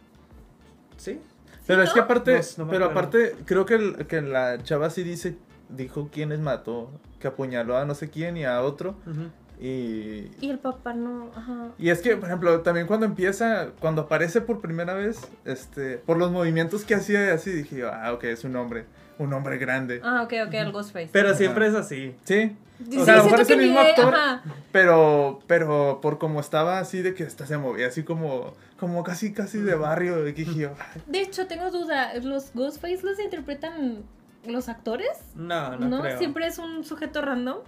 Sí. 0.98 1.20
Pero 1.66 1.82
es 1.82 1.92
que 1.94 2.00
aparte, 2.02 2.34
No, 2.36 2.42
no 2.58 2.66
me 2.66 2.72
pero 2.74 2.86
aparte, 2.86 3.36
creo 3.46 3.66
que, 3.66 3.76
el- 3.76 4.06
que 4.08 4.22
la 4.22 4.62
chava 4.64 4.90
sí 4.90 5.02
dice, 5.04 5.38
dijo 5.70 6.10
quiénes 6.12 6.40
mató, 6.40 6.92
que 7.20 7.28
apuñaló 7.30 7.78
a 7.78 7.86
no 7.86 7.96
sé 7.96 8.10
quién 8.10 8.36
y 8.38 8.44
a 8.46 8.62
otro. 8.62 8.92
Ujú. 9.08 9.30
Y, 9.60 10.30
Y 10.42 10.50
el 10.50 10.60
papá 10.60 10.94
no. 10.94 11.32
Ajá. 11.36 11.70
y 11.78 11.90
es 11.90 12.02
que, 12.02 12.18
por 12.18 12.28
ejemplo, 12.28 12.62
también 12.62 12.88
cuando 12.88 13.06
empieza, 13.06 13.68
cuando 13.80 14.04
aparece 14.04 14.42
por 14.42 14.60
primera 14.62 14.94
vez, 14.94 15.22
este, 15.46 15.98
por 16.00 16.18
los 16.18 16.32
movimientos 16.32 16.84
que 16.84 16.96
hacía 16.96 17.34
así, 17.34 17.52
dije, 17.52 17.78
yo, 17.78 17.92
ah, 17.94 18.12
ok, 18.14 18.24
es 18.26 18.44
un 18.44 18.56
hombre, 18.56 18.86
un 19.20 19.32
hombre 19.34 19.58
grande. 19.58 20.02
Ah, 20.04 20.22
ok, 20.24 20.34
ok, 20.48 20.54
el 20.56 20.72
Ghostface. 20.72 21.10
Pero 21.12 21.30
Ajá. 21.30 21.38
siempre 21.38 21.68
es 21.68 21.76
así. 21.76 22.16
Sí, 22.24 22.56
Sí, 22.90 22.98
o 22.98 23.06
sea, 23.06 23.14
a 23.14 23.18
lo 23.18 23.24
mejor 23.26 23.42
es 23.42 23.50
el 23.52 23.60
mismo 23.60 23.80
ni- 23.82 23.88
actor. 23.90 24.14
ajá. 24.14 24.44
pero, 24.74 25.40
pero 25.48 26.00
por 26.02 26.18
como 26.18 26.40
estaba 26.42 26.80
así 26.80 27.02
de 27.02 27.14
que 27.14 27.24
hasta 27.24 27.46
se 27.46 27.58
movía 27.58 27.88
así 27.88 28.04
como, 28.04 28.54
como 28.78 29.04
casi, 29.04 29.32
casi 29.32 29.60
de 29.60 29.76
barrio, 29.76 30.22
de 30.24 30.34
que 30.34 30.44
dije 30.44 30.60
yo, 30.62 30.70
"Ay, 30.96 31.02
De 31.08 31.22
hecho, 31.22 31.48
tengo 31.48 31.70
duda. 31.72 32.14
¿Los 32.22 32.52
Ghostface 32.54 33.04
los 33.04 33.20
interpretan 33.20 34.04
los 34.46 34.68
actores? 34.68 35.08
No, 35.36 35.78
no, 35.78 36.02
creo. 36.02 36.18
Siempre 36.18 36.48
es 36.48 36.58
un 36.58 36.84
sujeto 36.84 37.22
random. 37.22 37.60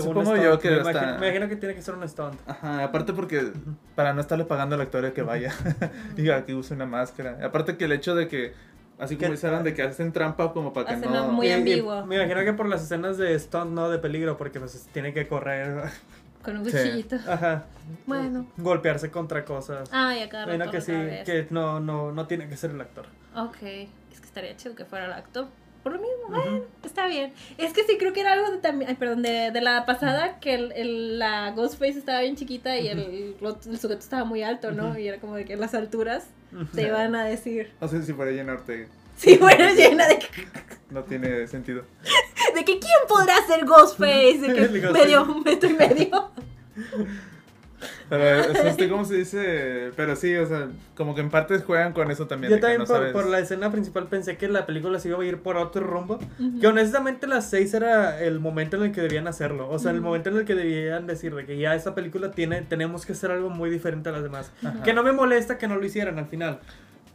Supongo 0.00 0.30
stunt, 0.32 0.42
yo 0.42 0.58
que 0.58 0.70
me, 0.70 0.76
hasta- 0.76 0.90
imagino, 0.92 1.18
me 1.18 1.26
imagino 1.26 1.48
que 1.48 1.56
tiene 1.56 1.74
que 1.74 1.82
ser 1.82 1.94
un 1.94 2.08
stunt. 2.08 2.34
Ajá, 2.46 2.84
aparte 2.84 3.12
porque 3.12 3.52
para 3.94 4.12
no 4.12 4.20
estarle 4.20 4.44
pagando 4.44 4.74
al 4.76 4.80
actor 4.80 5.12
que 5.12 5.22
vaya, 5.22 5.52
diga 6.16 6.44
que 6.44 6.54
use 6.54 6.74
una 6.74 6.86
máscara. 6.86 7.38
Aparte 7.44 7.76
que 7.76 7.84
el 7.86 7.92
hecho 7.92 8.14
de 8.14 8.28
que, 8.28 8.54
así 8.98 9.16
como 9.16 9.32
Alan, 9.42 9.64
de 9.64 9.74
que 9.74 9.82
hacen 9.82 10.12
trampa 10.12 10.52
como 10.52 10.72
para 10.72 10.98
que 11.00 11.06
no... 11.06 11.28
muy 11.32 11.50
ambiguo. 11.50 12.06
Me 12.06 12.16
imagino 12.16 12.44
que 12.44 12.52
por 12.52 12.68
las 12.68 12.82
escenas 12.84 13.18
de 13.18 13.38
stunt, 13.38 13.72
no 13.72 13.90
de 13.90 13.98
peligro, 13.98 14.36
porque 14.36 14.60
pues 14.60 14.88
tiene 14.92 15.12
que 15.12 15.26
correr. 15.26 15.90
Con 16.44 16.58
un 16.58 16.64
Sí. 16.66 16.72
cuchillito. 16.72 17.16
Ajá. 17.26 17.64
Bueno. 18.06 18.46
Golpearse 18.58 19.10
contra 19.10 19.46
cosas. 19.46 19.88
Ah, 19.90 20.14
ya 20.14 20.28
cada 20.28 20.44
Imagino 20.44 20.64
rato 20.66 20.72
que 20.72 20.80
sí, 20.82 20.92
que 21.24 21.46
no, 21.48 21.80
no, 21.80 22.12
no 22.12 22.26
tiene 22.26 22.46
que 22.48 22.56
ser 22.58 22.70
el 22.72 22.80
actor. 22.82 23.06
Ok. 23.34 23.62
Es 23.62 24.20
que 24.20 24.26
estaría 24.26 24.54
chido 24.54 24.74
que 24.74 24.84
fuera 24.84 25.06
el 25.06 25.12
actor. 25.14 25.46
Por 25.84 25.92
lo 25.92 25.98
mismo, 26.00 26.28
bueno, 26.30 26.64
está 26.82 27.06
bien. 27.06 27.32
Es 27.58 27.72
que 27.72 27.84
sí 27.84 27.96
creo 27.98 28.12
que 28.12 28.20
era 28.22 28.32
algo 28.32 28.50
de 28.50 28.58
también, 28.58 28.90
ay, 28.90 28.96
perdón, 28.96 29.22
de, 29.22 29.50
de 29.52 29.60
la 29.60 29.84
pasada, 29.86 30.40
que 30.40 30.54
el, 30.54 30.72
el- 30.72 31.18
la 31.20 31.50
Ghostface 31.52 31.98
estaba 31.98 32.20
bien 32.22 32.34
chiquita 32.34 32.76
y 32.78 32.88
el, 32.88 33.36
sujeto 33.62 33.92
estaba 34.00 34.24
muy 34.24 34.42
alto, 34.42 34.72
¿no? 34.72 34.98
Y 34.98 35.06
era 35.06 35.20
como 35.20 35.36
de 35.36 35.44
que 35.44 35.54
las 35.56 35.74
alturas 35.74 36.26
te 36.74 36.82
iban 36.82 37.14
a 37.14 37.24
decir. 37.24 37.70
No 37.80 37.86
sé 37.88 38.02
si 38.02 38.12
fuera 38.12 38.32
Jenna 38.32 38.54
Ortega, 38.54 38.88
Sí, 39.16 39.36
bueno, 39.36 39.72
llena 39.74 40.08
de 40.08 40.18
que, 40.18 40.26
no 40.90 41.04
tiene 41.04 41.46
sentido. 41.46 41.84
de 42.54 42.64
que 42.64 42.78
¿quién 42.80 42.98
podrá 43.06 43.34
ser 43.46 43.64
Ghostface? 43.64 44.38
De 44.40 44.80
que 44.80 44.88
medio, 44.90 45.22
un 45.22 45.42
metro 45.42 45.68
y 45.70 45.74
medio. 45.74 46.30
Pero, 48.08 48.50
o 48.50 48.54
sea, 48.54 48.68
este, 48.70 48.88
¿cómo 48.88 49.04
se 49.04 49.14
dice? 49.16 49.90
Pero 49.96 50.16
sí, 50.16 50.34
o 50.36 50.46
sea, 50.46 50.68
como 50.96 51.14
que 51.14 51.20
en 51.20 51.30
partes 51.30 51.62
juegan 51.64 51.92
con 51.92 52.10
eso 52.10 52.26
también. 52.26 52.52
Yo 52.52 52.60
también 52.60 52.80
no 52.80 52.86
por, 52.86 52.96
sabes- 52.96 53.12
por 53.12 53.26
la 53.26 53.38
escena 53.38 53.70
principal 53.72 54.06
pensé 54.08 54.36
que 54.36 54.48
la 54.48 54.66
película 54.66 54.98
se 54.98 55.08
iba 55.08 55.18
a 55.20 55.24
ir 55.24 55.38
por 55.38 55.56
otro 55.56 55.86
rumbo. 55.86 56.18
Ujú. 56.38 56.60
Que 56.60 56.66
honestamente 56.66 57.26
las 57.26 57.48
6 57.50 57.74
era 57.74 58.20
el 58.20 58.40
momento 58.40 58.76
en 58.76 58.84
el 58.84 58.92
que 58.92 59.00
debían 59.00 59.26
hacerlo. 59.26 59.68
O 59.70 59.78
sea, 59.78 59.90
el 59.90 59.98
Ujú. 59.98 60.06
momento 60.06 60.30
en 60.30 60.36
el 60.38 60.44
que 60.44 60.54
debían 60.54 61.06
decir 61.06 61.34
de 61.34 61.44
que 61.46 61.58
ya 61.58 61.74
esta 61.74 61.94
película 61.94 62.30
tiene, 62.30 62.62
tenemos 62.62 63.06
que 63.06 63.12
hacer 63.12 63.30
algo 63.30 63.50
muy 63.50 63.70
diferente 63.70 64.08
a 64.08 64.12
las 64.12 64.22
demás. 64.22 64.50
Ajá. 64.64 64.82
Que 64.82 64.92
no 64.94 65.02
me 65.02 65.12
molesta 65.12 65.58
que 65.58 65.68
no 65.68 65.76
lo 65.76 65.84
hicieran 65.84 66.18
al 66.18 66.26
final. 66.26 66.60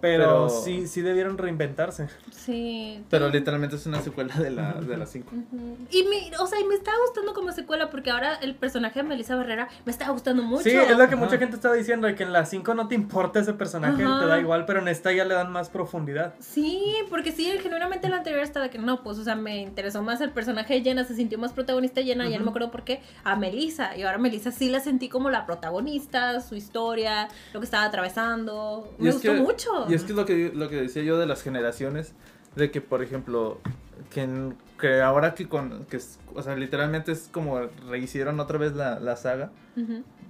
Pero, 0.02 0.48
Pero- 0.48 0.50
sí, 0.50 0.88
sí 0.88 1.02
debieron 1.02 1.38
reinventarse. 1.38 2.08
Sí. 2.32 3.04
Pero 3.10 3.30
literalmente 3.30 3.76
es 3.76 3.86
una 3.86 4.02
secuela 4.02 4.34
de 4.36 4.50
la, 4.50 4.74
de 4.74 4.96
la 4.98 5.06
5. 5.06 5.30
Ujú. 5.36 5.78
Y 5.92 6.04
me, 6.04 6.36
o 6.38 6.48
sea, 6.48 6.60
y 6.60 6.64
me 6.64 6.76
está 6.76 6.92
gustando 7.06 7.34
como 7.34 7.52
secuela 7.52 7.90
porque 7.90 8.10
ahora 8.12 8.36
el 8.36 8.56
personaje 8.56 9.02
de 9.02 9.08
Melissa 9.10 9.36
Barrera 9.36 9.68
me 9.86 9.92
está 9.92 10.10
gustando 10.10 10.42
mucho. 10.44 10.64
Sí, 10.64 10.70
es 10.72 10.90
lo 10.92 10.98
que 11.10 11.16
Ajá. 11.16 11.16
mucha 11.18 11.38
gente 11.38 11.56
estaba 11.56 11.76
diciendo, 11.76 12.08
de 12.08 12.16
que 12.16 12.24
en 12.24 12.32
la 12.34 12.46
5 12.46 12.74
no 12.74 12.88
te 12.88 12.96
importa 12.96 13.40
ese 13.42 13.54
personaje, 13.54 14.04
Ajá. 14.04 14.20
te 14.22 14.26
da 14.28 14.40
igual, 14.40 14.66
pero 14.66 14.80
en 14.80 14.88
esta 14.88 15.12
ya 15.12 15.26
le 15.26 15.34
dan 15.34 15.52
más 15.52 15.70
profundidad. 15.70 16.34
Sí, 16.40 16.82
porque 17.10 17.32
sí, 17.32 17.46
genuinamente 17.62 18.08
la 18.10 18.18
anterior 18.18 18.42
estaba 18.42 18.70
que 18.70 18.78
no, 18.80 19.04
pues, 19.04 19.18
o 19.20 19.24
sea, 19.24 19.36
me 19.36 19.62
interesó 19.62 20.02
más 20.02 20.22
el 20.22 20.32
personaje 20.32 20.76
de 20.76 20.82
Jenna, 20.82 21.04
se 21.04 21.16
sintió 21.16 21.38
más 21.38 21.52
protagonista 21.52 22.02
Jenna, 22.02 22.28
ya 22.30 22.38
no 22.38 22.46
me 22.46 22.50
acuerdo 22.52 22.72
por 22.72 22.84
qué, 22.84 23.02
a 23.24 23.36
Melissa. 23.36 23.98
Y 23.98 24.04
ahora 24.04 24.18
Melissa 24.18 24.52
sí 24.52 24.70
la 24.70 24.80
sentí 24.80 25.10
como 25.10 25.30
la 25.30 25.46
protagonista, 25.46 26.40
su 26.42 26.56
historia, 26.56 27.28
lo 27.54 27.60
que 27.60 27.66
estaba 27.66 27.84
atravesando. 27.84 28.94
Y 29.00 29.04
Me 29.04 29.10
es 29.10 29.16
gustó 29.16 29.34
que- 29.34 29.42
mucho. 29.42 29.86
Y 29.90 29.94
es 29.94 30.04
que 30.04 30.12
es 30.12 30.16
lo 30.16 30.26
que, 30.26 30.52
lo 30.54 30.70
que 30.70 30.76
decía 30.78 31.04
yo 31.04 31.18
de 31.18 31.26
las 31.26 31.42
generaciones, 31.42 32.14
de 32.56 32.72
que, 32.72 32.82
por 32.82 33.04
ejemplo, 33.04 33.60
que, 34.10 34.28
que 34.80 35.02
ahora 35.02 35.36
que 35.36 35.48
con, 35.48 35.86
que 35.86 36.00
o 36.34 36.42
sea, 36.42 36.56
literalmente 36.56 37.12
es 37.12 37.30
como 37.32 37.60
rehicieron 37.90 38.40
otra 38.40 38.58
vez 38.58 38.74
la, 38.74 39.00
la 39.00 39.16
saga, 39.16 39.52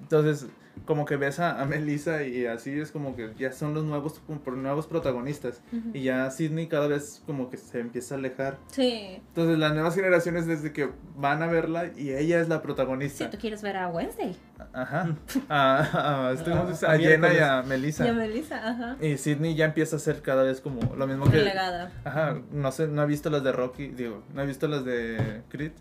entonces 0.01 0.47
como 0.85 1.05
que 1.05 1.15
ves 1.17 1.39
a, 1.39 1.61
a 1.61 1.65
Melissa 1.65 2.23
y 2.23 2.45
así 2.45 2.79
es 2.79 2.91
como 2.91 3.15
que 3.15 3.31
ya 3.37 3.51
son 3.51 3.73
los 3.73 3.83
nuevos, 3.83 4.21
nuevos 4.45 4.87
protagonistas, 4.87 5.61
y 5.93 6.03
ya 6.03 6.29
Sidney 6.31 6.67
cada 6.67 6.87
vez 6.87 7.21
como 7.25 7.49
que 7.49 7.57
se 7.57 7.79
empieza 7.79 8.15
a 8.15 8.17
alejar. 8.17 8.57
Sí. 8.71 9.21
Entonces 9.27 9.57
las 9.57 9.73
nuevas 9.73 9.95
generaciones 9.95 10.45
desde 10.47 10.71
que 10.73 10.89
van 11.15 11.41
a 11.43 11.47
verla 11.47 11.91
y 11.95 12.11
ella 12.13 12.39
es 12.39 12.47
la 12.49 12.57
Si 12.57 12.61
protagonista. 12.63 13.29
tú 13.29 13.37
quieres 13.37 13.61
ver 13.61 13.77
a 13.77 13.87
Wednesday. 13.89 14.35
Ajá. 14.73 15.15
A, 15.49 16.27
a, 16.27 16.31
este, 16.33 16.51
¿cómo 16.51 16.65
se 16.65 16.71
dice? 16.71 16.85
A 16.85 16.91
a 16.91 16.97
Jenna 16.97 17.27
y 17.27 17.31
miércoles. 17.31 17.41
a 17.49 17.61
Melissa. 17.63 18.05
Y 18.05 18.07
a 18.09 18.13
Melissa, 18.13 18.69
ajá. 18.69 18.97
Y 19.01 19.17
Sidney 19.17 19.55
ya 19.55 19.65
empieza 19.65 19.95
a 19.95 19.99
ser 19.99 20.21
cada 20.21 20.43
vez 20.43 20.61
como 20.61 20.95
lo 20.95 21.07
mismo 21.07 21.25
que... 21.25 21.37
Relegada. 21.37 21.91
Ajá, 22.03 22.37
no 22.51 22.71
sé, 22.71 22.87
no 22.87 23.03
he 23.03 23.05
visto 23.05 23.29
las 23.29 23.43
de 23.43 23.51
Rocky, 23.51 23.87
digo, 23.87 24.23
no 24.33 24.41
he 24.41 24.45
visto 24.45 24.67
las 24.67 24.83
de 24.85 25.41
Creed, 25.49 25.71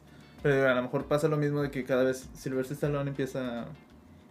pero 0.42 0.70
a 0.70 0.74
lo 0.74 0.82
mejor 0.82 1.07
pasa 1.07 1.28
lo 1.28 1.36
mismo 1.36 1.61
de 1.62 1.70
que 1.70 1.84
cada 1.84 2.05
vez 2.05 2.28
Sylvester 2.34 2.74
Stallone 2.74 3.11
empieza... 3.11 3.66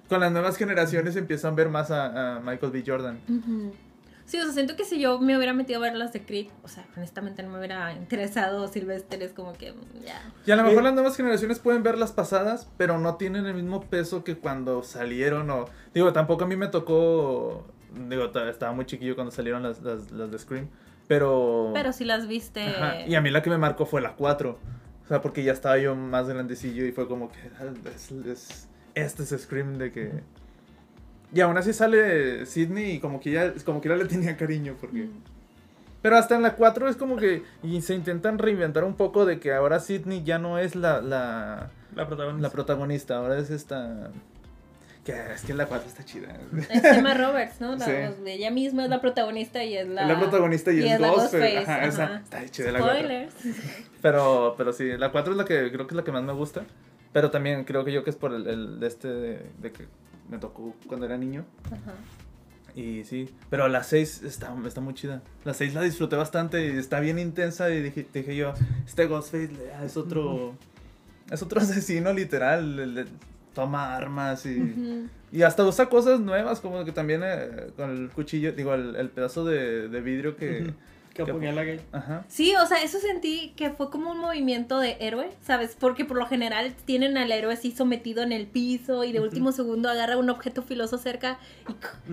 Con 0.09 0.19
las 0.21 0.31
nuevas 0.31 0.57
generaciones 0.57 1.15
empiezan 1.15 1.53
a 1.53 1.55
ver 1.55 1.69
más 1.69 1.91
a, 1.91 2.37
a 2.37 2.39
Michael 2.39 2.71
B. 2.71 2.83
Jordan. 2.85 3.19
Sí, 4.25 4.37
o 4.39 4.43
sea, 4.43 4.51
siento 4.51 4.75
que 4.75 4.83
si 4.83 4.99
yo 4.99 5.19
me 5.19 5.37
hubiera 5.37 5.53
metido 5.53 5.79
a 5.79 5.83
ver 5.83 5.95
las 5.95 6.11
de 6.11 6.21
Creed, 6.25 6.47
o 6.61 6.67
sea, 6.67 6.85
honestamente 6.97 7.43
no 7.43 7.49
me 7.49 7.59
hubiera 7.59 7.93
interesado 7.93 8.67
Sylvester, 8.67 9.23
es 9.23 9.31
como 9.31 9.53
que 9.53 9.71
mm, 9.71 10.03
ya. 10.05 10.21
Y 10.45 10.51
a 10.51 10.57
lo 10.57 10.63
mejor 10.63 10.79
Eh. 10.79 10.83
las 10.83 10.93
nuevas 10.95 11.15
generaciones 11.15 11.59
pueden 11.59 11.81
ver 11.81 11.97
las 11.97 12.11
pasadas, 12.11 12.69
pero 12.77 12.97
no 12.99 13.15
tienen 13.15 13.45
el 13.45 13.53
mismo 13.53 13.81
peso 13.85 14.25
que 14.25 14.35
cuando 14.37 14.83
salieron 14.83 15.49
o... 15.49 15.65
Digo, 15.93 16.11
tampoco 16.11 16.43
a 16.43 16.47
mí 16.47 16.57
me 16.57 16.67
tocó... 16.67 17.65
Digo, 18.09 18.29
ta- 18.31 18.49
estaba 18.49 18.73
muy 18.73 18.85
chiquillo 18.85 19.15
cuando 19.15 19.31
salieron 19.31 19.63
las, 19.63 19.81
las, 19.81 20.11
las 20.11 20.29
de 20.29 20.37
Scream, 20.39 20.67
pero... 21.07 21.71
Pero 21.73 21.93
si 21.93 22.03
las 22.03 22.27
viste. 22.27 22.63
Ajá, 22.67 23.05
Y 23.07 23.15
a 23.15 23.21
mí 23.21 23.29
la 23.29 23.41
que 23.41 23.49
me 23.49 23.57
marcó 23.57 23.85
fue 23.85 24.01
la 24.01 24.13
4. 24.17 24.59
O 25.05 25.07
sea, 25.07 25.21
porque 25.21 25.41
ya 25.41 25.53
estaba 25.53 25.77
yo 25.77 25.95
más 25.95 26.27
grandecillo 26.27 26.85
y 26.85 26.91
fue 26.91 27.07
como 27.07 27.31
que 27.31 27.39
ah, 27.61 27.71
es, 27.95 28.11
es- 28.11 28.67
este 29.01 29.23
es 29.23 29.29
Scream 29.41 29.77
de 29.77 29.91
que... 29.91 30.11
Y 31.33 31.41
aún 31.41 31.57
así 31.57 31.73
sale 31.73 32.45
Sidney 32.45 32.93
y 32.93 32.99
como 32.99 33.19
que 33.19 33.31
ya, 33.31 33.53
como 33.65 33.81
que 33.81 33.89
ya 33.89 33.95
le 33.95 34.05
tenía 34.05 34.35
cariño 34.37 34.75
porque... 34.79 35.03
Mm. 35.03 35.21
Pero 36.01 36.17
hasta 36.17 36.35
en 36.35 36.43
la 36.43 36.55
4 36.55 36.87
es 36.89 36.95
como 36.95 37.17
que 37.17 37.43
y 37.63 37.81
se 37.81 37.93
intentan 37.95 38.37
reinventar 38.37 38.83
un 38.83 38.95
poco 38.95 39.25
de 39.25 39.39
que 39.39 39.53
ahora 39.53 39.79
Sidney 39.79 40.23
ya 40.23 40.37
no 40.37 40.57
es 40.59 40.75
la, 40.75 41.01
la, 41.01 41.71
La 41.95 42.07
protagonista. 42.07 42.47
la 42.47 42.51
protagonista, 42.51 43.17
ahora 43.17 43.39
es 43.39 43.49
esta... 43.49 44.11
Que 45.03 45.13
es 45.33 45.41
que 45.43 45.53
la 45.53 45.65
4 45.67 45.87
está 45.87 46.03
chida. 46.03 46.35
Es 46.69 46.83
Emma 46.83 47.13
Roberts, 47.13 47.61
¿no? 47.61 47.75
La, 47.77 47.85
Sí. 47.85 47.91
ella 48.25 48.51
misma 48.51 48.83
es 48.83 48.89
la 48.89 48.99
protagonista 48.99 49.63
y 49.63 49.77
es 49.77 49.87
la. 49.87 50.01
Es 50.01 50.07
la 50.09 50.19
protagonista 50.19 50.73
y, 50.73 50.85
es 50.85 50.99
la 50.99 51.07
Ghostface. 51.11 51.57
Ajá, 51.59 51.85
esa 51.85 52.03
ajá. 52.03 52.21
está 52.25 52.49
chida 52.49 52.73
la 52.73 52.79
4. 52.79 52.97
Spoilers. 52.97 53.33
Pero, 54.01 54.55
pero 54.57 54.73
sí, 54.73 54.97
la 54.97 55.09
4 55.09 55.31
es 55.31 55.37
la 55.37 55.45
que 55.45 55.71
creo 55.71 55.87
que 55.87 55.93
es 55.93 55.95
la 55.95 56.03
que 56.03 56.11
más 56.11 56.23
me 56.23 56.33
gusta. 56.33 56.63
Pero 57.17 57.31
también 57.31 57.63
creo 57.63 57.83
que 57.83 57.91
yo 57.91 58.03
que 58.03 58.11
es 58.11 58.15
por 58.15 58.31
el, 58.31 58.45
el 58.45 58.79
de 58.79 58.85
este 58.85 59.07
de, 59.07 59.45
de 59.59 59.71
que 59.71 59.85
me 60.29 60.37
tocó 60.37 60.75
cuando 60.85 61.07
era 61.07 61.17
niño. 61.17 61.45
Ajá. 61.65 61.95
Y 62.75 63.05
sí, 63.05 63.27
pero 63.49 63.67
la 63.67 63.81
6 63.81 64.21
está, 64.21 64.55
está 64.67 64.81
muy 64.81 64.93
chida. 64.93 65.23
La 65.43 65.55
6 65.55 65.73
la 65.73 65.81
disfruté 65.81 66.15
bastante 66.15 66.63
y 66.67 66.77
está 66.77 66.99
bien 66.99 67.17
intensa. 67.17 67.71
Y 67.71 67.81
dije, 67.81 68.05
dije 68.13 68.35
yo, 68.35 68.53
este 68.85 69.07
Ghostface 69.07 69.49
ah, 69.79 69.83
es 69.83 69.97
otro. 69.97 70.53
Es 71.31 71.41
otro 71.41 71.59
asesino 71.61 72.13
literal. 72.13 72.75
le- 72.75 72.85
le 72.85 73.05
toma 73.55 73.95
armas 73.95 74.45
y. 74.45 75.07
Y 75.31 75.41
hasta 75.41 75.65
usa 75.65 75.89
cosas 75.89 76.19
nuevas, 76.19 76.59
como 76.59 76.85
que 76.85 76.91
también 76.91 77.21
eh, 77.25 77.71
con 77.75 77.89
el 77.89 78.09
cuchillo, 78.11 78.51
digo, 78.51 78.75
el, 78.75 78.95
el 78.95 79.09
pedazo 79.09 79.43
de, 79.43 79.89
de 79.89 80.01
vidrio 80.01 80.35
que. 80.37 80.71
Que 81.25 81.31
apuñala 81.31 81.63
gay. 81.63 81.81
Ajá. 81.91 82.23
Sí, 82.27 82.53
o 82.55 82.65
sea, 82.65 82.81
eso 82.83 82.99
sentí 82.99 83.53
que 83.55 83.71
fue 83.71 83.89
como 83.89 84.11
un 84.11 84.19
movimiento 84.19 84.79
de 84.79 84.97
héroe, 84.99 85.29
¿sabes? 85.41 85.75
Porque 85.79 86.05
por 86.05 86.17
lo 86.17 86.25
general 86.25 86.73
tienen 86.85 87.17
al 87.17 87.31
héroe 87.31 87.53
así 87.53 87.71
sometido 87.71 88.23
en 88.23 88.31
el 88.31 88.47
piso 88.47 89.03
y 89.03 89.11
de 89.11 89.19
último 89.19 89.51
segundo 89.51 89.89
agarra 89.89 90.17
un 90.17 90.29
objeto 90.29 90.61
filoso 90.61 90.97
cerca 90.97 91.39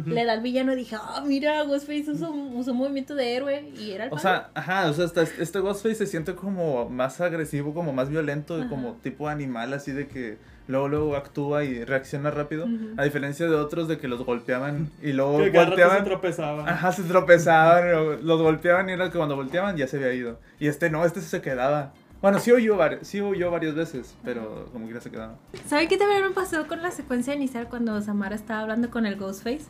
y 0.06 0.10
le 0.10 0.24
da 0.24 0.32
al 0.32 0.40
villano 0.40 0.72
y 0.72 0.76
dije, 0.76 0.96
ah, 0.98 1.22
mira, 1.26 1.62
Ghostface 1.64 2.10
usó, 2.10 2.30
usó 2.32 2.72
un 2.72 2.78
movimiento 2.78 3.14
de 3.14 3.34
héroe 3.34 3.70
y 3.78 3.92
era 3.92 4.06
el 4.06 4.12
O 4.12 4.18
sea, 4.18 4.50
ajá, 4.54 4.88
o 4.88 4.92
sea, 4.94 5.04
hasta 5.04 5.22
este 5.22 5.60
Ghostface 5.60 5.94
se 5.96 6.06
siente 6.06 6.34
como 6.34 6.88
más 6.88 7.20
agresivo, 7.20 7.74
como 7.74 7.92
más 7.92 8.08
violento, 8.08 8.56
Ajá. 8.56 8.68
como 8.68 8.94
tipo 8.94 9.28
animal, 9.28 9.72
así 9.72 9.92
de 9.92 10.08
que 10.08 10.38
luego 10.66 10.88
luego 10.88 11.16
actúa 11.16 11.64
y 11.64 11.84
reacciona 11.84 12.30
rápido, 12.30 12.64
Ujú. 12.64 12.94
a 12.96 13.04
diferencia 13.04 13.46
de 13.46 13.54
otros 13.54 13.86
de 13.88 13.98
que 13.98 14.08
los 14.08 14.24
golpeaban 14.24 14.90
y 15.02 15.12
luego 15.12 15.38
Que 15.38 15.44
rato 15.50 15.58
se 15.60 15.66
volteaban. 15.66 16.04
tropezaba. 16.04 16.68
Ajá, 16.70 16.92
se 16.92 17.02
tropezaban, 17.02 18.26
los 18.26 18.40
golpeaban 18.40 18.88
y 18.88 18.92
era 18.92 19.10
que 19.10 19.18
cuando 19.18 19.36
volteaban 19.36 19.76
ya 19.76 19.86
se 19.86 19.96
había 19.96 20.12
ido. 20.14 20.38
Y 20.58 20.68
este 20.68 20.88
no, 20.90 21.04
este 21.04 21.20
se 21.20 21.40
quedaba. 21.40 21.92
Bueno, 22.22 22.38
sí 22.38 22.52
huyó, 22.52 22.78
sí 23.02 23.20
huyó 23.20 23.50
varias 23.50 23.74
veces, 23.74 24.14
pero 24.24 24.70
como 24.72 24.86
quiera 24.86 25.00
se 25.02 25.10
quedaba. 25.10 25.36
¿Saben 25.66 25.88
qué 25.88 25.98
también 25.98 26.22
me 26.22 26.30
pasó 26.30 26.66
con 26.66 26.80
la 26.80 26.90
secuencia 26.90 27.34
inicial 27.34 27.68
cuando 27.68 28.00
Samara 28.00 28.34
estaba 28.34 28.60
hablando 28.62 28.90
con 28.90 29.04
el 29.04 29.16
Ghostface? 29.16 29.66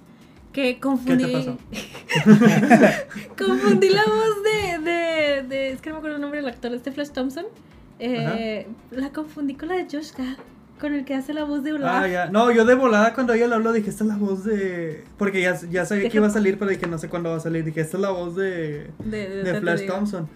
Que 0.53 0.74
¿Qué 0.76 0.80
confundí. 0.80 1.24
te 1.24 1.32
pasó? 1.32 1.59
confundí 3.36 3.88
la 3.90 4.05
voz 4.05 4.42
de, 4.45 4.78
de, 4.78 5.42
de- 5.49 5.70
Es 5.72 5.80
que 5.80 5.90
no 5.90 5.97
me 5.97 5.99
acuerdo 5.99 6.16
el 6.16 6.22
nombre 6.22 6.40
del 6.40 6.49
actor, 6.49 6.72
este 6.72 6.92
Flash 6.92 7.11
Thompson. 7.11 7.47
Eh, 7.99 8.66
la 8.92 9.11
confundí 9.11 9.55
con 9.55 9.68
la 9.68 9.76
de 9.76 9.84
Josh 9.90 10.12
Gad, 10.16 10.36
con 10.81 10.93
el 10.95 11.05
que 11.05 11.14
hace 11.14 11.33
la 11.35 11.45
voz 11.45 11.62
de 11.64 11.72
Olaf. 11.72 12.03
Ah, 12.05 12.09
ya. 12.09 12.27
No, 12.27 12.51
yo 12.51 12.64
de 12.64 12.75
volada 12.75 13.14
cuando 13.14 13.33
ella 13.33 13.47
lo 13.47 13.55
habló 13.55 13.72
dije, 13.72 13.91
esta 13.91 14.05
es 14.05 14.09
la 14.09 14.16
voz 14.16 14.45
de... 14.45 15.05
Porque 15.16 15.41
ya, 15.41 15.59
ya 15.70 15.85
sabía 15.87 16.09
que 16.11 16.16
iba 16.18 16.27
a 16.27 16.31
salir, 16.31 16.59
pero 16.59 16.70
dije, 16.70 16.87
no 16.87 16.99
sé 16.99 17.09
cuándo 17.09 17.31
va 17.31 17.37
a 17.37 17.41
salir. 17.41 17.64
Dije, 17.64 17.81
esta 17.81 17.97
es 17.97 18.01
la 18.03 18.11
voz 18.11 18.37
de, 18.37 18.89
De, 19.05 19.29
de- 19.29 19.43
de 19.45 19.61
Flash. 19.61 19.87
Thompson. 19.87 20.29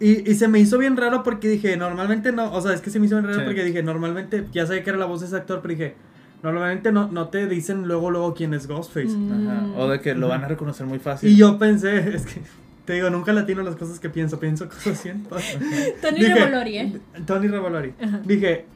Y, 0.00 0.30
y 0.30 0.34
se 0.36 0.46
me 0.48 0.60
hizo 0.60 0.78
bien 0.78 0.96
raro 0.96 1.22
porque 1.24 1.48
dije, 1.48 1.76
normalmente 1.76 2.30
no, 2.32 2.52
o 2.52 2.60
sea, 2.60 2.72
es 2.72 2.80
que 2.80 2.88
se 2.90 3.00
me 3.00 3.06
hizo 3.06 3.16
bien 3.16 3.26
raro 3.26 3.40
Sí. 3.40 3.44
porque 3.46 3.64
dije, 3.64 3.82
normalmente, 3.82 4.46
ya 4.52 4.64
sabía 4.66 4.84
que 4.84 4.90
era 4.90 4.98
la 4.98 5.06
voz 5.06 5.20
de 5.20 5.26
ese 5.26 5.36
actor, 5.36 5.60
pero 5.60 5.74
dije, 5.74 5.94
normalmente 6.42 6.92
no, 6.92 7.08
no 7.10 7.28
te 7.28 7.48
dicen 7.48 7.88
luego, 7.88 8.10
luego 8.12 8.32
quién 8.32 8.54
es 8.54 8.68
Ghostface. 8.68 9.08
Mm. 9.08 9.48
Ajá, 9.48 9.66
O 9.76 9.88
de 9.88 10.00
que 10.00 10.14
lo 10.14 10.28
van 10.28 10.44
a 10.44 10.48
reconocer 10.48 10.86
muy 10.86 11.00
fácil. 11.00 11.28
Y 11.30 11.36
yo 11.36 11.58
pensé, 11.58 11.98
es 12.14 12.26
que, 12.26 12.40
te 12.84 12.92
digo, 12.92 13.10
nunca 13.10 13.32
latino 13.32 13.62
las 13.62 13.74
cosas 13.74 13.98
que 13.98 14.08
pienso, 14.08 14.38
pienso 14.38 14.68
cosas 14.68 14.98
siento. 15.00 15.36
Tony 16.00 16.22
Revolori, 16.22 16.78
¿eh? 16.78 17.00
Tony 17.26 17.48
Revolori. 17.48 17.92
Dije, 18.24 18.66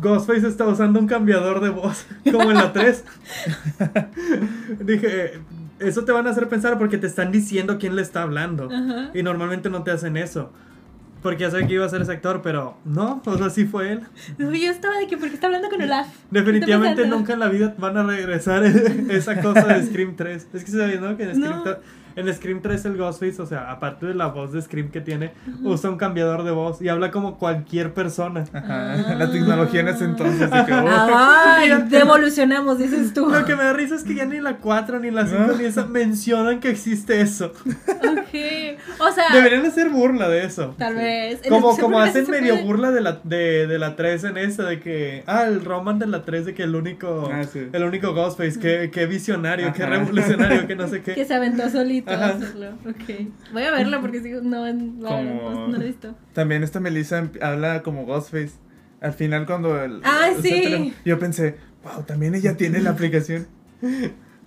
Ghostface 0.00 0.46
está 0.46 0.66
usando 0.66 1.00
un 1.00 1.06
cambiador 1.06 1.60
de 1.60 1.70
voz, 1.70 2.06
como 2.30 2.50
en 2.50 2.56
la 2.56 2.72
3. 2.72 3.04
Dije, 4.80 5.40
eso 5.80 6.04
te 6.04 6.12
van 6.12 6.26
a 6.26 6.30
hacer 6.30 6.48
pensar 6.48 6.78
porque 6.78 6.98
te 6.98 7.06
están 7.06 7.32
diciendo 7.32 7.78
quién 7.78 7.96
le 7.96 8.02
está 8.02 8.22
hablando. 8.22 8.68
Ajá. 8.72 9.10
Y 9.14 9.22
normalmente 9.22 9.70
no 9.70 9.82
te 9.82 9.90
hacen 9.90 10.16
eso. 10.16 10.50
Porque 11.22 11.42
ya 11.42 11.50
sabía 11.52 11.68
que 11.68 11.74
iba 11.74 11.86
a 11.86 11.88
ser 11.88 12.02
ese 12.02 12.10
actor, 12.12 12.42
pero 12.42 12.76
no, 12.84 13.22
o 13.24 13.38
sea, 13.38 13.48
sí 13.48 13.64
fue 13.64 13.92
él. 13.92 14.00
Yo 14.38 14.48
estaba 14.70 14.96
de 14.98 15.06
que 15.06 15.16
porque 15.16 15.34
está 15.34 15.46
hablando 15.46 15.68
con 15.68 15.80
Olaf. 15.80 16.08
Definitivamente 16.32 17.06
nunca 17.06 17.34
en 17.34 17.38
la 17.38 17.48
vida 17.48 17.74
van 17.78 17.96
a 17.96 18.02
regresar 18.02 18.64
esa 19.08 19.40
cosa 19.40 19.66
de 19.68 19.86
Scream 19.86 20.16
3. 20.16 20.48
Es 20.52 20.64
que 20.64 20.70
se 20.72 20.98
¿no? 21.00 21.16
Que 21.16 21.22
en 21.24 21.36
Scream, 21.36 21.58
No. 21.58 21.64
tre- 21.64 21.78
en 22.16 22.32
Scream 22.34 22.60
3 22.62 22.84
el 22.86 22.96
Ghostface, 22.96 23.40
o 23.42 23.46
sea, 23.46 23.70
aparte 23.70 24.06
de 24.06 24.14
la 24.14 24.26
voz 24.26 24.52
de 24.52 24.60
Scream 24.62 24.90
que 24.90 25.00
tiene, 25.00 25.32
usa 25.62 25.90
un 25.90 25.96
cambiador 25.96 26.44
de 26.44 26.50
voz 26.50 26.80
y 26.82 26.88
habla 26.88 27.10
como 27.10 27.38
cualquier 27.38 27.92
persona. 27.94 28.44
Ajá, 28.52 28.92
Ah. 28.94 29.14
la 29.16 29.30
tecnología 29.30 29.80
en 29.80 29.88
ese 29.88 30.04
entonces. 30.04 30.50
de 30.50 30.64
que, 30.64 30.72
oh, 30.72 30.88
Ay, 30.88 31.70
devolucionamos, 31.88 32.78
dices 32.78 33.12
tú. 33.14 33.28
Lo 33.28 33.44
que 33.44 33.54
me 33.56 33.64
da 33.64 33.72
risa 33.72 33.94
es 33.94 34.04
que 34.04 34.14
ya 34.14 34.24
ni 34.24 34.40
la 34.40 34.56
4 34.58 34.98
ni 35.00 35.10
la 35.10 35.26
5 35.26 35.42
No. 35.48 35.52
ni 35.56 35.64
esa 35.64 35.86
mencionan 35.86 36.60
que 36.60 36.70
existe 36.70 37.20
eso. 37.20 37.52
Ok. 37.66 38.34
O 38.98 39.10
sea, 39.12 39.24
Deberían 39.32 39.64
hacer 39.66 39.90
burla 39.90 40.28
de 40.28 40.44
eso. 40.44 40.74
tal 40.78 40.96
vez. 40.96 41.40
Como, 41.48 41.76
como 41.76 41.98
hacen 42.00 42.28
medio 42.30 42.54
puede- 42.54 42.66
burla 42.66 42.90
de 42.90 43.00
la, 43.00 43.20
de, 43.24 43.66
de 43.66 43.78
la 43.78 43.96
3 43.96 44.24
en 44.24 44.36
esa, 44.38 44.64
de 44.64 44.80
que, 44.80 45.22
ah, 45.26 45.44
el 45.46 45.64
Roman 45.64 45.98
de 45.98 46.06
la 46.06 46.22
3 46.24 46.46
de 46.46 46.54
que 46.54 46.62
el 46.64 46.74
único, 46.74 47.28
Ah, 47.32 47.44
sí. 47.44 47.68
el 47.72 47.82
único 47.84 48.14
Ghostface, 48.14 48.58
qué, 48.58 48.90
qué 48.92 49.06
visionario, 49.06 49.72
qué 49.72 49.82
Ajá. 49.82 49.92
revolucionario, 49.92 50.66
que 50.66 50.76
no 50.76 50.88
sé 50.88 51.02
Que 51.02 51.14
qué. 51.14 51.24
se 51.24 51.34
aventó 51.34 51.68
solito 51.68 52.01
Ajá. 52.06 52.26
hacerlo. 52.30 52.70
Ok. 52.86 53.28
Voy 53.52 53.62
a 53.62 53.70
verla 53.72 54.00
porque 54.00 54.20
si 54.22 54.30
no, 54.30 54.40
no, 54.72 55.08
Como- 55.08 55.50
no, 55.50 55.68
no 55.68 55.76
la 55.78 55.84
he 55.84 55.86
visto. 55.88 56.14
También 56.32 56.62
esta 56.62 56.80
Melissa 56.80 57.28
habla 57.40 57.82
como 57.82 58.04
Ghostface. 58.06 58.52
Al 59.00 59.12
final 59.12 59.46
cuando 59.46 59.82
el, 59.82 60.00
Ah, 60.04 60.28
el 60.34 60.42
sí. 60.42 60.50
teléfono, 60.62 60.90
yo 61.04 61.18
pensé, 61.18 61.56
wow, 61.82 62.04
también 62.04 62.34
ella 62.34 62.56
tiene 62.56 62.80
la 62.80 62.90
aplicación. 62.90 63.46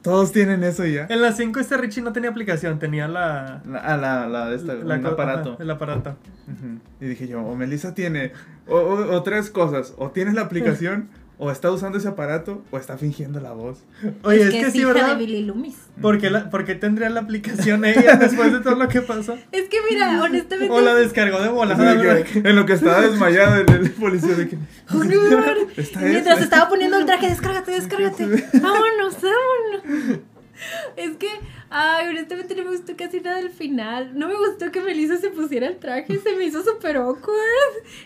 Todos 0.02 0.32
tienen 0.32 0.64
eso 0.64 0.86
ya. 0.86 1.08
En 1.10 1.22
las 1.22 1.36
5 1.36 1.60
este 1.60 1.78
Richie 1.78 2.04
no 2.04 2.14
tenía 2.14 2.30
aplicación, 2.30 2.78
tenía 2.78 3.08
la... 3.08 3.64
La, 3.68 3.80
ah, 3.80 3.98
la, 3.98 4.28
la, 4.28 4.54
esta, 4.54 4.76
la 4.76 4.96
un 4.96 5.06
aparato. 5.08 5.54
ajá, 5.54 5.64
el 5.64 5.72
aparato. 5.72 6.16
Ujú. 6.48 6.80
Y 7.02 7.06
dije 7.08 7.28
yo, 7.28 7.42
o 7.42 7.56
Melissa 7.56 7.96
tiene, 7.96 8.32
o, 8.68 8.76
o- 8.78 9.16
o 9.16 9.24
tres 9.24 9.50
cosas, 9.50 9.96
o 9.98 10.12
tiene 10.12 10.32
la 10.34 10.42
aplicación, 10.42 11.10
o 11.38 11.52
está 11.52 11.72
usando 11.72 11.98
ese 11.98 12.08
aparato, 12.08 12.64
o 12.72 12.78
está 12.78 12.98
fingiendo 12.98 13.40
la 13.40 13.52
voz. 13.52 13.80
Oye, 14.24 14.44
es, 14.44 14.50
que, 14.52 14.60
que 14.60 14.66
es 14.68 14.72
sí, 14.74 14.80
hija 14.80 14.88
¿verdad? 14.88 15.10
de 15.10 15.26
Billy 15.26 15.44
Loomis. 15.44 15.76
¿Por 16.02 16.20
qué, 16.20 16.30
la, 16.30 16.50
por 16.50 16.66
qué 16.66 16.76
tendría 16.76 17.10
la 17.10 17.22
aplicación 17.22 17.84
ella 17.86 18.16
después 18.20 18.52
de 18.54 18.60
todo 18.60 18.76
lo 18.76 18.88
que 18.88 19.02
pasó? 19.02 19.38
Es 19.52 19.68
que 19.70 19.78
mira, 19.90 20.22
honestamente. 20.24 20.74
O 20.74 20.82
la 20.82 20.96
descargó 20.96 21.42
de 21.42 21.50
volada, 21.50 22.20
en 22.34 22.56
lo 22.56 22.66
que 22.66 22.74
estaba 22.74 23.02
desmayado 23.02 23.56
el, 23.56 23.70
el 23.70 23.92
policía 24.00 24.36
de 24.36 24.48
que... 24.48 24.58
Honor. 24.92 25.58
Está 25.78 26.00
Mientras 26.02 26.42
estaba 26.42 26.70
poniendo 26.70 26.98
el 26.98 27.06
traje, 27.06 27.28
descárgate, 27.28 27.72
descárgate. 27.72 28.26
Vámonos, 28.54 29.18
vámonos. 29.22 30.20
Es 30.96 31.18
que, 31.18 31.28
ay, 31.70 32.08
honestamente 32.10 32.56
no 32.56 32.64
me 32.64 32.72
gustó 32.78 32.94
casi 32.98 33.20
nada 33.20 33.38
del 33.38 33.50
final. 33.50 34.18
No 34.18 34.28
me 34.28 34.36
gustó 34.36 34.72
que 34.72 34.82
Melissa 34.82 35.18
se 35.18 35.30
pusiera 35.30 35.68
el 35.68 35.78
traje, 35.78 36.18
se 36.20 36.36
me 36.36 36.46
hizo 36.46 36.64
súper 36.64 36.98
awkward. 36.98 37.36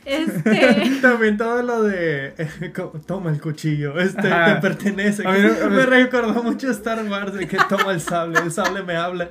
Este. 0.06 0.92
También 1.02 1.38
todo 1.38 1.62
lo 1.62 1.84
de 1.84 2.34
eh, 2.38 2.74
toma 3.06 3.30
el 3.32 3.40
cuchillo, 3.42 4.00
este 4.00 4.28
Ajá. 4.28 4.56
te 4.56 4.62
pertenece. 4.62 5.28
A 5.28 5.32
mí 5.32 5.40
no- 5.42 5.66
a 5.66 5.70
mí- 5.70 5.76
me 5.76 5.86
recordó 5.86 6.42
mucho 6.44 6.70
Star 6.72 7.04
Wars 7.08 7.34
de 7.34 7.48
que 7.48 7.58
toma 7.70 7.92
el 7.92 8.02
sable, 8.02 8.40
el 8.40 8.52
sable 8.52 8.84
me 8.84 8.96
habla. 8.96 9.30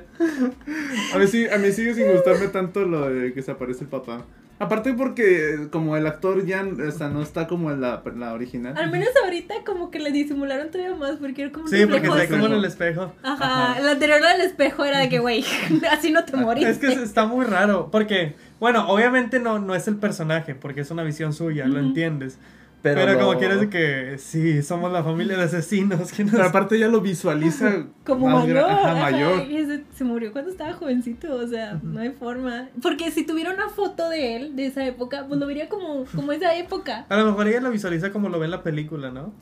A 1.13 1.17
mí, 1.17 1.27
sí, 1.27 1.47
a 1.47 1.57
mí 1.57 1.71
sigue 1.71 1.93
sin 1.93 2.11
gustarme 2.11 2.47
tanto 2.47 2.85
lo 2.85 3.09
de 3.09 3.33
que 3.33 3.41
se 3.41 3.51
aparece 3.51 3.83
el 3.83 3.89
papá. 3.89 4.25
Aparte 4.59 4.93
porque 4.93 5.69
como 5.71 5.95
el 5.95 6.05
actor 6.05 6.45
ya 6.45 6.65
o 6.65 6.91
sea, 6.91 7.07
no 7.07 7.21
está 7.21 7.47
como 7.47 7.71
en 7.71 7.79
la, 7.79 8.03
la 8.17 8.33
original. 8.33 8.77
Al 8.77 8.91
menos 8.91 9.07
ahorita 9.23 9.55
como 9.65 9.89
que 9.89 9.99
le 9.99 10.11
disimularon 10.11 10.69
todavía 10.69 10.95
más 10.95 11.15
porque 11.15 11.43
era 11.43 11.51
como 11.53 11.65
un 11.65 11.71
Sí, 11.71 11.85
porque 11.85 12.07
está 12.07 12.27
como 12.27 12.45
en 12.47 12.53
el 12.53 12.65
espejo. 12.65 13.13
Ajá, 13.23 13.71
Ajá. 13.71 13.79
el 13.79 13.87
anterior 13.87 14.21
del 14.21 14.41
espejo 14.41 14.83
era 14.83 14.99
de 14.99 15.07
que, 15.07 15.19
güey, 15.19 15.45
así 15.91 16.11
no 16.11 16.25
te 16.25 16.35
moriste. 16.35 16.69
Es 16.69 16.77
que 16.77 16.91
está 16.91 17.25
muy 17.25 17.45
raro, 17.45 17.89
porque, 17.89 18.35
bueno, 18.59 18.89
obviamente 18.89 19.39
no, 19.39 19.59
no 19.59 19.75
es 19.75 19.87
el 19.87 19.95
personaje, 19.95 20.55
porque 20.55 20.81
es 20.81 20.91
una 20.91 21.03
visión 21.03 21.31
suya, 21.31 21.65
lo 21.65 21.79
entiendes. 21.79 22.37
Pero, 22.81 23.05
lo- 23.05 23.19
como 23.19 23.37
quieres 23.37 23.67
que 23.67 24.17
sí, 24.17 24.61
somos 24.63 24.91
la 24.93 25.03
familia 25.03 25.35
de 25.37 25.43
asesinos. 25.43 26.11
Que 26.13 26.23
nos- 26.23 26.31
Pero 26.33 26.45
aparte 26.45 26.79
ya 26.79 26.87
lo 26.87 27.01
visualiza 27.01 27.85
Como 28.05 28.27
más 28.29 28.45
mayor. 28.47 28.57
gra- 28.57 28.69
ajá, 28.71 28.91
ajá, 28.93 29.01
mayor. 29.11 29.47
y 29.49 29.57
ese- 29.57 29.83
se 29.93 30.03
murió 30.05 30.31
cuando 30.31 30.49
estaba 30.51 30.71
jovencito, 30.73 31.35
o 31.35 31.45
sea, 31.47 31.79
no 31.83 31.99
hay 31.99 32.11
forma. 32.11 32.69
Porque 32.81 33.11
si 33.11 33.25
tuviera 33.25 33.53
una 33.53 33.67
foto 33.69 34.07
de 34.09 34.37
él, 34.37 34.55
de 34.55 34.67
esa 34.67 34.85
época, 34.85 35.25
pues 35.27 35.39
lo 35.39 35.45
vería 35.45 35.67
como, 35.67 36.05
como 36.15 36.31
esa 36.31 36.55
época. 36.55 37.05
A 37.09 37.17
lo 37.17 37.25
mejor 37.25 37.47
ella 37.49 37.59
lo 37.59 37.69
visualiza 37.71 38.11
como 38.11 38.29
lo 38.29 38.39
ve 38.39 38.45
en 38.45 38.51
la 38.51 38.63
película, 38.63 39.11
¿no? 39.11 39.33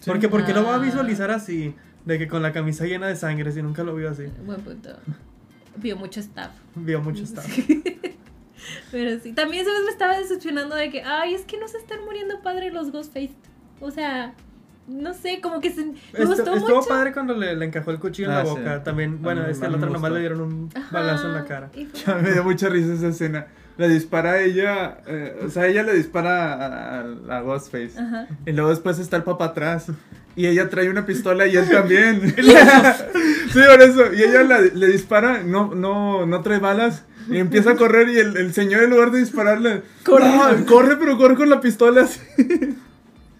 Sí. 0.00 0.08
Porque 0.10 0.28
¿por 0.28 0.44
qué 0.44 0.52
lo 0.54 0.62
va 0.62 0.74
a 0.74 0.76
Ah. 0.76 0.78
visualizar 0.78 1.30
así? 1.32 1.74
De 2.04 2.18
que 2.18 2.28
con 2.28 2.42
la 2.42 2.52
camisa 2.52 2.86
llena 2.86 3.08
de 3.08 3.16
sangre, 3.16 3.50
si 3.50 3.60
nunca 3.60 3.82
lo 3.82 3.94
vio 3.96 4.08
así. 4.10 4.22
Buen 4.46 4.60
punto. 4.60 4.90
Vio 5.76 5.96
mucho 5.96 6.20
staff. 6.20 6.50
Vio 6.76 7.00
mucho 7.00 7.26
stuff. 7.26 7.44
Pero 8.90 9.20
sí, 9.20 9.32
también 9.32 9.64
sabes 9.64 9.82
me 9.84 9.90
estaba 9.90 10.18
decepcionando 10.18 10.74
de 10.76 10.90
que, 10.90 11.02
ay, 11.02 11.34
es 11.34 11.42
que 11.42 11.58
no 11.58 11.68
se 11.68 11.78
están 11.78 12.04
muriendo 12.04 12.40
padre 12.42 12.70
los 12.70 12.90
Ghostface. 12.92 13.32
O 13.80 13.90
sea, 13.90 14.32
no 14.86 15.12
sé, 15.14 15.40
como 15.40 15.60
que 15.60 15.70
se, 15.70 15.84
me 15.84 15.92
Estu- 16.14 16.26
gustó 16.26 16.54
estuvo 16.54 16.76
mucho. 16.76 16.88
padre 16.88 17.12
cuando 17.12 17.34
le, 17.34 17.54
le 17.56 17.64
encajó 17.66 17.90
el 17.90 17.98
cuchillo 17.98 18.28
en 18.28 18.34
Ah, 18.34 18.38
la 18.38 18.44
sí. 18.44 18.50
boca. 18.50 18.82
También, 18.82 19.20
bueno, 19.22 19.46
este, 19.46 19.66
al 19.66 19.72
mí 19.72 19.76
otro 19.78 19.90
nomás 19.90 20.10
le 20.12 20.20
dieron 20.20 20.40
un 20.40 20.70
Ajá, 20.74 20.88
balazo 20.90 21.26
en 21.28 21.34
la 21.34 21.44
cara. 21.44 21.70
Ya 22.06 22.14
me 22.16 22.32
dio 22.32 22.42
mucha 22.44 22.68
risa 22.68 22.94
esa 22.94 23.08
escena. 23.08 23.46
Le 23.76 23.88
dispara 23.88 24.32
a 24.32 24.40
ella, 24.40 24.98
eh, 25.06 25.40
o 25.46 25.50
sea, 25.50 25.66
ella 25.68 25.84
le 25.84 25.94
dispara 25.94 26.52
a, 26.54 27.00
a- 27.00 27.36
a 27.38 27.40
Ghostface. 27.42 27.92
Ajá. 27.98 28.26
Y 28.44 28.52
luego 28.52 28.70
después 28.70 28.98
está 28.98 29.16
el 29.16 29.22
papá 29.22 29.46
atrás. 29.46 29.86
Y 30.34 30.46
ella 30.46 30.68
trae 30.68 30.88
una 30.90 31.04
pistola 31.06 31.46
y 31.46 31.56
él 31.56 31.68
también. 31.70 32.34
sí, 32.36 33.60
por 33.70 33.82
eso. 33.82 34.12
Y 34.12 34.22
ella 34.22 34.42
la- 34.42 34.60
le 34.60 34.86
dispara, 34.88 35.42
no, 35.44 35.74
no, 35.74 36.26
no 36.26 36.40
trae 36.42 36.58
balas. 36.58 37.04
Y 37.28 37.38
empieza 37.38 37.72
a 37.72 37.76
correr 37.76 38.08
y 38.08 38.18
el, 38.18 38.36
el 38.36 38.54
señor 38.54 38.82
en 38.84 38.90
lugar 38.90 39.10
de 39.10 39.20
dispararle, 39.20 39.82
Corre. 40.04 40.24
"No, 40.28 40.66
corre, 40.66 40.96
pero 40.96 41.16
corre 41.18 41.34
con 41.36 41.50
la 41.50 41.60
pistola 41.60 42.02
así. 42.02 42.20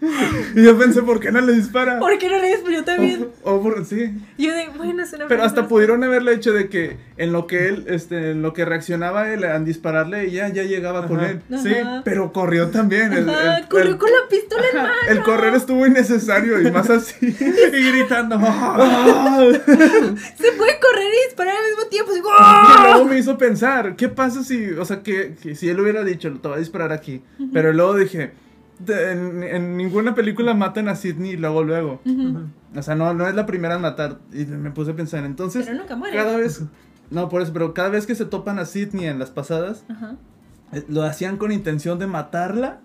y 0.55 0.63
yo 0.63 0.77
pensé, 0.77 1.01
¿por 1.01 1.19
qué 1.19 1.31
no 1.31 1.41
le 1.41 1.53
dispara? 1.53 1.99
¿Por 1.99 2.17
qué 2.17 2.29
no 2.29 2.37
le 2.39 2.47
disparó 2.55 2.83
también? 2.83 3.27
O, 3.43 3.51
o 3.55 3.61
por- 3.63 3.85
sí. 3.85 4.11
Yo 4.37 4.53
de, 4.53 4.69
bueno, 4.77 5.03
es 5.03 5.11
una 5.13 5.27
Pero 5.27 5.43
hasta 5.43 5.67
pudieron 5.67 6.03
haberle 6.03 6.33
hecho 6.33 6.53
de 6.53 6.69
que 6.69 6.97
en 7.17 7.33
lo 7.33 7.47
que 7.47 7.67
él, 7.67 7.83
este, 7.87 8.31
en 8.31 8.41
lo 8.41 8.53
que 8.53 8.63
reaccionaba 8.63 9.29
él 9.33 9.43
a 9.43 9.59
dispararle, 9.59 10.23
ella 10.25 10.47
ya 10.49 10.63
llegaba 10.63 11.07
con 11.07 11.19
Ajá. 11.19 11.31
él. 11.31 11.41
Sí. 11.61 11.73
Pero 12.05 12.31
corrió 12.31 12.69
también. 12.69 13.11
El, 13.11 13.29
Ajá, 13.29 13.57
el- 13.57 13.67
corrió 13.67 13.91
el- 13.91 13.97
con 13.97 14.09
la 14.09 14.29
pistola 14.29 14.63
en 14.71 14.77
mano. 14.77 14.93
el 15.09 15.21
correr 15.23 15.53
estuvo 15.55 15.85
innecesario 15.85 16.61
y 16.61 16.71
más 16.71 16.89
así. 16.89 17.15
y 17.29 17.91
gritando. 17.91 18.37
¡Ah! 18.39 19.39
Se 19.65 20.51
puede 20.53 20.79
correr 20.79 21.07
y 21.13 21.25
disparar 21.27 21.55
al 21.57 21.63
mismo 21.65 21.89
tiempo. 21.89 22.11
así, 22.11 22.19
Y 22.19 22.83
luego 22.87 23.05
me 23.05 23.17
hizo 23.19 23.37
pensar, 23.37 23.95
¿qué 23.95 24.07
pasa 24.09 24.43
si, 24.43 24.71
o 24.71 24.85
sea, 24.85 25.01
que, 25.03 25.35
que 25.41 25.55
si 25.55 25.69
él 25.69 25.79
hubiera 25.79 26.03
dicho, 26.03 26.31
te 26.41 26.47
voy 26.47 26.57
a 26.57 26.59
disparar 26.59 26.91
aquí? 26.93 27.21
Pero 27.53 27.73
luego 27.73 27.95
dije, 27.95 28.31
en, 28.87 29.43
en 29.43 29.77
ninguna 29.77 30.15
película 30.15 30.53
matan 30.53 30.87
a 30.87 30.95
Sidney 30.95 31.35
luego, 31.37 31.63
luego. 31.63 32.01
O 32.75 32.81
sea, 32.81 32.95
no, 32.95 33.13
no 33.13 33.27
es 33.27 33.35
la 33.35 33.45
primera 33.45 33.75
en 33.75 33.81
matar. 33.81 34.19
Y 34.33 34.45
me 34.45 34.71
puse 34.71 34.91
a 34.91 34.95
pensar, 34.95 35.25
entonces, 35.25 35.65
Pero 35.65 35.79
nunca 35.79 35.95
muere. 35.95 36.15
cada 36.15 36.37
vez, 36.37 36.63
no, 37.09 37.29
por 37.29 37.41
eso, 37.41 37.51
pero 37.53 37.73
cada 37.73 37.89
vez 37.89 38.05
que 38.07 38.15
se 38.15 38.25
topan 38.25 38.59
a 38.59 38.65
Sidney 38.65 39.05
en 39.05 39.19
las 39.19 39.31
pasadas, 39.31 39.83
eh, 40.71 40.83
¿lo 40.87 41.03
hacían 41.03 41.37
con 41.37 41.51
intención 41.51 41.99
de 41.99 42.07
matarla? 42.07 42.79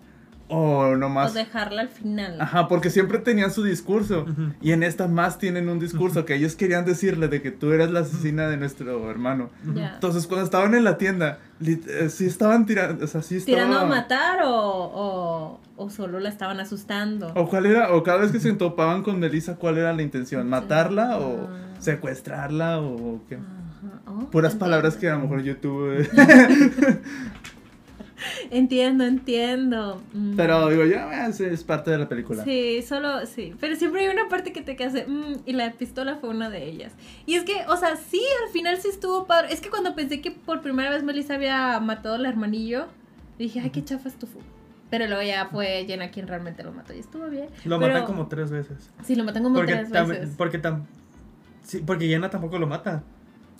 O 0.48 0.78
O 0.80 0.96
nomás... 0.96 1.32
dejarla 1.34 1.80
al 1.82 1.88
final. 1.88 2.40
Ajá, 2.40 2.68
porque 2.68 2.90
siempre 2.90 3.18
tenían 3.18 3.50
su 3.50 3.62
discurso. 3.64 4.26
Y 4.60 4.72
en 4.72 4.82
esta 4.82 5.08
más 5.08 5.38
tienen 5.38 5.68
un 5.68 5.78
discurso 5.78 6.24
que 6.24 6.34
ellos 6.34 6.54
querían 6.54 6.84
decirle 6.84 7.28
de 7.28 7.40
que 7.40 7.50
tú 7.50 7.72
eras 7.72 7.90
la 7.90 8.00
asesina 8.00 8.48
de 8.48 8.56
nuestro 8.56 9.10
hermano. 9.10 9.50
Entonces, 9.66 10.26
cuando 10.26 10.44
estaban 10.44 10.74
en 10.74 10.84
la 10.84 10.98
tienda, 10.98 11.38
eh, 11.64 12.08
sí 12.10 12.26
estaban 12.26 12.66
tirando, 12.66 13.04
o 13.04 13.08
sea, 13.08 13.22
sí 13.22 13.36
estaba... 13.36 13.56
¿Tirando 13.56 13.78
a 13.78 13.84
matar 13.86 14.42
o, 14.44 14.50
o, 14.54 15.60
o 15.76 15.90
solo 15.90 16.20
la 16.20 16.28
estaban 16.28 16.60
asustando? 16.60 17.32
O 17.34 17.48
cuál 17.48 17.66
era, 17.66 17.92
o 17.94 18.02
cada 18.02 18.18
vez 18.18 18.30
que 18.30 18.40
se 18.40 18.52
topaban 18.52 19.02
con 19.02 19.18
Melissa, 19.18 19.56
¿cuál 19.56 19.78
era 19.78 19.92
la 19.92 20.02
intención? 20.02 20.48
¿Matarla 20.48 21.18
o 21.18 21.48
Ah. 21.48 21.76
secuestrarla 21.80 22.80
o 22.80 23.20
qué? 23.28 23.36
Ajá. 23.36 24.00
Oh, 24.06 24.30
Puras 24.30 24.52
entiendo. 24.52 24.58
palabras 24.58 24.96
que 24.96 25.08
a 25.08 25.14
lo 25.14 25.20
mejor 25.20 25.42
yo 25.42 25.56
tuve. 25.56 26.08
Entiendo, 28.50 29.04
entiendo. 29.04 30.02
Mm. 30.12 30.36
Pero 30.36 30.68
digo, 30.68 30.84
ya 30.84 31.26
es, 31.26 31.40
es 31.40 31.64
parte 31.64 31.90
de 31.90 31.98
la 31.98 32.08
película. 32.08 32.44
Sí, 32.44 32.82
solo, 32.82 33.26
sí. 33.26 33.54
Pero 33.60 33.76
siempre 33.76 34.02
hay 34.02 34.08
una 34.08 34.28
parte 34.28 34.52
que 34.52 34.62
te 34.62 34.76
queda 34.76 34.88
así, 34.88 35.02
"Mm", 35.06 35.42
y 35.46 35.52
la 35.52 35.72
pistola 35.72 36.16
fue 36.16 36.28
una 36.30 36.50
de 36.50 36.64
ellas. 36.64 36.92
Y 37.26 37.34
es 37.34 37.44
que, 37.44 37.64
o 37.68 37.76
sea, 37.76 37.96
sí, 37.96 38.22
al 38.46 38.52
final 38.52 38.76
sí 38.80 38.88
estuvo 38.88 39.26
padre. 39.26 39.52
Es 39.52 39.60
que 39.60 39.70
cuando 39.70 39.94
pensé 39.94 40.20
que 40.20 40.30
por 40.30 40.60
primera 40.60 40.90
vez 40.90 41.02
Melissa 41.02 41.34
había 41.34 41.78
matado 41.80 42.14
al 42.16 42.26
hermanillo, 42.26 42.86
dije, 43.38 43.60
ay, 43.60 43.70
qué 43.70 43.84
chafa 43.84 44.08
estuvo. 44.08 44.40
Pero 44.90 45.06
luego 45.06 45.22
ya 45.22 45.46
fue 45.46 45.84
Jenna 45.88 46.10
quien 46.10 46.28
realmente 46.28 46.62
lo 46.62 46.70
mató 46.72 46.94
y 46.94 47.00
estuvo 47.00 47.28
bien. 47.28 47.48
Lo 47.64 47.78
Pero- 47.80 47.92
matan 47.94 48.06
como 48.06 48.28
tres 48.28 48.50
veces. 48.50 48.90
Sí, 49.04 49.14
lo 49.16 49.24
matan 49.24 49.42
como 49.42 49.56
Porque, 49.56 49.74
tres 49.74 49.90
tam- 49.90 50.06
veces. 50.08 50.34
porque, 50.36 50.62
tam- 50.62 50.82
sí, 51.64 51.82
porque 51.84 52.06
Jenna 52.06 52.30
tampoco 52.30 52.58
lo 52.58 52.66
mata. 52.66 53.02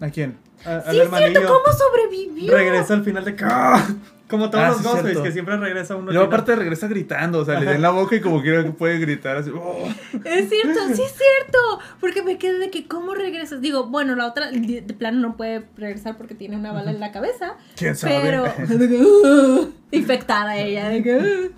¿A 0.01 0.11
quién? 0.11 0.37
A- 0.65 0.77
al 0.77 0.83
Sí, 0.95 1.01
es 1.01 1.09
cierto, 1.09 1.41
¿cómo 1.47 1.73
sobrevivió? 1.77 2.53
regresa 2.53 2.95
al 2.95 3.05
final 3.05 3.25
de 3.25 3.37
¡Ah! 3.43 3.87
Como 4.35 4.51
todos 4.51 4.65
Ah, 4.65 4.69
los 4.69 4.79
sí, 4.79 4.83
Ghostface, 4.83 5.05
cierto. 5.07 5.23
que 5.23 5.33
siempre 5.33 5.57
regresa 5.57 5.95
uno. 5.95 6.11
Y 6.11 6.15
luego 6.15 6.25
al 6.25 6.29
final. 6.31 6.41
aparte 6.41 6.57
regresa 6.57 6.89
gritando, 6.89 7.39
o 7.39 7.45
sea, 7.45 7.55
le 7.55 7.61
Ajá. 7.61 7.71
da 7.71 7.77
en 7.77 7.83
la 7.83 7.91
boca 7.91 8.17
y 8.17 8.21
como 8.21 8.43
quiera 8.43 8.65
que 8.65 8.71
puede 8.73 8.99
gritar 8.99 9.37
así. 9.37 9.51
"Oh". 9.55 9.87
Es 10.25 10.49
cierto, 10.49 10.81
sí 10.95 11.03
es 11.03 11.13
cierto. 11.15 11.59
Porque 12.01 12.23
me 12.25 12.37
quedé 12.37 12.59
de 12.59 12.71
que, 12.71 12.89
¿cómo 12.89 13.15
regresas? 13.15 13.61
Digo, 13.61 13.87
bueno, 13.87 14.17
la 14.17 14.27
otra 14.27 14.51
de, 14.51 14.81
de 14.81 14.95
plano 14.95 15.21
no 15.21 15.37
puede 15.37 15.65
regresar 15.77 16.17
porque 16.17 16.35
tiene 16.35 16.57
una 16.57 16.73
bala 16.73 16.91
en 16.91 16.99
la 17.01 17.13
cabeza. 17.13 17.55
¿Quién 17.77 17.95
sabe? 17.97 18.19
Pero. 18.23 18.45
de 18.69 18.89
que, 18.89 18.97
"Uh", 18.97 19.73
infectada 19.93 20.57
ella. 20.57 20.89
de 20.89 21.03
que, 21.03 21.17
"Uh". 21.17 21.51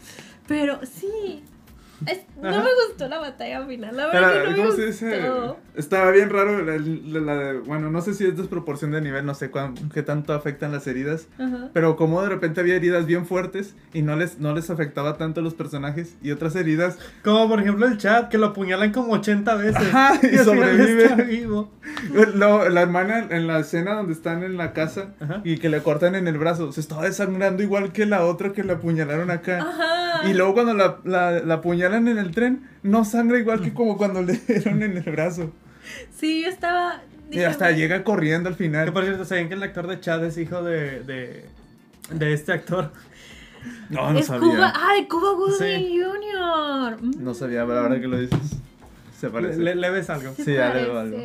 pero 0.47 0.81
sí. 0.85 1.43
es- 2.07 2.21
no 2.41 2.49
Ajá. 2.49 2.63
me 2.63 2.71
gustó 2.89 3.09
la 3.09 3.19
batalla 3.19 3.65
final. 3.67 3.97
La 3.97 4.07
verdad 4.07 4.33
que 4.33 4.39
no 4.39 4.51
me 4.51 4.57
¿Cómo 4.57 4.67
gustó. 4.69 4.81
se 4.83 4.87
dice? 4.87 5.23
Estaba 5.75 6.11
bien 6.11 6.31
raro. 6.31 6.63
la- 6.63 6.77
la- 6.79 7.21
la 7.21 7.37
de- 7.37 7.59
bueno, 7.61 7.91
no 7.91 8.01
sé 8.01 8.15
si 8.15 8.25
es 8.27 8.37
desproporción 8.37 8.91
de 8.93 9.01
nivel, 9.01 9.25
no 9.27 9.35
sé 9.35 9.51
cuán, 9.51 9.75
qué 9.93 10.03
tanto 10.03 10.33
afectan 10.33 10.73
las 10.73 10.87
heridas. 10.87 11.29
Ajá. 11.39 11.71
Pero 11.73 11.97
como 11.97 12.23
de 12.23 12.29
repente 12.29 12.61
había 12.61 12.75
heridas 12.77 13.07
bien 13.07 13.27
fuertes 13.27 13.75
y 13.93 14.03
no 14.03 14.17
les, 14.17 14.39
no 14.39 14.55
les 14.55 14.71
afectaba 14.71 15.17
tanto 15.19 15.41
a 15.41 15.43
los 15.43 15.55
personajes. 15.55 16.17
Y 16.23 16.31
otras 16.31 16.57
heridas. 16.57 16.99
Como 17.25 17.49
por 17.49 17.61
ejemplo 17.61 17.87
el 17.87 17.99
chat, 17.99 18.29
que 18.29 18.39
lo 18.39 18.47
apuñalan 18.47 18.93
como 18.93 19.13
80 19.15 19.55
veces. 19.57 19.77
Ajá, 19.77 20.15
y 20.23 20.27
final 20.29 20.45
sobrevive. 20.45 21.25
vivo. 21.25 21.71
lo- 22.35 22.69
la 22.69 22.83
hermana 22.83 23.27
en 23.31 23.47
la 23.47 23.59
escena 23.61 23.95
donde 23.95 24.13
están 24.13 24.43
en 24.43 24.57
la 24.57 24.73
casa 24.73 25.15
Ajá. 25.21 25.41
y 25.45 25.59
que 25.59 25.69
le 25.69 25.83
cortan 25.83 26.15
en 26.15 26.29
el 26.29 26.39
brazo. 26.39 26.73
Se 26.73 26.81
estaba 26.81 27.05
desangrando 27.05 27.63
igual 27.63 27.93
que 27.93 28.07
la 28.07 28.25
otra 28.25 28.53
que 28.53 28.65
la 28.65 28.75
apuñalaron 28.75 29.31
acá. 29.31 29.61
Ajá. 29.61 30.29
Y 30.29 30.35
luego 30.35 30.55
cuando 30.55 30.75
la, 30.75 30.99
la, 31.05 31.41
la 31.41 31.55
apuñalan 31.55 32.09
en 32.09 32.19
el 32.19 32.26
tren, 32.33 32.69
no 32.83 33.05
sangra 33.05 33.39
igual 33.39 33.61
que 33.63 33.73
como 33.75 33.97
cuando 33.97 34.23
le 34.23 34.35
dieron 34.49 34.83
en 34.83 34.97
el 34.97 35.03
brazo. 35.11 35.53
Sí, 36.17 36.43
yo 36.43 36.49
estaba. 36.49 37.03
Y 37.31 37.41
hasta 37.43 37.71
llega 37.73 38.05
corriendo 38.05 38.49
al 38.49 38.57
Que 38.57 38.65
final. 38.65 38.93
por 38.93 39.05
cierto, 39.05 39.25
¿saben 39.25 39.49
que 39.49 39.55
el 39.55 39.63
actor 39.63 39.87
de 39.89 39.99
Chad 40.01 40.25
es 40.25 40.39
hijo 40.39 40.63
de, 40.63 41.01
de, 41.03 41.45
de 42.11 42.33
este 42.33 42.53
actor? 42.53 42.93
No, 43.91 44.13
no 44.13 44.19
es 44.21 44.27
sabía. 44.27 44.49
Cuba. 44.55 44.73
Ah, 44.77 44.95
de 44.95 45.09
Cuba 45.09 45.33
Gooding 45.33 45.59
Sí. 45.59 46.01
Jr. 46.01 47.03
Mm. 47.03 47.25
No 47.25 47.35
sabía, 47.35 47.67
pero 47.67 47.81
ahora 47.81 48.01
que 48.01 48.07
lo 48.07 48.19
dices. 48.19 48.39
Se 49.19 49.31
parece. 49.31 49.59
Le, 49.61 49.75
le 49.75 49.91
ves 49.91 50.11
algo. 50.11 50.35
Se 50.35 50.45
Sí, 50.45 50.53
ya 50.55 50.75
le 50.75 50.83
veo 50.83 50.99
algo. 50.99 51.17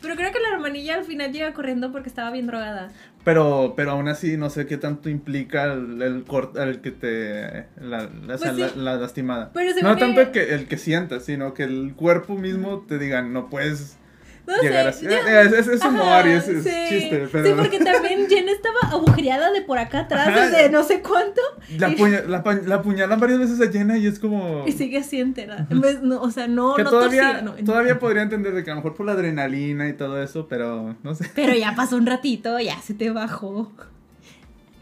Pero 0.00 0.14
creo 0.16 0.30
que 0.32 0.38
la 0.40 0.54
hermanilla 0.54 0.94
al 0.94 1.04
final 1.04 1.32
llega 1.32 1.52
corriendo 1.52 1.90
porque 1.90 2.08
estaba 2.08 2.30
bien 2.30 2.46
drogada. 2.46 2.90
Pero, 3.24 3.74
pero 3.76 3.92
aún 3.92 4.08
así 4.08 4.36
no 4.36 4.48
sé 4.50 4.66
qué 4.66 4.76
tanto 4.76 5.08
implica 5.08 5.64
el, 5.72 6.00
el, 6.02 6.24
cort- 6.24 6.56
el 6.60 6.80
que 6.80 6.90
te... 6.92 7.66
La, 7.80 8.08
Pues 8.26 8.40
sí. 8.40 8.60
la- 8.60 8.74
la 8.76 8.96
lastimada. 8.96 9.50
Pero 9.52 9.70
no 9.82 9.96
tanto 9.96 10.32
que- 10.32 10.40
el 10.42 10.46
que, 10.48 10.54
el 10.54 10.66
que 10.68 10.76
sientas, 10.76 11.24
sino 11.24 11.54
que 11.54 11.64
el 11.64 11.94
cuerpo 11.96 12.36
mismo 12.36 12.84
te 12.86 12.98
diga, 12.98 13.22
no 13.22 13.48
puedes 13.50 13.98
No 14.46 14.60
llegar 14.60 14.92
sé, 14.92 15.06
Eh, 15.06 15.42
Es, 15.46 15.52
es, 15.52 15.68
es 15.68 15.84
humor 15.84 16.02
Ajá, 16.02 16.28
y 16.28 16.32
es, 16.32 16.48
es 16.48 16.64
sí. 16.64 16.70
chiste, 16.88 17.28
pero... 17.30 17.46
Sí, 17.48 17.54
porque 17.56 17.78
también 17.84 18.26
Jen 18.28 18.48
estaba 18.48 18.78
agujereada 18.90 19.52
de 19.52 19.62
por 19.62 19.78
acá 19.78 20.00
atrás 20.00 20.26
Ajá. 20.28 20.46
desde 20.48 20.68
no 20.68 20.82
sé 20.82 21.00
cuánto 21.00 21.40
La, 21.78 21.88
y- 21.90 21.94
puña- 21.96 22.22
la, 22.26 22.42
la 22.66 22.74
apuñalan 22.74 23.20
varias 23.20 23.38
veces 23.38 23.60
a 23.60 23.70
Jenna 23.70 23.96
y 23.98 24.06
es 24.08 24.18
como... 24.18 24.64
y 24.66 24.72
sigue 24.72 24.98
así 24.98 25.20
entera. 25.20 25.66
En 25.70 25.80
vez- 25.80 26.02
no, 26.02 26.20
o 26.20 26.30
sea, 26.32 26.48
no, 26.48 26.74
que 26.74 26.82
no 26.82 26.90
todavía, 26.90 27.22
torcida, 27.40 27.42
no. 27.42 27.64
todavía 27.64 27.98
podría 28.00 28.22
entender 28.22 28.52
de 28.52 28.64
que 28.64 28.70
a 28.70 28.74
lo 28.74 28.80
mejor 28.80 28.94
por 28.96 29.06
la 29.06 29.12
adrenalina 29.12 29.88
y 29.88 29.92
todo 29.92 30.20
eso, 30.20 30.48
pero 30.48 30.96
no 31.04 31.14
sé. 31.14 31.30
Pero 31.36 31.54
ya 31.54 31.74
pasó 31.76 31.96
un 31.96 32.06
ratito, 32.06 32.58
ya 32.58 32.80
se 32.82 32.94
te 32.94 33.10
bajó. 33.10 33.70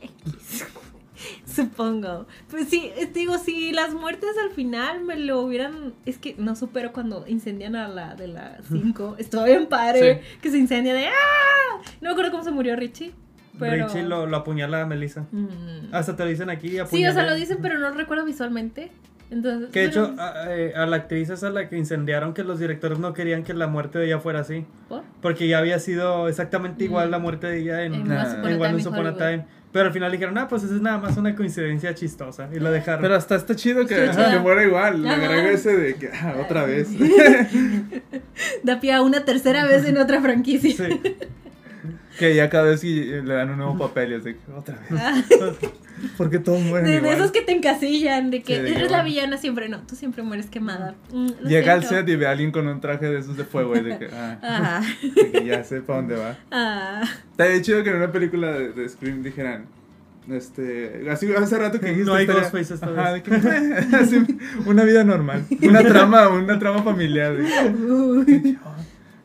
X. 0.02 0.64
Supongo. 1.54 2.26
Pues 2.50 2.68
sí, 2.68 2.90
eh, 2.96 3.08
digo, 3.12 3.38
si 3.38 3.72
las 3.72 3.94
muertes 3.94 4.30
al 4.42 4.50
final 4.50 5.02
me 5.04 5.16
lo 5.16 5.40
hubieran. 5.40 5.94
Es 6.06 6.18
que 6.18 6.34
no 6.38 6.54
supero 6.56 6.92
cuando 6.92 7.24
incendian 7.26 7.76
a 7.76 7.88
la 7.88 8.14
de 8.14 8.28
la 8.28 8.58
5. 8.70 9.16
Estuvo 9.18 9.44
bien 9.44 9.66
padre 9.66 10.22
que 10.40 10.50
se 10.50 10.58
incendia 10.58 10.94
de 10.94 11.06
¡Ah! 11.06 11.82
No 12.00 12.08
me 12.08 12.10
acuerdo 12.10 12.30
cómo 12.30 12.44
se 12.44 12.50
murió 12.50 12.76
Richie. 12.76 13.12
Pero... 13.58 13.86
Richie 13.86 14.02
lo, 14.04 14.26
lo 14.26 14.36
apuñala 14.38 14.82
a 14.82 14.86
Melissa. 14.86 15.26
Mm. 15.32 15.92
Hasta 15.92 16.16
te 16.16 16.24
lo 16.24 16.30
dicen 16.30 16.48
aquí. 16.50 16.78
Sí, 16.90 17.06
o 17.06 17.12
sea, 17.12 17.24
lo 17.26 17.34
dicen, 17.34 17.58
pero 17.60 17.78
no 17.78 17.90
recuerdo 17.90 18.24
visualmente. 18.24 18.90
Entonces. 19.30 19.70
Que 19.70 19.80
de 19.80 19.86
hecho, 19.86 20.10
pero- 20.16 20.22
a, 20.22 20.56
eh, 20.56 20.72
a 20.74 20.86
la 20.86 20.96
actriz 20.96 21.30
esa 21.30 21.48
a 21.48 21.50
la 21.50 21.68
que 21.68 21.76
incendiaron, 21.76 22.32
que 22.34 22.42
los 22.42 22.58
directores 22.58 22.98
no 22.98 23.12
querían 23.12 23.42
que 23.44 23.54
la 23.54 23.66
muerte 23.68 23.98
de 23.98 24.06
ella 24.06 24.18
fuera 24.18 24.40
así. 24.40 24.64
¿por? 24.88 25.02
Porque 25.20 25.46
ya 25.46 25.58
había 25.58 25.78
sido 25.78 26.26
exactamente 26.28 26.84
igual 26.84 27.08
Mm. 27.08 27.10
la 27.12 27.18
muerte 27.18 27.46
de 27.46 27.58
ella 27.60 27.82
en, 27.84 27.94
En 27.94 28.10
a 28.12 28.42
en 28.50 28.60
Once 28.60 28.88
Upon 28.88 29.06
a. 29.06 29.16
Time. 29.16 29.46
Pero 29.72 29.86
al 29.86 29.92
final 29.92 30.10
dijeron, 30.10 30.36
ah, 30.36 30.48
pues 30.48 30.64
eso 30.64 30.74
es 30.74 30.80
nada 30.80 30.98
más 30.98 31.16
una 31.16 31.34
coincidencia 31.36 31.94
chistosa. 31.94 32.48
Y 32.52 32.58
lo 32.58 32.72
dejaron. 32.72 33.02
Pero 33.02 33.14
hasta 33.14 33.36
está 33.36 33.54
chido 33.54 33.86
que, 33.86 34.10
muera 34.42 34.64
igual. 34.64 35.02
Le 35.02 35.08
Ajá. 35.10 35.24
agrega 35.24 35.50
ese 35.50 35.76
de 35.76 35.94
que, 35.94 36.08
ah, 36.08 36.34
otra 36.44 36.64
vez. 36.64 36.88
Da 38.64 38.80
pie 38.80 38.92
a 38.94 39.02
una 39.02 39.24
tercera 39.24 39.66
vez 39.66 39.84
en 39.84 39.98
otra 39.98 40.20
franquicia. 40.20 40.88
Sí. 40.88 41.00
que 42.18 42.34
ya 42.34 42.50
cada 42.50 42.64
vez 42.64 42.80
que 42.80 43.22
le 43.24 43.34
dan 43.34 43.50
un 43.50 43.58
nuevo 43.58 43.78
papel 43.78 44.12
y 44.12 44.14
es 44.14 44.24
de 44.24 44.34
que, 44.34 44.52
otra 44.52 44.78
vez. 44.88 45.00
Porque 46.16 46.38
todos 46.38 46.60
mueren 46.62 46.86
de, 46.90 47.00
de 47.00 47.12
esos 47.12 47.30
que 47.30 47.42
te 47.42 47.52
encasillan, 47.52 48.30
de 48.30 48.42
que 48.42 48.56
Sí, 48.56 48.62
de 48.62 48.68
eres 48.70 48.82
igual. 48.84 48.92
la 48.98 49.02
villana 49.04 49.36
siempre. 49.38 49.68
No, 49.68 49.80
tú 49.86 49.96
siempre 49.96 50.22
mueres 50.22 50.46
quemada. 50.46 50.94
Mm, 51.12 51.46
Llega 51.46 51.74
al 51.74 51.84
set 51.84 52.08
y 52.08 52.16
ve 52.16 52.26
a 52.26 52.30
alguien 52.32 52.50
con 52.52 52.66
un 52.68 52.80
traje 52.80 53.06
de 53.06 53.18
esos 53.18 53.36
de 53.36 53.44
fuego 53.44 53.76
y 53.76 53.80
de 53.82 53.98
que, 53.98 54.08
ah, 54.12 54.38
Ah, 54.42 54.82
de 55.02 55.30
que 55.32 55.44
ya 55.44 55.62
sé 55.64 55.80
para 55.82 56.00
dónde 56.00 56.16
va. 56.16 56.36
ah. 56.50 57.02
Estaría 57.32 57.60
chido 57.62 57.82
que 57.84 57.90
en 57.90 57.96
una 57.96 58.12
película 58.12 58.52
de, 58.52 58.72
de 58.72 58.88
Scream 58.88 59.22
dijeran, 59.22 59.66
este, 60.30 61.06
así 61.10 61.32
hace 61.34 61.58
rato 61.58 61.80
que 61.80 61.86
dijiste 61.86 62.06
No 62.06 62.14
hay 62.14 62.26
Ghostface 62.26 62.74
esta 62.74 62.86
Ajá, 62.86 63.12
vez. 63.12 63.14
de 63.14 63.22
que, 63.22 63.96
así, 63.96 64.26
una 64.66 64.84
vida 64.84 65.02
normal, 65.04 65.44
una 65.62 65.82
trama, 65.82 66.28
una 66.28 66.58
trama 66.58 66.82
familiar. 66.82 67.36
de. 67.36 68.56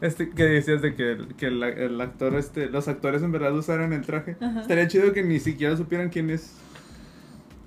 Este, 0.01 0.29
que 0.29 0.43
decías 0.43 0.81
de 0.81 0.93
que, 0.95 1.11
el, 1.13 1.35
que 1.35 1.47
el, 1.47 1.63
el 1.63 2.01
actor, 2.01 2.35
este, 2.35 2.67
los 2.69 2.87
actores 2.87 3.23
en 3.23 3.31
verdad 3.31 3.53
usaran 3.55 3.93
el 3.93 4.01
traje. 4.05 4.35
Ajá. 4.41 4.61
Estaría 4.61 4.87
chido 4.87 5.13
que 5.13 5.23
ni 5.23 5.39
siquiera 5.39 5.75
supieran 5.77 6.09
quién 6.09 6.29
es. 6.29 6.53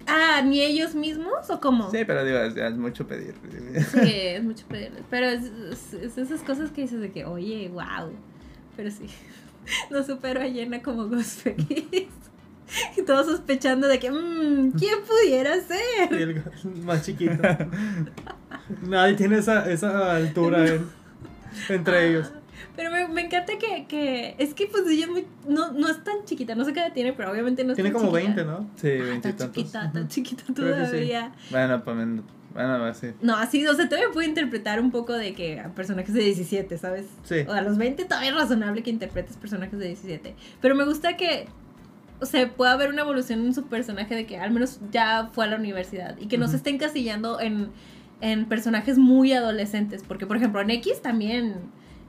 Ah, 0.06 0.42
¿ni 0.44 0.60
ellos 0.62 0.94
mismos 0.94 1.50
o 1.50 1.60
cómo? 1.60 1.90
Sí, 1.90 1.98
pero 2.06 2.24
digo, 2.24 2.38
es, 2.38 2.76
mucho 2.76 3.06
pedir. 3.06 3.34
Sí, 3.92 4.10
es 4.12 4.42
mucho 4.42 4.66
pedir. 4.66 4.90
Pero 5.10 5.26
es, 5.26 5.44
es- 5.44 5.92
es 5.94 6.18
esas 6.18 6.40
cosas 6.42 6.70
que 6.70 6.82
dices 6.82 7.00
de 7.00 7.10
que, 7.12 7.24
oye, 7.24 7.68
wow. 7.68 8.10
Pero 8.76 8.90
sí, 8.90 9.06
no 9.90 10.02
supero 10.02 10.40
a 10.40 10.44
Jenna 10.44 10.82
como 10.82 11.08
Ghostface. 11.08 12.08
Y 12.98 13.02
todos 13.02 13.24
sospechando 13.26 13.88
de 13.88 13.98
que, 13.98 14.10
mmm, 14.10 14.72
¿quién 14.72 14.98
pudiera 15.08 15.56
Y 15.56 15.60
ser? 15.62 16.12
el 16.12 16.42
más 16.84 17.02
chiquito. 17.02 17.32
Nadie 18.82 19.14
tiene 19.14 19.38
esa, 19.38 19.70
esa 19.70 20.14
altura 20.16 20.66
en- 20.66 20.86
entre 21.68 22.08
ellos. 22.10 22.32
Pero 22.74 22.90
me, 22.90 23.06
me 23.08 23.22
encanta 23.22 23.52
que, 23.58 23.86
que, 23.86 24.34
es 24.38 24.52
que 24.54 24.66
pues 24.66 24.84
ella 24.88 25.04
es 25.04 25.10
muy- 25.10 25.26
no, 25.46 25.72
no 25.72 25.88
es 25.88 26.02
tan 26.02 26.24
chiquita, 26.24 26.54
no 26.54 26.64
sé 26.64 26.72
qué 26.72 26.80
edad 26.80 26.92
tiene, 26.92 27.12
pero 27.12 27.30
obviamente 27.30 27.62
no 27.64 27.72
es 27.72 27.76
Tiene 27.76 27.90
tan 27.90 28.00
como 28.00 28.16
chiquita. 28.18 28.34
20, 28.44 28.44
¿no? 28.44 28.70
Sí, 28.76 28.88
Ah, 28.88 28.98
tan 28.98 29.08
veintitantos. 29.08 29.52
chiquita, 29.52 29.92
tan 29.92 30.08
chiquita 30.08 30.44
sí. 30.46 30.54
todavía. 30.54 31.32
Bueno, 31.50 31.84
pues, 31.84 31.96
bueno, 32.54 32.80
va, 32.80 32.94
sí. 32.94 33.08
No, 33.20 33.36
así, 33.36 33.64
o 33.66 33.74
sea, 33.74 33.88
todavía 33.88 34.10
puedo 34.12 34.26
interpretar 34.28 34.80
un 34.80 34.90
poco 34.90 35.12
de 35.12 35.34
que 35.34 35.60
a 35.60 35.68
personajes 35.74 36.12
de 36.14 36.22
17, 36.22 36.78
¿sabes? 36.78 37.06
Sí. 37.22 37.44
O 37.46 37.52
a 37.52 37.60
los 37.62 37.78
20 37.78 38.04
todavía 38.06 38.30
es 38.30 38.36
razonable 38.36 38.82
que 38.82 38.90
interpretes 38.90 39.36
personajes 39.36 39.78
de 39.78 39.86
17. 39.86 40.34
Pero 40.60 40.74
me 40.74 40.84
gusta 40.84 41.16
que, 41.16 41.46
o 42.20 42.26
sea, 42.26 42.50
pueda 42.52 42.72
haber 42.72 42.88
una 42.90 43.02
evolución 43.02 43.44
en 43.46 43.54
su 43.54 43.66
personaje 43.68 44.14
de 44.16 44.26
que 44.26 44.38
al 44.38 44.50
menos 44.50 44.80
ya 44.90 45.30
fue 45.32 45.44
a 45.44 45.48
la 45.48 45.56
universidad 45.56 46.16
y 46.18 46.26
que 46.26 46.38
no 46.38 46.46
se 46.46 46.50
Ujú. 46.52 46.56
esté 46.56 46.70
encasillando 46.70 47.38
en, 47.40 47.68
en 48.20 48.46
personajes 48.48 48.98
muy 48.98 49.32
adolescentes. 49.32 50.02
Porque, 50.06 50.26
por 50.26 50.36
ejemplo, 50.36 50.60
en 50.60 50.70
X 50.70 51.02
también 51.02 51.54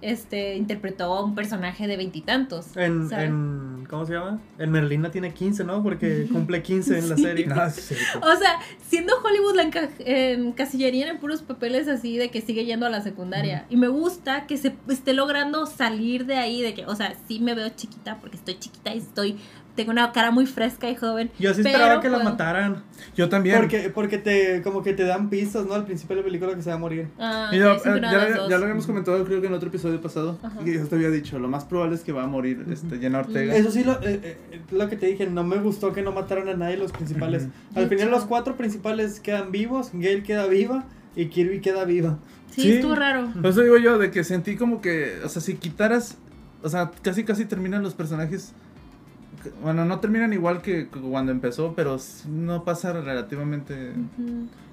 este, 0.01 0.55
interpretó 0.55 1.13
a 1.13 1.23
un 1.25 1.35
personaje 1.35 1.85
de 1.85 1.97
veintitantos. 1.97 2.67
En, 2.77 3.85
¿cómo 3.89 4.05
se 4.05 4.13
llama? 4.13 4.39
En 4.57 4.71
Merlina 4.71 5.11
tiene 5.11 5.33
15, 5.33 5.65
¿no? 5.65 5.83
Porque 5.83 6.25
cumple 6.31 6.63
15 6.63 6.99
en 6.99 7.09
la 7.09 7.15
Sí. 7.17 7.21
serie. 7.23 7.45
No, 7.47 7.69
sí, 7.69 7.81
sí. 7.81 7.95
O 8.21 8.35
sea, 8.37 8.59
siendo 8.87 9.13
Hollywood 9.21 9.55
la 9.55 9.63
enca- 9.69 9.89
encasillarían 10.05 11.09
en 11.09 11.17
puros 11.19 11.41
papeles 11.41 11.87
así 11.87 12.17
de 12.17 12.29
que 12.31 12.41
sigue 12.41 12.65
yendo 12.65 12.85
a 12.85 12.89
la 12.89 13.01
secundaria. 13.01 13.65
Y 13.69 13.77
me 13.77 13.87
gusta 13.89 14.47
que 14.47 14.57
se 14.57 14.75
esté 14.87 15.13
logrando 15.13 15.65
salir 15.65 16.25
de 16.25 16.35
ahí, 16.37 16.61
de 16.61 16.73
que, 16.73 16.85
o 16.85 16.95
sea, 16.95 17.13
sí 17.27 17.39
me 17.39 17.53
veo 17.53 17.69
chiquita 17.69 18.17
porque 18.21 18.37
estoy 18.37 18.57
chiquita 18.57 18.95
y 18.95 18.99
estoy, 18.99 19.37
tengo 19.79 19.91
una 19.91 20.11
cara 20.11 20.31
muy 20.31 20.45
fresca 20.45 20.89
y 20.89 20.95
joven. 20.95 21.31
Yo 21.39 21.53
sí 21.53 21.61
esperaba 21.61 22.01
que 22.01 22.09
la 22.09 22.17
pues, 22.17 22.25
mataran. 22.25 22.83
Yo 23.15 23.29
también. 23.29 23.57
Porque, 23.57 23.89
porque 23.89 24.17
te, 24.17 24.61
como 24.61 24.83
que 24.83 24.93
te 24.93 25.03
dan 25.03 25.29
pistas, 25.29 25.65
¿no? 25.65 25.73
Al 25.73 25.85
principio 25.85 26.15
de 26.17 26.21
la 26.21 26.25
película 26.25 26.53
que 26.53 26.61
se 26.61 26.69
va 26.69 26.75
a 26.75 26.79
morir. 26.79 27.07
Ah, 27.17 27.49
Y 27.53 27.57
yo, 27.59 27.73
eh, 27.73 27.79
ya, 27.85 28.27
lo- 28.29 28.35
dos. 28.41 28.49
ya 28.49 28.57
lo 28.57 28.63
habíamos 28.63 28.85
comentado 28.85 29.23
creo 29.23 29.39
que 29.39 29.47
en 29.47 29.53
otro 29.53 29.69
episodio 29.69 30.01
pasado 30.01 30.37
Ajá. 30.43 30.59
y 30.65 30.73
yo 30.73 30.85
te 30.85 30.95
había 30.95 31.09
dicho 31.09 31.39
lo 31.39 31.47
más 31.47 31.63
probable 31.65 31.95
es 31.95 32.01
que 32.01 32.11
va 32.11 32.23
a 32.23 32.27
morir 32.27 32.65
este 32.71 32.97
Jenna 32.99 33.19
Ortega 33.19 33.55
Eso 33.55 33.71
sí, 33.71 33.83
lo, 33.83 33.93
eh, 34.03 34.19
eh, 34.51 34.61
lo 34.71 34.89
que 34.89 34.95
te 34.97 35.05
dije, 35.07 35.25
no 35.27 35.43
me 35.43 35.57
gustó 35.57 35.93
que 35.93 36.01
no 36.01 36.11
mataran 36.11 36.49
a 36.49 36.53
nadie 36.55 36.77
los 36.77 36.91
principales. 36.91 37.47
Al 37.75 37.83
De 37.83 37.89
final 37.89 38.07
hecho. 38.09 38.17
los 38.17 38.25
cuatro 38.25 38.55
principales 38.57 39.19
quedan 39.19 39.51
vivos, 39.51 39.91
Gail 39.93 40.23
queda 40.23 40.45
viva 40.47 40.85
y 41.15 41.27
Kirby 41.27 41.61
queda 41.61 41.85
viva. 41.85 42.19
Sí, 42.51 42.61
Sí. 42.63 42.71
estuvo 42.73 42.95
raro. 42.95 43.29
Por 43.33 43.45
eso 43.47 43.61
digo 43.61 43.77
yo 43.77 43.97
de 43.97 44.11
que 44.11 44.23
sentí 44.23 44.55
como 44.57 44.81
que 44.81 45.19
o 45.23 45.29
sea 45.29 45.41
si 45.41 45.55
quitaras 45.55 46.17
o 46.63 46.67
sea 46.69 46.91
casi 47.01 47.23
casi 47.23 47.45
terminan 47.45 47.83
los 47.83 47.93
personajes 47.93 48.53
bueno 49.61 49.85
no 49.85 49.99
terminan 49.99 50.33
igual 50.33 50.61
que 50.61 50.87
cuando 50.87 51.31
empezó 51.31 51.73
pero 51.75 51.97
no 52.27 52.63
pasa 52.63 52.93
relativamente 52.93 53.93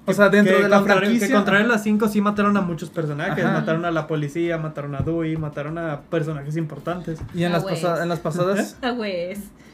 o 0.05 0.13
sea 0.13 0.29
dentro 0.29 0.57
que 0.57 0.63
de 0.63 0.69
la 0.69 0.77
contrario, 0.77 1.01
franquicia 1.01 1.27
Que 1.27 1.33
contrario 1.33 1.65
a 1.65 1.67
las 1.69 1.83
cinco 1.83 2.07
sí 2.07 2.21
mataron 2.21 2.55
a 2.57 2.61
muchos 2.61 2.89
personajes. 2.89 3.43
Ajá. 3.43 3.53
Mataron 3.59 3.83
a 3.85 3.91
la 3.91 4.07
policía, 4.07 4.57
mataron 4.57 4.95
a 4.95 4.99
Dewey, 4.99 5.35
mataron 5.35 5.77
a 5.77 6.01
personajes 6.01 6.55
importantes. 6.55 7.19
y 7.33 7.43
en 7.43 7.51
las 7.51 7.65
en 7.65 8.07
las 8.09 8.19
pasadas 8.19 8.77
Ah, 8.81 8.91
güey. 8.91 9.33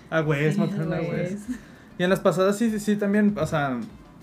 A 0.10 0.22
Wes, 0.22 0.56
Sí, 0.56 0.60
mataron 0.60 0.94
a. 0.94 0.98
Wes. 1.02 1.38
y 2.00 2.04
en 2.04 2.10
las 2.10 2.20
pasadas 2.20 2.58
sí 2.58 2.70
sí 2.72 2.80
sí 2.80 2.96
también 2.96 3.36
o 3.40 3.46
sea 3.46 3.80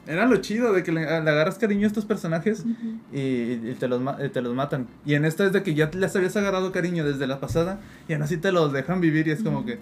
era 0.07 0.27
lo 0.27 0.39
chido 0.39 0.73
de 0.73 0.83
que 0.83 0.91
le, 0.91 1.03
le 1.03 1.07
agarras 1.31 1.59
cariño 1.59 1.85
a 1.85 1.87
estos 1.87 2.05
personajes 2.07 2.65
y, 3.13 3.19
y 3.21 3.77
te, 3.79 3.87
los, 3.87 4.01
te 4.33 4.41
los 4.41 4.55
matan. 4.55 4.89
Y 5.05 5.15
en 5.15 5.25
esta 5.25 5.45
es 5.45 5.53
de 5.53 5.63
que 5.63 5.75
ya 5.75 5.89
les 5.95 6.17
habías 6.17 6.35
agarrado 6.37 6.73
cariño 6.73 7.05
desde 7.05 7.29
la 7.29 7.39
pasada 7.39 7.79
y 8.09 8.15
aún 8.15 8.23
así 8.23 8.37
te 8.39 8.51
los 8.51 8.73
dejan 8.73 9.01
vivir 9.01 9.29
y 9.29 9.31
es 9.33 9.43
como 9.45 9.65
que 9.65 9.79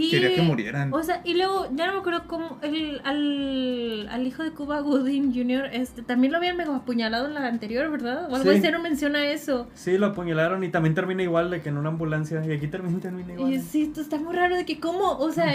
Sí. 0.00 0.10
quería 0.10 0.34
que 0.34 0.42
murieran. 0.42 0.92
O 0.92 1.02
sea, 1.02 1.20
y 1.24 1.34
luego, 1.34 1.68
ya 1.74 1.86
no 1.86 1.92
me 1.94 1.98
acuerdo 2.00 2.24
cómo 2.26 2.58
el, 2.62 3.00
al, 3.04 4.08
al 4.10 4.26
hijo 4.26 4.42
de 4.42 4.50
Cuba 4.50 4.80
Gooding 4.80 5.32
Jr. 5.34 5.66
Este, 5.72 6.02
también 6.02 6.32
lo 6.32 6.38
habían 6.38 6.56
mega 6.56 6.74
apuñalado 6.74 7.26
en 7.26 7.34
la 7.34 7.46
anterior, 7.46 7.90
¿verdad? 7.90 8.30
O 8.30 8.34
algo 8.36 8.50
Sí. 8.50 8.58
así 8.58 8.70
no 8.72 8.80
menciona 8.82 9.24
eso. 9.30 9.68
Sí, 9.74 9.96
lo 9.98 10.06
apuñalaron 10.06 10.64
y 10.64 10.68
también 10.70 10.94
termina 10.94 11.22
igual 11.22 11.50
de 11.50 11.62
que 11.62 11.68
en 11.68 11.76
una 11.78 11.90
ambulancia. 11.90 12.44
Y 12.44 12.52
aquí 12.52 12.66
también 12.66 13.00
termina 13.00 13.32
igual. 13.34 13.52
Y 13.52 13.60
sí, 13.60 13.82
esto 13.82 14.00
está 14.00 14.18
muy 14.18 14.34
raro 14.34 14.56
de 14.56 14.64
que 14.66 14.80
cómo, 14.80 15.12
o 15.18 15.30
sea, 15.30 15.54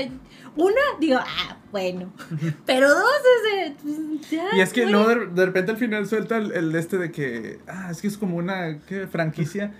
una, 0.55 0.75
digo, 0.99 1.19
ah, 1.19 1.57
bueno, 1.71 2.11
pero 2.65 2.89
dos 2.89 3.03
es 3.03 3.65
de, 3.65 3.75
pues, 3.83 4.29
ya, 4.31 4.45
Y 4.55 4.61
es 4.61 4.71
que 4.73 4.81
güey. 4.83 4.93
luego 4.93 5.09
de, 5.09 5.25
de 5.27 5.45
repente 5.45 5.71
al 5.71 5.77
final 5.77 6.07
suelta 6.07 6.37
el, 6.37 6.51
el 6.53 6.73
este 6.75 6.97
de 6.97 7.11
que, 7.11 7.59
ah, 7.67 7.89
es 7.91 8.01
que 8.01 8.07
es 8.07 8.17
como 8.17 8.37
una 8.37 8.79
¿qué? 8.87 9.05
franquicia, 9.07 9.73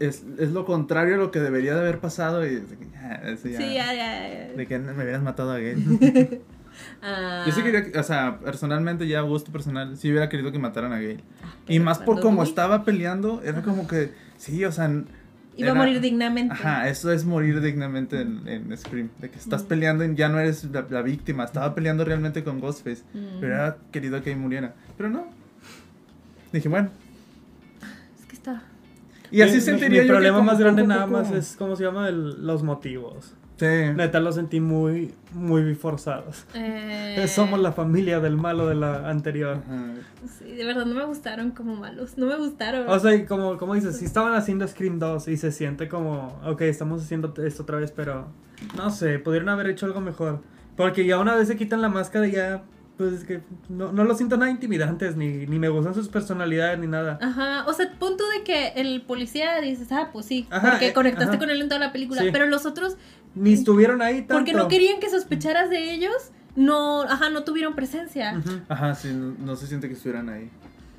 es, 0.00 0.24
es 0.38 0.50
lo 0.52 0.64
contrario 0.64 1.14
a 1.14 1.18
lo 1.18 1.30
que 1.30 1.40
debería 1.40 1.74
de 1.74 1.80
haber 1.80 1.98
pasado 1.98 2.44
y 2.46 2.54
es 2.54 2.70
de 2.70 2.76
que 2.76 2.86
ya, 2.90 3.12
eso 3.24 3.48
ya, 3.48 3.58
Sí, 3.58 3.74
ya, 3.74 3.92
ya, 3.94 4.28
ya. 4.28 4.52
de 4.56 4.66
que 4.66 4.78
me 4.78 4.92
hubieras 4.92 5.22
matado 5.22 5.52
a 5.52 5.58
Gale. 5.58 6.40
Ah, 7.02 7.44
Yo 7.46 7.52
sí 7.54 7.62
quería, 7.62 7.90
que- 7.90 7.98
o 7.98 8.02
sea, 8.02 8.38
personalmente 8.38 9.08
ya 9.08 9.20
a 9.20 9.22
gusto 9.22 9.50
personal, 9.50 9.96
sí 9.96 10.10
hubiera 10.10 10.28
querido 10.28 10.52
que 10.52 10.58
mataran 10.58 10.92
a 10.92 10.96
Gale. 10.96 11.20
Y 11.66 11.78
pero 11.78 11.84
más 11.84 11.98
por 12.00 12.20
cómo 12.20 12.42
estaba 12.42 12.84
peleando, 12.84 13.40
era 13.42 13.62
como 13.62 13.88
que, 13.88 14.12
sí, 14.36 14.62
o 14.62 14.70
sea... 14.70 14.84
Iba 14.88 15.68
a 15.68 15.70
era- 15.70 15.74
morir 15.74 16.02
dignamente. 16.02 16.52
Ajá, 16.52 16.86
eso 16.90 17.10
es 17.10 17.24
morir 17.24 17.62
dignamente 17.62 18.20
en, 18.20 18.46
en 18.46 18.76
Scream. 18.76 19.08
De 19.20 19.30
que 19.30 19.38
estás 19.38 19.62
Mm. 19.64 19.68
peleando 19.68 20.04
y 20.04 20.14
ya 20.16 20.28
no 20.28 20.38
eres 20.38 20.64
la, 20.64 20.84
la 20.90 21.00
víctima. 21.00 21.44
Estaba 21.44 21.74
peleando 21.74 22.04
realmente 22.04 22.44
con 22.44 22.60
Ghostface. 22.60 23.04
Mm. 23.14 23.40
Pero 23.40 23.54
era 23.54 23.78
querido 23.90 24.22
que 24.22 24.36
muriera. 24.36 24.74
Pero 24.98 25.08
no. 25.08 25.28
Dije, 26.52 26.68
bueno, 26.68 26.90
gusta. 28.28 28.62
Y 29.30 29.42
así 29.42 29.56
Mi- 29.56 29.60
sentiría 29.60 29.88
mi 29.90 29.96
yo 29.96 30.02
que 30.02 30.08
problema 30.08 30.38
como 30.38 30.50
más 30.50 30.58
grande 30.58 30.82
a 30.82 30.86
nada 30.86 31.06
más 31.06 31.30
es, 31.32 31.56
¿cómo 31.58 31.76
se 31.76 31.84
llama? 31.84 32.08
El- 32.08 32.46
los 32.46 32.62
motivos. 32.62 33.34
Sí. 33.58 33.64
Neta, 33.64 34.20
los 34.20 34.34
sentí 34.34 34.60
muy, 34.60 35.14
muy 35.32 35.74
forzados. 35.74 36.44
Eh, 36.54 37.26
Somos 37.34 37.58
la 37.60 37.72
familia 37.72 38.20
del 38.20 38.36
malo 38.36 38.68
de 38.68 38.74
la 38.74 39.08
anterior. 39.08 39.62
Ajá. 39.66 39.94
Sí, 40.38 40.44
de 40.54 40.64
verdad 40.66 40.84
no 40.84 40.94
me 40.94 41.04
gustaron 41.06 41.52
como 41.52 41.74
malos. 41.74 42.18
No 42.18 42.26
me 42.26 42.36
gustaron. 42.36 42.86
O 42.86 42.98
sea, 43.00 43.14
y 43.14 43.24
como, 43.24 43.56
como 43.56 43.74
dices, 43.74 43.96
si 43.96 44.04
estaban 44.04 44.34
haciendo 44.34 44.68
Scream 44.68 44.98
2 44.98 45.28
y 45.28 45.38
se 45.38 45.52
siente 45.52 45.88
como, 45.88 46.38
ok, 46.44 46.60
estamos 46.62 47.02
haciendo 47.02 47.32
esto 47.42 47.62
otra 47.62 47.78
vez, 47.78 47.92
pero 47.92 48.28
no 48.76 48.90
sé, 48.90 49.18
pudieron 49.18 49.48
haber 49.48 49.68
hecho 49.68 49.86
algo 49.86 50.02
mejor. 50.02 50.42
Porque 50.76 51.06
ya 51.06 51.18
una 51.18 51.34
vez 51.34 51.48
se 51.48 51.56
quitan 51.56 51.80
la 51.80 51.88
máscara, 51.88 52.26
ya, 52.26 52.62
pues 52.96 53.12
es 53.12 53.24
que 53.24 53.40
no, 53.68 53.92
no 53.92 54.04
lo 54.04 54.14
siento 54.14 54.36
nada 54.36 54.50
intimidantes, 54.50 55.16
ni, 55.16 55.46
ni 55.46 55.58
me 55.58 55.68
gustan 55.68 55.94
sus 55.94 56.08
personalidades, 56.08 56.78
ni 56.78 56.86
nada. 56.86 57.18
Ajá, 57.20 57.64
o 57.66 57.72
sea, 57.72 57.92
punto 57.98 58.24
de 58.30 58.42
que 58.42 58.68
el 58.76 59.02
policía 59.02 59.60
dices, 59.60 59.92
ah, 59.92 60.10
pues 60.12 60.26
sí, 60.26 60.46
Ajá, 60.50 60.70
porque 60.70 60.88
eh, 60.88 60.92
conectaste 60.92 61.30
ajá. 61.30 61.38
con 61.38 61.50
él 61.50 61.60
en 61.60 61.68
toda 61.68 61.78
la 61.80 61.92
película, 61.92 62.22
Sí. 62.22 62.28
pero 62.32 62.46
los 62.46 62.64
otros, 62.66 62.96
Ni 63.34 63.52
estuvieron 63.52 64.00
ahí 64.02 64.20
tanto. 64.22 64.34
porque 64.34 64.52
no 64.54 64.68
querían 64.68 64.98
que 65.00 65.10
sospecharas 65.10 65.68
de 65.68 65.92
ellos, 65.92 66.12
no, 66.54 67.02
ajá, 67.02 67.28
no 67.28 67.44
tuvieron 67.44 67.74
presencia. 67.74 68.40
Ajá, 68.68 68.94
sí, 68.94 69.08
no, 69.12 69.34
no 69.44 69.56
se 69.56 69.66
siente 69.66 69.88
que 69.88 69.94
estuvieran 69.94 70.28
ahí. 70.30 70.50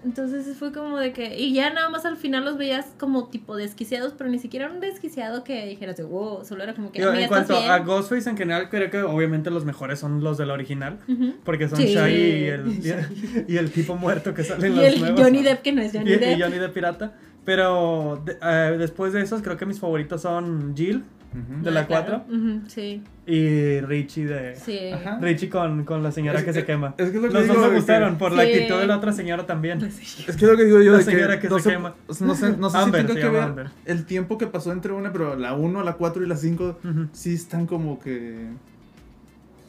Entonces 0.07 0.55
fue 0.57 0.71
como 0.71 0.97
de 0.97 1.11
que, 1.11 1.37
y 1.37 1.53
ya 1.53 1.69
nada 1.73 1.89
más 1.89 2.05
al 2.05 2.15
final 2.15 2.45
los 2.45 2.57
veías 2.57 2.85
como 2.97 3.27
tipo 3.27 3.57
desquiciados, 3.57 4.13
pero 4.17 4.29
ni 4.29 4.39
siquiera 4.39 4.71
un 4.71 4.79
desquiciado 4.79 5.43
que 5.43 5.65
dijeras 5.65 5.97
de 5.97 6.03
wow, 6.03 6.45
solo 6.45 6.63
era 6.63 6.73
como 6.73 6.91
que, 6.93 7.03
"Amiga, 7.03 7.21
en 7.23 7.27
cuanto 7.27 7.53
¿estás 7.53 7.59
bien?". 7.67 7.71
a 7.71 7.79
Ghostface 7.85 8.29
en 8.29 8.37
general, 8.37 8.69
creo 8.69 8.89
que 8.89 9.01
obviamente 9.03 9.51
los 9.51 9.65
mejores 9.65 9.99
son 9.99 10.23
los 10.23 10.37
del 10.37 10.49
original. 10.51 10.99
Porque 11.43 11.67
son 11.67 11.77
Sí. 11.79 11.87
Shaggy 11.93 12.13
y 12.15 12.43
el, 12.45 12.67
y 12.85 12.89
el- 12.89 13.45
y 13.49 13.57
el 13.57 13.69
tipo 13.71 13.95
muerto 13.95 14.33
que 14.33 14.43
sale 14.45 14.67
en 14.67 14.73
Y 14.73 14.75
los 14.77 14.85
el 14.85 14.99
nuevos. 15.01 15.21
Johnny 15.21 15.43
Depp 15.43 15.61
que 15.61 15.71
no 15.73 15.81
es 15.81 15.91
Johnny 15.91 16.09
y, 16.09 16.13
y 16.13 16.17
Depp. 16.17 16.41
Johnny 16.41 16.57
Depp 16.57 16.73
pirata. 16.73 17.13
Pero 17.43 18.21
de- 18.25 18.37
eh, 18.41 18.75
después 18.77 19.13
de 19.13 19.21
esos, 19.21 19.41
creo 19.41 19.57
que 19.57 19.65
mis 19.65 19.79
favoritos 19.79 20.21
son 20.21 20.73
Jill 20.75 21.03
De 21.33 21.69
la 21.71 21.81
Ah, 21.81 21.85
claro. 21.87 22.23
4 22.25 22.35
Ujú, 22.37 22.61
sí, 22.67 23.03
y 23.27 23.79
Richie 23.81 24.25
de. 24.25 24.55
sí. 24.55 24.89
Ajá. 24.91 25.19
Richie 25.21 25.49
con, 25.49 25.83
con 25.83 26.01
la 26.01 26.11
señora 26.11 26.39
Es 26.39 26.45
que 26.45 26.53
se 26.53 26.65
quema. 26.65 26.95
es 26.97 27.09
que 27.11 27.17
es 27.17 27.21
lo 27.21 27.27
que 27.27 27.33
Los 27.33 27.43
digo 27.43 27.53
dos 27.55 27.63
me 27.65 27.69
que- 27.69 27.75
gustaron 27.75 28.17
por 28.17 28.31
la 28.31 28.43
actitud 28.43 28.79
de 28.79 28.87
la 28.87 28.97
otra 28.97 29.11
señora 29.11 29.45
también. 29.45 29.83
Es 29.83 30.25
que 30.25 30.31
es 30.31 30.41
lo 30.41 30.57
que 30.57 30.63
digo 30.63 30.81
yo 30.81 30.93
La 30.93 30.97
de 30.99 31.03
señora 31.03 31.39
que 31.39 31.49
no 31.49 31.59
se 31.59 31.69
quema. 31.71 31.93
No 32.21 32.33
sé, 32.35 32.57
no 32.57 32.69
sé 32.69 32.77
Amber, 32.77 33.01
si 33.01 33.07
tenga 33.07 33.19
que 33.19 33.25
llama 33.25 33.39
ver 33.39 33.43
Amber. 33.49 33.67
el 33.85 34.05
tiempo 34.05 34.37
que 34.37 34.47
pasó 34.47 34.71
entre 34.71 34.93
una, 34.93 35.11
pero 35.11 35.35
la 35.35 35.53
1, 35.53 35.83
la 35.83 35.93
4 35.93 36.23
y 36.23 36.27
la 36.27 36.37
5 36.37 36.79
Ujú. 36.83 37.07
sí 37.11 37.33
están 37.33 37.67
como 37.67 37.99
que... 37.99 38.47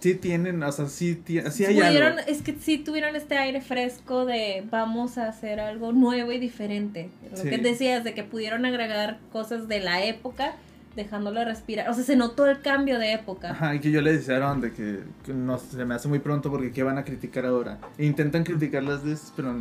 Sí 0.01 0.15
tienen, 0.15 0.63
o 0.63 0.71
sea, 0.71 0.87
sí, 0.87 1.21
sí 1.27 1.65
hay 1.65 1.81
algo. 1.81 2.21
es 2.29 2.41
que 2.43 2.55
sí 2.61 2.79
tuvieron 2.79 3.17
este 3.17 3.37
aire 3.37 3.61
fresco 3.61 4.25
de 4.27 4.65
vamos 4.71 5.19
a 5.19 5.27
hacer 5.29 5.59
algo 5.59 5.91
nuevo 5.93 6.31
y 6.31 6.39
diferente. 6.39 7.11
Lo 7.33 7.37
Sí. 7.37 7.51
que 7.51 7.59
decías 7.59 8.05
de 8.05 8.15
que 8.15 8.23
pudieron 8.23 8.65
agregar 8.65 9.19
cosas 9.33 9.67
de 9.67 9.81
la 9.81 10.05
época 10.05 10.53
dejándolo 10.99 11.43
respirar. 11.45 11.89
O 11.89 11.95
sea, 11.95 12.05
se 12.05 12.17
notó 12.17 12.47
el 12.47 12.61
cambio 12.61 12.99
de 12.99 13.13
época. 13.13 13.53
Ajá, 13.53 13.75
y 13.75 13.81
que 13.81 13.91
yo 13.91 14.03
le 14.03 14.19
Aaron 14.29 14.61
de 14.61 14.73
que, 14.73 15.01
que 15.25 15.33
no 15.33 15.59
se 15.59 15.85
me 15.85 15.95
hace 15.95 16.09
muy 16.09 16.19
pronto 16.19 16.51
porque 16.51 16.73
qué 16.73 16.83
van 16.83 16.99
a 16.99 17.05
criticar 17.05 17.47
ahora. 17.47 17.79
E 17.97 18.05
intentan 18.05 18.45
criticar 18.45 18.83
las 18.83 19.05
de 19.05 19.13
esas, 19.13 19.33
pero 19.35 19.55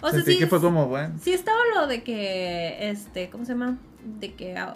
O 0.00 0.10
sea, 0.10 0.22
sí 0.22 0.38
que 0.38 0.46
fue 0.46 0.60
como, 0.60 0.88
bueno. 0.88 1.14
Sí 1.20 1.32
estaba 1.32 1.58
lo 1.74 1.86
de 1.86 2.02
que, 2.02 2.90
este, 2.90 3.28
¿cómo 3.30 3.44
se 3.44 3.52
llama? 3.52 3.76
De 4.18 4.32
que 4.32 4.56
ah, 4.56 4.74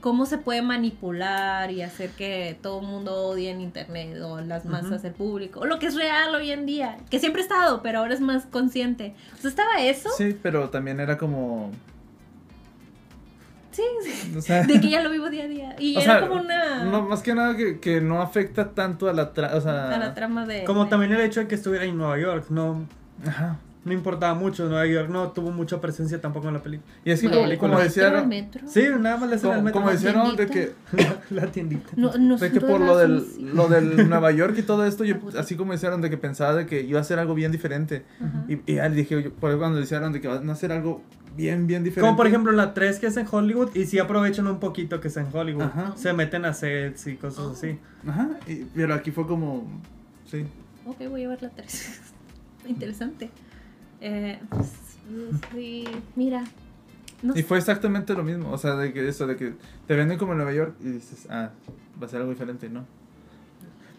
cómo 0.00 0.26
se 0.26 0.36
puede 0.36 0.62
manipular 0.62 1.70
y 1.70 1.82
hacer 1.82 2.10
que 2.10 2.58
todo 2.60 2.80
el 2.80 2.86
mundo 2.86 3.14
odie 3.14 3.50
en 3.50 3.60
internet 3.60 4.20
o 4.20 4.40
las 4.40 4.64
masas, 4.64 4.98
Ujú. 4.98 5.06
el 5.06 5.12
público, 5.14 5.60
o 5.60 5.66
lo 5.66 5.78
que 5.78 5.86
es 5.86 5.94
real 5.94 6.34
hoy 6.34 6.50
en 6.50 6.66
día, 6.66 6.98
que 7.08 7.20
siempre 7.20 7.42
ha 7.42 7.44
estado, 7.44 7.82
pero 7.82 8.00
ahora 8.00 8.12
es 8.12 8.20
más 8.20 8.44
consciente. 8.46 9.14
O 9.38 9.40
sea, 9.40 9.48
estaba 9.50 9.80
eso, 9.80 10.10
Sí, 10.18 10.36
pero 10.42 10.68
también 10.70 11.00
era 11.00 11.16
como... 11.16 11.70
sí, 13.72 13.82
sí, 14.04 14.34
O 14.36 14.40
sea, 14.40 14.62
de 14.62 14.80
que 14.80 14.88
ya 14.90 15.02
lo 15.02 15.10
vivo 15.10 15.28
día 15.30 15.44
a 15.44 15.48
día. 15.48 15.76
Y 15.78 15.96
era 15.96 16.18
sea, 16.20 16.28
como 16.28 16.40
una... 16.40 16.84
no, 16.84 17.02
más 17.08 17.22
que 17.22 17.34
nada 17.34 17.56
que, 17.56 17.80
que 17.80 18.00
no 18.00 18.22
afecta 18.22 18.70
tanto 18.70 19.08
a 19.08 19.12
la... 19.12 19.32
tra- 19.34 19.54
o 19.54 19.60
sea, 19.60 19.94
a 19.94 19.98
la 19.98 20.14
trama 20.14 20.46
de... 20.46 20.64
Como 20.64 20.84
de- 20.84 20.90
también 20.90 21.12
el 21.12 21.20
hecho 21.20 21.40
de 21.40 21.48
que 21.48 21.54
estuviera 21.56 21.84
en 21.84 21.96
Nueva 21.96 22.18
York, 22.18 22.46
no, 22.50 22.86
Ajá. 23.26 23.56
No 23.84 23.92
importaba 23.92 24.34
mucho. 24.34 24.66
Nueva 24.68 24.86
York 24.86 25.08
no 25.10 25.32
tuvo 25.32 25.50
mucha 25.50 25.80
presencia 25.80 26.20
tampoco 26.20 26.48
en 26.48 26.54
la 26.54 26.62
película. 26.62 26.92
Y 27.04 27.10
es 27.10 27.20
que 27.20 27.28
Bueno, 27.28 27.42
como, 27.42 27.52
el 27.52 27.58
como 27.58 27.72
metro, 27.74 27.84
decía 27.84 28.08
el 28.08 28.14
Aaron- 28.14 28.28
metro. 28.28 28.68
Sí, 28.68 28.82
nada 29.00 29.16
más 29.16 29.28
le 29.28 29.34
hacen 29.36 29.50
el 29.50 29.54
como, 29.56 29.64
metro. 29.64 29.80
como 29.80 29.92
decía 29.92 30.10
Aaron, 30.10 30.36
de 30.36 30.46
que, 30.46 30.72
la 31.30 31.46
tiendita. 31.48 31.90
No, 31.96 32.12
no 32.16 32.36
de 32.36 32.50
que 32.52 32.60
por 32.60 32.80
lo 32.80 32.96
del, 32.96 33.18
así. 33.18 33.40
lo 33.54 33.68
del 33.68 34.08
Nueva 34.08 34.30
York 34.30 34.54
y 34.58 34.62
todo 34.62 34.86
esto, 34.86 35.04
yo 35.04 35.16
así 35.38 35.56
como 35.56 35.72
decían 35.72 36.00
de 36.00 36.10
que 36.10 36.16
pensaba 36.16 36.54
de 36.54 36.66
que 36.66 36.80
iba 36.82 37.00
a 37.00 37.04
ser 37.04 37.18
algo 37.18 37.34
bien 37.34 37.50
diferente. 37.52 38.04
Ajá. 38.20 38.44
Y, 38.48 38.60
y 38.72 38.74
ya 38.76 38.88
le 38.88 38.94
dije, 38.96 39.22
yo, 39.22 39.32
por 39.32 39.50
eso 39.50 39.58
cuando 39.58 39.78
decían 39.80 40.12
de 40.12 40.20
que 40.20 40.28
van 40.28 40.48
a 40.48 40.52
hacer 40.52 40.70
algo 40.72 41.02
bien, 41.36 41.66
bien 41.66 41.82
diferente. 41.82 42.06
Como 42.06 42.16
por 42.16 42.26
ejemplo 42.26 42.52
la 42.52 42.74
3 42.74 42.98
que 42.98 43.06
es 43.06 43.16
en 43.16 43.26
Hollywood 43.30 43.74
y 43.74 43.86
sí 43.86 43.98
aprovechan 43.98 44.46
un 44.46 44.60
poquito 44.60 45.00
que 45.00 45.08
es 45.08 45.16
en 45.16 45.26
Hollywood. 45.32 45.62
Ajá. 45.62 45.92
Se 45.96 46.12
meten 46.12 46.44
a 46.44 46.52
sets 46.52 47.06
y 47.06 47.16
cosas 47.16 47.44
Oh. 47.46 47.52
así. 47.52 47.78
Ajá, 48.06 48.28
y- 48.46 48.64
pero 48.74 48.92
aquí 48.94 49.10
fue 49.10 49.26
como, 49.26 49.66
sí. 50.30 50.44
Ok, 50.84 50.98
voy 51.08 51.24
a 51.24 51.28
ver 51.30 51.42
la 51.42 51.48
3. 51.50 52.00
Interesante. 52.68 53.30
Eh, 54.04 54.38
pues, 54.50 54.72
sí, 55.52 55.84
mira. 56.16 56.44
No 57.22 57.36
Y 57.36 57.42
fue 57.44 57.56
exactamente 57.58 58.14
lo 58.14 58.24
mismo, 58.24 58.50
o 58.50 58.58
sea, 58.58 58.74
de 58.74 58.92
que 58.92 59.06
eso, 59.08 59.28
de 59.28 59.36
que 59.36 59.54
te 59.86 59.94
venden 59.94 60.18
como 60.18 60.32
en 60.32 60.38
Nueva 60.38 60.52
York 60.52 60.74
y 60.80 60.88
dices, 60.88 61.26
ah, 61.30 61.50
va 62.02 62.06
a 62.06 62.10
ser 62.10 62.18
algo 62.20 62.32
diferente, 62.32 62.68
¿no? 62.68 62.84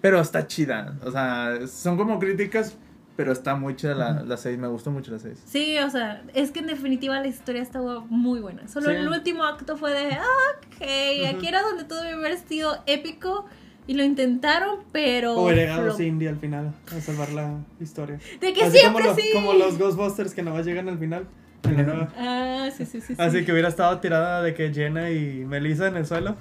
Pero 0.02 0.20
está 0.20 0.46
chida, 0.46 0.98
o 1.06 1.10
sea, 1.12 1.66
son 1.68 1.96
como 1.96 2.20
críticas, 2.20 2.76
pero 3.16 3.32
está 3.32 3.56
muy 3.56 3.78
chida 3.78 3.96
la, 3.96 4.24
la 4.24 4.36
6, 4.36 4.58
me 4.60 4.68
gustó 4.68 4.92
mucho 4.92 5.14
la 5.14 5.20
6. 5.20 5.42
Sí, 5.46 5.78
o 5.78 5.90
sea, 5.90 6.22
es 6.34 6.52
que 6.52 6.60
en 6.60 6.68
definitiva 6.68 7.18
la 7.22 7.28
historia 7.28 7.62
estaba 7.62 8.02
muy 8.02 8.42
buena. 8.42 8.68
Solo 8.68 8.90
Sí. 8.90 8.96
el 8.98 9.08
último 9.08 9.46
acto 9.46 9.78
fue 9.78 9.94
de, 9.94 10.16
ah, 10.16 10.58
ok, 10.58 11.36
aquí 11.36 11.48
era 11.48 11.62
donde 11.62 11.86
todo 11.86 12.02
debió 12.02 12.18
haber 12.18 12.38
sido 12.38 12.76
épico 12.88 13.46
y 13.88 13.94
lo 13.94 14.04
intentaron, 14.04 14.80
pero... 14.92 15.36
O 15.36 15.52
llegado 15.52 15.84
flop. 15.84 15.98
Cindy 15.98 16.28
al 16.28 16.38
final 16.38 16.74
a 16.96 17.02
salvar 17.02 17.32
la 17.32 17.60
historia. 17.80 18.20
De 18.40 18.54
que 18.54 18.64
Así 18.64 18.78
siempre 18.78 19.04
como, 19.04 19.16
los, 19.16 19.24
sí. 19.24 19.30
como 19.34 19.54
los 19.54 19.78
Ghostbusters 19.78 20.34
que 20.34 20.44
no 20.44 20.60
llegan 20.62 20.90
al 20.90 21.00
final. 21.00 21.26
en 21.64 21.78
la 21.78 21.84
nueva. 21.84 22.10
Ah, 22.18 22.70
sí, 22.76 22.86
sí, 22.86 23.02
sí. 23.02 23.16
sí. 23.16 23.22
Así 23.22 23.46
que 23.46 23.52
hubiera 23.52 23.70
estado 23.70 24.00
tirada 24.00 24.42
de 24.42 24.54
que 24.54 24.74
Jenna 24.74 25.12
y 25.12 25.46
Melissa 25.46 25.88
en 25.88 25.98
el 25.98 26.06
suelo. 26.06 26.36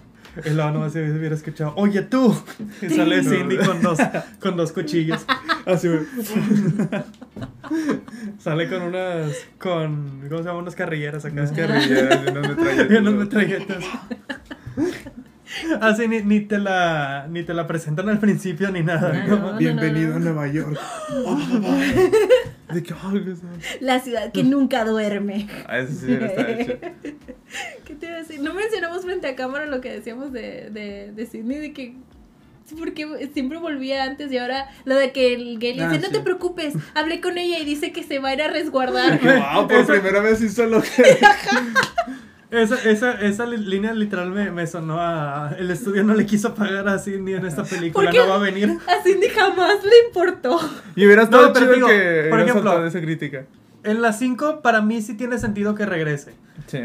Y 0.47 0.51
luego 0.51 0.70
nomás 0.70 0.93
se 0.94 1.02
hubiera 1.02 1.35
escuchado, 1.35 1.74
oye 1.77 2.01
tú. 2.02 2.35
Y 2.81 2.89
sale 2.89 3.23
Cindy 3.23 3.59
con 3.59 3.82
dos, 3.82 3.98
con 4.40 4.56
dos 4.56 4.73
cuchillos. 4.73 5.27
Así. 5.66 5.89
Sale 8.39 8.69
con 8.69 8.82
unas, 8.82 9.32
con, 9.59 10.23
¿cómo 10.28 10.39
se 10.43 10.48
llama? 10.48 10.59
Unas 10.60 10.74
carrilleras 10.74 11.24
acá. 11.24 11.35
Unas 11.35 11.52
carrilleras 11.52 12.20
y 12.27 12.31
unas 12.31 12.48
metralletas. 12.48 12.90
Y 12.90 12.94
unas 12.94 13.14
metralletas. 13.14 13.85
Así 15.80 16.08
ni, 16.08 16.22
ni 16.22 16.40
te 16.40 16.58
la 16.58 17.26
ni 17.30 17.42
te 17.42 17.52
la 17.54 17.66
presentan 17.66 18.08
al 18.08 18.18
principio 18.18 18.70
ni 18.70 18.82
nada. 18.82 19.12
Ah, 19.14 19.26
como- 19.28 19.52
no. 19.52 19.58
Bienvenido 19.58 20.16
a 20.16 20.18
Nueva 20.18 20.48
York. 20.48 20.78
de 22.72 22.82
que, 22.82 22.94
ay, 23.02 23.24
qué. 23.24 23.34
La 23.80 24.00
ciudad 24.00 24.32
que 24.32 24.44
nunca 24.44 24.84
duerme. 24.84 25.48
Ah, 25.66 25.78
eso 25.78 25.92
sí 26.06 26.12
estado 26.12 26.48
hecho. 26.48 26.78
¿Qué 27.84 27.94
te 27.94 28.06
iba 28.06 28.14
a 28.16 28.18
decir? 28.18 28.40
No 28.40 28.54
mencionamos 28.54 29.04
frente 29.04 29.26
a 29.28 29.36
cámara 29.36 29.66
lo 29.66 29.80
que 29.80 29.92
decíamos 29.92 30.32
de, 30.32 30.70
de, 30.70 31.12
de 31.12 31.26
Sidney, 31.26 31.58
de 31.58 31.72
que 31.72 31.94
porque 32.78 33.28
siempre 33.34 33.58
volvía 33.58 34.04
antes 34.04 34.32
y 34.32 34.38
ahora 34.38 34.70
lo 34.86 34.94
de 34.94 35.12
que 35.12 35.34
el 35.34 35.58
gay 35.58 35.74
le 35.74 35.82
Ah, 35.84 35.88
dice, 35.90 36.00
no 36.00 36.06
sí. 36.06 36.12
te 36.14 36.20
preocupes, 36.20 36.72
hablé 36.94 37.20
con 37.20 37.36
ella 37.36 37.58
y 37.58 37.66
dice 37.66 37.92
que 37.92 38.02
se 38.02 38.18
va 38.18 38.30
a 38.30 38.34
ir 38.34 38.40
a 38.40 38.48
resguardar. 38.48 39.20
Wow, 39.54 39.68
por 39.68 39.76
Eso- 39.76 39.92
primera 39.92 40.20
vez 40.20 40.40
hizo 40.40 40.64
lo 40.64 40.80
que. 40.80 40.88
Esa, 42.52 42.76
esa, 42.88 43.12
esa 43.22 43.46
línea 43.46 43.94
literal 43.94 44.30
me, 44.30 44.50
me 44.50 44.66
sonó 44.66 45.00
a... 45.00 45.54
El 45.58 45.70
estudio 45.70 46.04
no 46.04 46.14
le 46.14 46.26
quiso 46.26 46.54
pagar 46.54 46.86
a 46.86 46.98
Cindy 46.98 47.32
en 47.32 47.46
esta 47.46 47.64
película, 47.64 48.12
no 48.12 48.28
va 48.28 48.34
a 48.34 48.38
venir. 48.38 48.78
A 48.86 49.02
Cindy 49.02 49.28
jamás 49.28 49.82
le 49.82 50.06
importó. 50.08 50.60
Y 50.94 51.06
hubiera 51.06 51.22
estado 51.22 51.46
No, 51.48 51.52
pero 51.54 51.64
chido 51.66 51.74
digo, 51.76 51.88
que 51.88 52.26
por 52.28 52.40
ejemplo- 52.40 52.62
soltado 52.62 52.86
esa 52.86 53.00
crítica. 53.00 53.44
En 53.84 54.00
la 54.00 54.12
5 54.12 54.60
para 54.60 54.80
mí 54.80 55.02
sí 55.02 55.14
tiene 55.16 55.38
sentido 55.38 55.74
que 55.74 55.84
regrese. 55.86 56.34
Sí. 56.68 56.78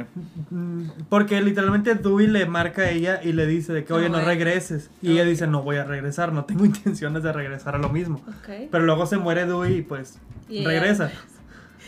Mm, 0.50 0.84
Porque 1.10 1.40
literalmente 1.42 1.94
Dewey 1.94 2.26
le 2.26 2.46
marca 2.48 2.84
a 2.84 2.90
ella 2.90 3.20
y 3.24 3.34
le 3.34 3.46
dice 3.46 3.72
de 3.72 3.84
que, 3.84 3.94
oye, 3.94 4.10
no 4.10 4.18
No, 4.18 4.24
eh. 4.24 4.26
regreses. 4.26 4.90
Y 5.04 5.12
ella 5.12 5.26
dice, 5.26 5.46
no 5.46 5.62
voy 5.62 5.76
a 5.76 5.84
regresar, 5.84 6.32
no 6.34 6.46
tengo 6.46 6.66
intenciones 6.66 7.22
de 7.22 7.32
regresar 7.34 7.76
a 7.76 7.78
lo 7.78 7.90
mismo. 7.90 8.24
Pero 8.48 8.84
luego 8.86 9.06
se 9.06 9.18
muere 9.18 9.46
Dewey 9.46 9.76
y 9.80 9.82
pues 9.84 10.18
Y 10.50 10.66
regresa. 10.66 11.12
Yo- 11.12 11.20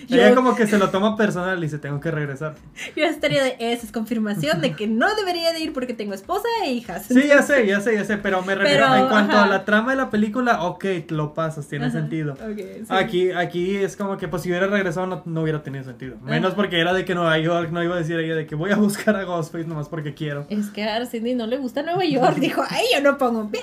Ella 0.10 0.36
como 0.36 0.56
que 0.56 0.68
se 0.68 0.78
lo 0.78 0.90
toma 0.90 1.18
personal 1.18 1.58
y 1.60 1.62
dice, 1.64 1.78
tengo 1.80 2.00
que 2.00 2.12
regresar. 2.12 2.56
Yo 2.96 3.06
estaría 3.06 3.44
de, 3.44 3.56
esa 3.60 3.86
es 3.86 3.92
confirmación 3.92 4.62
de 4.62 4.76
que 4.76 4.88
no 4.88 5.14
debería 5.16 5.52
de 5.52 5.60
ir 5.60 5.74
porque 5.74 5.94
tengo 5.94 6.14
esposa 6.14 6.48
e 6.64 6.72
hijas. 6.72 7.06
Sí, 7.06 7.28
ya 7.28 7.42
sé, 7.42 7.66
ya 7.68 7.82
sé, 7.82 7.96
ya 7.96 8.06
sé, 8.06 8.18
pero 8.18 8.42
me 8.42 8.56
refiero 8.56 8.86
Pero, 8.90 8.96
en 9.04 9.08
cuanto 9.10 9.34
ajá. 9.36 9.44
a 9.46 9.48
la 9.48 9.66
trama 9.66 9.92
de 9.92 9.98
la 9.98 10.10
película, 10.10 10.64
ok, 10.64 10.86
lo 11.10 11.34
pasas, 11.34 11.68
tiene 11.68 11.86
Ajá, 11.86 11.94
sentido. 12.00 12.34
ok, 12.34 12.58
sí. 12.58 12.84
Aquí, 12.90 13.32
aquí 13.32 13.76
es 13.78 13.96
como 13.96 14.18
que 14.18 14.28
pues 14.28 14.44
si 14.44 14.50
hubiera 14.50 14.68
regresado 14.68 15.08
no, 15.08 15.22
no 15.26 15.42
hubiera 15.42 15.62
tenido 15.64 15.84
sentido. 15.84 16.18
Menos 16.22 16.50
Ajá. 16.50 16.56
porque 16.56 16.80
era 16.80 16.94
de 16.94 17.06
que 17.06 17.16
Nueva 17.16 17.38
York 17.40 17.72
no 17.72 17.84
iba 17.84 17.96
a 17.96 18.00
decir 18.00 18.18
ella 18.20 18.36
de 18.36 18.48
que 18.48 18.56
voy 18.56 18.72
a 18.72 18.76
buscar 18.76 19.16
a 19.16 19.24
Ghostface 19.24 19.66
nomás 19.68 19.90
porque 19.90 20.14
quiero. 20.14 20.46
Es 20.50 20.70
que 20.70 20.84
a 20.84 21.06
Cindy 21.06 21.36
no 21.36 21.48
le 21.48 21.58
gusta 21.58 21.84
Nueva 21.84 22.06
York. 22.06 22.36
Dijo, 22.40 22.64
ahí 22.70 22.86
yo 22.94 23.02
no 23.02 23.18
pongo 23.18 23.40
un 23.40 23.52
pie. 23.52 23.62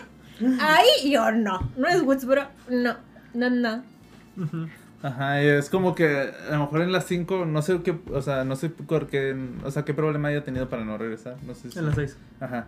Ahí 0.60 1.10
yo 1.10 1.30
no. 1.32 1.70
No 1.76 1.88
es 1.88 2.02
Woodsboro. 2.02 2.42
No. 2.68 2.94
No, 3.34 3.50
no. 3.50 3.82
Ujú. 4.36 4.68
Ajá, 5.06 5.40
y 5.40 5.46
es 5.46 5.70
como 5.70 5.94
que 5.94 6.32
a 6.48 6.54
lo 6.54 6.60
mejor 6.62 6.82
en 6.82 6.90
las 6.90 7.06
5, 7.06 7.46
no 7.46 7.62
sé 7.62 7.80
qué, 7.84 7.96
o 8.12 8.22
sea, 8.22 8.42
no 8.42 8.56
sé 8.56 8.70
por 8.70 9.06
qué, 9.06 9.36
o 9.62 9.70
sea, 9.70 9.84
qué 9.84 9.94
problema 9.94 10.28
haya 10.28 10.42
tenido 10.42 10.68
para 10.68 10.84
no 10.84 10.98
regresar, 10.98 11.36
no 11.46 11.54
sé 11.54 11.70
si... 11.70 11.78
En 11.78 11.86
las 11.86 11.94
6. 11.94 12.16
Ajá. 12.40 12.66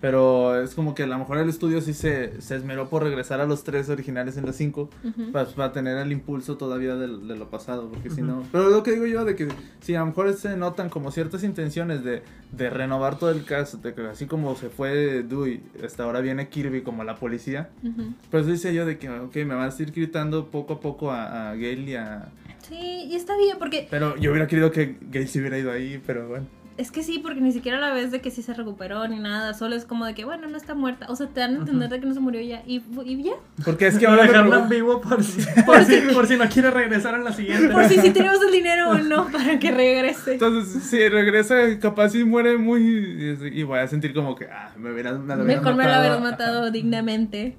Pero 0.00 0.60
es 0.62 0.74
como 0.74 0.94
que 0.94 1.04
a 1.04 1.06
lo 1.06 1.18
mejor 1.18 1.38
el 1.38 1.48
estudio 1.48 1.80
sí 1.80 1.94
se, 1.94 2.40
se 2.42 2.54
esmeró 2.56 2.90
por 2.90 3.02
regresar 3.02 3.40
a 3.40 3.46
los 3.46 3.64
tres 3.64 3.88
originales 3.88 4.36
en 4.36 4.44
las 4.44 4.54
5 4.56 4.90
Ujú. 5.04 5.32
para, 5.32 5.46
para 5.48 5.72
tener 5.72 5.96
el 5.96 6.12
impulso 6.12 6.56
todavía 6.58 6.96
del- 6.96 7.26
de, 7.26 7.36
lo 7.36 7.48
pasado, 7.48 7.88
porque 7.88 8.10
si 8.10 8.20
Ujú. 8.22 8.30
no... 8.30 8.42
Pero 8.52 8.68
lo 8.68 8.82
que 8.82 8.92
digo 8.92 9.06
yo 9.06 9.24
de 9.24 9.34
que 9.36 9.48
si 9.80 9.94
a 9.94 10.00
lo 10.00 10.06
mejor 10.06 10.32
se 10.34 10.54
notan 10.56 10.90
como 10.90 11.10
ciertas 11.10 11.44
intenciones 11.44 12.04
de, 12.04 12.22
de 12.52 12.68
renovar 12.70 13.18
todo 13.18 13.30
el 13.30 13.44
cast, 13.44 13.76
de 13.76 13.94
que 13.94 14.02
así 14.02 14.26
como 14.26 14.54
se 14.54 14.68
fue 14.68 15.22
Dewey, 15.22 15.62
hasta 15.82 16.02
ahora 16.04 16.20
viene 16.20 16.48
Kirby 16.50 16.82
como 16.82 17.02
la 17.02 17.16
policía, 17.16 17.70
Ujú. 17.82 18.12
pues 18.30 18.44
decía 18.46 18.72
yo 18.72 18.84
de 18.84 18.98
que, 18.98 19.08
ok, 19.08 19.34
me 19.36 19.54
van 19.54 19.70
a 19.70 19.82
ir 19.82 19.92
gritando 19.92 20.50
poco 20.50 20.74
a 20.74 20.80
poco 20.80 21.10
a, 21.10 21.50
a 21.50 21.54
Gale 21.54 21.80
y 21.82 21.94
a... 21.94 22.28
Sí, 22.68 23.04
y 23.08 23.14
está 23.16 23.36
bien, 23.38 23.56
porque 23.58 23.86
Pero 23.90 24.16
yo 24.16 24.30
hubiera 24.30 24.46
querido 24.46 24.70
que 24.72 24.98
Gale 25.10 25.26
se 25.26 25.38
hubiera 25.40 25.56
ido 25.58 25.70
ahí, 25.72 26.02
pero 26.06 26.28
bueno. 26.28 26.46
Es 26.76 26.90
que 26.90 27.02
sí, 27.02 27.18
porque 27.18 27.40
ni 27.40 27.52
siquiera 27.52 27.78
la 27.78 27.92
vez 27.92 28.10
de 28.10 28.20
que 28.20 28.30
sí 28.30 28.42
se 28.42 28.52
recuperó 28.52 29.08
ni 29.08 29.18
nada, 29.18 29.54
solo 29.54 29.76
es 29.76 29.84
como 29.84 30.04
de 30.04 30.14
que, 30.14 30.24
bueno, 30.24 30.46
no 30.48 30.56
está 30.56 30.74
muerta. 30.74 31.06
O 31.08 31.16
sea, 31.16 31.26
te 31.28 31.40
dan 31.40 31.54
a 31.54 31.58
entender 31.58 31.88
de 31.88 32.00
que 32.00 32.06
no 32.06 32.14
se 32.14 32.20
murió 32.20 32.40
ya. 32.40 32.62
Y, 32.66 32.82
y 33.04 33.22
ya. 33.22 33.32
Porque 33.64 33.86
es 33.86 33.98
que 33.98 34.06
ahora... 34.06 34.22
me 34.22 34.28
dejarlo 34.28 34.58
en 34.62 34.68
vivo 34.68 35.00
por 35.00 35.22
si, 35.24 35.40
por, 35.66 35.84
si, 35.84 36.00
por 36.12 36.26
si 36.26 36.36
no 36.36 36.48
quiere 36.48 36.70
regresar 36.70 37.14
en 37.14 37.24
la 37.24 37.32
siguiente. 37.32 37.72
Por 37.72 37.84
si 37.84 37.98
sí 37.98 38.10
tenemos 38.12 38.38
el 38.44 38.52
dinero 38.52 38.90
o 38.90 38.98
no 38.98 39.28
para 39.28 39.58
que 39.58 39.70
regrese. 39.70 40.34
Entonces, 40.34 40.82
si 40.82 41.08
regresa, 41.08 41.78
capaz 41.80 42.14
y 42.14 42.24
muere 42.24 42.58
muy. 42.58 43.38
Y 43.52 43.62
voy 43.62 43.78
a 43.78 43.88
sentir 43.88 44.12
como 44.12 44.36
que, 44.36 44.46
ah, 44.46 44.72
me 44.76 44.92
hubieran 44.92 45.26
me 45.26 45.34
hubieran 45.34 45.46
Mejor 45.46 45.74
me 45.74 45.84
lo 45.84 45.98
hubieras 45.98 46.18
Ajá. 46.18 46.30
matado 46.30 46.70
dignamente. 46.70 47.56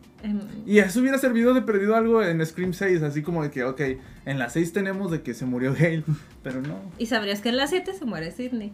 Y 0.65 0.79
eso 0.79 0.99
hubiera 0.99 1.17
servido 1.17 1.53
de 1.53 1.61
perdido 1.61 1.95
algo 1.95 2.23
en 2.23 2.45
Scream 2.45 2.73
6, 2.73 3.01
así 3.03 3.21
como 3.21 3.43
de 3.43 3.51
que, 3.51 3.63
ok, 3.63 3.81
en 4.25 4.39
la 4.39 4.49
6 4.49 4.73
tenemos 4.73 5.11
de 5.11 5.21
que 5.21 5.33
se 5.33 5.45
murió 5.45 5.73
Gale, 5.73 6.03
pero 6.43 6.61
no. 6.61 6.81
Y 6.97 7.05
sabrías 7.05 7.41
que 7.41 7.49
en 7.49 7.57
las 7.57 7.69
7 7.69 7.93
se 7.93 8.05
muere 8.05 8.31
Sidney. 8.31 8.73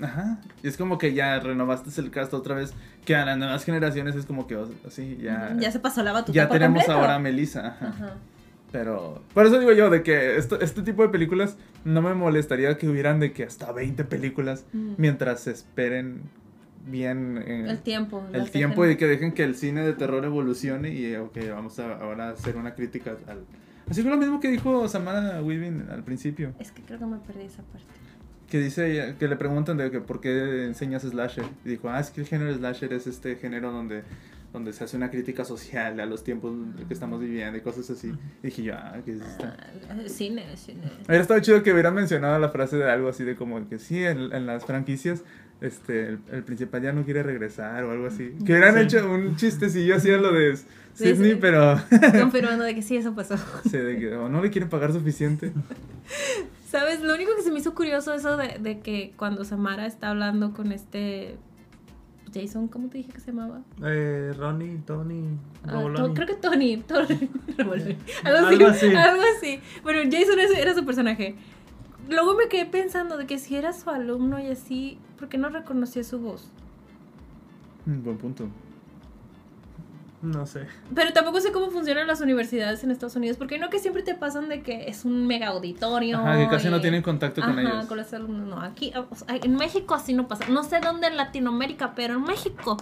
Ajá. 0.00 0.40
Y 0.62 0.68
es 0.68 0.76
como 0.76 0.98
que 0.98 1.12
ya 1.14 1.38
renovaste 1.40 2.00
el 2.00 2.10
cast 2.10 2.32
otra 2.34 2.54
vez, 2.54 2.72
que 3.04 3.14
a 3.16 3.24
las 3.24 3.36
nuevas 3.38 3.64
generaciones 3.64 4.14
es 4.16 4.26
como 4.26 4.46
que, 4.46 4.56
así, 4.86 5.18
ya. 5.22 5.54
Ya 5.58 5.70
se 5.70 5.78
pasó 5.80 6.02
la 6.02 6.12
batuta. 6.12 6.32
ya 6.32 6.48
por 6.48 6.54
tenemos 6.56 6.78
completo. 6.84 7.00
ahora 7.00 7.14
a 7.16 7.18
Melissa. 7.18 7.66
Ajá. 7.68 7.88
Ajá. 7.88 8.14
Pero, 8.72 9.22
por 9.34 9.44
eso 9.44 9.58
digo 9.60 9.72
yo, 9.72 9.90
de 9.90 10.02
que 10.02 10.36
esto, 10.38 10.58
este 10.60 10.80
tipo 10.82 11.02
de 11.02 11.10
películas 11.10 11.58
no 11.84 12.00
me 12.00 12.14
molestaría 12.14 12.78
que 12.78 12.88
hubieran 12.88 13.20
de 13.20 13.32
que 13.32 13.44
hasta 13.44 13.70
20 13.70 14.04
películas 14.04 14.64
Mm. 14.72 14.94
mientras 14.96 15.40
se 15.40 15.50
esperen 15.50 16.22
bien 16.86 17.36
en 17.46 17.66
El 17.68 17.78
tiempo. 17.80 18.24
el 18.32 18.50
tiempo 18.50 18.84
dejen- 18.84 18.92
y 18.92 18.96
que 18.96 19.06
dejen 19.06 19.32
que 19.32 19.44
el 19.44 19.54
cine 19.56 19.82
de 19.82 19.92
terror 19.92 20.24
evolucione 20.24 20.88
y 20.92 21.14
ok, 21.16 21.36
vamos 21.54 21.78
a 21.78 21.96
ahora 21.98 22.30
hacer 22.30 22.56
una 22.56 22.74
crítica 22.74 23.12
al... 23.28 23.44
Así 23.90 24.02
que 24.02 24.08
lo 24.08 24.16
mismo 24.16 24.40
que 24.40 24.48
dijo 24.48 24.88
Samara 24.88 25.42
Weaving 25.42 25.88
al 25.90 26.02
principio, 26.02 26.54
Es 26.58 26.72
que 26.72 26.82
creo 26.82 26.98
que 26.98 27.04
me 27.06 27.18
perdí 27.18 27.42
esa 27.42 27.62
parte. 27.64 27.86
Que 28.52 28.58
dice 28.60 29.14
que 29.18 29.28
le 29.28 29.36
preguntan 29.36 29.78
de 29.78 29.90
que 29.90 30.00
por 30.00 30.20
qué 30.20 30.66
enseñas 30.66 31.00
slasher 31.02 31.44
y 31.64 31.70
dijo, 31.70 31.88
ah, 31.88 31.98
es 31.98 32.10
que 32.10 32.20
el 32.20 32.26
género 32.26 32.54
slasher 32.54 32.92
es 32.92 33.06
este 33.06 33.36
género 33.36 33.72
donde 33.72 34.02
donde 34.52 34.74
se 34.74 34.84
hace 34.84 34.98
una 34.98 35.10
crítica 35.10 35.46
social 35.46 35.98
a 35.98 36.04
los 36.04 36.22
tiempos 36.24 36.52
que 36.86 36.92
estamos 36.92 37.18
viviendo 37.18 37.56
y 37.56 37.62
cosas 37.62 37.88
así. 37.88 38.08
Y 38.42 38.48
dije 38.48 38.62
yo, 38.64 38.74
ah, 38.76 38.98
¿qué 39.02 39.12
es 39.12 39.22
esto? 39.22 39.46
Ah, 39.88 39.96
cine, 40.06 40.44
cine. 40.58 40.82
Hubiera 41.08 41.22
estado 41.22 41.40
chido 41.40 41.62
que 41.62 41.72
hubieran 41.72 41.94
mencionado 41.94 42.38
la 42.38 42.50
frase 42.50 42.76
de 42.76 42.90
algo 42.90 43.08
así 43.08 43.24
de 43.24 43.34
como 43.34 43.66
que 43.66 43.78
sí, 43.78 44.04
en, 44.04 44.30
en 44.34 44.44
las 44.44 44.66
franquicias 44.66 45.22
este, 45.62 46.08
el, 46.08 46.18
el 46.30 46.42
principal 46.42 46.82
ya 46.82 46.92
no 46.92 47.02
quiere 47.06 47.22
regresar 47.22 47.82
o 47.84 47.92
algo 47.92 48.06
así. 48.08 48.34
Que 48.44 48.52
hubieran 48.52 48.74
Sí. 48.74 48.80
hecho 48.82 49.10
un 49.10 49.36
chistecillo 49.36 49.96
así 49.96 50.10
a 50.10 50.18
lo 50.18 50.30
de 50.34 50.54
Sí, 50.58 50.66
Sidney, 51.14 51.30
sí. 51.32 51.38
pero 51.40 51.80
Confirmando 52.20 52.64
de 52.64 52.74
que 52.74 52.82
sí, 52.82 52.98
eso 52.98 53.14
pasó. 53.14 53.38
sí, 53.70 53.78
de 53.78 53.98
que 53.98 54.14
o 54.14 54.28
no 54.28 54.42
le 54.42 54.50
quieren 54.50 54.68
pagar 54.68 54.92
suficiente. 54.92 55.50
¿Sabes? 56.72 57.02
Lo 57.02 57.14
único 57.14 57.36
que 57.36 57.42
se 57.42 57.50
me 57.52 57.58
hizo 57.58 57.74
curioso 57.74 58.14
eso 58.14 58.38
de, 58.38 58.56
de 58.58 58.80
que 58.80 59.12
cuando 59.18 59.44
Samara 59.44 59.84
está 59.84 60.08
hablando 60.08 60.54
con 60.54 60.72
este 60.72 61.36
Jason, 62.32 62.66
¿cómo 62.68 62.88
te 62.88 62.96
dije 62.96 63.12
que 63.12 63.20
se 63.20 63.30
llamaba? 63.30 63.60
Eh, 63.84 64.32
Ronnie, 64.38 64.78
Tony, 64.86 65.36
Ah, 65.66 65.84
to- 65.94 66.14
creo 66.14 66.26
que 66.26 66.34
Tony. 66.36 66.78
Tony 66.78 67.28
Revolver. 67.58 67.96
algo, 68.24 68.38
así, 68.46 68.54
Algo 68.54 68.66
así. 68.68 68.86
algo 68.94 69.22
así. 69.36 69.60
Bueno, 69.82 70.00
Jason 70.10 70.38
era 70.56 70.74
su 70.74 70.82
personaje. 70.86 71.36
Luego 72.08 72.34
me 72.34 72.48
quedé 72.48 72.64
pensando 72.64 73.18
de 73.18 73.26
que 73.26 73.38
si 73.38 73.54
era 73.54 73.74
su 73.74 73.90
alumno 73.90 74.40
y 74.40 74.46
así, 74.46 74.98
¿por 75.18 75.28
qué 75.28 75.36
no 75.36 75.50
reconocía 75.50 76.02
su 76.04 76.20
voz? 76.20 76.50
Mm, 77.84 78.02
Buen 78.02 78.16
punto. 78.16 78.48
No 80.22 80.46
sé. 80.46 80.66
Pero 80.94 81.12
tampoco 81.12 81.40
sé 81.40 81.50
cómo 81.50 81.70
funcionan 81.70 82.06
las 82.06 82.20
universidades 82.20 82.84
en 82.84 82.92
Estados 82.92 83.16
Unidos, 83.16 83.36
porque 83.36 83.58
no 83.58 83.70
que 83.70 83.80
siempre 83.80 84.04
te 84.04 84.14
pasan 84.14 84.48
de 84.48 84.62
que 84.62 84.88
es 84.88 85.04
un 85.04 85.26
mega 85.26 85.48
auditorio. 85.48 86.18
Ajá, 86.18 86.38
que 86.38 86.48
casi 86.48 86.68
no 86.68 86.80
tienen 86.80 87.02
contacto 87.02 87.40
con 87.40 87.58
Ajá, 87.58 87.60
ellos. 87.60 87.86
con 87.86 87.96
los 87.98 88.12
alumnos. 88.14 88.46
No, 88.46 88.60
aquí, 88.60 88.92
en 89.28 89.56
México 89.56 89.94
así 89.94 90.14
no 90.14 90.28
pasa. 90.28 90.46
No 90.48 90.62
sé 90.62 90.78
dónde 90.80 91.08
en 91.08 91.16
Latinoamérica, 91.16 91.94
pero 91.96 92.14
en 92.14 92.22
México 92.22 92.76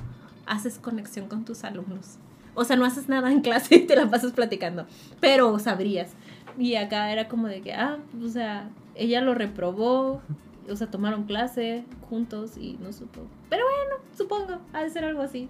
haces 0.46 0.78
conexión 0.78 1.28
con 1.28 1.46
tus 1.46 1.64
alumnos. 1.64 2.18
O 2.54 2.64
sea, 2.64 2.76
no 2.76 2.84
haces 2.84 3.08
nada 3.08 3.32
en 3.32 3.40
clase 3.40 3.76
y 3.76 3.86
te 3.86 3.96
la 3.96 4.10
pasas 4.10 4.32
platicando, 4.32 4.86
pero 5.20 5.58
sabrías. 5.58 6.10
Y 6.58 6.74
acá 6.74 7.10
era 7.10 7.26
como 7.28 7.46
de 7.46 7.62
que, 7.62 7.72
ah, 7.72 7.96
o 8.22 8.28
sea, 8.28 8.68
ella 8.96 9.22
lo 9.22 9.34
reprobó, 9.34 10.20
o 10.68 10.76
sea, 10.76 10.88
tomaron 10.88 11.24
clase 11.24 11.84
juntos 12.10 12.58
y 12.58 12.76
no 12.82 12.92
supo. 12.92 13.22
Pero 13.48 13.64
bueno, 13.64 14.02
supongo, 14.14 14.60
ha 14.74 14.82
de 14.82 14.90
ser 14.90 15.04
algo 15.04 15.22
así. 15.22 15.48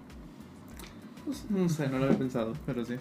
Pues, 1.31 1.49
no 1.49 1.69
sé, 1.69 1.87
no 1.87 1.97
lo 1.99 2.05
había 2.05 2.17
pensado, 2.17 2.53
pero 2.65 2.83
sí. 2.85 2.95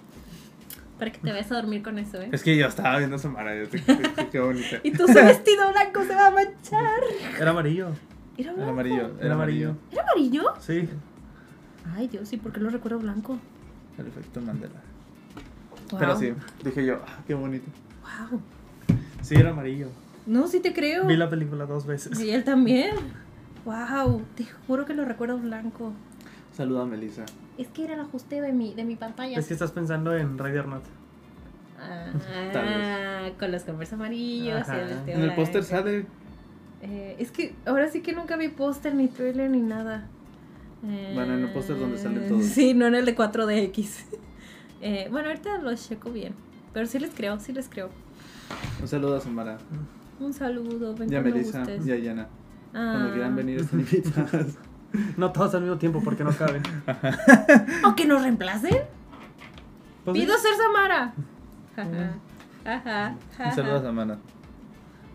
Para 0.99 1.11
que 1.13 1.19
te 1.19 1.31
vayas 1.33 1.51
a 1.51 1.57
dormir 1.57 1.83
con 1.83 1.99
eso, 1.99 2.21
¿eh? 2.21 2.29
Es 2.31 2.43
que 2.43 2.57
yo 2.57 2.67
estaba 2.67 2.99
viendo 2.99 3.17
a 3.17 3.19
Samara, 3.19 3.57
yo 3.57 3.69
te- 3.69 3.83
qué, 3.83 4.29
qué 4.31 4.39
bonita. 4.41 4.77
Y 4.85 4.93
tu 4.93 5.07
vestido 5.07 5.71
blanco 5.73 6.05
se 6.05 6.15
va 6.15 6.27
a 6.27 6.31
manchar. 6.31 7.01
Era 7.41 7.51
amarillo. 7.51 7.89
¿Era 8.37 8.53
amarillo, 8.53 9.11
Era 9.21 9.35
amarillo. 9.35 9.77
¿Era 9.91 10.03
amarillo? 10.03 10.45
Sí. 10.61 10.89
Ay, 11.97 12.09
Dios, 12.09 12.33
¿y 12.33 12.37
por 12.37 12.53
qué 12.53 12.61
lo 12.61 12.71
recuerdo 12.71 12.99
blanco? 12.99 13.39
El 13.99 14.07
efecto 14.07 14.41
Mandela. 14.41 14.75
Wow. 15.91 15.99
Pero 15.99 16.17
sí, 16.17 16.33
dije 16.63 16.85
yo, 16.87 17.01
ah, 17.07 17.19
qué 17.27 17.35
bonito. 17.35 17.67
Wow. 18.31 18.41
Sí, 19.23 19.35
era 19.35 19.51
amarillo. 19.51 19.89
No, 20.27 20.47
sí 20.49 20.61
te 20.61 20.73
creo. 20.73 21.07
Vi 21.07 21.17
la 21.17 21.29
película 21.29 21.67
dos 21.67 21.87
veces. 21.87 22.21
Y 22.21 22.31
él 22.31 22.45
también. 22.45 22.95
Wow, 23.65 24.23
te 24.37 24.45
juro 24.67 24.85
que 24.87 24.95
lo 24.95 25.05
recuerdo 25.05 25.39
blanco. 25.39 25.93
Saluda 26.55 26.83
a 26.83 26.87
Melissa. 26.87 27.25
Es 27.61 27.69
que 27.69 27.85
era 27.85 27.93
el 27.95 28.01
ajuste 28.01 28.41
de 28.41 28.53
mi, 28.53 28.73
de 28.73 28.85
mi 28.85 28.97
pantalla. 28.97 29.39
Es 29.39 29.47
que 29.47 29.53
estás 29.53 29.71
pensando 29.71 30.17
en 30.17 30.39
Ready 30.39 30.59
or 30.59 30.67
Not. 30.69 30.83
Ah, 31.79 33.29
con 33.39 33.53
los 33.53 33.65
converse 33.65 33.95
amarillos 33.95 34.67
y 34.67 34.71
el 34.73 35.09
En 35.09 35.21
el 35.23 35.35
póster 35.35 35.63
sale. 35.63 36.07
Eh, 36.83 37.17
es 37.19 37.31
que 37.31 37.55
ahora 37.67 37.89
sí 37.89 38.01
que 38.01 38.15
nunca 38.15 38.37
vi 38.37 38.49
póster, 38.49 38.95
ni 38.95 39.09
trailer, 39.09 39.51
ni 39.51 39.61
nada. 39.61 40.07
Eh, 40.87 41.13
Bueno, 41.15 41.35
en 41.35 41.45
el 41.45 41.53
póster 41.53 41.79
donde 41.79 41.99
salen 41.99 42.29
todos. 42.29 42.45
Sí, 42.47 42.73
no 42.73 42.87
en 42.87 42.95
el 42.95 43.05
de 43.05 43.15
4DX. 43.17 44.05
Eh, 44.83 45.09
bueno, 45.11 45.29
ahorita 45.29 45.59
lo 45.59 45.77
checo 45.77 46.11
bien. 46.11 46.33
Pero 46.73 46.87
sí 46.87 46.99
les 46.99 47.11
creo, 47.11 47.39
sí 47.39 47.53
les 47.53 47.69
creo. 47.69 47.91
Un 48.81 48.89
saludo 48.89 49.17
a 49.17 49.21
Samara. 49.21 49.59
Un 50.19 50.33
saludo, 50.33 50.95
Y 51.07 51.15
a 51.15 51.21
Melissa 51.21 51.67
y 51.85 51.91
a 51.91 51.97
Yana. 51.99 52.29
Ah. 52.73 52.93
Cuando 52.95 53.13
quieran 53.13 53.37
venir 53.37 53.61
están 53.61 53.81
invitadas. 53.93 54.57
No 55.17 55.31
todos 55.33 55.55
al 55.55 55.63
mismo 55.63 55.79
tiempo 55.79 56.01
porque 56.05 56.25
no 56.25 56.31
caben. 56.33 56.63
¿O 57.85 57.95
que 57.95 58.07
nos 58.07 58.23
reemplacen? 58.23 58.77
Pues 60.05 60.17
sí. 60.17 60.23
Pido 60.25 60.37
ser 60.39 60.53
Samara. 60.57 61.13
Ajá. 61.77 62.13
Ajá. 62.65 63.15
Un 63.49 63.55
saludo 63.55 63.77
a 63.77 63.83
Samara. 63.83 64.19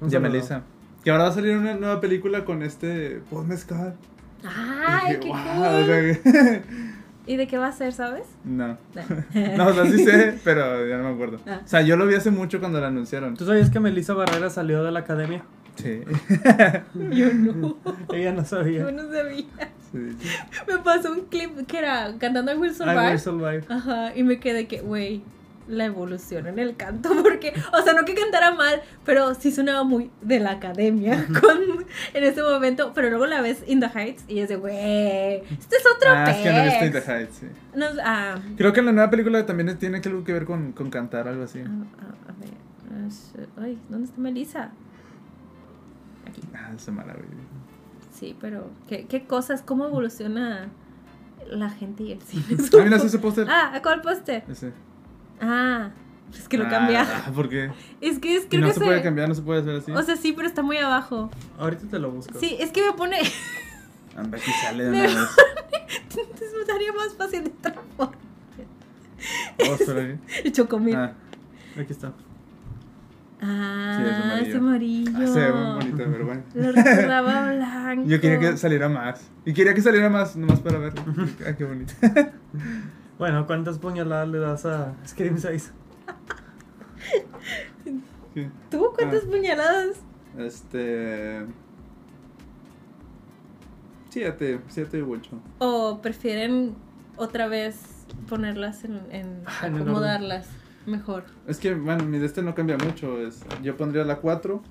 Un 0.02 0.08
Y 0.08 0.10
a 0.10 0.12
saludo. 0.12 0.30
Melissa. 0.32 0.62
Que 1.04 1.12
ahora 1.12 1.24
va 1.26 1.30
a 1.30 1.34
salir 1.34 1.56
una 1.58 1.76
nueva 1.76 2.02
película 2.02 2.46
con 2.46 2.64
este 2.64 3.22
Paul 3.30 3.48
Mezcal. 3.48 3.96
Ay, 4.44 5.18
Dije, 5.18 5.20
qué 5.22 5.28
"Wow", 5.30 5.38
cool. 5.38 5.66
o 5.66 5.86
sea, 5.86 6.62
¿Y 7.28 7.38
de 7.38 7.48
qué 7.48 7.58
va 7.58 7.68
a 7.68 7.72
ser, 7.72 7.92
sabes? 7.94 8.24
No. 8.44 8.68
No. 8.70 8.78
No, 9.58 9.68
o 9.68 9.74
sea, 9.74 9.86
sí 9.88 10.04
sé, 10.06 10.40
pero 10.44 10.88
ya 10.88 10.98
no 10.98 11.04
me 11.06 11.10
acuerdo. 11.16 11.40
Ah. 11.48 11.62
O 11.64 11.68
sea, 11.68 11.82
yo 11.82 11.98
lo 11.98 12.06
vi 12.06 12.14
hace 12.14 12.30
mucho 12.30 12.60
cuando 12.60 12.80
lo 12.80 12.86
anunciaron. 12.86 13.36
¿Tú 13.36 13.46
sabías 13.46 13.72
que 13.72 13.80
Melissa 13.80 14.14
Barrera 14.14 14.50
salió 14.52 14.84
de 14.84 14.92
la 14.92 15.00
academia? 15.00 15.44
Sí. 15.76 16.02
Yo 17.12 17.34
no. 17.34 17.78
Ella 18.14 18.32
no 18.34 18.46
sabía. 18.46 18.80
Yo 18.82 18.92
no 18.92 19.04
sabía. 19.12 19.46
sí. 19.92 20.18
Me 20.68 20.78
pasó 20.84 21.12
un 21.12 21.22
clip 21.26 21.66
que 21.68 21.78
era 21.78 22.14
cantando 22.20 22.52
I 22.54 22.56
Will 22.58 22.72
I 22.72 22.76
Survive. 22.76 23.10
will 23.12 23.20
survive. 23.20 23.64
Ajá, 23.70 24.16
y 24.16 24.24
me 24.24 24.40
quedé 24.40 24.68
que, 24.68 24.82
güey, 24.82 25.22
la 25.68 25.86
evolución 25.86 26.46
en 26.48 26.60
el 26.60 26.76
canto, 26.76 27.10
porque, 27.24 27.54
o 27.74 27.82
sea, 27.84 27.94
no 27.94 28.06
que 28.06 28.14
cantara 28.14 28.54
mal, 28.54 28.82
pero 29.04 29.34
sí 29.34 29.52
sonaba 29.52 29.84
muy 29.84 30.12
de 30.22 30.40
la 30.40 30.52
academia 30.52 31.26
con, 31.42 31.58
en 32.14 32.24
ese 32.24 32.42
momento, 32.44 32.92
pero 32.94 33.10
luego 33.10 33.26
la 33.26 33.42
ves 33.42 33.64
in 33.66 33.80
the 33.80 33.88
Heights 33.88 34.24
y 34.28 34.40
es 34.40 34.50
de, 34.50 34.58
güey, 34.58 34.76
este 34.78 35.76
es 35.78 35.84
otro 35.96 36.10
Ah, 36.12 36.30
es 36.30 36.38
que 36.38 36.52
no 36.52 36.58
he 36.60 36.64
visto 36.66 36.86
In 36.86 36.92
pex". 36.92 37.06
the 37.06 37.12
Heights, 37.12 37.36
sí. 37.38 37.48
No, 37.76 37.86
ah, 38.04 38.36
Creo 38.58 38.74
que 38.74 38.80
en 38.82 38.86
la 38.86 38.92
nueva 38.92 39.10
película 39.10 39.46
también 39.46 39.76
tiene 39.80 40.02
algo 40.06 40.24
que 40.24 40.34
ver 40.34 40.46
con, 40.46 40.72
con 40.72 40.90
cantar, 40.92 41.28
algo 41.28 41.44
así. 41.46 41.60
a, 41.60 41.64
a- 41.64 42.32
a 42.32 42.34
ver, 42.40 42.52
ay, 43.64 43.80
¿dónde 43.90 44.06
está 44.08 44.22
Melissa? 44.22 44.72
Aquí. 46.28 46.42
Ah, 46.54 46.72
esa 46.76 46.92
maravilla. 46.92 47.28
Sí, 48.14 48.36
pero 48.40 48.70
¿qué, 48.88 49.06
qué 49.08 49.26
cosas, 49.28 49.62
cómo 49.62 49.86
evoluciona 49.86 50.70
la 51.50 51.70
gente 51.70 52.04
y 52.04 52.12
el 52.14 52.22
cine. 52.22 52.44
Ah, 52.80 52.84
mira, 52.84 52.98
ese 52.98 53.20
póster. 53.20 53.48
Ah, 53.50 53.72
¿a 53.76 53.82
cuál 53.82 54.02
póster? 54.02 54.44
Ese. 54.48 54.72
Ah, 55.42 55.92
Es 56.34 56.48
que 56.48 56.58
lo 56.58 56.68
cambia. 56.70 57.02
Ah, 57.28 57.32
¿por 57.36 57.50
qué? 57.50 57.72
Es 58.02 58.20
que 58.20 58.36
es 58.38 58.46
creo 58.50 58.62
no 58.62 58.68
que 58.68 58.74
se 58.74 58.80
se- 58.80 58.86
puede 58.86 59.02
cambiar, 59.04 59.28
no 59.30 59.36
se 59.36 59.42
puede 59.42 59.62
hacer 59.62 59.76
así. 59.76 59.92
O 59.92 60.02
sea, 60.02 60.16
sí, 60.16 60.32
pero 60.34 60.48
está 60.48 60.62
muy 60.64 60.78
abajo. 60.78 61.30
Ahorita 61.60 61.88
te 61.88 62.00
lo 62.00 62.10
busco. 62.12 62.40
Sí, 62.40 62.56
es 62.60 62.72
que 62.72 62.82
me 62.86 62.94
pone. 62.94 63.18
Anda, 64.16 64.38
aquí 64.38 64.50
sale 64.64 64.86
de 64.86 64.92
Me- 64.92 65.08
una 65.12 65.22
vez. 65.22 65.30
Entonces 66.18 66.54
me 66.58 66.66
daría 66.66 66.94
más 66.94 67.14
fácil 67.16 67.44
de 67.44 67.50
transformar. 67.50 68.16
Oh, 69.60 69.74
espera 69.76 70.02
ahí. 70.02 70.20
El 70.44 70.52
chocomil. 70.54 70.96
Ah, 70.96 71.14
Aquí 71.80 71.92
está. 71.92 72.14
Ah, 73.42 73.98
Sí, 74.00 74.10
es 74.10 74.20
amarillo. 74.20 74.50
es 74.50 74.56
amarillo. 74.56 75.12
ah, 75.16 75.28
se 75.28 75.40
ve 75.40 75.52
muy 75.52 75.74
bonito, 75.76 75.98
pero 76.12 76.26
bueno. 76.26 76.44
Lo 76.54 76.72
recordaba 76.72 77.52
blanco. 77.56 78.04
Yo 78.08 78.22
quería 78.22 78.40
que 78.40 78.58
saliera 78.58 78.90
más. 78.90 79.30
Y 79.46 79.54
quería 79.54 79.74
que 79.74 79.82
saliera 79.82 80.10
más, 80.10 80.36
nomás 80.36 80.60
para 80.62 80.80
verlo. 80.80 81.02
Ah, 81.48 81.54
qué 81.54 81.64
bonito. 81.66 81.94
Bueno, 83.18 83.48
¿cuántas 83.48 83.80
puñaladas 83.80 84.28
le 84.28 84.40
das 84.40 84.66
a 84.66 84.94
Scream 85.08 85.38
6? 85.38 85.72
Sí. 88.34 88.50
¿Tú 88.70 88.92
cuántas 88.94 89.24
Ah. 89.24 89.28
puñaladas? 89.32 89.98
Este. 90.38 91.46
Siete, 94.10 94.60
siete 94.68 94.98
y 94.98 95.02
ocho. 95.02 95.40
¿O 95.60 96.00
prefieren 96.02 96.76
otra 97.18 97.48
vez 97.48 98.06
ponerlas 98.28 98.84
en, 98.84 99.00
en 99.12 99.44
Ah, 99.46 99.66
acomodarlas 99.68 100.48
mejor? 100.88 101.24
Es 101.48 101.58
que, 101.58 101.74
bueno, 101.74 102.04
mi 102.06 102.18
de 102.20 102.26
este 102.26 102.42
no 102.42 102.56
cambia 102.56 102.78
mucho. 102.78 103.20
Es, 103.20 103.44
yo 103.64 103.76
pondría 103.78 104.04
la 104.04 104.18
4, 104.18 104.62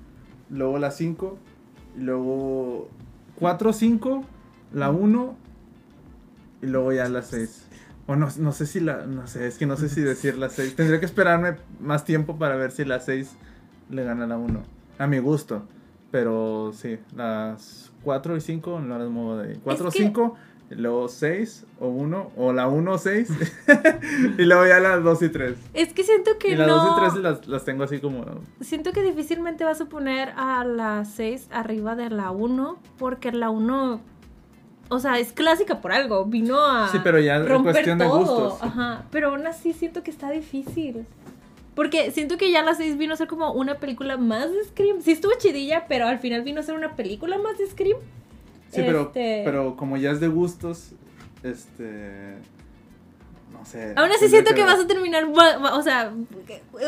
luego 0.49 0.77
la 0.79 0.91
5, 0.91 1.37
y 1.97 2.01
luego 2.01 2.89
4, 3.39 3.73
5, 3.73 4.23
la 4.73 4.91
1, 4.91 5.35
y 6.61 6.65
luego 6.67 6.91
ya 6.93 7.07
la 7.09 7.21
6. 7.21 7.67
O 8.07 8.15
no, 8.15 8.27
no 8.39 8.51
sé 8.51 8.65
si 8.65 8.79
la. 8.79 9.05
No 9.05 9.25
sé, 9.27 9.47
es 9.47 9.57
que 9.57 9.65
no 9.65 9.77
sé 9.77 9.89
si 9.89 10.01
decir 10.01 10.37
la 10.37 10.49
6. 10.49 10.75
Tendría 10.75 10.99
que 10.99 11.05
esperarme 11.05 11.55
más 11.79 12.05
tiempo 12.05 12.37
para 12.37 12.55
ver 12.55 12.71
si 12.71 12.85
la 12.85 12.99
6 12.99 13.35
le 13.89 14.03
gana 14.03 14.27
la 14.27 14.37
1. 14.37 14.61
A 14.99 15.07
mi 15.07 15.19
gusto. 15.19 15.63
Pero 16.11 16.71
sí, 16.73 16.97
las 17.15 17.91
4 18.03 18.37
y 18.37 18.41
5 18.41 18.79
no 18.79 18.97
las 18.99 19.09
muevo 19.09 19.37
de 19.37 19.49
ahí. 19.53 19.59
4 19.63 19.89
o 19.89 19.91
que- 19.91 19.97
5, 19.99 20.35
y 20.35 20.54
luego 20.69 21.07
6 21.07 21.65
o 21.79 21.87
1, 21.87 22.31
o 22.35 22.53
la 22.53 22.67
1 22.67 22.91
o 22.91 22.97
6, 22.97 23.29
y 24.37 24.41
luego 24.43 24.65
ya 24.65 24.79
las 24.79 25.03
2 25.03 25.21
y 25.21 25.29
3. 25.29 25.57
Es 25.73 25.93
que 25.93 26.03
siento 26.03 26.31
que 26.39 26.49
Y 26.49 26.55
las 26.55 26.67
no. 26.67 26.75
2 26.75 26.97
y 26.97 27.11
3 27.11 27.23
las, 27.23 27.47
las 27.47 27.65
tengo 27.65 27.83
así 27.83 27.99
como. 27.99 28.25
Siento 28.61 28.91
que 28.91 29.01
difícilmente 29.03 29.63
vas 29.63 29.81
a 29.81 29.85
poner 29.85 30.29
a 30.35 30.63
la 30.63 31.05
6 31.05 31.49
arriba 31.51 31.95
de 31.95 32.09
la 32.09 32.31
1, 32.31 32.77
porque 32.97 33.31
la 33.31 33.49
1, 33.49 34.01
o 34.89 34.99
sea, 34.99 35.19
es 35.19 35.33
clásica 35.33 35.81
por 35.81 35.91
algo, 35.91 36.25
vino 36.25 36.59
a 36.59 36.89
Sí, 36.89 36.99
pero 37.03 37.19
ya 37.19 37.39
romper 37.39 37.73
cuestión 37.73 37.97
de 37.99 38.05
todo. 38.05 38.19
gustos. 38.19 38.57
Ajá, 38.63 39.05
pero 39.11 39.29
aún 39.29 39.45
así 39.47 39.73
siento 39.73 40.03
que 40.03 40.11
está 40.11 40.29
difícil. 40.31 41.05
Porque 41.75 42.09
siento 42.11 42.37
que 42.37 42.51
ya 42.51 42.63
la 42.63 42.73
6 42.73 42.97
vino 42.97 43.13
a 43.13 43.17
ser 43.17 43.27
como 43.27 43.51
una 43.51 43.79
película 43.79 44.15
más 44.15 44.49
de 44.49 44.63
Scream. 44.63 45.01
Sí 45.01 45.11
estuvo 45.11 45.33
chidilla, 45.37 45.87
pero 45.89 46.07
al 46.07 46.19
final 46.19 46.41
vino 46.41 46.61
a 46.61 46.63
ser 46.63 46.73
una 46.73 46.95
película 46.95 47.37
más 47.37 47.57
de 47.57 47.67
Scream. 47.67 47.97
Sí, 48.71 48.81
pero, 48.85 49.01
Este- 49.03 49.41
pero 49.45 49.75
como 49.75 49.97
ya 49.97 50.11
es 50.11 50.19
de 50.19 50.27
gustos, 50.27 50.91
este. 51.43 52.35
No 53.53 53.63
sé. 53.63 53.93
Aún 53.95 54.11
así 54.11 54.27
siento 54.27 54.53
que 54.53 54.63
vas 54.65 54.79
a 54.79 54.85
terminar, 54.85 55.23
o 55.25 55.81
sea, 55.81 56.11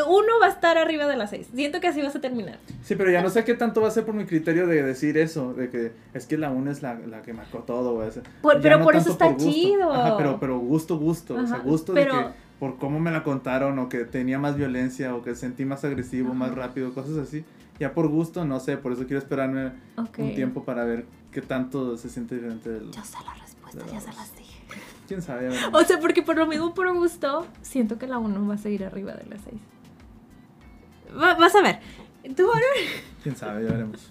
uno 0.08 0.28
va 0.42 0.48
a 0.48 0.50
estar 0.50 0.78
arriba 0.78 1.08
de 1.08 1.16
la 1.16 1.26
6. 1.28 1.48
Siento 1.56 1.80
que 1.80 1.88
así 1.88 2.02
vas 2.02 2.16
a 2.16 2.20
terminar. 2.20 2.60
Sí, 2.84 2.96
pero 2.96 3.10
ya 3.10 3.22
no 3.22 3.30
sé 3.30 3.46
qué 3.46 3.54
tanto 3.54 3.80
va 3.82 3.88
a 3.88 3.92
ser 3.92 4.04
por 4.06 4.14
mi 4.14 4.26
criterio 4.26 4.68
de 4.68 4.84
decir 4.84 5.18
eso, 5.18 5.54
de 5.54 5.70
que 5.70 5.94
es 6.14 6.26
que 6.26 6.38
la 6.38 6.50
1 6.52 6.70
es 6.70 6.82
la, 6.82 6.96
la 6.96 7.22
que 7.22 7.32
marcó 7.34 7.60
todo, 7.60 7.96
güey. 7.96 8.10
Por- 8.42 8.62
pero 8.62 8.80
no 8.80 8.84
por 8.84 8.96
eso 8.98 9.12
está 9.12 9.36
chido. 9.38 9.94
Ajá, 9.94 10.18
pero, 10.18 10.40
pero 10.42 10.60
gusto, 10.60 10.98
gusto. 11.00 11.36
o 11.36 11.48
sea, 11.48 11.56
Ajá, 11.58 11.64
gusto 11.64 11.94
de 11.94 12.06
que 12.06 12.26
por 12.60 12.78
cómo 12.78 13.00
me 13.00 13.12
la 13.12 13.24
contaron, 13.24 13.80
o 13.80 13.88
que 13.88 14.00
tenía 14.04 14.38
más 14.38 14.58
violencia, 14.58 15.16
o 15.16 15.24
que 15.24 15.36
sentí 15.36 15.64
más 15.64 15.86
agresivo, 15.86 16.34
más 16.34 16.52
Ajá. 16.52 16.60
rápido, 16.62 16.94
cosas 16.94 17.18
así. 17.18 17.46
Ya 17.80 17.94
por 17.94 18.08
gusto, 18.08 18.44
no 18.46 18.60
sé, 18.60 18.78
por 18.78 18.92
eso 18.94 19.06
quiero 19.06 19.20
esperarme 19.20 19.72
un 19.98 20.36
tiempo 20.36 20.64
para 20.64 20.84
ver 20.84 21.06
qué 21.32 21.42
tanto 21.42 21.96
se 21.98 22.10
siente 22.10 22.36
diferente 22.36 22.70
del. 22.70 22.92
Yo 22.92 23.04
sé 23.04 23.18
la 23.26 23.34
respuesta, 23.36 23.86
ya 23.92 24.00
se 24.02 24.14
las 24.14 24.36
dije. 24.36 24.60
¿Quién 25.08 25.22
sabe? 25.22 25.50
O 25.72 25.82
sea, 25.84 26.00
porque 26.00 26.22
por 26.24 26.36
lo 26.38 26.48
mismo, 26.48 26.74
por 26.74 26.92
gusto, 26.94 27.46
siento 27.62 27.98
que 27.98 28.08
la 28.08 28.18
1 28.18 28.48
va 28.48 28.56
a 28.56 28.58
seguir 28.58 28.84
arriba 28.84 29.14
de 29.14 29.26
la 29.26 29.38
6. 29.38 29.56
vas 31.40 31.56
a 31.56 31.62
ver. 31.62 31.80
Tú, 32.36 32.46
¿Quién 33.24 33.36
sabe? 33.36 33.64
Ya 33.64 33.72
veremos. 33.72 34.06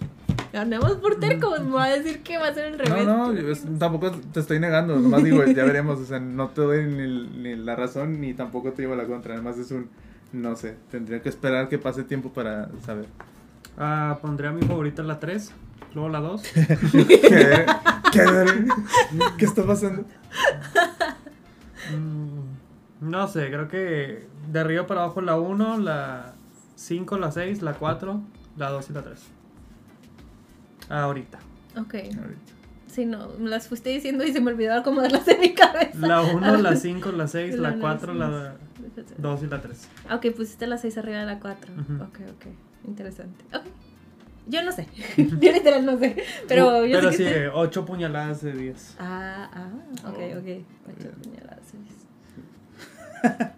andamos 0.53 0.93
por 0.93 1.19
tercos. 1.19 1.61
Me 1.63 1.71
va 1.71 1.83
a 1.85 1.89
decir 1.89 2.23
que 2.23 2.37
va 2.39 2.47
a 2.47 2.53
ser 2.53 2.65
el 2.73 2.77
No, 2.77 2.83
revés. 2.83 3.05
no, 3.07 3.33
yo 3.33 3.51
es- 3.51 3.65
tampoco 3.77 4.09
te 4.11 4.39
estoy 4.39 4.59
negando, 4.59 4.97
nomás 4.99 5.23
digo, 5.23 5.43
ya 5.45 5.65
veremos, 5.65 5.99
o 5.99 6.05
sea, 6.05 6.19
no 6.19 6.47
te 6.49 6.61
doy 6.61 6.85
ni, 6.85 7.27
ni 7.43 7.55
la 7.55 7.75
razón 7.75 8.19
ni 8.21 8.33
tampoco 8.33 8.71
te 8.71 8.81
llevo 8.81 8.95
la 8.95 9.05
contra, 9.05 9.35
además 9.35 9.57
es 9.59 9.69
un, 9.69 9.89
no 10.33 10.55
sé, 10.55 10.75
tendría 10.89 11.21
que 11.21 11.29
esperar 11.29 11.69
que 11.69 11.77
pase 11.77 12.03
tiempo 12.03 12.29
para 12.33 12.69
saber. 12.83 13.05
Ah, 13.77 14.17
pondré 14.21 14.47
a 14.47 14.51
mi 14.51 14.61
favorita 14.63 15.03
la 15.03 15.19
3, 15.19 15.51
luego 15.93 16.09
la 16.09 16.19
2. 16.19 16.41
¿Qué? 17.07 17.65
¿Qué, 18.11 18.67
¿Qué 19.37 19.45
está 19.45 19.63
pasando? 19.65 20.03
Mm, 21.95 23.09
no 23.09 23.27
sé, 23.27 23.47
creo 23.47 23.67
que 23.67 24.27
de 24.51 24.59
arriba 24.59 24.87
para 24.87 25.03
abajo 25.03 25.21
la 25.21 25.37
1, 25.39 25.77
la 25.79 26.33
5, 26.75 27.17
la 27.17 27.31
6, 27.31 27.61
la 27.61 27.73
4, 27.73 28.21
la 28.57 28.69
2 28.71 28.89
y 28.89 28.93
la 28.93 29.01
3. 29.03 29.23
Ahorita. 30.89 31.39
Ok. 31.77 31.93
Ahorita. 31.95 32.53
Sí, 32.87 33.05
no, 33.05 33.27
me 33.37 33.49
las 33.49 33.67
fuiste 33.67 33.89
diciendo 33.91 34.23
y 34.23 34.31
se 34.33 34.39
me 34.41 34.51
olvidó 34.51 34.73
acomodarlas 34.73 35.27
en 35.27 35.39
mi 35.41 35.53
cabeza. 35.53 35.97
La 35.99 36.21
1, 36.21 36.57
la 36.57 36.75
5, 36.77 37.11
la 37.11 37.27
6, 37.27 37.55
La 37.59 37.71
la 37.71 37.79
4, 37.79 38.13
la 38.13 38.55
seis. 38.95 39.05
2 39.17 39.43
y 39.43 39.47
la 39.47 39.61
3. 39.61 39.87
Ah, 40.09 40.15
Ok, 40.15 40.27
pusiste 40.35 40.65
la 40.65 40.77
6 40.77 40.97
arriba 40.97 41.19
de 41.19 41.25
la 41.27 41.39
4. 41.39 41.71
Ujú. 41.73 42.03
Ok, 42.03 42.19
ok. 42.35 42.45
Interesante. 42.87 43.45
Ok. 43.53 43.63
Yo 44.49 44.63
no 44.63 44.71
sé. 44.71 44.87
yo 45.17 45.51
literal 45.51 45.85
no 45.85 45.97
sé. 45.99 46.15
Pero 46.47 46.85
yo 46.85 46.97
Pero 46.99 47.11
sé 47.11 47.17
sí, 47.17 47.23
que. 47.25 47.29
te- 47.31 47.47
8 47.49 47.85
puñaladas 47.85 48.41
de 48.41 48.53
10. 48.53 48.95
Ah, 48.99 49.49
ah, 49.53 49.69
ok, 50.09 50.17
Oh, 50.35 50.37
ok. 50.37 50.43
bien. 50.43 50.65
Ocho 50.87 51.11
puñaladas, 51.21 51.59
seis. 51.69 52.07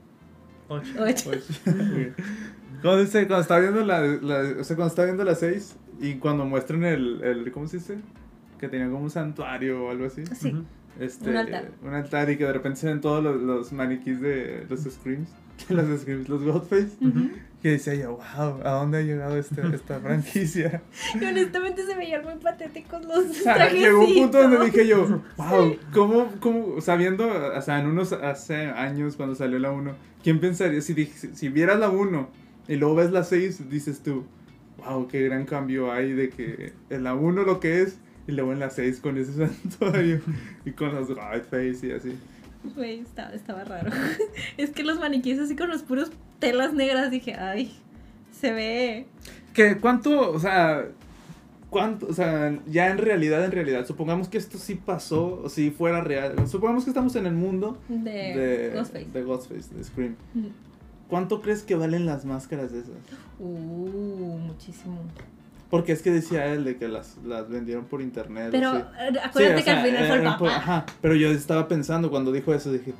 8. 0.67 0.93
Ocho. 0.99 1.23
Pues, 1.29 1.47
cuando, 2.81 3.01
dice, 3.01 3.27
cuando 3.27 3.41
está 3.41 3.59
viendo 3.59 3.83
la, 3.83 3.99
la- 4.01 4.61
o 4.61 4.63
sea, 4.63 4.75
cuando 4.75 4.87
está 4.87 5.03
viendo 5.05 5.23
la 5.23 5.35
6 5.35 5.75
y 5.99 6.15
cuando 6.15 6.45
muestran 6.45 6.83
el, 6.83 7.21
el, 7.23 7.51
¿cómo 7.51 7.67
se 7.67 7.77
dice? 7.77 7.97
Que 8.59 8.67
tenía 8.67 8.87
como 8.89 9.03
un 9.03 9.09
santuario 9.09 9.85
o 9.85 9.91
algo 9.91 10.05
así. 10.05 10.23
Sí. 10.35 10.53
Este, 10.99 11.29
Un 11.29 11.37
altar. 11.37 11.71
un 11.83 11.93
altar 11.93 12.29
y 12.29 12.37
que 12.37 12.45
de 12.45 12.53
repente 12.53 12.79
se 12.79 12.87
ven 12.87 12.99
todos 12.99 13.23
los, 13.23 13.39
los 13.41 13.71
maniquís 13.71 14.19
de 14.21 14.65
los 14.69 14.81
Screams. 14.81 15.29
los 15.69 16.01
Screams, 16.01 16.29
los 16.29 16.43
Godface. 16.43 16.89
Que 17.61 17.71
decía 17.71 17.93
yo, 17.93 18.11
wow, 18.11 18.61
¿a 18.63 18.71
dónde 18.71 18.99
ha 18.99 19.01
llegado 19.01 19.37
este, 19.37 19.61
esta 19.73 19.99
franquicia? 19.99 20.81
Y 21.21 21.25
honestamente 21.25 21.85
se 21.85 21.93
veían 21.95 22.23
muy 22.23 22.35
patéticos 22.35 23.03
los 23.03 23.25
O 23.25 23.33
sea, 23.33 23.69
llegó 23.69 23.99
un 23.99 24.13
punto 24.13 24.41
donde 24.41 24.65
dije 24.65 24.87
yo, 24.87 25.21
wow, 25.35 25.75
¿cómo, 25.93 26.31
cómo, 26.39 26.79
sabiendo, 26.79 27.27
o 27.27 27.61
sea, 27.61 27.79
en 27.79 27.87
unos, 27.87 28.13
hace 28.13 28.55
años 28.67 29.17
cuando 29.17 29.35
salió 29.35 29.59
la 29.59 29.71
1, 29.71 29.93
¿quién 30.23 30.39
pensaría, 30.39 30.81
si, 30.81 31.05
si 31.05 31.49
vieras 31.49 31.79
la 31.79 31.89
1 31.89 32.29
y 32.69 32.75
luego 32.75 32.95
ves 32.95 33.11
la 33.11 33.23
6, 33.23 33.69
dices 33.69 34.01
tú, 34.03 34.23
wow, 34.77 35.07
qué 35.07 35.23
gran 35.23 35.45
cambio 35.45 35.91
hay 35.91 36.13
de 36.13 36.29
que 36.29 36.73
en 36.89 37.03
la 37.03 37.13
1 37.13 37.43
lo 37.43 37.59
que 37.59 37.81
es 37.81 37.97
y 38.27 38.31
luego 38.31 38.53
en 38.53 38.59
la 38.59 38.69
6 38.69 38.99
con 38.99 39.17
ese 39.17 39.33
santuario 39.33 40.21
y 40.63 40.71
con 40.71 40.93
los 40.93 41.07
Godface 41.07 41.87
y 41.87 41.91
así. 41.91 42.15
Güey, 42.63 42.99
estaba, 42.99 43.31
estaba 43.33 43.63
raro. 43.63 43.91
es 44.57 44.71
que 44.71 44.83
los 44.83 44.99
maniquíes 44.99 45.39
así 45.39 45.55
con 45.55 45.69
los 45.69 45.83
puros 45.83 46.11
telas 46.39 46.73
negras 46.73 47.11
dije, 47.11 47.35
ay, 47.35 47.73
se 48.31 48.51
ve. 48.51 49.07
Que 49.53 49.77
cuánto, 49.77 50.31
o 50.31 50.39
sea, 50.39 50.87
cuánto, 51.69 52.07
o 52.07 52.13
sea, 52.13 52.57
ya 52.67 52.89
en 52.89 52.97
realidad, 52.97 53.43
en 53.45 53.51
realidad, 53.51 53.85
supongamos 53.85 54.27
que 54.29 54.37
esto 54.37 54.57
sí 54.57 54.75
pasó, 54.75 55.41
o 55.43 55.49
si 55.49 55.71
fuera 55.71 56.01
real, 56.01 56.47
supongamos 56.47 56.83
que 56.83 56.89
estamos 56.89 57.15
en 57.15 57.25
el 57.25 57.33
mundo 57.33 57.77
De, 57.87 58.11
de 58.11 58.71
Ghostface. 58.75 59.11
de 59.11 59.23
Ghostface, 59.23 59.75
de 59.75 59.83
Scream. 59.83 60.15
¿Cuánto 61.07 61.41
crees 61.41 61.63
que 61.63 61.75
valen 61.75 62.05
las 62.05 62.23
máscaras 62.25 62.71
de 62.71 62.79
esas? 62.79 62.91
Uh, 63.39 64.37
muchísimo. 64.37 64.99
Porque 65.69 65.91
es 65.91 66.01
que 66.01 66.11
decía 66.11 66.47
él 66.47 66.63
de 66.63 66.77
que 66.77 66.87
las, 66.87 67.17
las 67.25 67.47
vendieron 67.47 67.85
por 67.85 68.01
internet. 68.01 68.49
Pero 68.51 68.75
eh, 68.77 68.83
Sí, 69.11 69.17
acuérdate 69.23 69.63
que 69.63 69.69
al 69.71 69.85
final 69.85 70.07
fue 70.07 70.15
el 70.17 70.23
papá. 70.23 70.55
Ajá, 70.55 70.85
pero 71.01 71.15
yo 71.15 71.29
estaba 71.29 71.67
pensando 71.67 72.09
cuando 72.09 72.31
dijo 72.31 72.53
eso, 72.53 72.71
dije, 72.71 72.93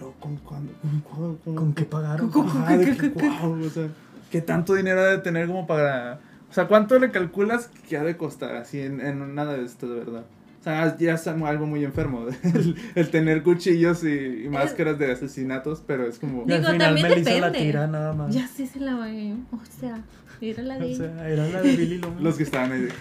"Lo- 0.00 0.12
¿con, 0.14 0.36
cuándo- 0.38 0.72
con, 0.82 1.00
cuándo- 1.00 1.38
con- 1.44 1.54
¿Con 1.54 1.74
qué 1.74 1.84
pagaron? 1.84 2.30
Con- 2.30 2.48
Ajá, 2.48 2.76
de 2.76 2.96
que, 2.96 3.08
guau, 3.10 3.64
o 3.64 3.70
sea, 3.70 3.88
¿qué 4.30 4.40
tanto 4.40 4.74
dinero 4.74 5.00
ha 5.00 5.06
de 5.06 5.18
tener 5.18 5.46
como 5.46 5.66
para... 5.66 6.18
O 6.50 6.52
sea, 6.52 6.66
¿cuánto 6.66 6.98
le 6.98 7.10
calculas 7.10 7.70
que 7.88 7.96
ha 7.96 8.02
de 8.02 8.16
costar 8.16 8.56
así 8.56 8.80
en, 8.80 9.00
en 9.00 9.34
nada 9.34 9.52
de 9.52 9.64
esto, 9.64 9.88
de 9.88 9.98
verdad? 10.00 10.24
Sea, 10.68 10.96
ya 10.98 11.14
es 11.14 11.26
algo 11.26 11.66
muy 11.66 11.82
enfermo, 11.84 12.26
el, 12.42 12.76
el 12.94 13.10
tener 13.10 13.42
cuchillos 13.42 14.04
y, 14.04 14.44
y 14.44 14.48
máscaras 14.50 14.98
de 14.98 15.10
asesinatos, 15.12 15.82
pero 15.86 16.06
es 16.06 16.18
como... 16.18 16.44
Y 16.46 16.52
al 16.52 16.60
Digo, 16.60 16.72
final 16.72 16.78
también 16.94 17.08
me 17.08 17.20
hizo 17.20 17.30
la 17.30 17.46
depende. 17.46 17.58
tira 17.58 17.86
nada 17.86 18.12
más. 18.12 18.34
Ya 18.34 18.46
sí 18.48 18.66
se 18.66 18.80
la 18.80 18.94
bañé. 18.96 19.36
O 19.52 19.58
sea, 19.80 20.00
era 20.40 20.62
la 20.62 20.78
de. 20.78 20.92
O 20.92 20.96
sea, 20.96 21.28
era 21.28 21.48
la 21.48 21.62
de 21.62 21.74
Billy 21.76 21.98
Loman. 21.98 22.22
Los 22.22 22.36
que 22.36 22.42
estaban 22.42 22.70
ahí 22.72 22.82
de... 22.82 22.92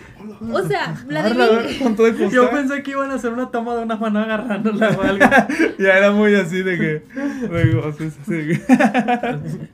O 0.51 0.67
sea, 0.67 0.95
la 1.09 1.23
de 1.23 1.29
"Arla, 1.29 1.45
Billy- 1.63 1.77
¿Cuánto 1.79 2.03
de 2.03 2.11
costar? 2.11 2.31
Yo 2.31 2.49
pensé 2.49 2.81
que 2.83 2.91
iban 2.91 3.11
a 3.11 3.15
hacer 3.15 3.31
una 3.33 3.51
toma 3.51 3.75
de 3.75 3.83
una 3.83 3.95
mano 3.97 4.19
agarrándola 4.19 4.89
o 4.91 5.01
algo. 5.01 5.25
Ya 5.77 5.97
era 5.97 6.11
muy 6.11 6.33
así 6.35 6.63
de 6.63 6.77
que... 6.77 7.19
de 7.47 7.71
Ghostface, 7.73 8.17
así 8.21 8.33
de 8.33 8.47
que- 8.47 9.67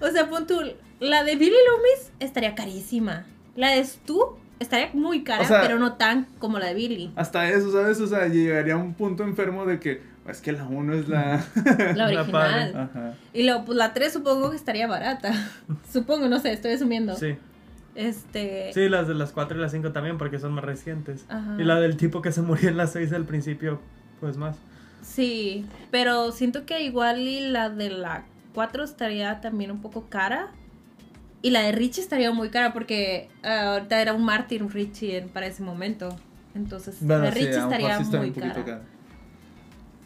O 0.00 0.08
sea, 0.10 0.28
pon 0.28 0.46
tú, 0.46 0.60
la 1.00 1.22
de 1.24 1.36
Billy 1.36 1.50
Loomis 1.68 2.12
estaría 2.20 2.54
carísima. 2.54 3.24
La 3.56 3.70
de 3.70 3.84
Stu 3.84 4.36
estaría 4.60 4.90
muy 4.92 5.22
cara, 5.24 5.42
O 5.44 5.46
sea- 5.46 5.62
pero 5.62 5.78
no 5.78 5.94
tan 5.94 6.26
como 6.38 6.58
la 6.58 6.66
de 6.66 6.74
Billy. 6.74 7.12
Hasta 7.16 7.48
eso, 7.48 7.70
¿sabes? 7.72 8.00
O 8.00 8.06
sea, 8.06 8.26
llegaría 8.28 8.74
a 8.74 8.78
un 8.78 8.94
punto 8.94 9.24
enfermo 9.24 9.64
de 9.66 9.80
que 9.80 10.02
es 10.28 10.40
que 10.40 10.52
la 10.52 10.64
1 10.64 10.94
es 10.94 11.08
la... 11.08 11.44
Original. 12.04 12.76
Ajá. 12.76 13.14
Y 13.32 13.44
luego, 13.44 13.64
pues 13.64 13.78
la 13.78 13.92
3 13.94 14.12
supongo 14.12 14.50
que 14.50 14.56
estaría 14.56 14.86
barata. 14.86 15.32
supongo, 15.92 16.28
no 16.28 16.38
sé, 16.40 16.52
estoy 16.52 16.72
asumiendo. 16.72 17.14
Sí. 17.16 17.36
Este. 17.94 18.72
Sí, 18.74 18.88
las 18.88 19.08
de 19.08 19.14
las 19.14 19.32
4 19.32 19.56
y 19.56 19.60
las 19.60 19.72
5 19.72 19.92
también, 19.92 20.18
porque 20.18 20.38
son 20.38 20.52
más 20.52 20.64
recientes. 20.64 21.24
Ajá. 21.28 21.56
Y 21.58 21.64
la 21.64 21.80
del 21.80 21.96
tipo 21.96 22.20
que 22.22 22.32
se 22.32 22.42
murió 22.42 22.68
en 22.68 22.76
las 22.76 22.92
6 22.92 23.12
al 23.12 23.24
principio, 23.24 23.80
pues 24.20 24.36
más. 24.36 24.56
Sí, 25.02 25.64
pero 25.90 26.32
siento 26.32 26.66
que 26.66 26.82
igual 26.82 27.20
y 27.20 27.48
la 27.48 27.70
de 27.70 27.90
la 27.90 28.24
4 28.54 28.84
estaría 28.84 29.40
también 29.40 29.70
un 29.70 29.80
poco 29.80 30.08
cara. 30.10 30.48
Y 31.46 31.50
la 31.50 31.62
de 31.62 31.70
Richie 31.70 32.02
estaría 32.02 32.32
muy 32.32 32.48
cara 32.50 32.72
porque 32.72 33.28
ah, 33.44 33.74
ahorita 33.74 34.02
era 34.02 34.14
un 34.14 34.24
mártir 34.24 34.66
Richie 34.66 35.18
en- 35.18 35.28
para 35.28 35.46
ese 35.46 35.62
momento. 35.62 36.08
Entonces, 36.56 37.00
la 37.02 37.20
de 37.20 37.30
Richie 37.30 37.50
estaría 37.56 38.00
muy 38.00 38.32
cara. 38.32 38.64
cara. 38.64 38.82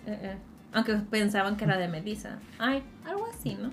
Eh, 0.06 0.18
eh. 0.22 0.36
Aunque 0.74 0.96
pensaban 0.96 1.56
que 1.56 1.64
era 1.64 1.78
de 1.78 1.88
Melissa. 1.88 2.38
Ay, 2.58 2.82
algo 3.06 3.26
así, 3.32 3.54
¿no? 3.54 3.70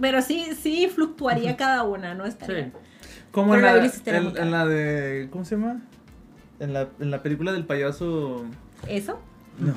Pero 0.00 0.22
sí, 0.22 0.52
sí 0.58 0.88
fluctuaría 0.88 1.54
cada 1.58 1.82
una, 1.82 2.14
¿no? 2.14 2.24
Estaría. 2.24 2.64
Sí. 2.64 2.72
Como 3.30 3.54
en 3.56 3.60
la 3.60 3.76
en 3.76 4.50
la 4.50 4.64
de... 4.64 5.28
¿Cómo 5.30 5.44
se 5.44 5.56
llama? 5.56 5.82
En 6.60 6.72
la, 6.72 6.88
en 6.98 7.10
la 7.10 7.22
película 7.22 7.52
del 7.52 7.66
payaso... 7.66 8.46
¿Eso? 8.88 9.20
No, 9.58 9.74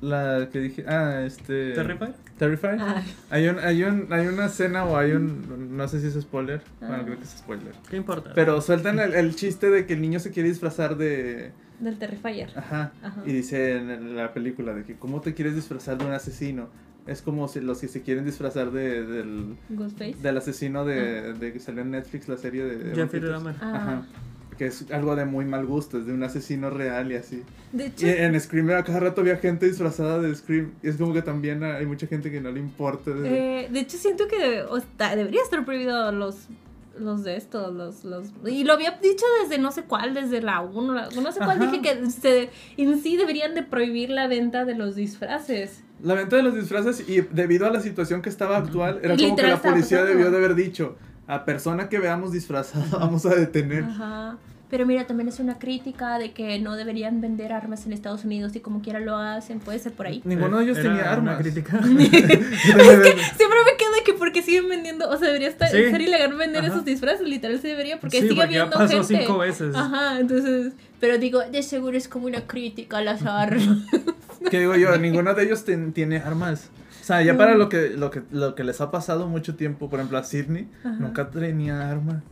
la 0.00 0.48
que 0.50 0.60
dije... 0.60 0.84
Ah, 0.86 1.22
este... 1.24 1.72
¿Terrifier? 1.72 2.14
Terrifier. 2.38 2.78
Ay, 2.80 3.04
Hay, 3.30 3.48
un, 3.48 3.58
hay, 3.60 3.82
un, 3.84 4.12
hay 4.12 4.26
una 4.26 4.46
escena 4.46 4.84
o 4.84 4.96
hay 4.96 5.12
un... 5.12 5.76
No 5.76 5.88
sé 5.88 6.00
si 6.00 6.06
es 6.08 6.14
spoiler. 6.22 6.60
Ah. 6.80 6.88
Bueno, 6.88 7.04
creo 7.04 7.16
que 7.18 7.24
es 7.24 7.30
spoiler. 7.30 7.72
¿Qué 7.88 7.96
importa? 7.96 8.32
Pero 8.34 8.60
sueltan 8.60 8.98
el, 8.98 9.14
el 9.14 9.34
chiste 9.34 9.70
de 9.70 9.86
que 9.86 9.94
el 9.94 10.00
niño 10.02 10.18
se 10.18 10.30
quiere 10.32 10.48
disfrazar 10.48 10.96
de... 10.96 11.52
del 11.80 11.98
Terrifier. 11.98 12.50
Ajá. 12.56 12.92
Ajá. 13.02 13.22
Y 13.24 13.32
dice 13.32 13.76
en 13.76 14.16
la 14.16 14.34
película 14.34 14.74
de 14.74 14.84
que 14.84 14.96
cómo 14.96 15.20
te 15.20 15.32
quieres 15.34 15.54
disfrazar 15.54 15.96
de 15.98 16.04
un 16.06 16.12
asesino. 16.12 16.68
Es 17.06 17.22
como 17.22 17.46
si 17.46 17.60
los 17.60 17.80
que 17.80 17.86
se 17.88 18.02
quieren 18.02 18.24
disfrazar 18.24 18.72
de, 18.72 19.04
del, 19.06 19.56
Ghostface. 19.68 20.16
del 20.20 20.36
asesino 20.38 20.84
de, 20.84 21.34
de 21.34 21.52
que 21.52 21.60
salió 21.60 21.82
en 21.82 21.92
Netflix 21.92 22.28
la 22.28 22.36
serie 22.36 22.64
de... 22.64 22.94
Jeffrey. 22.96 23.22
Dahmer. 23.22 23.54
Ah. 23.60 23.76
Ajá. 23.76 24.06
Que 24.58 24.66
es 24.66 24.84
algo 24.90 25.14
de 25.16 25.24
muy 25.26 25.44
mal 25.44 25.66
gusto, 25.66 25.98
es 25.98 26.06
de 26.06 26.12
un 26.12 26.22
asesino 26.22 26.70
real 26.70 27.12
y 27.12 27.16
así. 27.16 27.42
De 27.72 27.86
hecho, 27.86 28.06
Y 28.06 28.10
en 28.10 28.40
Scream 28.40 28.70
a 28.70 28.82
cada 28.84 29.00
rato 29.00 29.20
había 29.20 29.36
gente 29.36 29.66
disfrazada 29.66 30.18
de 30.20 30.34
Scream. 30.34 30.72
Y 30.82 30.88
es 30.88 30.96
como 30.96 31.12
que 31.12 31.22
también 31.22 31.62
hay 31.62 31.84
mucha 31.86 32.06
gente 32.06 32.30
que 32.30 32.40
no 32.40 32.50
le 32.50 32.60
importa. 32.60 33.10
de- 33.10 33.64
Eh, 33.64 33.68
de 33.70 33.80
hecho, 33.80 33.98
siento 33.98 34.26
que 34.28 34.38
debe- 34.38 34.64
está- 34.78 35.14
debería 35.16 35.42
estar 35.42 35.64
prohibido 35.64 36.10
los 36.12 36.48
los 36.98 37.24
de 37.24 37.36
estos, 37.36 37.74
los, 37.74 38.04
los... 38.04 38.28
Y 38.46 38.64
lo 38.64 38.72
había 38.72 38.92
dicho 38.92 39.26
desde 39.42 39.58
no 39.60 39.70
sé 39.70 39.82
cuál, 39.82 40.14
desde 40.14 40.40
la 40.40 40.62
1, 40.62 40.94
no 40.94 41.30
sé 41.30 41.40
cuál, 41.40 41.60
Ajá. 41.62 41.70
dije 41.70 41.82
que 41.82 42.10
se, 42.10 42.48
en 42.78 43.02
sí 43.02 43.18
deberían 43.18 43.54
de 43.54 43.62
prohibir 43.62 44.08
la 44.08 44.28
venta 44.28 44.64
de 44.64 44.74
los 44.76 44.96
disfraces. 44.96 45.82
La 46.02 46.14
venta 46.14 46.36
de 46.36 46.42
los 46.42 46.54
disfraces 46.54 47.06
y 47.06 47.20
debido 47.20 47.66
a 47.66 47.70
la 47.70 47.80
situación 47.80 48.22
que 48.22 48.30
estaba 48.30 48.56
actual, 48.56 49.00
era 49.02 49.14
como 49.14 49.36
que 49.36 49.42
la 49.42 49.60
policía 49.60 50.06
debió 50.06 50.30
de 50.30 50.38
haber 50.38 50.54
dicho, 50.54 50.96
a 51.26 51.44
persona 51.44 51.88
que 51.88 51.98
veamos 51.98 52.32
disfrazada 52.32 52.86
vamos 52.98 53.26
a 53.26 53.34
detener. 53.34 53.84
Ajá. 53.84 54.36
Pero 54.68 54.84
mira, 54.84 55.06
también 55.06 55.28
es 55.28 55.38
una 55.38 55.60
crítica 55.60 56.18
de 56.18 56.32
que 56.32 56.58
no 56.58 56.74
deberían 56.74 57.20
vender 57.20 57.52
armas 57.52 57.86
en 57.86 57.92
Estados 57.92 58.24
Unidos 58.24 58.56
y 58.56 58.60
como 58.60 58.82
quiera 58.82 58.98
lo 58.98 59.16
hacen, 59.16 59.60
puede 59.60 59.78
ser 59.78 59.92
por 59.92 60.08
ahí. 60.08 60.22
Ninguno 60.24 60.58
de 60.58 60.64
ellos 60.64 60.78
Era 60.78 60.88
tenía 60.88 61.02
una 61.04 61.12
armas. 61.12 61.38
crítica. 61.38 61.78
Siempre 61.82 63.58
me 63.64 63.76
queda 63.78 64.04
que 64.04 64.12
porque 64.18 64.42
siguen 64.42 64.68
vendiendo, 64.68 65.08
o 65.08 65.16
sea, 65.16 65.28
debería 65.28 65.48
estar, 65.48 65.68
Sí. 65.68 65.76
ser 65.90 66.00
ilegal 66.00 66.34
vender 66.34 66.64
Ajá. 66.64 66.72
esos 66.72 66.84
disfraces, 66.84 67.26
literal 67.28 67.60
se 67.60 67.68
debería, 67.68 68.00
porque 68.00 68.20
Sí, 68.22 68.28
sigue 68.28 68.40
porque 68.40 68.54
ya 68.54 68.62
habiendo 68.62 68.76
pasó 68.76 69.04
gente. 69.04 69.24
cinco 69.24 69.38
veces. 69.38 69.74
Ajá, 69.74 70.18
entonces, 70.18 70.72
pero 71.00 71.18
digo, 71.18 71.40
de 71.40 71.62
seguro 71.62 71.96
es 71.96 72.08
como 72.08 72.26
una 72.26 72.40
crítica 72.48 72.98
a 72.98 73.02
las 73.02 73.24
armas. 73.24 73.78
que 74.50 74.58
digo 74.60 74.74
yo, 74.74 74.96
ninguno 74.98 75.32
de 75.34 75.44
ellos 75.44 75.64
ten- 75.64 75.92
tiene 75.92 76.16
armas. 76.18 76.70
O 77.06 77.08
sea, 77.08 77.22
ya 77.22 77.36
para 77.36 77.54
lo 77.54 77.68
que, 77.68 77.90
lo 77.90 78.10
que 78.10 78.24
lo 78.32 78.56
que 78.56 78.64
les 78.64 78.80
ha 78.80 78.90
pasado 78.90 79.28
mucho 79.28 79.54
tiempo, 79.54 79.88
por 79.88 80.00
ejemplo 80.00 80.18
a 80.18 80.24
Sidney, 80.24 80.68
Ajá. 80.80 80.96
nunca 80.98 81.30
tenía 81.30 81.88
arma. 81.88 82.24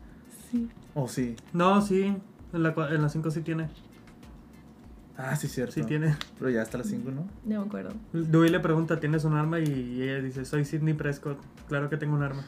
Sí. 0.51 0.69
O 0.95 1.07
sí. 1.07 1.37
No, 1.53 1.81
sí. 1.81 2.17
En 2.53 2.63
la, 2.65 2.75
cua- 2.75 2.93
en 2.93 3.01
la 3.01 3.09
5 3.09 3.31
sí 3.31 3.43
tiene. 3.43 3.69
Ah, 5.17 5.37
sí, 5.37 5.47
cierto. 5.47 5.75
Sí 5.75 5.85
tiene. 5.85 6.17
Pero 6.41 6.51
ya 6.51 6.63
hasta 6.63 6.79
las 6.79 6.89
5, 6.89 7.09
¿no? 7.13 7.29
No 7.45 7.61
me 7.61 7.67
acuerdo. 7.69 7.93
Dewey 8.13 8.51
le 8.51 8.59
pregunta, 8.59 8.99
¿tienes 8.99 9.23
un 9.25 9.35
arma? 9.35 9.61
Y 9.61 10.03
ella 10.03 10.21
dice, 10.21 10.45
soy 10.45 10.65
Sidney 10.65 10.95
Prescott. 10.95 11.39
Claro 11.69 11.89
que 11.89 11.97
tengo 11.97 12.17
un 12.17 12.25
arma. 12.25 12.45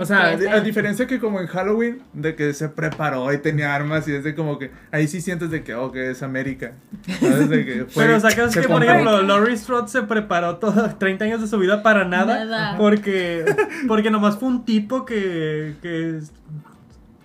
O 0.00 0.06
sea, 0.06 0.28
a 0.28 0.60
diferencia 0.60 1.06
que 1.06 1.20
como 1.20 1.40
en 1.40 1.46
Halloween, 1.46 2.02
de 2.14 2.34
que 2.34 2.54
se 2.54 2.68
preparó 2.70 3.30
y 3.32 3.38
tenía 3.38 3.74
armas 3.74 4.08
y 4.08 4.12
es 4.14 4.24
de 4.24 4.34
como 4.34 4.58
que 4.58 4.70
ahí 4.90 5.06
sí 5.06 5.20
sientes 5.20 5.50
de 5.50 5.62
que, 5.62 5.74
oh, 5.74 5.92
que 5.92 6.10
es 6.10 6.22
América. 6.22 6.72
¿Sabes? 7.20 7.48
De 7.50 7.64
que 7.66 7.84
fue- 7.84 8.04
Pero 8.06 8.18
sacas 8.18 8.52
se 8.52 8.62
que, 8.62 8.68
por 8.68 8.82
ejemplo, 8.82 9.20
Laurie 9.22 9.56
Strode 9.56 9.88
se 9.88 10.02
preparó 10.02 10.56
todo, 10.56 10.94
30 10.98 11.26
años 11.26 11.40
de 11.42 11.46
su 11.48 11.58
vida 11.58 11.82
para 11.82 12.04
nada. 12.06 12.44
Nada. 12.46 12.78
Porque, 12.78 13.44
porque 13.88 14.10
nomás 14.10 14.38
fue 14.38 14.48
un 14.48 14.64
tipo 14.64 15.04
que, 15.04 15.74
que 15.82 16.20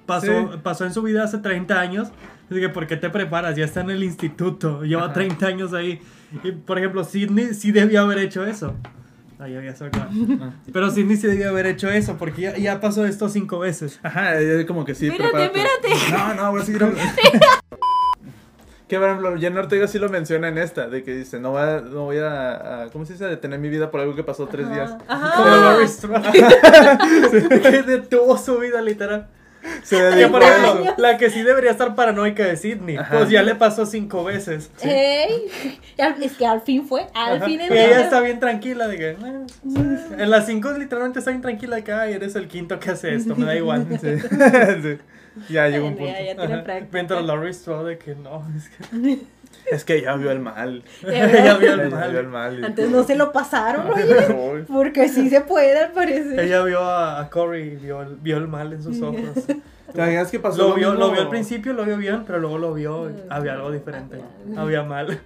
pasó, 0.05 0.25
Sí. 0.51 0.59
pasó 0.61 0.85
en 0.85 0.93
su 0.93 1.01
vida 1.01 1.23
hace 1.23 1.37
30 1.37 1.79
años. 1.79 2.09
Así 2.51 2.59
que, 2.59 2.69
¿por 2.69 2.85
qué 2.87 2.97
te 2.97 3.09
preparas? 3.09 3.55
Ya 3.55 3.65
está 3.65 3.81
en 3.81 3.89
el 3.89 4.03
instituto, 4.03 4.83
lleva 4.83 5.05
Ajá. 5.05 5.13
30 5.13 5.47
años 5.47 5.73
ahí. 5.73 5.99
Y, 6.43 6.51
por 6.51 6.77
ejemplo, 6.77 7.03
Sidney 7.03 7.53
sí 7.53 7.71
debió 7.71 8.01
haber 8.01 8.19
hecho 8.19 8.45
eso. 8.45 8.75
Ah, 9.39 9.47
ya, 9.49 9.61
ya 9.61 9.75
se 9.75 9.85
acaba. 9.85 10.09
Ah. 10.41 10.51
Pero 10.71 10.89
Sidney 10.91 11.17
sí 11.17 11.27
debió 11.27 11.49
haber 11.49 11.65
hecho 11.67 11.89
eso, 11.89 12.17
porque 12.17 12.41
ya, 12.43 12.57
ya 12.57 12.79
pasó 12.79 13.05
esto 13.05 13.27
cinco 13.29 13.59
veces. 13.59 13.99
Ajá, 14.03 14.33
como 14.67 14.85
que 14.85 14.95
sí. 14.95 15.07
Espérate, 15.07 15.49
prepárate. 15.49 16.11
No, 16.11 16.33
no, 16.35 16.51
voy 16.51 16.61
a 16.61 16.65
seguir 16.65 16.83
hablando. 16.83 17.11
Que 18.87 18.99
por 18.99 19.07
ejemplo, 19.07 19.35
Jenna 19.39 19.61
Ortega 19.61 19.87
sí 19.87 19.97
lo 19.97 20.09
menciona 20.09 20.47
en 20.47 20.59
esta, 20.59 20.87
de 20.87 21.03
que 21.03 21.11
dice, 21.15 21.39
no 21.39 21.51
voy 21.51 21.61
a, 21.63 21.81
no 21.81 22.03
voy 22.03 22.17
a, 22.19 22.83
a- 22.83 22.89
¿cómo 22.91 23.03
se 23.05 23.13
dice? 23.13 23.25
Detener 23.25 23.57
mi 23.59 23.67
vida 23.69 23.89
por 23.89 23.99
algo 23.99 24.15
que 24.15 24.23
pasó 24.23 24.47
tres 24.47 24.67
Ajá. 24.67 24.75
días. 24.75 24.95
Ajá. 25.07 25.31
Como 25.37 25.49
Laurie 25.55 25.87
Strode. 25.87 26.31
que 27.63 27.81
detuvo 27.81 28.37
su 28.37 28.59
vida, 28.59 28.81
literal. 28.83 29.27
Se 29.83 30.01
dedicó 30.01 30.31
por 30.33 30.43
ejemplo, 30.43 30.83
eso. 30.85 30.93
la 30.97 31.17
que 31.17 31.29
sí 31.29 31.41
debería 31.41 31.71
estar 31.71 31.95
paranoica 31.95 32.43
de 32.45 32.57
Sidney, 32.57 32.97
Ajá. 32.97 33.17
pues 33.17 33.29
ya 33.29 33.43
le 33.43 33.55
pasó 33.55 33.85
cinco 33.85 34.23
veces. 34.23 34.71
Ey, 34.81 35.45
es 36.21 36.33
que 36.33 36.45
al 36.45 36.61
fin 36.61 36.87
fue, 36.87 37.07
al 37.13 37.37
Ajá. 37.37 37.45
fin 37.45 37.59
Y 37.61 37.65
ella 37.73 38.01
está 38.01 38.19
bien 38.21 38.39
tranquila 38.39 38.87
de 38.87 38.97
que... 38.97 39.09
"Eh, 39.11 39.17
En 40.17 40.29
las 40.29 40.45
cinco 40.45 40.71
literalmente 40.73 41.19
está 41.19 41.31
bien 41.31 41.41
tranquila 41.41 41.77
de 41.77 41.83
que, 41.83 41.91
ay, 41.93 42.13
eres 42.13 42.35
el 42.35 42.47
quinto 42.47 42.79
que 42.79 42.91
hace 42.91 43.15
esto, 43.15 43.35
me 43.35 43.45
da 43.45 43.55
igual. 43.55 43.85
Sí. 44.01 44.19
Sí. 44.81 44.97
Ya 45.49 45.67
llegó 45.67 45.87
un 45.87 45.95
punto. 45.97 46.11
Ya, 46.13 46.21
ya 46.23 46.35
tiene 46.37 46.53
Ajá. 46.53 46.63
práctica. 46.63 46.89
Mientras 46.93 47.25
Laurie 47.25 47.53
Strode 47.53 47.89
de 47.89 47.97
que 47.97 48.15
no, 48.15 48.45
es 48.55 48.69
que 48.69 49.19
Es 49.71 49.83
que 49.85 49.95
ella 49.97 50.15
vio 50.15 50.31
el 50.31 50.39
mal. 50.39 50.83
ella 51.03 51.27
vio 51.57 51.73
el 51.73 51.79
Ella 51.81 52.07
vio 52.07 52.19
el 52.19 52.27
mal. 52.27 52.63
Antes 52.63 52.89
no 52.89 53.03
se 53.03 53.15
lo 53.15 53.31
pasaron, 53.31 53.87
oye. 53.93 54.63
Porque 54.67 55.09
sí 55.09 55.29
se 55.29 55.41
puede, 55.41 55.77
al 55.77 55.91
parecer. 55.91 56.39
Ella 56.39 56.63
vio 56.63 56.79
a, 56.81 57.19
a 57.21 57.29
Corey 57.29 57.69
y 57.73 57.75
vio, 57.77 58.01
el- 58.01 58.15
vio 58.17 58.37
el 58.37 58.47
mal 58.47 58.73
en 58.73 58.83
sus 58.83 59.01
ojos. 59.01 59.19
¿Te 59.93 60.01
imaginas 60.01 60.29
que 60.29 60.39
pasó 60.39 60.57
Lo 60.57 60.69
lo 60.69 60.75
vio, 60.75 60.89
mismo? 60.91 61.05
lo 61.05 61.11
vio 61.13 61.21
al 61.21 61.29
principio, 61.29 61.71
lo 61.71 61.85
vio 61.85 61.95
bien, 61.97 62.23
pero 62.25 62.39
luego 62.39 62.57
lo 62.57 62.73
vio 62.73 63.09
y 63.09 63.13
había 63.29 63.53
algo 63.53 63.71
diferente. 63.71 64.19
Había 64.57 64.83
mal. 64.83 65.21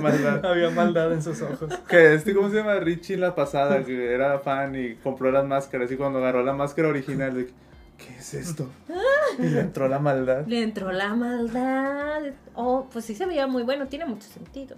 Maldad. 0.00 0.44
Había 0.44 0.70
maldad 0.70 1.12
en 1.12 1.22
sus 1.22 1.40
ojos. 1.42 1.72
Que 1.88 2.14
este, 2.14 2.34
¿cómo 2.34 2.50
se 2.50 2.56
llama? 2.56 2.74
Richie 2.80 3.16
la 3.16 3.34
pasada, 3.34 3.84
que 3.84 4.12
era 4.12 4.38
fan 4.40 4.74
y 4.74 4.94
compró 4.96 5.30
las 5.30 5.44
máscaras 5.44 5.92
y 5.92 5.96
cuando 5.96 6.18
agarró 6.18 6.42
la 6.42 6.52
máscara 6.54 6.88
original, 6.88 7.34
de 7.36 7.46
que, 7.46 7.52
¿qué 7.98 8.16
es 8.18 8.34
esto? 8.34 8.68
Y 9.38 9.46
le 9.48 9.60
entró 9.60 9.88
la 9.88 9.98
maldad. 9.98 10.46
Le 10.46 10.62
entró 10.62 10.92
la 10.92 11.14
maldad. 11.14 12.22
Oh, 12.54 12.86
pues 12.92 13.04
sí 13.04 13.14
se 13.16 13.26
veía 13.26 13.46
muy 13.48 13.62
bueno, 13.64 13.86
tiene 13.88 14.04
mucho 14.06 14.28
sentido. 14.28 14.76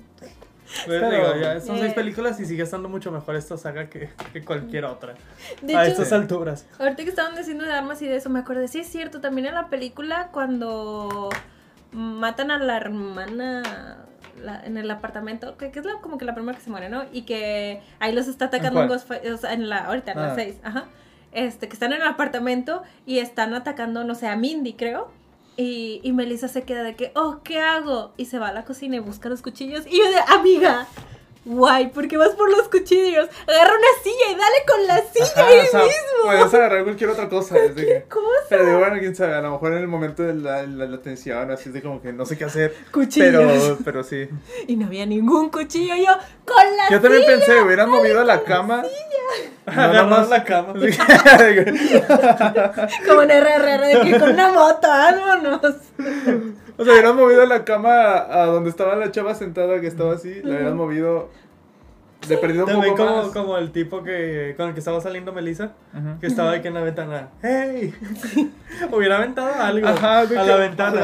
Pero, 0.87 1.09
Pero- 1.09 1.11
digo, 1.35 1.41
ya 1.41 1.61
son 1.61 1.77
Eh. 1.77 1.81
seis 1.81 1.95
películas 1.95 2.41
y 2.41 2.47
sigue 2.47 2.63
estando 2.63 2.89
mucho 2.89 3.13
mejor 3.13 3.37
esta 3.37 3.57
saga 3.59 3.89
que, 3.91 4.09
que 4.33 4.45
cualquier 4.45 4.85
otra. 4.87 5.15
De 5.63 5.77
a 5.77 5.85
hecho, 5.87 6.03
estas 6.03 6.13
alturas. 6.13 6.67
ahorita 6.79 7.05
que 7.05 7.11
estaban 7.11 7.37
diciendo 7.37 7.65
de 7.65 7.73
armas 7.73 8.01
y 8.03 8.07
de 8.07 8.17
eso, 8.17 8.31
me 8.31 8.39
acordé, 8.41 8.67
sí 8.67 8.79
es 8.81 8.89
cierto, 8.89 9.21
también 9.21 9.47
en 9.47 9.55
la 9.55 9.69
película 9.69 10.31
cuando 10.33 11.29
matan 11.93 12.51
a 12.51 12.59
la 12.59 12.77
hermana 12.79 13.99
la- 14.43 14.61
en 14.65 14.77
el 14.77 14.91
apartamento, 14.91 15.57
que, 15.57 15.71
que 15.71 15.79
es 15.81 15.85
la- 15.85 16.01
como 16.01 16.19
que 16.19 16.25
la 16.25 16.35
primera 16.35 16.57
que 16.59 16.65
se 16.65 16.71
muere, 16.71 16.89
¿no? 16.89 17.05
Y 17.13 17.23
que 17.23 17.81
ahí 18.01 18.13
los 18.13 18.27
está 18.27 18.47
atacando 18.47 18.81
un? 18.81 18.89
Ghostface, 18.89 19.33
o 19.33 19.37
sea, 19.37 19.53
en 19.53 19.69
la, 19.69 19.79
ahorita, 19.87 20.13
en 20.13 20.19
Ah. 20.19 20.27
la 20.29 20.35
6, 20.35 20.57
ajá. 20.63 20.85
Este, 21.37 21.69
que 21.69 21.75
están 21.75 21.93
en 21.93 22.01
el 22.01 22.09
apartamento 22.09 22.83
y 23.05 23.19
están 23.19 23.53
atacando, 23.53 24.05
no 24.05 24.15
sé, 24.15 24.27
a 24.27 24.37
Mindy, 24.37 24.73
creo. 24.73 25.11
Y, 25.59 26.01
y 26.03 26.13
Melissa 26.13 26.49
se 26.49 26.63
queda 26.63 26.83
de 26.83 26.97
que, 26.97 27.13
oh, 27.15 27.41
¿qué 27.45 27.61
hago? 27.61 28.15
Y 28.17 28.25
se 28.25 28.39
va 28.39 28.49
a 28.49 28.53
la 28.53 28.65
cocina 28.65 28.97
y 28.97 29.01
busca 29.01 29.29
los 29.29 29.43
cuchillos. 29.43 29.87
Y 29.87 29.99
yo 29.99 30.11
de, 30.11 30.19
amiga, 30.35 30.87
guay, 31.47 31.87
¿por 31.89 32.07
qué 32.09 32.17
vas 32.19 32.31
por 32.31 32.51
los 32.51 32.69
cuchillos? 32.69 33.29
Agarra 33.47 33.73
una 33.73 34.03
silla 34.03 34.31
y 34.31 34.35
dale 34.35 34.57
con 34.67 34.87
la 34.87 35.01
silla 35.11 35.33
Ajá, 35.43 35.47
ahí 35.49 35.59
o 35.61 35.67
sea, 35.71 35.81
mismo. 35.81 35.95
puedes 36.25 36.55
agarrar 36.55 36.85
cualquier 36.85 37.11
otra 37.11 37.29
cosa. 37.29 37.57
es 37.65 37.75
de 37.75 37.87
que- 37.87 38.03
cosa. 38.09 38.27
Pero 38.51 38.67
digo, 38.67 38.79
bueno, 38.79 38.97
quién 38.99 39.17
sabe, 39.17 39.35
a 39.35 39.41
lo 39.41 39.53
mejor 39.53 39.73
en 39.73 39.79
el 39.79 39.89
momento 39.89 40.23
de 40.23 40.35
la, 40.35 40.63
la, 40.65 40.85
la 40.87 40.99
tensión, 41.01 41.51
así 41.51 41.71
de 41.71 41.81
como 41.83 42.03
que 42.03 42.13
no 42.13 42.27
sé 42.27 42.37
qué 42.37 42.45
hacer. 42.45 42.75
Cuchillos. 42.93 43.33
Pero, 43.33 43.79
pero 43.85 44.05
sí. 44.05 44.29
Y 44.67 44.77
no 44.77 44.87
había 44.87 45.07
ningún 45.07 45.49
cuchillo. 45.51 45.95
Yo, 45.97 46.13
con 46.45 46.77
la 46.77 46.91
Yo 46.91 47.01
también 47.01 47.25
pensé, 47.27 47.61
hubieran 47.63 47.89
movido 47.91 48.23
la 48.25 48.43
cama. 48.43 48.83
No, 49.67 49.73
nada 49.73 49.89
Agarrar 49.89 50.07
más- 50.09 50.29
la 50.29 50.45
cama. 50.45 50.75
Como 53.09 53.23
en 53.23 53.31
RRR, 53.31 53.87
de 53.87 54.01
que 54.05 54.19
con 54.21 54.31
una 54.31 54.53
moto, 54.53 54.87
vámonos. 54.89 55.61
O 56.79 56.85
sea, 56.85 56.93
hubieran 56.93 57.17
movido 57.17 57.45
la 57.47 57.65
cama 57.65 57.91
a, 57.93 58.43
a 58.43 58.47
donde 58.47 58.71
estaba 58.71 58.97
la 58.97 59.11
chava 59.11 59.35
sentada 59.35 59.81
que 59.81 59.87
estaba 59.87 60.15
así, 60.15 60.41
la 60.43 60.57
hubieran 60.57 60.77
movido 60.77 61.31
de 62.29 62.39
perdido 62.39 62.65
un 62.65 62.73
También 62.73 62.95
poco 62.97 63.07
como, 63.07 63.23
más. 63.23 63.33
como 63.33 63.57
el 63.59 63.71
tipo 63.71 64.03
que 64.03 64.55
con 64.57 64.69
el 64.69 64.73
que 64.75 64.81
estaba 64.81 65.01
saliendo 65.01 65.33
Melissa, 65.33 65.73
Ajá. 65.95 66.17
que 66.21 66.27
estaba 66.27 66.53
aquí 66.53 66.67
en 66.67 66.75
la 66.75 66.81
ventana. 66.81 67.29
¡Hey! 67.41 67.95
Hubiera 68.93 69.19
aventado 69.19 69.55
algo 69.63 69.87
Ajá, 69.87 70.27
de 70.27 70.37
a 70.39 70.43
que- 70.43 70.49
la 70.49 70.57
ventana. 70.57 71.01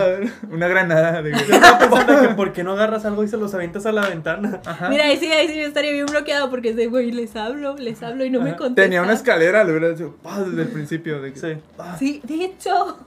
Una 0.51 0.67
granada. 0.69 1.23
De 1.23 1.31
Yo 1.31 1.37
estaba 1.37 1.79
pensando 1.79 2.21
que 2.23 2.35
por 2.35 2.53
qué 2.53 2.65
no 2.65 2.73
agarras 2.73 3.05
algo 3.05 3.23
y 3.23 3.29
se 3.29 3.37
los 3.37 3.55
avientas 3.55 3.87
a 3.87 3.93
la 3.93 4.09
ventana. 4.09 4.61
Ajá. 4.67 4.89
Mira, 4.89 5.05
ahí 5.05 5.17
sí, 5.17 5.27
ahí 5.31 5.47
sí 5.49 5.61
yo 5.61 5.67
estaría 5.69 5.93
bien 5.93 6.07
bloqueado 6.07 6.51
porque 6.51 6.71
ese 6.71 6.87
güey 6.89 7.13
les 7.13 7.37
hablo, 7.37 7.77
les 7.77 8.03
hablo 8.03 8.25
y 8.25 8.31
no 8.31 8.41
me 8.41 8.51
Ajá. 8.51 8.59
contesta. 8.59 8.83
Tenía 8.83 9.03
una 9.03 9.13
escalera, 9.13 9.63
le 9.65 9.71
hubiera 9.73 9.91
dicho, 9.91 10.17
"Pah", 10.23 10.41
desde 10.41 10.63
el 10.63 10.69
principio. 10.69 11.23
De 11.23 11.33
que, 11.33 11.39
Sí. 11.39 11.57
"Ah". 11.79 11.95
Sí, 11.99 12.21
de 12.25 12.45
hecho. 12.47 12.99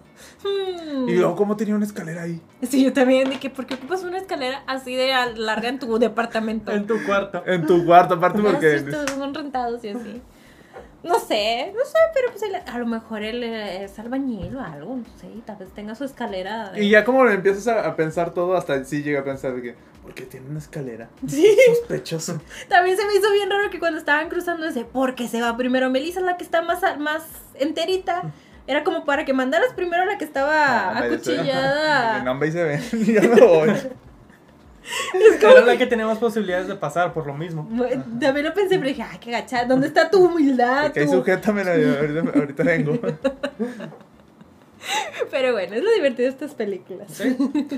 Hmm. 0.43 1.09
Y 1.09 1.15
luego, 1.15 1.35
¿cómo 1.35 1.55
tenía 1.57 1.75
una 1.75 1.85
escalera 1.85 2.23
ahí? 2.23 2.41
Sí, 2.67 2.83
yo 2.83 2.93
también, 2.93 3.37
que 3.39 3.49
¿por 3.49 3.65
qué 3.65 3.75
ocupas 3.75 4.03
una 4.03 4.17
escalera 4.17 4.63
así 4.67 4.95
de 4.95 5.11
larga 5.35 5.69
en 5.69 5.79
tu 5.79 5.97
departamento? 5.99 6.71
En 6.71 6.85
tu 6.87 7.03
cuarto. 7.05 7.43
En 7.45 7.65
tu 7.65 7.85
cuarto, 7.85 8.15
aparte 8.15 8.41
porque... 8.41 8.79
sí, 8.79 8.85
todos 8.89 9.09
son 9.11 9.33
rentados 9.33 9.83
y 9.83 9.89
así. 9.89 10.21
No 11.03 11.19
sé, 11.19 11.71
no 11.77 11.85
sé, 11.85 11.97
pero 12.15 12.29
pues 12.31 12.41
él- 12.41 12.55
a 12.55 12.79
lo 12.79 12.87
mejor 12.87 13.21
él 13.21 13.43
eh, 13.43 13.83
es 13.83 13.99
albañil 13.99 14.55
o 14.55 14.61
algo, 14.61 14.95
no 14.95 15.03
sé, 15.21 15.27
y 15.27 15.41
tal 15.41 15.57
vez 15.57 15.69
tenga 15.71 15.93
su 15.93 16.03
escalera. 16.03 16.71
de- 16.71 16.83
Y 16.83 16.89
ya 16.89 17.05
como 17.05 17.23
lo 17.23 17.29
empiezas 17.29 17.67
a, 17.67 17.85
a 17.87 17.95
pensar 17.95 18.33
todo, 18.33 18.55
hasta 18.57 18.83
sí 18.85 19.03
llega 19.03 19.19
a 19.19 19.23
pensar 19.23 19.53
de 19.55 19.61
que, 19.61 19.75
¿por 20.01 20.15
qué 20.15 20.23
tiene 20.23 20.49
una 20.49 20.57
escalera? 20.57 21.09
Sí. 21.27 21.45
Sospechoso. 21.79 22.41
También 22.69 22.97
se 22.97 23.05
me 23.05 23.13
hizo 23.13 23.31
bien 23.33 23.51
raro 23.51 23.69
que 23.69 23.77
cuando 23.79 23.99
estaban 23.99 24.29
cruzando 24.29 24.65
ese, 24.65 24.83
¿por 24.83 25.13
qué 25.13 25.27
se 25.27 25.41
va 25.41 25.55
primero? 25.55 25.91
Melissa 25.91 26.21
es 26.21 26.25
la 26.25 26.37
que 26.37 26.43
está 26.43 26.63
más, 26.63 26.81
más 26.97 27.23
enterita. 27.53 28.33
Era 28.67 28.83
como 28.83 29.05
para 29.05 29.25
que 29.25 29.33
mandaras 29.33 29.73
primero 29.75 30.03
a 30.03 30.05
la 30.05 30.17
que 30.17 30.25
estaba 30.25 30.89
Ah, 30.89 30.97
acuchillada. 30.99 32.19
No, 32.23 32.31
hombre, 32.31 32.49
y 32.49 32.51
se 32.51 32.63
ven. 32.63 32.81
ya 33.05 33.21
me 33.21 33.41
voy. 33.41 33.69
Era 35.41 35.61
la 35.61 35.77
que 35.77 35.87
tenía 35.87 36.05
más 36.05 36.19
posibilidades 36.19 36.67
de 36.67 36.75
pasar 36.75 37.11
por 37.13 37.25
lo 37.25 37.33
mismo. 37.33 37.63
Bueno, 37.69 38.03
También 38.19 38.45
lo 38.45 38.53
pensé, 38.53 38.77
pero 38.77 38.89
dije, 38.89 39.01
ay, 39.03 39.17
qué 39.19 39.31
gacha, 39.31 39.65
¿dónde 39.65 39.87
está 39.87 40.09
tu 40.09 40.25
humildad? 40.25 40.91
Que 40.91 41.01
hay 41.01 41.05
tu-?" 41.07 41.13
sujétamela, 41.13 41.71
ahorita, 41.73 42.39
ahorita 42.39 42.63
vengo. 42.63 42.99
Pero 45.31 45.53
bueno, 45.53 45.73
es 45.75 45.83
lo 45.83 45.91
divertido 45.91 46.27
de 46.27 46.33
estas 46.33 46.53
películas. 46.53 47.07
¿Sí? 47.11 47.35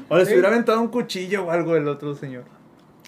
O 0.09 0.17
le 0.17 0.25
Sí. 0.25 0.33
hubiera 0.33 0.49
aventado 0.49 0.81
un 0.81 0.89
cuchillo 0.89 1.45
o 1.45 1.51
algo 1.51 1.75
el 1.77 1.87
otro 1.87 2.13
señor. 2.15 2.43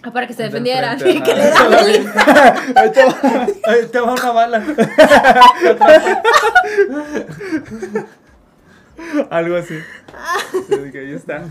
Ah, 0.04 0.12
Para 0.12 0.28
que 0.28 0.34
se 0.34 0.44
defendieran. 0.44 0.98
frente, 1.00 1.24
que. 1.34 1.42
Ahí 2.76 2.92
te 2.92 3.04
va. 3.06 3.48
Ahí 3.68 3.86
te 3.92 4.00
va 4.00 4.14
una 4.14 4.32
bala. 4.32 4.64
Algo 9.30 9.56
así. 9.58 9.76
Que 10.92 11.00
ahí 11.00 11.14
está. 11.14 11.44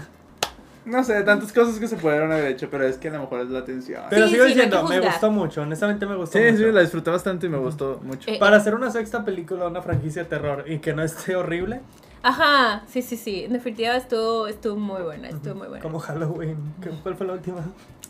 No 0.85 1.05
sé, 1.05 1.23
tantas 1.23 1.53
cosas 1.53 1.79
que 1.79 1.87
se 1.89 1.97
pudieron 1.97 2.33
haber 2.33 2.47
hecho, 2.53 2.69
pero 2.71 2.85
es 2.87 2.97
que 2.97 3.09
a 3.09 3.13
lo 3.13 3.21
mejor 3.21 3.41
es 3.41 3.49
la 3.51 3.59
atención. 3.61 4.03
Pero 4.09 4.27
Sí, 4.27 4.33
sigo 4.33 4.45
sí, 4.45 4.51
no 4.51 4.55
diciendo, 4.55 4.85
me 4.89 5.01
gustó 5.01 5.31
mucho. 5.31 5.63
Honestamente 5.63 6.07
me 6.07 6.17
gustó 6.17 6.39
Sí, 6.39 6.45
mucho. 6.45 6.57
sí, 6.65 6.73
la 6.73 6.81
disfruté 6.81 7.11
bastante 7.11 7.47
y 7.47 7.51
me 7.51 7.59
gustó 7.59 8.01
mucho. 8.03 8.31
Eh, 8.31 8.39
Para 8.39 8.57
hacer 8.57 8.75
una 8.75 8.91
sexta 8.91 9.25
película, 9.25 9.67
una 9.67 9.83
franquicia 9.83 10.23
de 10.23 10.29
terror 10.31 10.65
y 10.67 10.79
que 10.79 10.95
no 10.95 11.03
esté 11.03 11.37
horrible, 11.37 11.81
Ajá, 12.23 12.83
sí, 12.89 13.03
sí, 13.03 13.17
sí. 13.17 13.45
En 13.45 13.53
definitiva 13.53 13.97
estuvo, 13.97 14.47
estuvo 14.47 14.77
muy 14.77 15.03
buena, 15.03 15.29
estuvo 15.29 15.55
muy 15.55 15.69
buena. 15.69 15.83
como 15.83 15.99
Halloween. 16.01 16.57
¿Qué- 16.83 16.91
¿Cuál 17.03 17.15
fue 17.17 17.27
la 17.27 17.35
última? 17.35 17.61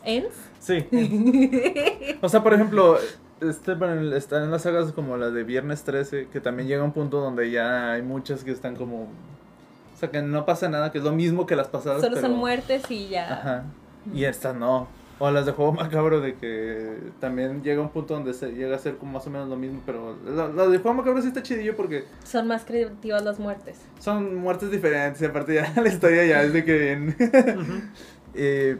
¿Ends? 0.05 0.35
Sí. 0.60 0.86
O 2.22 2.28
sea, 2.28 2.43
por 2.43 2.55
ejemplo, 2.55 2.98
este, 3.40 3.74
bueno, 3.74 4.14
están 4.16 4.44
en 4.44 4.51
las 4.51 4.62
sagas 4.62 4.93
como 4.93 5.16
la 5.16 5.30
de 5.30 5.44
Viernes 5.44 5.82
13, 5.85 6.28
que 6.32 6.40
también 6.40 6.68
llega 6.68 6.82
un 6.82 6.93
punto 6.93 7.20
donde 7.20 7.51
ya 7.51 7.93
hay 7.93 8.02
muchas 8.02 8.44
que 8.44 8.51
están 8.51 8.74
como... 8.76 9.02
O 9.02 9.98
sea, 10.01 10.10
que 10.10 10.22
no 10.22 10.44
pasa 10.47 10.68
nada, 10.68 10.90
que 10.93 10.98
es 10.98 11.05
lo 11.05 11.12
mismo 11.12 11.44
que 11.47 11.56
las 11.56 11.68
pasadas. 11.68 12.01
Solo 12.01 12.14
pero- 12.16 12.28
son 12.28 12.36
muertes 12.36 12.90
y 12.90 13.09
ya. 13.09 13.32
Ajá. 13.35 13.64
Y 14.14 14.24
estas 14.24 14.55
no. 14.55 14.86
O 15.20 15.31
las 15.31 15.47
de 15.47 15.53
juego 15.53 15.73
macabro 15.85 16.20
de 16.20 16.35
que 16.35 16.97
también 17.20 17.62
llega 17.62 17.82
un 17.82 17.89
punto 17.90 18.15
donde 18.15 18.32
se 18.35 18.53
llega 18.53 18.77
a 18.77 18.78
ser 18.78 18.97
como 18.97 19.12
más 19.12 19.27
o 19.27 19.31
menos 19.31 19.49
lo 19.49 19.57
mismo, 19.57 19.82
pero 19.85 20.16
la, 20.24 20.49
la 20.49 20.66
de 20.69 20.78
juego 20.78 20.95
macabro 20.99 21.20
sí 21.23 21.28
está 21.28 21.43
chidillo 21.43 21.74
porque 21.77 22.05
Son 22.24 22.47
más 22.47 22.65
creativas 22.65 23.23
las 23.24 23.39
muertes. 23.39 23.78
son 23.99 24.36
muertes 24.36 24.70
diferentes 24.70 25.20
y 25.23 25.24
aparte 25.24 25.55
ya 25.55 25.73
la 25.82 25.89
historia 25.89 26.24
ya 26.24 26.43
es 26.43 26.53
de 26.53 26.65
que 26.65 26.78
bien. 26.78 27.16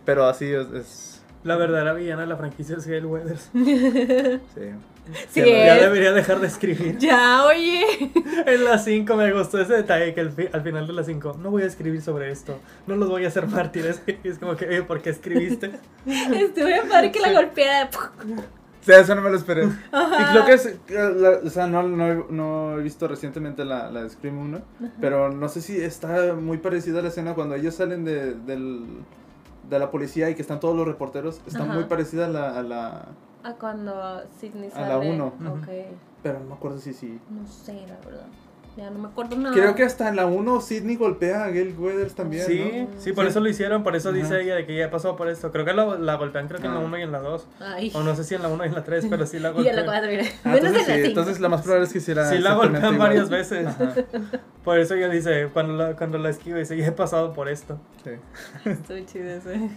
Pero 0.05 0.27
así 0.27 0.47
es, 0.47 0.69
es- 0.73 1.23
La 1.43 1.57
verdadera 1.57 1.93
villana 1.95 2.23
de 2.23 2.29
la 2.29 2.37
franquicia 2.37 2.77
es 2.77 2.87
Gail 2.87 3.07
Weathers. 3.07 3.51
sí. 3.53 4.71
Sí, 5.31 5.41
Ya 5.41 5.77
es. 5.77 5.83
debería 5.83 6.13
dejar 6.13 6.41
de 6.41 6.47
escribir. 6.47 6.99
Ya, 7.01 7.45
oye. 7.45 7.85
En 8.47 8.65
la 8.65 8.79
5 8.79 9.15
me 9.17 9.33
gustó 9.33 9.61
ese 9.61 9.75
detalle 9.75 10.15
que 10.15 10.21
al, 10.21 10.31
fi- 10.33 10.49
al 10.53 10.63
final 10.63 10.87
de 10.87 10.93
la 10.93 11.05
5 11.05 11.39
no 11.43 11.51
voy 11.51 11.63
a 11.63 11.67
escribir 11.67 12.01
sobre 12.03 12.31
esto, 12.31 12.59
no 12.87 12.97
los 12.97 13.09
voy 13.09 13.25
a 13.25 13.29
hacer 13.29 13.47
mártires. 13.47 14.01
Y 14.23 14.29
es 14.29 14.39
como 14.39 14.57
que, 14.57 14.67
oye, 14.67 14.83
¿por 14.83 15.01
qué 15.01 15.11
escribiste? 15.11 15.73
Estuvo 16.07 16.67
bien 16.67 16.89
padre 16.89 17.11
que 17.13 17.21
la 17.21 17.29
Sí. 17.29 17.35
golpeara. 17.35 17.91
Sí, 18.81 18.93
eso 18.93 19.15
no 19.15 19.21
me 19.23 19.29
lo 19.31 19.37
esperé. 19.37 19.69
Ajá. 19.93 20.23
Y 20.23 20.25
creo 20.33 20.45
que 20.47 20.53
es, 20.55 20.77
la- 21.17 21.41
o 21.45 21.51
sea, 21.51 21.67
no, 21.67 21.83
no, 21.83 22.07
he- 22.13 22.25
no 22.31 22.79
he 22.79 22.83
visto 22.83 23.07
recientemente 23.09 23.65
la, 23.65 23.91
la 23.91 24.03
de 24.05 24.11
Scream 24.11 24.39
1, 24.39 24.61
pero 25.01 25.31
no 25.31 25.49
sé 25.49 25.61
si 25.61 25.77
está 25.79 26.35
muy 26.35 26.59
parecida 26.59 27.01
a 27.01 27.03
la 27.03 27.09
escena 27.09 27.35
cuando 27.35 27.55
ellos 27.55 27.75
salen 27.75 28.05
de, 28.05 28.35
del, 28.35 28.87
de 29.69 29.79
la 29.79 29.91
policía 29.91 30.31
y 30.31 30.35
que 30.37 30.43
están 30.43 30.61
todos 30.61 30.75
los 30.77 30.87
reporteros, 30.87 31.41
está 31.47 31.65
Ajá. 31.65 31.75
muy 31.75 31.85
parecida 31.85 32.27
a 32.27 32.29
la, 32.29 32.59
a 32.59 32.63
la... 32.63 33.09
A 33.45 33.53
cuando 33.55 34.23
Sidney 34.41 34.69
A 34.69 34.73
sale. 34.73 34.89
la 34.89 34.99
uno. 34.99 35.27
Ok. 35.27 35.69
Pero 36.23 36.41
no 36.41 36.47
me 36.47 36.55
acuerdo 36.55 36.79
si 36.79 36.93
sí. 36.93 37.21
No 37.31 37.47
sé, 37.47 37.85
la 37.89 37.97
verdad. 38.05 38.27
Ya 38.77 38.91
no 38.91 38.99
me 39.01 39.09
acuerdo 39.09 39.37
nada. 39.37 39.53
Creo 39.53 39.75
que 39.75 39.83
hasta 39.83 40.09
en 40.09 40.15
la 40.15 40.27
1 40.27 40.61
Sidney 40.61 40.95
golpea 40.95 41.45
a 41.47 41.49
Gail 41.49 41.75
Weathers 41.77 42.15
también, 42.15 42.47
Sí, 42.47 42.87
¿no? 42.89 43.01
sí, 43.01 43.13
por 43.13 43.25
Sí. 43.25 43.31
eso 43.31 43.41
lo 43.41 43.49
hicieron, 43.49 43.83
por 43.83 43.97
eso 43.97 44.13
dice 44.13 44.35
Ajá. 44.35 44.41
ella 44.41 44.55
de 44.55 44.67
que 44.67 44.77
ya 44.77 44.89
pasó 44.89 45.17
por 45.17 45.29
esto. 45.29 45.51
Creo 45.51 45.65
que 45.65 45.73
la, 45.75 45.85
la 45.99 46.15
golpean, 46.15 46.47
creo 46.47 46.61
que 46.61 46.67
en 46.69 46.75
la 46.75 46.81
Ah. 46.81 46.85
1 46.85 46.97
y 46.99 47.03
en 47.03 47.11
la 47.11 47.19
2. 47.19 47.49
Ay. 47.59 47.91
O 47.95 48.05
no 48.05 48.15
sé 48.15 48.23
si 48.23 48.37
en 48.37 48.43
la 48.43 48.49
1 48.49 48.65
y 48.65 48.69
en 48.69 48.75
la 48.75 48.85
3, 48.85 49.07
pero 49.11 49.27
sí 49.27 49.41
la 49.41 49.49
Y 49.57 49.67
a 49.69 49.73
la 49.73 49.83
golpean. 49.83 49.85
cuadra, 49.87 50.09
mira. 50.09 50.23
Ah, 50.45 50.49
Menos 50.51 50.59
entonces, 50.67 50.89
en 50.89 50.95
la 50.95 51.03
sí, 51.03 51.09
entonces 51.09 51.41
la 51.41 51.49
más 51.49 51.63
probable 51.63 51.87
es 51.87 51.93
que 51.93 51.99
hiciera 51.99 52.25
Sí 52.29 52.39
la 52.39 52.51
exactamente 52.51 52.79
golpean 52.79 52.95
igual. 52.95 53.09
varias 53.09 53.31
veces. 53.31 53.67
Ajá, 53.67 53.95
Por 54.63 54.79
eso 54.79 54.95
ella 54.95 55.09
dice, 55.09 55.49
cuando 55.53 55.73
la, 55.75 55.97
cuando 55.97 56.19
la 56.19 56.31
esquiva, 56.31 56.59
dice, 56.59 56.77
ya 56.77 56.87
he 56.87 56.93
pasado 56.93 57.33
por 57.33 57.49
esto. 57.49 57.81
sí. 58.05 58.11
Estuvo 58.71 58.99
chido 59.07 59.29
ese. 59.29 59.71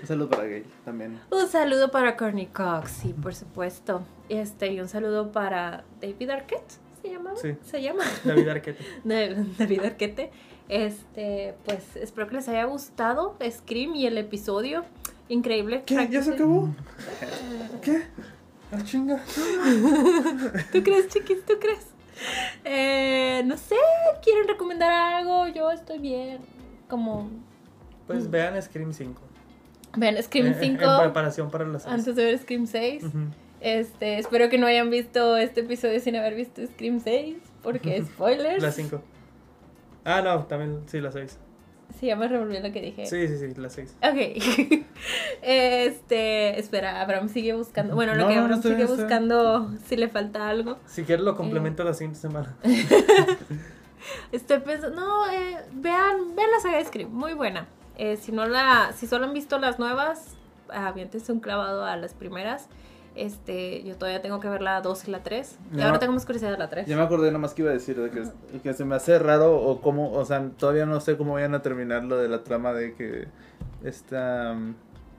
Un 0.00 0.06
saludo 0.06 0.30
para 0.30 0.44
Gail 0.44 0.64
también. 0.84 1.20
Un 1.30 1.48
saludo 1.48 1.90
para 1.90 2.16
Courtney 2.16 2.46
Cox, 2.46 2.90
sí, 2.90 3.12
por 3.12 3.34
supuesto. 3.34 4.02
Este, 4.28 4.72
y 4.72 4.80
un 4.80 4.88
saludo 4.88 5.32
para 5.32 5.84
David 6.00 6.30
Arquette, 6.30 6.72
¿se 7.02 7.10
llamaba? 7.10 7.36
Sí. 7.36 7.56
Se 7.64 7.82
llama. 7.82 8.04
David 8.24 8.48
Arquette. 8.48 8.78
David 9.04 9.84
Arquette. 9.84 10.30
Este, 10.68 11.54
pues 11.64 11.96
espero 11.96 12.28
que 12.28 12.36
les 12.36 12.48
haya 12.48 12.64
gustado 12.64 13.36
Scream 13.50 13.94
y 13.96 14.06
el 14.06 14.18
episodio. 14.18 14.84
Increíble. 15.28 15.82
¿Qué? 15.84 16.08
¿Ya 16.10 16.22
se 16.22 16.34
acabó? 16.34 16.68
¿Qué? 17.82 18.02
Ah, 18.72 18.78
chinga. 18.84 19.20
¿Tú 20.72 20.82
crees, 20.82 21.08
chiquis? 21.08 21.44
¿Tú 21.44 21.54
crees? 21.60 21.86
Eh, 22.64 23.42
no 23.46 23.56
sé, 23.56 23.74
¿quieren 24.22 24.46
recomendar 24.46 24.92
algo? 24.92 25.48
Yo 25.48 25.70
estoy 25.70 25.98
bien. 25.98 26.38
Como, 26.88 27.30
Pues 28.06 28.30
vean 28.30 28.60
Scream 28.60 28.92
5. 28.92 29.20
Vean 29.96 30.22
Scream 30.22 30.48
En- 30.48 30.54
5 30.54 30.84
En 30.84 31.00
preparación 31.02 31.50
para 31.50 31.66
las 31.66 31.82
6. 31.84 31.94
antes 31.94 32.16
de 32.16 32.24
ver 32.24 32.38
Scream 32.38 32.66
6. 32.66 33.04
Ujú. 33.04 33.18
Este, 33.60 34.18
espero 34.18 34.48
que 34.48 34.56
no 34.58 34.66
hayan 34.66 34.88
visto 34.90 35.36
este 35.36 35.60
episodio 35.60 36.00
sin 36.00 36.16
haber 36.16 36.34
visto 36.34 36.66
Scream 36.66 37.00
6, 37.00 37.36
porque 37.62 38.02
spoilers. 38.02 38.62
La 38.62 38.72
5. 38.72 39.02
Ah, 40.04 40.22
no, 40.22 40.44
también, 40.46 40.80
sí, 40.86 41.00
la 41.00 41.12
6. 41.12 41.38
Sí, 41.98 42.06
ya 42.06 42.16
me 42.16 42.28
revolví 42.28 42.58
lo 42.60 42.72
que 42.72 42.80
dije. 42.80 43.04
Sí, 43.04 43.26
sí, 43.28 43.36
sí, 43.36 43.60
la 43.60 43.68
6. 43.68 43.96
Ok. 44.02 44.82
este, 45.42 46.58
espera, 46.58 47.00
Abraham 47.02 47.28
sigue 47.28 47.52
buscando. 47.52 47.94
Bueno, 47.94 48.14
lo 48.14 48.28
que 48.28 48.36
no, 48.36 48.42
Abraham 48.42 48.62
sigue 48.62 48.86
buscando 48.86 49.70
si 49.86 49.96
le 49.96 50.08
falta 50.08 50.48
algo. 50.48 50.78
Si 50.86 51.02
quieres 51.02 51.24
lo 51.24 51.36
complemento 51.36 51.84
la 51.84 51.92
siguiente 51.92 52.18
semana. 52.20 52.56
Estoy 54.32 54.60
pensando, 54.60 54.98
no, 54.98 55.30
eh, 55.30 55.58
vean, 55.74 56.34
vean 56.34 56.50
la 56.50 56.60
saga 56.60 56.78
de 56.78 56.84
Scream, 56.86 57.10
muy 57.12 57.34
buena. 57.34 57.66
Eh, 57.96 58.16
si 58.16 58.32
no 58.32 58.46
la, 58.46 58.92
si 58.96 59.06
solo 59.06 59.26
han 59.26 59.32
visto 59.34 59.58
las 59.58 59.78
nuevas, 59.78 60.36
aviéntense 60.72 61.32
un 61.32 61.40
clavado 61.40 61.84
a 61.84 61.96
las 61.96 62.14
primeras. 62.14 62.68
Este, 63.16 63.82
yo 63.82 63.96
todavía 63.96 64.22
tengo 64.22 64.38
que 64.40 64.48
ver 64.48 64.62
la 64.62 64.80
2 64.80 65.08
y 65.08 65.10
la 65.10 65.22
3. 65.22 65.58
Y 65.72 65.76
Ya. 65.78 65.86
ahora 65.86 65.98
tengo 65.98 66.12
más 66.12 66.24
curiosidad 66.24 66.52
de 66.52 66.58
la 66.58 66.70
3. 66.70 66.86
Ya 66.86 66.96
me 66.96 67.02
acordé 67.02 67.30
nomás 67.32 67.52
que 67.54 67.62
iba 67.62 67.70
a 67.70 67.74
decir 67.74 68.00
de 68.00 68.08
que, 68.10 68.22
que 68.62 68.72
se 68.72 68.84
me 68.84 68.94
hace 68.94 69.18
raro 69.18 69.56
o 69.60 69.80
cómo, 69.80 70.12
o 70.12 70.24
sea, 70.24 70.48
todavía 70.56 70.86
no 70.86 71.00
sé 71.00 71.16
cómo 71.16 71.34
vayan 71.34 71.54
a 71.54 71.60
terminar 71.62 72.04
lo 72.04 72.16
de 72.16 72.28
la 72.28 72.44
trama 72.44 72.72
de 72.72 72.94
que 72.94 73.26
esta, 73.82 74.56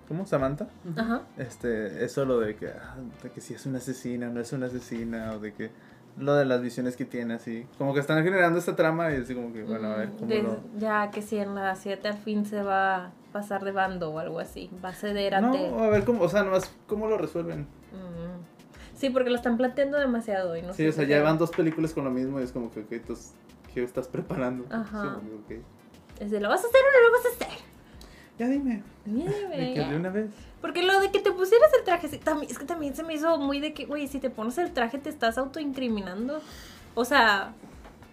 ¿cómo? 0.08 0.26
Samantha, 0.26 0.68
Ajá. 0.96 1.22
este, 1.38 2.04
eso 2.06 2.26
lo 2.26 2.40
de 2.40 2.56
que, 2.56 2.68
ah, 2.70 2.96
de 3.24 3.30
que 3.30 3.42
si 3.42 3.54
es 3.54 3.66
una 3.66 3.80
asesina, 3.80 4.30
no 4.30 4.40
es 4.40 4.54
una 4.54 4.68
asesina, 4.68 5.34
o 5.34 5.40
de 5.40 5.54
que 5.54 5.72
lo 6.18 6.36
de 6.36 6.46
las 6.46 6.62
visiones 6.62 6.96
que 6.96 7.06
tiene, 7.06 7.36
así. 7.36 7.66
Como 7.78 7.94
que 7.94 8.00
están 8.00 8.24
generando 8.24 8.60
esta 8.60 8.76
trama 8.76 9.12
y 9.12 9.18
así 9.18 9.34
como 9.36 9.52
que, 9.54 9.64
bueno, 9.64 9.90
a 9.90 9.96
ver 9.98 10.10
cómo 10.18 10.28
De- 10.28 10.44
lo... 10.44 10.60
Ya 10.78 11.10
que 11.12 11.22
si 11.22 11.38
en 11.38 11.56
la 11.56 11.76
7 11.76 12.08
al 12.08 12.18
fin 12.18 12.46
se 12.46 12.62
va 12.62 12.96
a 13.08 13.12
pasar 13.32 13.64
de 13.64 13.72
bando 13.72 14.12
o 14.12 14.20
algo 14.20 14.40
así. 14.40 14.70
Va 14.84 14.90
a 14.90 14.94
ceder 14.94 15.36
ante. 15.36 15.70
No, 15.70 15.80
a 15.84 15.90
ver 15.90 16.04
cómo, 16.04 16.22
o 16.24 16.30
sea, 16.30 16.44
nomás 16.44 16.72
cómo 16.88 17.08
lo 17.08 17.18
resuelven. 17.18 17.62
Mm. 17.62 18.98
Sí, 18.98 19.10
porque 19.10 19.30
lo 19.32 19.36
están 19.36 19.58
planteando 19.58 19.98
demasiado 19.98 20.56
y 20.56 20.62
no 20.62 20.74
Sí, 20.74 20.84
sé 20.84 20.90
o 20.90 20.92
sea, 20.92 21.04
ya 21.06 21.16
sea- 21.18 21.24
van 21.24 21.38
dos 21.38 21.52
películas 21.52 21.94
con 21.94 22.04
lo 22.04 22.12
mismo 22.12 22.40
y 22.40 22.44
es 22.44 22.52
como 22.52 22.70
que, 22.72 22.82
ok, 22.82 22.92
entonces, 22.92 23.34
¿qué 23.74 23.84
estás 23.84 24.08
preparando? 24.08 24.66
Ajá. 24.70 25.20
Sí. 25.48 25.56
Es 26.20 26.30
de, 26.30 26.40
¿lo 26.40 26.50
vas 26.50 26.64
a 26.64 26.68
hacer 26.68 26.82
o 26.82 27.02
no 27.02 27.08
lo 27.08 27.18
vas 27.18 27.26
a 27.26 27.30
hacer? 27.46 27.71
Ya 28.40 28.48
dime, 28.48 28.82
Dime. 29.06 29.26
de 29.58 29.74
que 29.74 29.80
de 29.86 29.96
una 29.96 30.10
vez. 30.10 30.30
Porque 30.62 30.84
lo 30.84 31.00
de 31.00 31.12
que 31.12 31.20
te 31.20 31.32
pusieras 31.32 31.70
el 31.78 31.84
traje, 31.84 32.08
sí, 32.08 32.18
también, 32.18 32.52
es 32.52 32.58
que 32.58 32.66
también 32.66 32.96
se 32.96 33.04
me 33.04 33.14
hizo 33.14 33.38
muy 33.38 33.60
de 33.60 33.74
que, 33.74 33.86
güey, 33.86 34.08
si 34.08 34.20
te 34.20 34.30
pones 34.30 34.58
el 34.58 34.72
traje 34.72 34.98
te 35.00 35.10
estás 35.10 35.38
autoincriminando. 35.38 36.42
O 36.96 37.06
sea, 37.06 37.54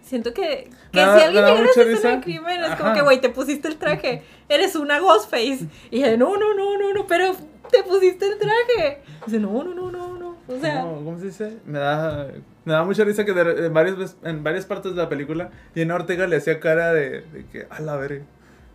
siento 0.03 0.33
que, 0.33 0.69
que 0.91 0.99
si 0.99 0.99
alguien 0.99 1.33
me 1.33 1.41
da 1.41 1.47
llegara 1.55 1.67
a 1.67 1.93
hacer 1.93 2.15
un 2.15 2.21
crimen, 2.21 2.63
es 2.63 2.75
como 2.75 2.93
que, 2.93 3.01
güey, 3.01 3.21
te 3.21 3.29
pusiste 3.29 3.67
el 3.67 3.77
traje, 3.77 4.23
eres 4.49 4.75
una 4.75 4.99
Ghostface. 4.99 5.67
Y 5.91 5.99
yo, 6.01 6.17
no, 6.17 6.37
no, 6.37 6.53
no, 6.53 6.77
no, 6.77 6.93
no, 6.93 7.07
pero 7.07 7.35
te 7.71 7.83
pusiste 7.83 8.25
el 8.27 8.37
traje. 8.39 9.01
Dice, 9.25 9.39
no, 9.39 9.63
no, 9.63 9.73
no, 9.73 9.91
no, 9.91 10.17
no. 10.17 10.29
O 10.47 10.59
sea, 10.59 10.81
No, 10.83 10.95
¿Cómo 10.95 11.19
se 11.19 11.25
dice? 11.25 11.57
Me 11.65 11.77
da, 11.77 12.27
me 12.65 12.73
da 12.73 12.83
mucha 12.83 13.03
risa 13.03 13.23
que 13.23 13.33
de- 13.33 13.67
en, 13.67 13.73
varias, 13.73 13.95
vez- 13.97 14.17
en 14.23 14.43
varias 14.43 14.65
partes 14.65 14.95
de 14.95 14.97
la 15.01 15.07
película 15.07 15.51
Jenna 15.75 15.93
Ortega 15.93 16.25
le 16.25 16.37
hacía 16.37 16.59
cara 16.59 16.91
de, 16.91 17.21
de 17.21 17.45
que, 17.51 17.67
a 17.69 17.79
la 17.81 17.95
verga, 17.97 18.23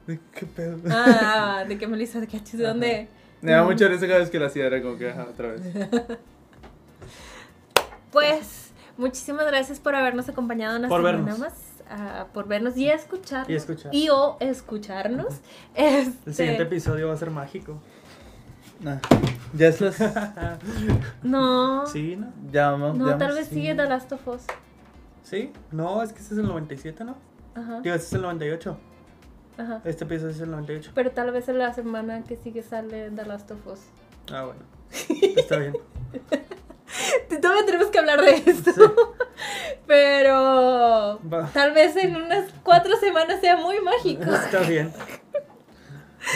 de 0.07 0.19
qué 0.33 0.47
pedo. 0.47 0.79
ah, 0.91 1.65
de 1.67 1.79
que 1.79 1.87
me 1.87 1.97
lo 1.97 2.03
hizo, 2.03 2.21
de 2.21 2.27
que, 2.27 2.41
¿de 2.41 2.63
dónde? 2.65 3.09
Me 3.43 3.53
da 3.53 3.63
mucha 3.65 3.89
risa 3.89 4.07
cada 4.07 4.21
vez 4.21 4.31
que 4.31 4.39
la 4.39 4.47
hacía, 4.47 4.67
era 4.67 4.81
como 4.83 4.97
que, 4.97 5.11
ajá, 5.11 5.27
otra 5.31 5.49
vez. 5.53 5.61
Pues, 8.11 8.71
muchísimas 8.97 9.47
gracias 9.47 9.81
por 9.81 9.95
habernos 9.97 10.29
acompañado 10.29 10.79
una 10.79 10.89
Por 10.89 11.01
semana 11.01 11.19
vernos. 11.19 11.39
más. 11.41 11.55
ah, 11.91 12.27
por 12.33 12.47
vernos 12.47 12.77
y 12.77 12.89
escucharnos. 12.89 13.51
Y 13.51 13.55
escuchar. 13.55 13.95
Y 13.95 14.09
o 14.09 14.37
escucharnos. 14.41 15.35
Este, 15.75 16.13
El 16.31 16.35
siguiente 16.35 16.63
episodio 16.63 17.09
va 17.09 17.15
a 17.15 17.17
ser 17.17 17.31
mágico. 17.31 17.81
Nah, 18.81 18.99
ya 19.53 19.69
es 19.69 19.81
las... 19.81 19.97
No. 21.23 21.87
¿Sí, 21.87 22.17
no? 22.17 22.33
Ya 22.53 22.71
vamos. 22.71 22.97
No, 22.97 23.07
ya 23.07 23.19
tal 23.19 23.29
vamos. 23.31 23.37
vez 23.37 23.49
sigue 23.49 23.75
The 23.75 23.87
Last 23.87 24.13
of 24.13 24.29
Us. 24.29 24.43
¿Sí? 25.25 25.53
No, 25.73 26.03
es 26.03 26.13
que 26.13 26.21
este 26.21 26.35
es 26.35 26.39
el 26.41 26.47
97, 26.47 27.05
¿no? 27.05 27.17
Ajá. 27.55 27.81
Digo, 27.81 27.95
este 27.97 28.07
es 28.07 28.13
el 28.13 28.23
98. 28.23 28.79
Ajá. 29.57 29.81
Este 29.85 30.05
episodio 30.05 30.31
es 30.33 30.41
el 30.41 30.51
98. 30.51 30.93
Pero 30.95 31.11
tal 31.13 31.31
vez 31.31 31.49
en 31.49 31.59
la 31.59 31.73
semana 31.73 32.25
que 32.25 32.37
sigue 32.37 32.63
sale 32.63 33.11
The 33.11 33.25
Last 33.25 33.51
of 33.51 33.67
Us. 33.67 33.81
Ah, 34.33 34.45
bueno. 34.47 34.61
Está 35.37 35.59
bien. 35.59 35.75
Todavía 37.41 37.67
tenemos 37.67 37.89
que 37.89 37.99
hablar 37.99 38.21
de 38.21 38.31
esto. 38.47 38.73
Sí. 38.73 38.81
Pero 39.87 41.21
Va. 41.33 41.51
tal 41.53 41.73
vez 41.73 41.97
en 41.97 42.17
unas 42.17 42.51
cuatro 42.63 42.97
semanas 42.97 43.41
sea 43.41 43.57
muy 43.57 43.81
mágico. 43.81 44.23
Está 44.35 44.61
bien. 44.61 44.93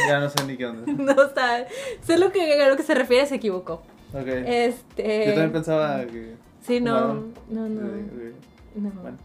Ya 0.06 0.20
no 0.20 0.28
sé 0.28 0.44
ni 0.44 0.56
qué 0.56 0.66
onda. 0.66 0.92
No, 0.92 1.14
sea, 1.30 1.66
sé 2.02 2.18
lo 2.18 2.30
que, 2.30 2.62
a 2.62 2.68
lo 2.68 2.76
que 2.76 2.82
se 2.82 2.94
refiere, 2.94 3.26
se 3.26 3.36
equivocó. 3.36 3.82
Ok. 4.12 4.26
Este. 4.26 5.26
Yo 5.26 5.32
también 5.32 5.52
pensaba 5.52 6.04
que... 6.04 6.34
Sí, 6.60 6.80
no, 6.80 7.14
no, 7.48 7.68
no. 7.68 7.88
No. 8.74 8.90
Bueno. 9.00 9.18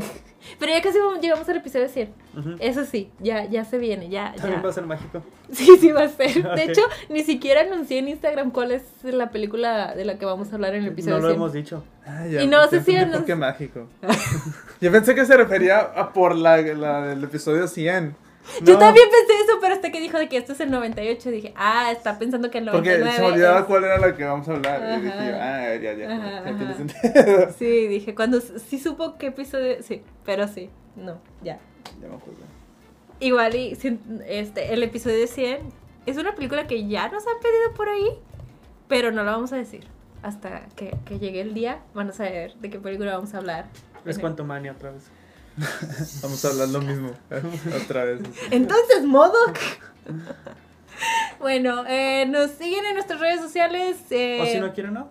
Pero 0.58 0.72
ya 0.72 0.80
casi 0.82 0.98
vamos- 0.98 1.20
llegamos 1.20 1.48
al 1.48 1.56
episodio 1.58 1.88
100. 1.88 2.08
Ujú. 2.38 2.56
Eso 2.60 2.84
sí, 2.84 3.10
ya, 3.20 3.44
ya 3.44 3.64
se 3.64 3.78
viene, 3.78 4.08
ya, 4.08 4.32
También 4.36 4.56
ya. 4.60 4.62
va 4.62 4.70
a 4.70 4.72
ser 4.72 4.86
mágico. 4.86 5.22
Sí, 5.52 5.66
sí 5.80 5.90
va 5.90 6.04
a 6.04 6.08
ser. 6.08 6.42
De 6.56 6.64
hecho, 6.64 6.82
ni 7.08 7.22
siquiera 7.24 7.62
anuncié 7.62 7.98
en 7.98 8.08
Instagram 8.08 8.50
cuál 8.52 8.70
es 8.70 8.82
la 9.02 9.30
película 9.30 9.94
de 9.96 10.04
la 10.04 10.16
que 10.18 10.24
vamos 10.24 10.50
a 10.52 10.54
hablar 10.54 10.74
en 10.76 10.84
el 10.84 10.88
episodio 10.90 11.16
No 11.16 11.22
lo 11.22 11.28
100. 11.28 11.36
hemos 11.36 11.52
dicho. 11.52 11.84
Ah, 12.06 12.26
ya, 12.26 12.42
Y 12.42 12.46
no 12.46 12.66
sé 12.68 12.82
si 12.82 12.96
por 12.96 13.24
qué 13.24 13.34
mágico. 13.34 13.86
Yo 14.80 14.92
pensé 14.92 15.14
que 15.14 15.24
se 15.24 15.36
refería 15.36 15.78
a 15.80 16.12
por 16.12 16.34
la, 16.36 16.56
la 16.58 17.02
del 17.06 17.24
episodio 17.24 17.66
100. 17.66 18.14
Yo 18.62 18.74
No, 18.74 18.78
también 18.78 19.06
pensé 19.10 19.42
eso, 19.44 19.58
pero 19.60 19.74
hasta 19.74 19.90
que 19.92 20.00
dijo 20.00 20.18
de 20.18 20.28
que 20.28 20.36
esto 20.36 20.52
es 20.52 20.60
el 20.60 20.70
98, 20.70 21.30
dije, 21.30 21.52
ah, 21.56 21.90
está 21.92 22.18
pensando 22.18 22.50
que 22.50 22.58
el 22.58 22.64
Porque 22.70 22.98
99 22.98 23.16
se 23.16 23.20
me 23.22 23.28
olvidaba 23.28 23.60
es- 23.60 23.64
cuál 23.66 23.84
era 23.84 23.98
la 23.98 24.16
que 24.16 24.24
vamos 24.24 24.48
a 24.48 24.52
hablar. 24.52 24.98
Y 24.98 25.00
dije 25.02 25.12
Ajá. 25.12 25.30
yo, 25.30 25.36
ah, 25.40 25.76
ya, 25.76 25.92
ya. 25.94 26.16
Ajá, 26.16 26.30
ya 26.30 26.38
ajá. 26.50 26.56
tiene 26.56 26.74
sentido. 26.74 27.52
Sí, 27.58 27.86
dije, 27.88 28.14
cuando 28.14 28.40
sí 28.40 28.78
supo 28.78 29.16
qué 29.18 29.26
episodio, 29.28 29.82
sí, 29.82 30.02
pero 30.24 30.48
sí, 30.48 30.70
no, 30.96 31.20
ya. 31.42 31.58
ya 32.00 32.08
me 32.08 32.14
acuerdo. 32.16 32.40
Igual 33.20 33.54
y 33.54 33.72
este, 34.26 34.72
el 34.72 34.82
episodio 34.82 35.26
100 35.26 35.58
es 36.06 36.16
una 36.16 36.34
película 36.34 36.66
que 36.66 36.86
ya 36.88 37.08
nos 37.08 37.26
han 37.26 37.38
pedido 37.42 37.74
por 37.74 37.88
ahí, 37.88 38.08
pero 38.88 39.10
no 39.12 39.22
la 39.24 39.32
vamos 39.32 39.52
a 39.52 39.56
decir. 39.56 39.86
Hasta 40.22 40.66
que, 40.76 40.94
que 41.06 41.18
llegue 41.18 41.40
el 41.40 41.54
día, 41.54 41.80
van 41.94 42.10
a 42.10 42.12
saber 42.12 42.54
de 42.56 42.68
qué 42.70 42.78
película 42.78 43.14
vamos 43.14 43.32
a 43.34 43.38
hablar. 43.38 43.66
Es 44.04 44.16
En- 44.16 44.20
Quantumania 44.22 44.72
otra 44.72 44.90
vez. 44.90 45.10
Vamos 46.22 46.44
a 46.44 46.48
hablar 46.48 46.68
lo 46.68 46.80
mismo. 46.80 47.10
Otra 47.84 48.04
vez. 48.04 48.20
Entonces, 48.50 49.04
Modoc. 49.04 49.58
bueno, 51.38 51.84
eh, 51.86 52.26
nos 52.26 52.50
siguen 52.52 52.84
en 52.86 52.94
nuestras 52.94 53.20
redes 53.20 53.40
sociales. 53.40 53.96
eh, 54.10 54.40
O 54.42 54.46
si 54.46 54.58
no 54.60 54.72
quieren, 54.72 54.94
no. 54.94 55.08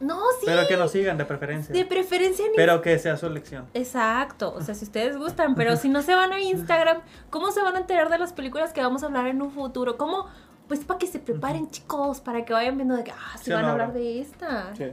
No, 0.00 0.18
sí. 0.40 0.46
Pero 0.46 0.66
que 0.66 0.76
nos 0.76 0.90
sigan 0.90 1.16
de 1.16 1.24
preferencia. 1.24 1.72
De 1.72 1.84
preferencia 1.84 2.44
en 2.44 2.52
Pero 2.56 2.82
que 2.82 2.98
sea 2.98 3.16
su 3.16 3.26
elección. 3.26 3.68
Exacto, 3.72 4.52
o 4.52 4.60
sea, 4.60 4.74
si 4.74 4.84
ustedes 4.84 5.16
gustan, 5.16 5.54
pero 5.56 5.76
si 5.76 5.88
no 5.88 6.02
se 6.02 6.14
van 6.14 6.32
a 6.32 6.40
Instagram, 6.40 7.02
¿cómo 7.30 7.52
se 7.52 7.62
van 7.62 7.76
a 7.76 7.78
enterar 7.80 8.10
de 8.10 8.18
las 8.18 8.32
películas 8.32 8.72
que 8.72 8.80
vamos 8.82 9.04
a 9.04 9.06
hablar 9.06 9.28
en 9.28 9.40
un 9.42 9.52
futuro? 9.52 9.96
¿Cómo? 9.96 10.26
Pues 10.66 10.80
para 10.84 10.98
que 10.98 11.06
se 11.06 11.18
preparen, 11.20 11.70
chicos, 11.70 12.20
para 12.20 12.44
que 12.44 12.52
vayan 12.52 12.76
viendo 12.76 12.96
de 12.96 13.04
que, 13.04 13.12
ah, 13.12 13.36
Sí 13.38 13.44
se 13.46 13.52
o 13.52 13.56
van 13.56 13.64
a 13.66 13.72
hablar 13.72 13.92
de 13.92 14.20
esta. 14.20 14.74
Sí. 14.76 14.86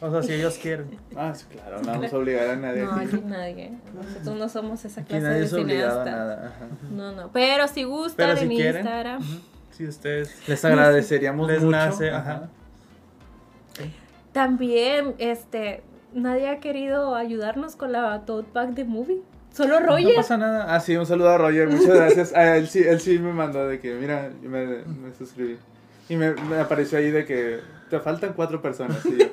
O 0.00 0.10
sea, 0.10 0.22
si 0.22 0.34
ellos 0.34 0.58
quieren. 0.60 0.98
Ah, 1.16 1.34
sí, 1.34 1.46
claro. 1.50 1.80
No 1.80 1.92
vamos 1.92 2.12
a 2.12 2.16
obligar 2.18 2.50
a 2.50 2.56
nadie. 2.56 2.82
No, 2.84 2.92
aquí 2.92 3.22
nadie. 3.24 3.72
Nosotros 3.94 4.36
no 4.36 4.48
somos 4.48 4.84
esa 4.84 5.02
clase 5.04 5.22
nadie 5.22 5.38
de 5.40 5.44
es 5.46 5.52
obligado 5.54 6.00
a 6.00 6.04
cineasta. 6.04 6.10
nada. 6.24 6.52
No, 6.90 7.12
no. 7.12 7.30
Pero 7.32 7.66
si 7.68 7.84
gustan 7.84 8.26
Pero 8.28 8.36
si 8.38 8.44
en 8.44 8.50
quieren. 8.50 8.76
Instagram. 8.76 9.22
Si 9.70 9.86
ustedes. 9.86 10.48
Les 10.48 10.64
agradeceríamos 10.64 11.48
Les 11.48 11.62
mucho. 11.62 11.70
nace, 11.76 12.10
ajá. 12.10 12.48
También, 14.32 15.14
este, 15.18 15.82
nadie 16.12 16.48
ha 16.50 16.60
querido 16.60 17.14
ayudarnos 17.14 17.76
con 17.76 17.92
la 17.92 18.20
tote 18.26 18.48
bag 18.52 18.74
de 18.74 18.84
movie. 18.84 19.22
Solo 19.52 19.80
Roger. 19.80 20.08
No 20.10 20.14
pasa 20.16 20.36
nada. 20.36 20.74
Ah, 20.74 20.80
sí, 20.80 20.94
un 20.96 21.06
saludo 21.06 21.30
a 21.30 21.38
Roger. 21.38 21.68
Muchas 21.68 21.88
gracias. 21.96 22.32
Ah, 22.36 22.56
él, 22.58 22.68
sí, 22.68 22.82
él 22.86 23.00
sí 23.00 23.18
me 23.18 23.32
mandó 23.32 23.66
de 23.66 23.80
que, 23.80 23.94
mira, 23.94 24.30
yo 24.42 24.50
me, 24.50 24.66
me 24.66 25.14
suscribí. 25.16 25.56
Y 26.10 26.16
me, 26.16 26.34
me 26.34 26.58
apareció 26.58 26.98
ahí 26.98 27.10
de 27.10 27.24
que 27.24 27.60
te 27.88 27.98
faltan 28.00 28.34
cuatro 28.34 28.60
personas. 28.60 29.04
Y 29.06 29.18
yo, 29.18 29.26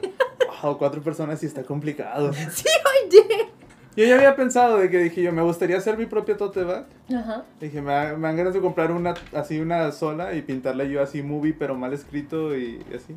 wow, 0.63 0.77
cuatro 0.77 1.01
personas 1.01 1.41
y 1.43 1.45
está 1.45 1.63
complicado. 1.63 2.31
Sí, 2.51 2.65
oye. 3.09 3.49
Yo 3.95 4.05
ya 4.05 4.15
había 4.15 4.35
pensado 4.35 4.79
de 4.79 4.89
que 4.89 4.97
dije 4.97 5.21
yo, 5.21 5.31
me 5.31 5.43
gustaría 5.43 5.77
hacer 5.77 5.99
mi 5.99 6.07
propia 6.07 6.35
tote 6.35 6.63
bag. 6.63 6.87
Ajá. 7.15 7.43
Dije, 7.59 7.79
me, 7.79 7.93
da- 7.93 8.15
me 8.17 8.27
dan 8.27 8.37
ganas 8.37 8.53
de 8.55 8.59
comprar 8.59 8.91
una 8.91 9.13
así, 9.33 9.59
una 9.59 9.91
sola 9.91 10.33
y 10.33 10.41
pintarla 10.41 10.83
yo 10.85 11.03
así 11.03 11.21
movie, 11.21 11.53
pero 11.53 11.75
mal 11.75 11.93
escrito 11.93 12.57
y, 12.57 12.83
y 12.91 12.95
así. 12.95 13.15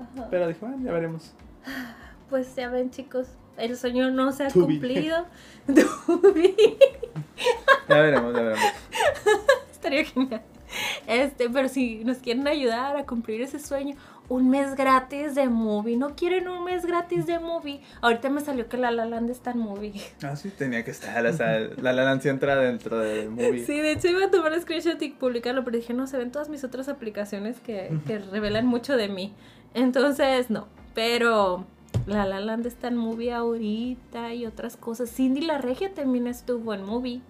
Ajá. 0.00 0.28
Pero 0.30 0.46
dije, 0.46 0.60
bueno, 0.60 0.76
ya 0.84 0.92
veremos. 0.92 1.32
Pues 2.30 2.54
ya 2.54 2.68
ven, 2.70 2.90
chicos, 2.90 3.26
el 3.56 3.76
sueño 3.76 4.12
no 4.12 4.30
se 4.30 4.44
ha 4.44 4.48
To 4.50 4.60
be. 4.60 4.66
cumplido. 4.74 5.26
Ya 7.88 8.00
veremos, 8.00 8.34
ya 8.34 8.40
veremos. 8.42 8.64
Estaría 9.72 10.04
genial. 10.04 10.42
Este, 11.06 11.50
pero 11.50 11.68
si 11.68 12.04
nos 12.04 12.18
quieren 12.18 12.46
ayudar 12.46 12.96
a 12.96 13.04
cumplir 13.04 13.42
ese 13.42 13.58
sueño, 13.58 13.96
un 14.32 14.48
mes 14.48 14.74
gratis 14.74 15.34
de 15.34 15.50
movie. 15.50 15.98
¿No 15.98 16.16
quieren 16.16 16.48
un 16.48 16.64
mes 16.64 16.86
gratis 16.86 17.26
de 17.26 17.38
movie? 17.38 17.82
Ahorita 18.00 18.30
me 18.30 18.40
salió 18.40 18.66
que 18.66 18.78
la 18.78 18.90
La 18.90 19.04
Land 19.04 19.28
está 19.28 19.50
en 19.50 19.58
movie. 19.58 19.92
Ah, 20.22 20.36
sí, 20.36 20.48
tenía 20.48 20.84
que 20.84 20.90
estar. 20.90 21.24
O 21.26 21.32
sea, 21.34 21.58
la 21.58 21.92
La 21.92 22.04
Land 22.04 22.22
sí 22.22 22.30
entra 22.30 22.56
dentro 22.56 22.98
del 22.98 23.28
movie. 23.28 23.66
Sí, 23.66 23.78
de 23.78 23.92
hecho 23.92 24.08
iba 24.08 24.24
a 24.24 24.30
tomar 24.30 24.58
screenshot 24.58 25.00
y 25.02 25.10
publicarlo, 25.10 25.64
pero 25.64 25.76
dije, 25.76 25.92
no, 25.92 26.06
se 26.06 26.16
ven 26.16 26.32
todas 26.32 26.48
mis 26.48 26.64
otras 26.64 26.88
aplicaciones 26.88 27.60
que, 27.60 27.90
que 28.06 28.20
revelan 28.20 28.66
mucho 28.66 28.96
de 28.96 29.08
mí. 29.08 29.34
Entonces, 29.74 30.48
no. 30.48 30.66
Pero 30.94 31.66
La 32.06 32.24
La 32.24 32.40
Land 32.40 32.64
está 32.64 32.88
en 32.88 32.96
movie 32.96 33.34
ahorita 33.34 34.32
y 34.32 34.46
otras 34.46 34.78
cosas. 34.78 35.10
Cindy 35.10 35.42
la 35.42 35.58
Regia 35.58 35.92
también 35.92 36.26
estuvo 36.26 36.72
en 36.72 36.84
movie. 36.84 37.20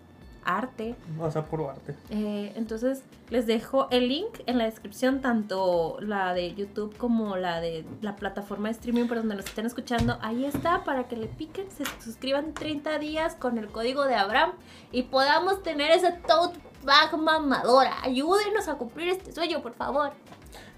Arte. 0.45 0.95
O 1.19 1.31
sea, 1.31 1.45
puro 1.45 1.71
arte. 1.71 1.95
Eh, 2.11 2.53
entonces 2.57 3.03
les 3.31 3.47
dejo 3.47 3.89
el 3.91 4.09
link 4.09 4.41
en 4.47 4.59
la 4.59 4.65
descripción, 4.65 5.21
tanto 5.21 5.99
la 6.01 6.35
de 6.35 6.55
YouTube 6.55 6.97
como 6.97 7.37
la 7.37 7.61
de 7.61 7.85
la 8.01 8.17
plataforma 8.17 8.69
de 8.69 8.73
streaming 8.73 9.07
por 9.07 9.19
donde 9.19 9.37
nos 9.37 9.47
estén 9.47 9.67
escuchando. 9.67 10.19
Ahí 10.21 10.45
está 10.45 10.85
para 10.85 11.09
que 11.09 11.17
le 11.17 11.27
piquen, 11.27 11.71
se 11.71 11.85
suscriban 12.03 12.55
30 12.55 12.99
días 12.99 13.35
con 13.37 13.59
el 13.59 13.69
código 13.69 14.05
de 14.05 14.15
Abraham 14.15 14.53
y 14.91 15.05
podamos 15.05 15.63
tener 15.63 15.91
esa 15.91 16.19
tote 16.19 16.59
bag 16.85 17.17
mamadora. 17.17 18.03
Ayúdenos 18.03 18.69
a 18.69 18.75
cumplir 18.75 19.09
este 19.09 19.33
sueño, 19.33 19.63
por 19.63 19.75
favor. 19.75 20.13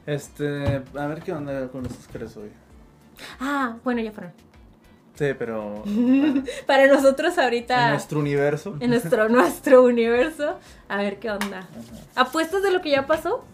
Este, 0.06 0.82
a 0.98 1.06
ver 1.06 1.22
qué 1.22 1.32
onda 1.32 1.68
con 1.68 1.82
los 1.82 1.92
Oscars 1.92 2.36
hoy. 2.36 2.52
Ah, 3.40 3.76
bueno, 3.84 4.00
ya 4.00 4.12
fueron. 4.12 4.32
Sí, 5.14 5.26
pero 5.38 5.82
bueno, 5.84 6.42
Para 6.66 6.86
nosotros 6.88 7.36
en 7.38 7.44
ahorita, 7.44 7.90
nuestro 7.90 8.18
universo. 8.18 8.76
en 8.80 8.90
nuestro, 8.90 9.28
nuestro 9.30 9.84
universo, 9.84 10.58
a 10.88 10.96
ver 10.98 11.18
qué 11.20 11.30
onda. 11.30 11.68
¿Apuestas 12.16 12.62
de 12.62 12.72
lo 12.72 12.80
que 12.82 12.90
ya 12.90 13.06
pasó? 13.06 13.44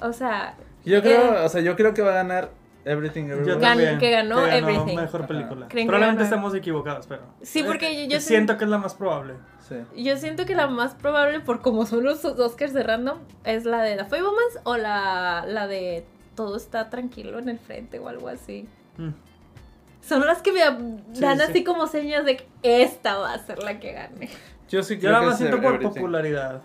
O 0.00 0.12
sea, 0.12 0.56
Yo 0.84 1.00
creo, 1.02 1.34
Eh. 1.38 1.44
o 1.44 1.48
sea, 1.48 1.60
yo 1.62 1.74
creo 1.74 1.94
que 1.94 2.02
va 2.02 2.10
a 2.10 2.14
ganar 2.14 2.50
Everything 2.84 3.26
Yo 3.28 3.34
Everywhere. 3.34 3.60
Gan- 3.94 3.98
que 3.98 4.10
ganó 4.10 4.46
Everything. 4.46 4.94
Mejor 4.96 5.26
película. 5.26 5.66
Probablemente 5.68 5.98
ganó. 5.98 6.22
estemos 6.22 6.54
equivocados, 6.54 7.06
pero. 7.06 7.22
Sí, 7.42 7.62
porque 7.64 7.88
eh, 7.90 8.06
yo- 8.06 8.12
yo 8.16 8.20
siento 8.20 8.56
que 8.58 8.64
es 8.64 8.70
la 8.70 8.78
más 8.78 8.94
probable. 8.94 9.34
Sí. 9.68 9.76
Yo 10.04 10.16
siento 10.18 10.44
que 10.46 10.54
la 10.54 10.68
más 10.68 10.94
probable, 10.94 11.40
por 11.40 11.60
como 11.62 11.86
son 11.86 12.04
los 12.04 12.24
Oscars 12.24 12.72
de 12.72 12.84
random, 12.84 13.18
es 13.42 13.64
la 13.64 13.82
de 13.82 13.96
The 13.96 14.04
Fablemans 14.04 14.60
o 14.62 14.76
la, 14.76 15.44
la 15.48 15.66
de 15.66 16.04
Todo 16.36 16.56
está 16.58 16.88
tranquilo 16.90 17.38
en 17.40 17.48
el 17.48 17.58
frente 17.58 17.98
o 17.98 18.08
algo 18.08 18.28
así. 18.28 18.68
Mm. 18.98 19.08
Son 20.06 20.24
las 20.26 20.40
que 20.42 20.52
me 20.52 20.60
dan 20.60 21.04
Sí, 21.12 21.24
así 21.24 21.52
sí. 21.52 21.64
como 21.64 21.86
señas 21.86 22.24
de 22.24 22.36
que 22.36 22.46
esta 22.62 23.16
va 23.18 23.34
a 23.34 23.38
ser 23.44 23.62
la 23.62 23.80
que 23.80 23.92
gane. 23.92 24.28
Yo 24.68 24.82
sí 24.82 24.94
Yo 24.94 25.00
creo 25.00 25.12
nada 25.12 25.22
que 25.24 25.28
más 25.30 25.38
siento 25.38 25.56
por 25.60 25.74
Everything. 25.74 25.94
popularidad. 25.94 26.62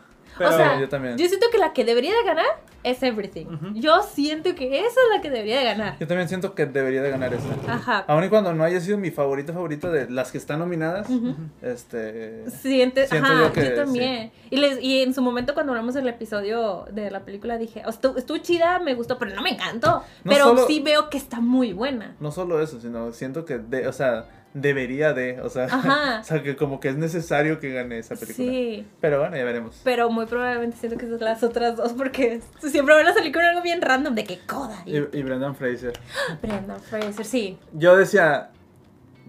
Pero, 0.50 0.56
o 0.56 0.58
sea, 0.58 0.80
yo 0.80 0.90
también. 0.90 1.18
yo 1.18 1.28
siento 1.28 1.48
que 1.52 1.58
la 1.58 1.74
que 1.74 1.84
debería 1.86 2.14
de 2.16 2.24
ganar 2.24 2.46
es 2.84 3.02
Everything. 3.04 3.46
Ujú. 3.46 3.68
Yo 3.76 4.02
siento 4.02 4.56
que 4.56 4.80
esa 4.80 4.88
es 4.88 5.16
la 5.16 5.22
que 5.22 5.30
debería 5.30 5.60
de 5.60 5.64
ganar. 5.66 5.98
Yo 6.00 6.08
también 6.08 6.28
siento 6.28 6.56
que 6.56 6.66
debería 6.66 7.02
de 7.04 7.12
ganar 7.12 7.34
esta. 7.34 7.74
Ajá. 7.74 8.06
Aun 8.08 8.24
y 8.24 8.30
cuando 8.30 8.54
no 8.54 8.64
haya 8.64 8.80
sido 8.80 8.98
mi 8.98 9.12
favorita 9.12 9.54
favorita 9.54 9.90
de 9.90 10.10
las 10.10 10.32
que 10.32 10.38
están 10.40 10.60
nominadas, 10.60 11.10
Ujú. 11.10 11.36
este... 11.62 12.50
Siente, 12.50 13.08
Siento 13.08 13.28
ajá, 13.28 13.38
yo 13.40 13.48
yo, 13.48 13.54
que 13.54 13.70
también. 13.72 14.32
Y, 14.50 14.58
les, 14.58 14.82
y 14.82 15.04
en 15.04 15.14
su 15.14 15.22
momento 15.22 15.54
cuando 15.54 15.72
hablamos 15.74 15.94
del 15.94 16.08
episodio 16.08 16.86
de 16.92 17.12
la 17.12 17.22
película 17.22 17.58
dije, 17.58 17.84
"Oh, 17.86 17.90
estuvo, 17.90 18.18
estuvo 18.18 18.38
chida, 18.40 18.80
me 18.80 18.96
gustó, 18.96 19.18
pero 19.18 19.34
no 19.36 19.42
me 19.42 19.52
encantó. 19.52 20.04
No 20.24 20.32
pero 20.32 20.46
solo- 20.46 20.68
sí 20.68 20.80
veo 20.82 21.10
que 21.10 21.18
está 21.18 21.40
muy 21.40 21.74
buena. 21.74 22.16
No 22.20 22.32
solo 22.32 22.62
eso, 22.62 22.80
sino 22.82 23.12
siento 23.14 23.46
que, 23.46 23.58
de, 23.60 23.88
o 23.88 23.94
sea, 23.94 24.26
debería 24.54 25.14
de, 25.14 25.40
o 25.42 25.50
sea, 25.50 25.68
o 26.22 26.24
sea, 26.24 26.44
que 26.44 26.56
como 26.56 26.80
que 26.80 26.90
es 26.90 26.98
necesario 26.98 27.60
que 27.60 27.72
gane 27.74 28.00
esa 28.00 28.16
película. 28.16 28.48
Sí, 28.50 28.86
Pero 29.00 29.20
bueno, 29.20 29.38
ya 29.38 29.44
veremos. 29.44 29.80
pero 29.84 30.10
muy 30.10 30.26
probablemente 30.26 30.78
siento 30.78 30.98
que 30.98 31.08
son 31.08 31.20
las 31.20 31.42
otras 31.44 31.78
dos 31.78 31.94
porque 31.94 32.42
siempre 32.60 32.96
van 32.96 33.08
a 33.08 33.14
salir 33.14 33.32
con 33.32 33.44
algo 33.44 33.62
bien 33.62 33.82
random 33.82 34.14
de 34.16 34.24
que 34.26 34.40
coda. 34.46 34.84
Y, 34.86 34.98
y 34.98 35.24
Brendan 35.24 35.56
Fraser. 35.56 35.94
Brendan 36.42 36.80
Fraser, 36.82 37.26
sí. 37.26 37.58
Yo 37.74 37.96
decía, 37.96 38.50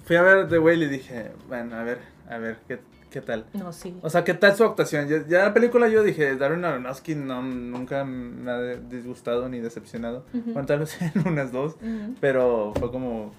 fui 0.05 0.17
a 0.17 0.23
ver 0.23 0.49
The 0.49 0.59
Whale 0.59 0.85
y 0.87 0.89
dije, 0.89 1.31
bueno, 1.49 1.77
a 1.77 1.85
ver, 1.85 1.99
a 2.29 2.39
ver, 2.39 2.57
¿qué, 2.67 2.81
qué 3.11 3.21
tal? 3.21 3.45
No, 3.53 3.73
sí. 3.73 3.95
O 4.03 4.11
sea, 4.11 4.25
¿qué 4.25 4.35
tal 4.35 4.57
su 4.57 4.65
actuación? 4.65 5.07
Ya, 5.09 5.25
ya 5.29 5.45
la 5.45 5.55
película 5.55 5.87
yo 5.89 6.03
dije, 6.03 6.35
Darren 6.37 6.65
Aronofsky 6.65 7.15
no, 7.15 7.43
nunca 7.43 8.05
me 8.05 8.51
ha 8.51 8.59
disgustado 8.77 9.49
ni 9.49 9.61
decepcionado. 9.61 10.25
Ujú. 10.35 10.53
Bueno, 10.53 10.67
tal 10.67 10.81
vez 10.81 11.01
en 11.15 11.29
unas 11.29 11.53
dos, 11.53 11.77
pero 12.21 12.73
fue 12.77 12.91
como, 12.91 13.33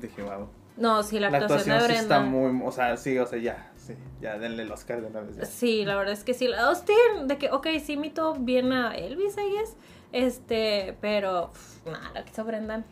dije, 0.00 0.22
wow. 0.22 0.48
No, 0.76 1.02
sí, 1.02 1.18
la, 1.18 1.30
La 1.30 1.38
actuación, 1.38 1.72
actuación 1.72 1.78
de 1.78 1.82
sí 1.82 1.86
Brendan. 2.06 2.26
está 2.26 2.30
muy, 2.30 2.62
o 2.66 2.72
sea, 2.72 2.96
sí, 2.96 3.18
o 3.18 3.26
sea, 3.26 3.38
ya, 3.38 3.72
sí, 3.76 3.94
ya 4.20 4.38
denle 4.38 4.62
el 4.64 4.70
Oscar 4.72 5.00
de 5.00 5.06
una 5.06 5.20
vez. 5.20 5.36
ya. 5.36 5.44
Sí, 5.46 5.84
la 5.84 5.96
verdad 5.96 6.12
es 6.12 6.24
que 6.24 6.34
sí. 6.34 6.48
La 6.48 6.68
Austin, 6.68 7.26
de 7.26 7.38
que, 7.38 7.50
ok, 7.50 7.66
sí 7.82 7.94
imitó 7.94 8.34
bien 8.34 8.72
a 8.72 8.94
Elvis, 8.94 9.36
I 9.38 9.50
guess. 9.58 9.76
Este, 10.12 10.96
pero, 11.00 11.50
nada, 11.84 12.10
lo 12.14 12.24
que 12.24 12.30
hizo 12.30 12.44
Brendan, 12.44 12.84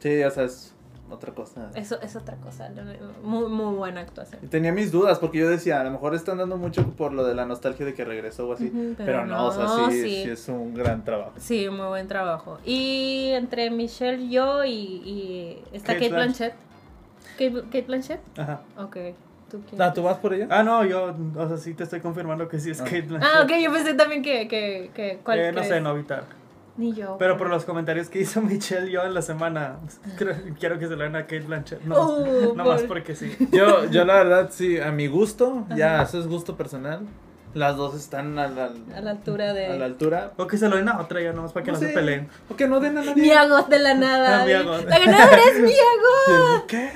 Sí, 0.00 0.22
o 0.22 0.30
sea, 0.30 0.44
es 0.44 0.74
otra 1.10 1.32
cosa. 1.32 1.70
eso 1.74 1.98
es 2.02 2.14
otra 2.14 2.36
cosa. 2.36 2.70
Muy, 3.22 3.48
muy 3.48 3.74
buena 3.74 4.02
actuación. 4.02 4.40
Y 4.42 4.48
tenía 4.48 4.70
mis 4.72 4.92
dudas 4.92 5.18
porque 5.18 5.38
yo 5.38 5.48
decía, 5.48 5.80
a 5.80 5.84
lo 5.84 5.90
mejor 5.90 6.14
están 6.14 6.36
dando 6.38 6.58
mucho 6.58 6.86
por 6.90 7.12
lo 7.14 7.24
de 7.24 7.34
la 7.34 7.46
nostalgia 7.46 7.86
de 7.86 7.94
que 7.94 8.04
regresó 8.04 8.48
o 8.48 8.52
así. 8.52 8.70
Pero, 8.70 8.96
pero 9.06 9.26
no, 9.26 9.46
o 9.46 9.52
sea, 9.52 9.90
sí, 9.90 10.02
sí. 10.02 10.22
sí 10.24 10.30
es 10.30 10.48
un 10.48 10.74
gran 10.74 11.02
trabajo. 11.04 11.32
Sí, 11.38 11.68
muy 11.70 11.86
buen 11.86 12.06
trabajo. 12.06 12.58
Y 12.66 13.30
entre 13.32 13.70
Michelle, 13.70 14.28
yo 14.28 14.62
y, 14.64 14.70
y 14.72 15.64
está 15.72 15.94
Kate 15.94 16.06
Kate 16.10 16.14
Blanchett. 16.14 16.54
Kate, 17.38 17.62
Kate 17.64 17.82
Blanchett. 17.82 18.20
Ajá. 18.38 18.60
Ok. 18.78 18.96
¿Tú 19.50 19.60
quién? 19.68 19.80
Ah, 19.80 19.92
¿tú 19.92 20.02
vas 20.02 20.16
por 20.18 20.32
ella? 20.34 20.46
Ah, 20.50 20.62
no, 20.62 20.84
yo, 20.84 21.14
o 21.36 21.48
sea, 21.48 21.56
sí 21.58 21.74
te 21.74 21.84
estoy 21.84 22.00
confirmando 22.00 22.48
que 22.48 22.58
sí 22.58 22.70
es 22.70 22.80
Ah. 22.80 22.84
Kate 22.84 23.02
Blanchett. 23.02 23.30
Ah, 23.34 23.42
ok, 23.42 23.50
yo 23.62 23.72
pensé 23.72 23.94
también 23.94 24.22
que, 24.22 24.48
que, 24.48 24.90
que 24.94 25.20
¿cuál 25.22 25.38
Eh, 25.38 25.52
no 25.52 25.62
sé, 25.62 25.80
no 25.80 25.90
evitar. 25.92 26.24
Ni 26.76 26.92
yo. 26.92 27.16
Pero 27.20 27.36
por 27.36 27.48
los 27.48 27.64
comentarios 27.64 28.08
que 28.08 28.20
hizo 28.20 28.40
Michelle 28.42 28.90
yo 28.90 29.04
en 29.04 29.14
la 29.14 29.22
semana, 29.22 29.76
creo- 30.18 30.34
quiero 30.58 30.78
que 30.78 30.88
se 30.88 30.96
lo 30.96 31.04
den 31.04 31.14
a 31.14 31.22
Kate 31.22 31.40
Blanchett. 31.40 31.82
No, 31.82 31.94
Oh, 31.94 32.54
no 32.56 32.64
más 32.64 32.80
por- 32.80 32.88
porque 32.88 33.14
sí. 33.14 33.36
Yo, 33.52 33.84
yo 33.90 34.04
la 34.04 34.14
verdad, 34.14 34.48
sí, 34.50 34.80
a 34.80 34.90
mi 34.90 35.06
gusto, 35.06 35.66
ya, 35.76 36.02
eso 36.02 36.18
es 36.18 36.26
gusto 36.26 36.56
personal. 36.56 37.00
Las 37.54 37.76
dos 37.76 37.94
están 37.94 38.36
a 38.36 38.48
la, 38.48 38.72
A 38.96 39.00
la 39.00 39.10
altura 39.12 39.52
de... 39.52 39.66
a 39.66 39.76
la 39.76 39.84
altura. 39.84 40.32
O 40.36 40.48
que 40.48 40.58
se 40.58 40.68
lo 40.68 40.76
den 40.76 40.88
a 40.88 41.00
otra 41.00 41.20
ya 41.20 41.32
nomás 41.32 41.52
para 41.52 41.64
que 41.64 41.70
no, 41.70 41.78
sé, 41.78 41.88
se 41.88 41.94
peleen. 41.94 42.28
O 42.48 42.56
que 42.56 42.66
no 42.66 42.80
den 42.80 42.98
a 42.98 43.04
nadie. 43.04 43.22
Miagot 43.22 43.68
de 43.68 43.78
la 43.78 43.94
nada. 43.94 44.44
Miagot. 44.46 44.84
La 44.88 44.98
ganadora 44.98 45.38
es 45.52 45.60
Miagot. 45.60 46.66
¿Qué? 46.66 46.90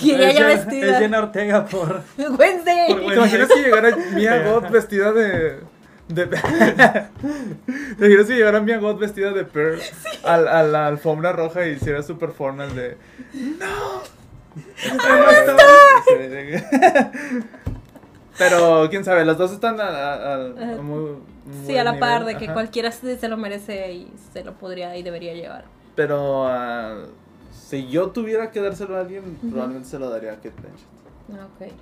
Y 0.00 0.14
ella 0.14 0.30
ya 0.32 0.46
vestida. 0.46 0.92
Es 0.92 0.98
Jenna 0.98 1.18
Ortega 1.18 1.66
por... 1.66 2.02
Wednesday. 2.18 2.94
por 2.94 3.06
¿Te 3.06 3.14
imaginas 3.16 3.48
que 3.48 3.62
llegara 3.62 3.96
Mia 4.14 4.42
Goth 4.50 4.70
vestida 4.70 5.12
de. 5.12 5.58
de... 6.08 6.26
¿Te 6.26 6.38
imaginas 7.98 8.26
que 8.26 8.34
llegara 8.34 8.60
Mia 8.60 8.78
Goth 8.78 8.98
vestida 8.98 9.32
de 9.32 9.44
Pearl 9.44 9.78
al- 10.24 10.48
a, 10.48 10.62
la 10.62 10.86
alfombra 10.86 11.32
roja 11.32 11.66
y 11.66 11.72
hiciera 11.72 12.02
su 12.02 12.18
performance 12.18 12.74
de. 12.74 12.96
¡No! 13.58 14.02
Pero 18.38 18.88
quién 18.90 19.04
sabe, 19.04 19.24
las 19.24 19.36
dos 19.38 19.52
están 19.52 19.80
a, 19.80 19.84
a- 19.84 20.34
a- 20.46 20.48
muy, 20.82 20.98
muy 21.00 21.66
Sí, 21.66 21.76
a 21.76 21.84
la 21.84 21.90
buen 21.92 22.00
par 22.00 22.20
nivel, 22.22 22.34
de 22.34 22.38
que 22.38 22.44
ajá. 22.46 22.54
cualquiera 22.54 22.90
se, 22.92 23.18
se 23.18 23.28
lo 23.28 23.36
merece 23.36 23.92
y 23.92 24.12
se 24.32 24.42
lo 24.44 24.54
podría 24.54 24.96
y 24.96 25.02
debería 25.02 25.34
llevar. 25.34 25.64
Pero 25.94 26.46
ah, 26.48 26.96
si 27.52 27.88
yo 27.88 28.10
tuviera 28.10 28.50
que 28.50 28.60
dárselo 28.60 28.96
a 28.96 29.00
alguien, 29.00 29.36
Ujú. 29.38 29.50
probablemente 29.50 29.88
se 29.88 29.98
lo 29.98 30.08
daría 30.08 30.32
a 30.32 30.36
Kate 30.36 30.52
Blanchett. 30.60 31.42
Ok. 31.44 31.72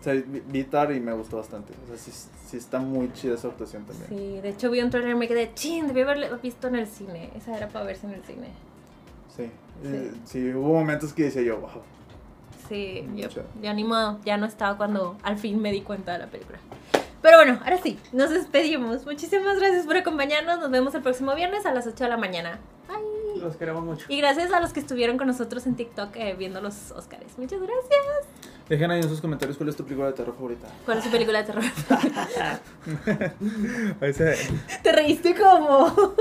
O 0.00 0.02
sea, 0.04 0.14
vi, 0.14 0.64
Tar 0.64 0.92
y 0.92 1.00
me 1.00 1.12
gustó 1.12 1.38
bastante. 1.38 1.72
O 1.84 1.88
sea, 1.88 1.96
sí, 1.96 2.10
sí 2.46 2.56
está 2.56 2.78
muy 2.78 3.12
chida 3.12 3.36
su 3.36 3.48
actuación 3.48 3.84
también. 3.84 4.08
Sí, 4.08 4.40
de 4.40 4.48
hecho 4.50 4.70
vi 4.70 4.80
un 4.80 4.90
trailer 4.90 5.12
y 5.12 5.14
me 5.18 5.26
quedé, 5.28 5.52
chin, 5.54 5.86
debí 5.88 6.02
haberlo 6.02 6.38
visto 6.38 6.68
en 6.68 6.76
el 6.76 6.86
cine. 6.86 7.30
Esa 7.36 7.56
era 7.56 7.68
para 7.68 7.84
verse 7.86 8.06
en 8.06 8.14
el 8.14 8.22
cine. 8.24 8.48
Sí. 9.36 9.44
Sí. 9.82 9.88
Eh, 9.88 10.12
sí, 10.24 10.52
hubo 10.54 10.74
momentos 10.74 11.12
que 11.12 11.24
decía 11.24 11.42
yo, 11.42 11.58
wow. 11.58 11.70
Sí, 12.70 13.04
yo, 13.16 13.28
ya 13.60 13.74
ni 13.74 13.82
modo, 13.82 14.20
ya 14.24 14.36
no 14.36 14.46
estaba 14.46 14.76
cuando 14.76 15.16
al 15.24 15.36
fin 15.36 15.60
me 15.60 15.72
di 15.72 15.80
cuenta 15.80 16.12
de 16.12 16.20
la 16.20 16.28
película. 16.28 16.60
Pero 17.20 17.36
bueno, 17.36 17.58
ahora 17.64 17.78
sí, 17.78 17.98
nos 18.12 18.30
despedimos. 18.30 19.04
Muchísimas 19.04 19.58
gracias 19.58 19.86
por 19.86 19.96
acompañarnos. 19.96 20.60
Nos 20.60 20.70
vemos 20.70 20.94
el 20.94 21.02
próximo 21.02 21.34
viernes 21.34 21.66
a 21.66 21.74
las 21.74 21.88
8 21.88 22.04
de 22.04 22.10
la 22.10 22.16
mañana. 22.16 22.60
Bye. 22.88 23.42
Los 23.42 23.56
queremos 23.56 23.82
mucho. 23.82 24.06
Y 24.08 24.18
gracias 24.18 24.52
a 24.52 24.60
los 24.60 24.72
que 24.72 24.78
estluviendo 24.78 25.18
con 25.18 25.26
nosotros 25.26 25.66
en 25.66 25.74
TikTok 25.74 26.14
eh, 26.14 26.36
viendo 26.38 26.60
los 26.60 26.92
Oscars. 26.92 27.36
Muchas 27.36 27.60
gracias. 27.60 28.28
Dejen 28.68 28.92
ahí 28.92 29.00
en 29.00 29.08
sus 29.08 29.20
comentarios 29.20 29.56
cuál 29.56 29.70
es 29.70 29.76
tu 29.76 29.82
película 29.82 30.06
de 30.06 30.12
terror 30.12 30.36
favorita. 30.36 30.68
¿Cuál 30.84 30.98
es 30.98 31.04
su 31.04 31.10
película 31.10 31.42
de 31.42 31.44
terror? 31.44 31.64
Se... 34.14 34.48
Te 34.80 34.92
reíste 34.92 35.34
como. 35.34 36.14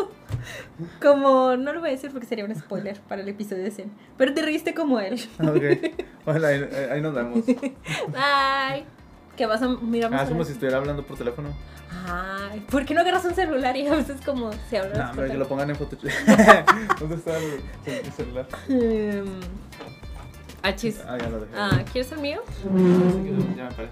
Como. 1.01 1.55
No 1.57 1.73
lo 1.73 1.79
voy 1.79 1.89
a 1.89 1.91
decir 1.93 2.11
porque 2.11 2.27
sería 2.27 2.45
un 2.45 2.55
spoiler 2.55 2.99
para 3.01 3.21
el 3.21 3.29
episodio 3.29 3.63
de 3.63 3.71
100. 3.71 3.91
Pero 4.17 4.33
te 4.33 4.41
reíste 4.41 4.73
como 4.73 4.99
él. 4.99 5.19
Ok. 5.39 5.93
Bueno, 6.25 6.45
ahí, 6.47 6.63
ahí 6.91 7.01
nos 7.01 7.13
vemos. 7.15 7.45
Bye. 7.45 8.85
¿Qué 9.35 9.45
vas 9.45 9.61
a 9.61 9.69
mirar 9.69 10.13
Ah, 10.13 10.23
es 10.23 10.29
como 10.29 10.43
si 10.43 10.51
estuviera 10.51 10.77
hablando 10.77 11.05
por 11.05 11.17
teléfono. 11.17 11.49
Ay, 12.05 12.59
¿por 12.69 12.85
qué 12.85 12.93
no 12.93 13.01
agarras 13.01 13.23
un 13.25 13.33
celular 13.33 13.75
y 13.77 13.87
a 13.87 13.95
veces 13.95 14.17
como 14.25 14.51
si 14.69 14.75
hablas? 14.75 14.97
No, 14.97 15.15
por 15.15 15.27
que 15.27 15.37
lo 15.37 15.47
pongan 15.47 15.69
en 15.69 15.75
foto. 15.77 15.97
¿Dónde 16.99 17.15
está 17.15 17.37
el, 17.37 17.61
el 17.85 18.11
celular? 18.11 18.47
Mm. 18.67 19.39
Ah, 20.61 20.75
chis. 20.75 21.01
Ah, 21.07 21.17
ya 21.17 21.29
lo 21.29 21.39
dejé. 21.39 21.53
Ah, 21.55 21.81
¿quieres 21.91 22.11
el 22.11 22.19
mío? 22.19 22.41
Que 22.63 23.55
ya 23.57 23.69
me 23.69 23.71
paré. 23.71 23.89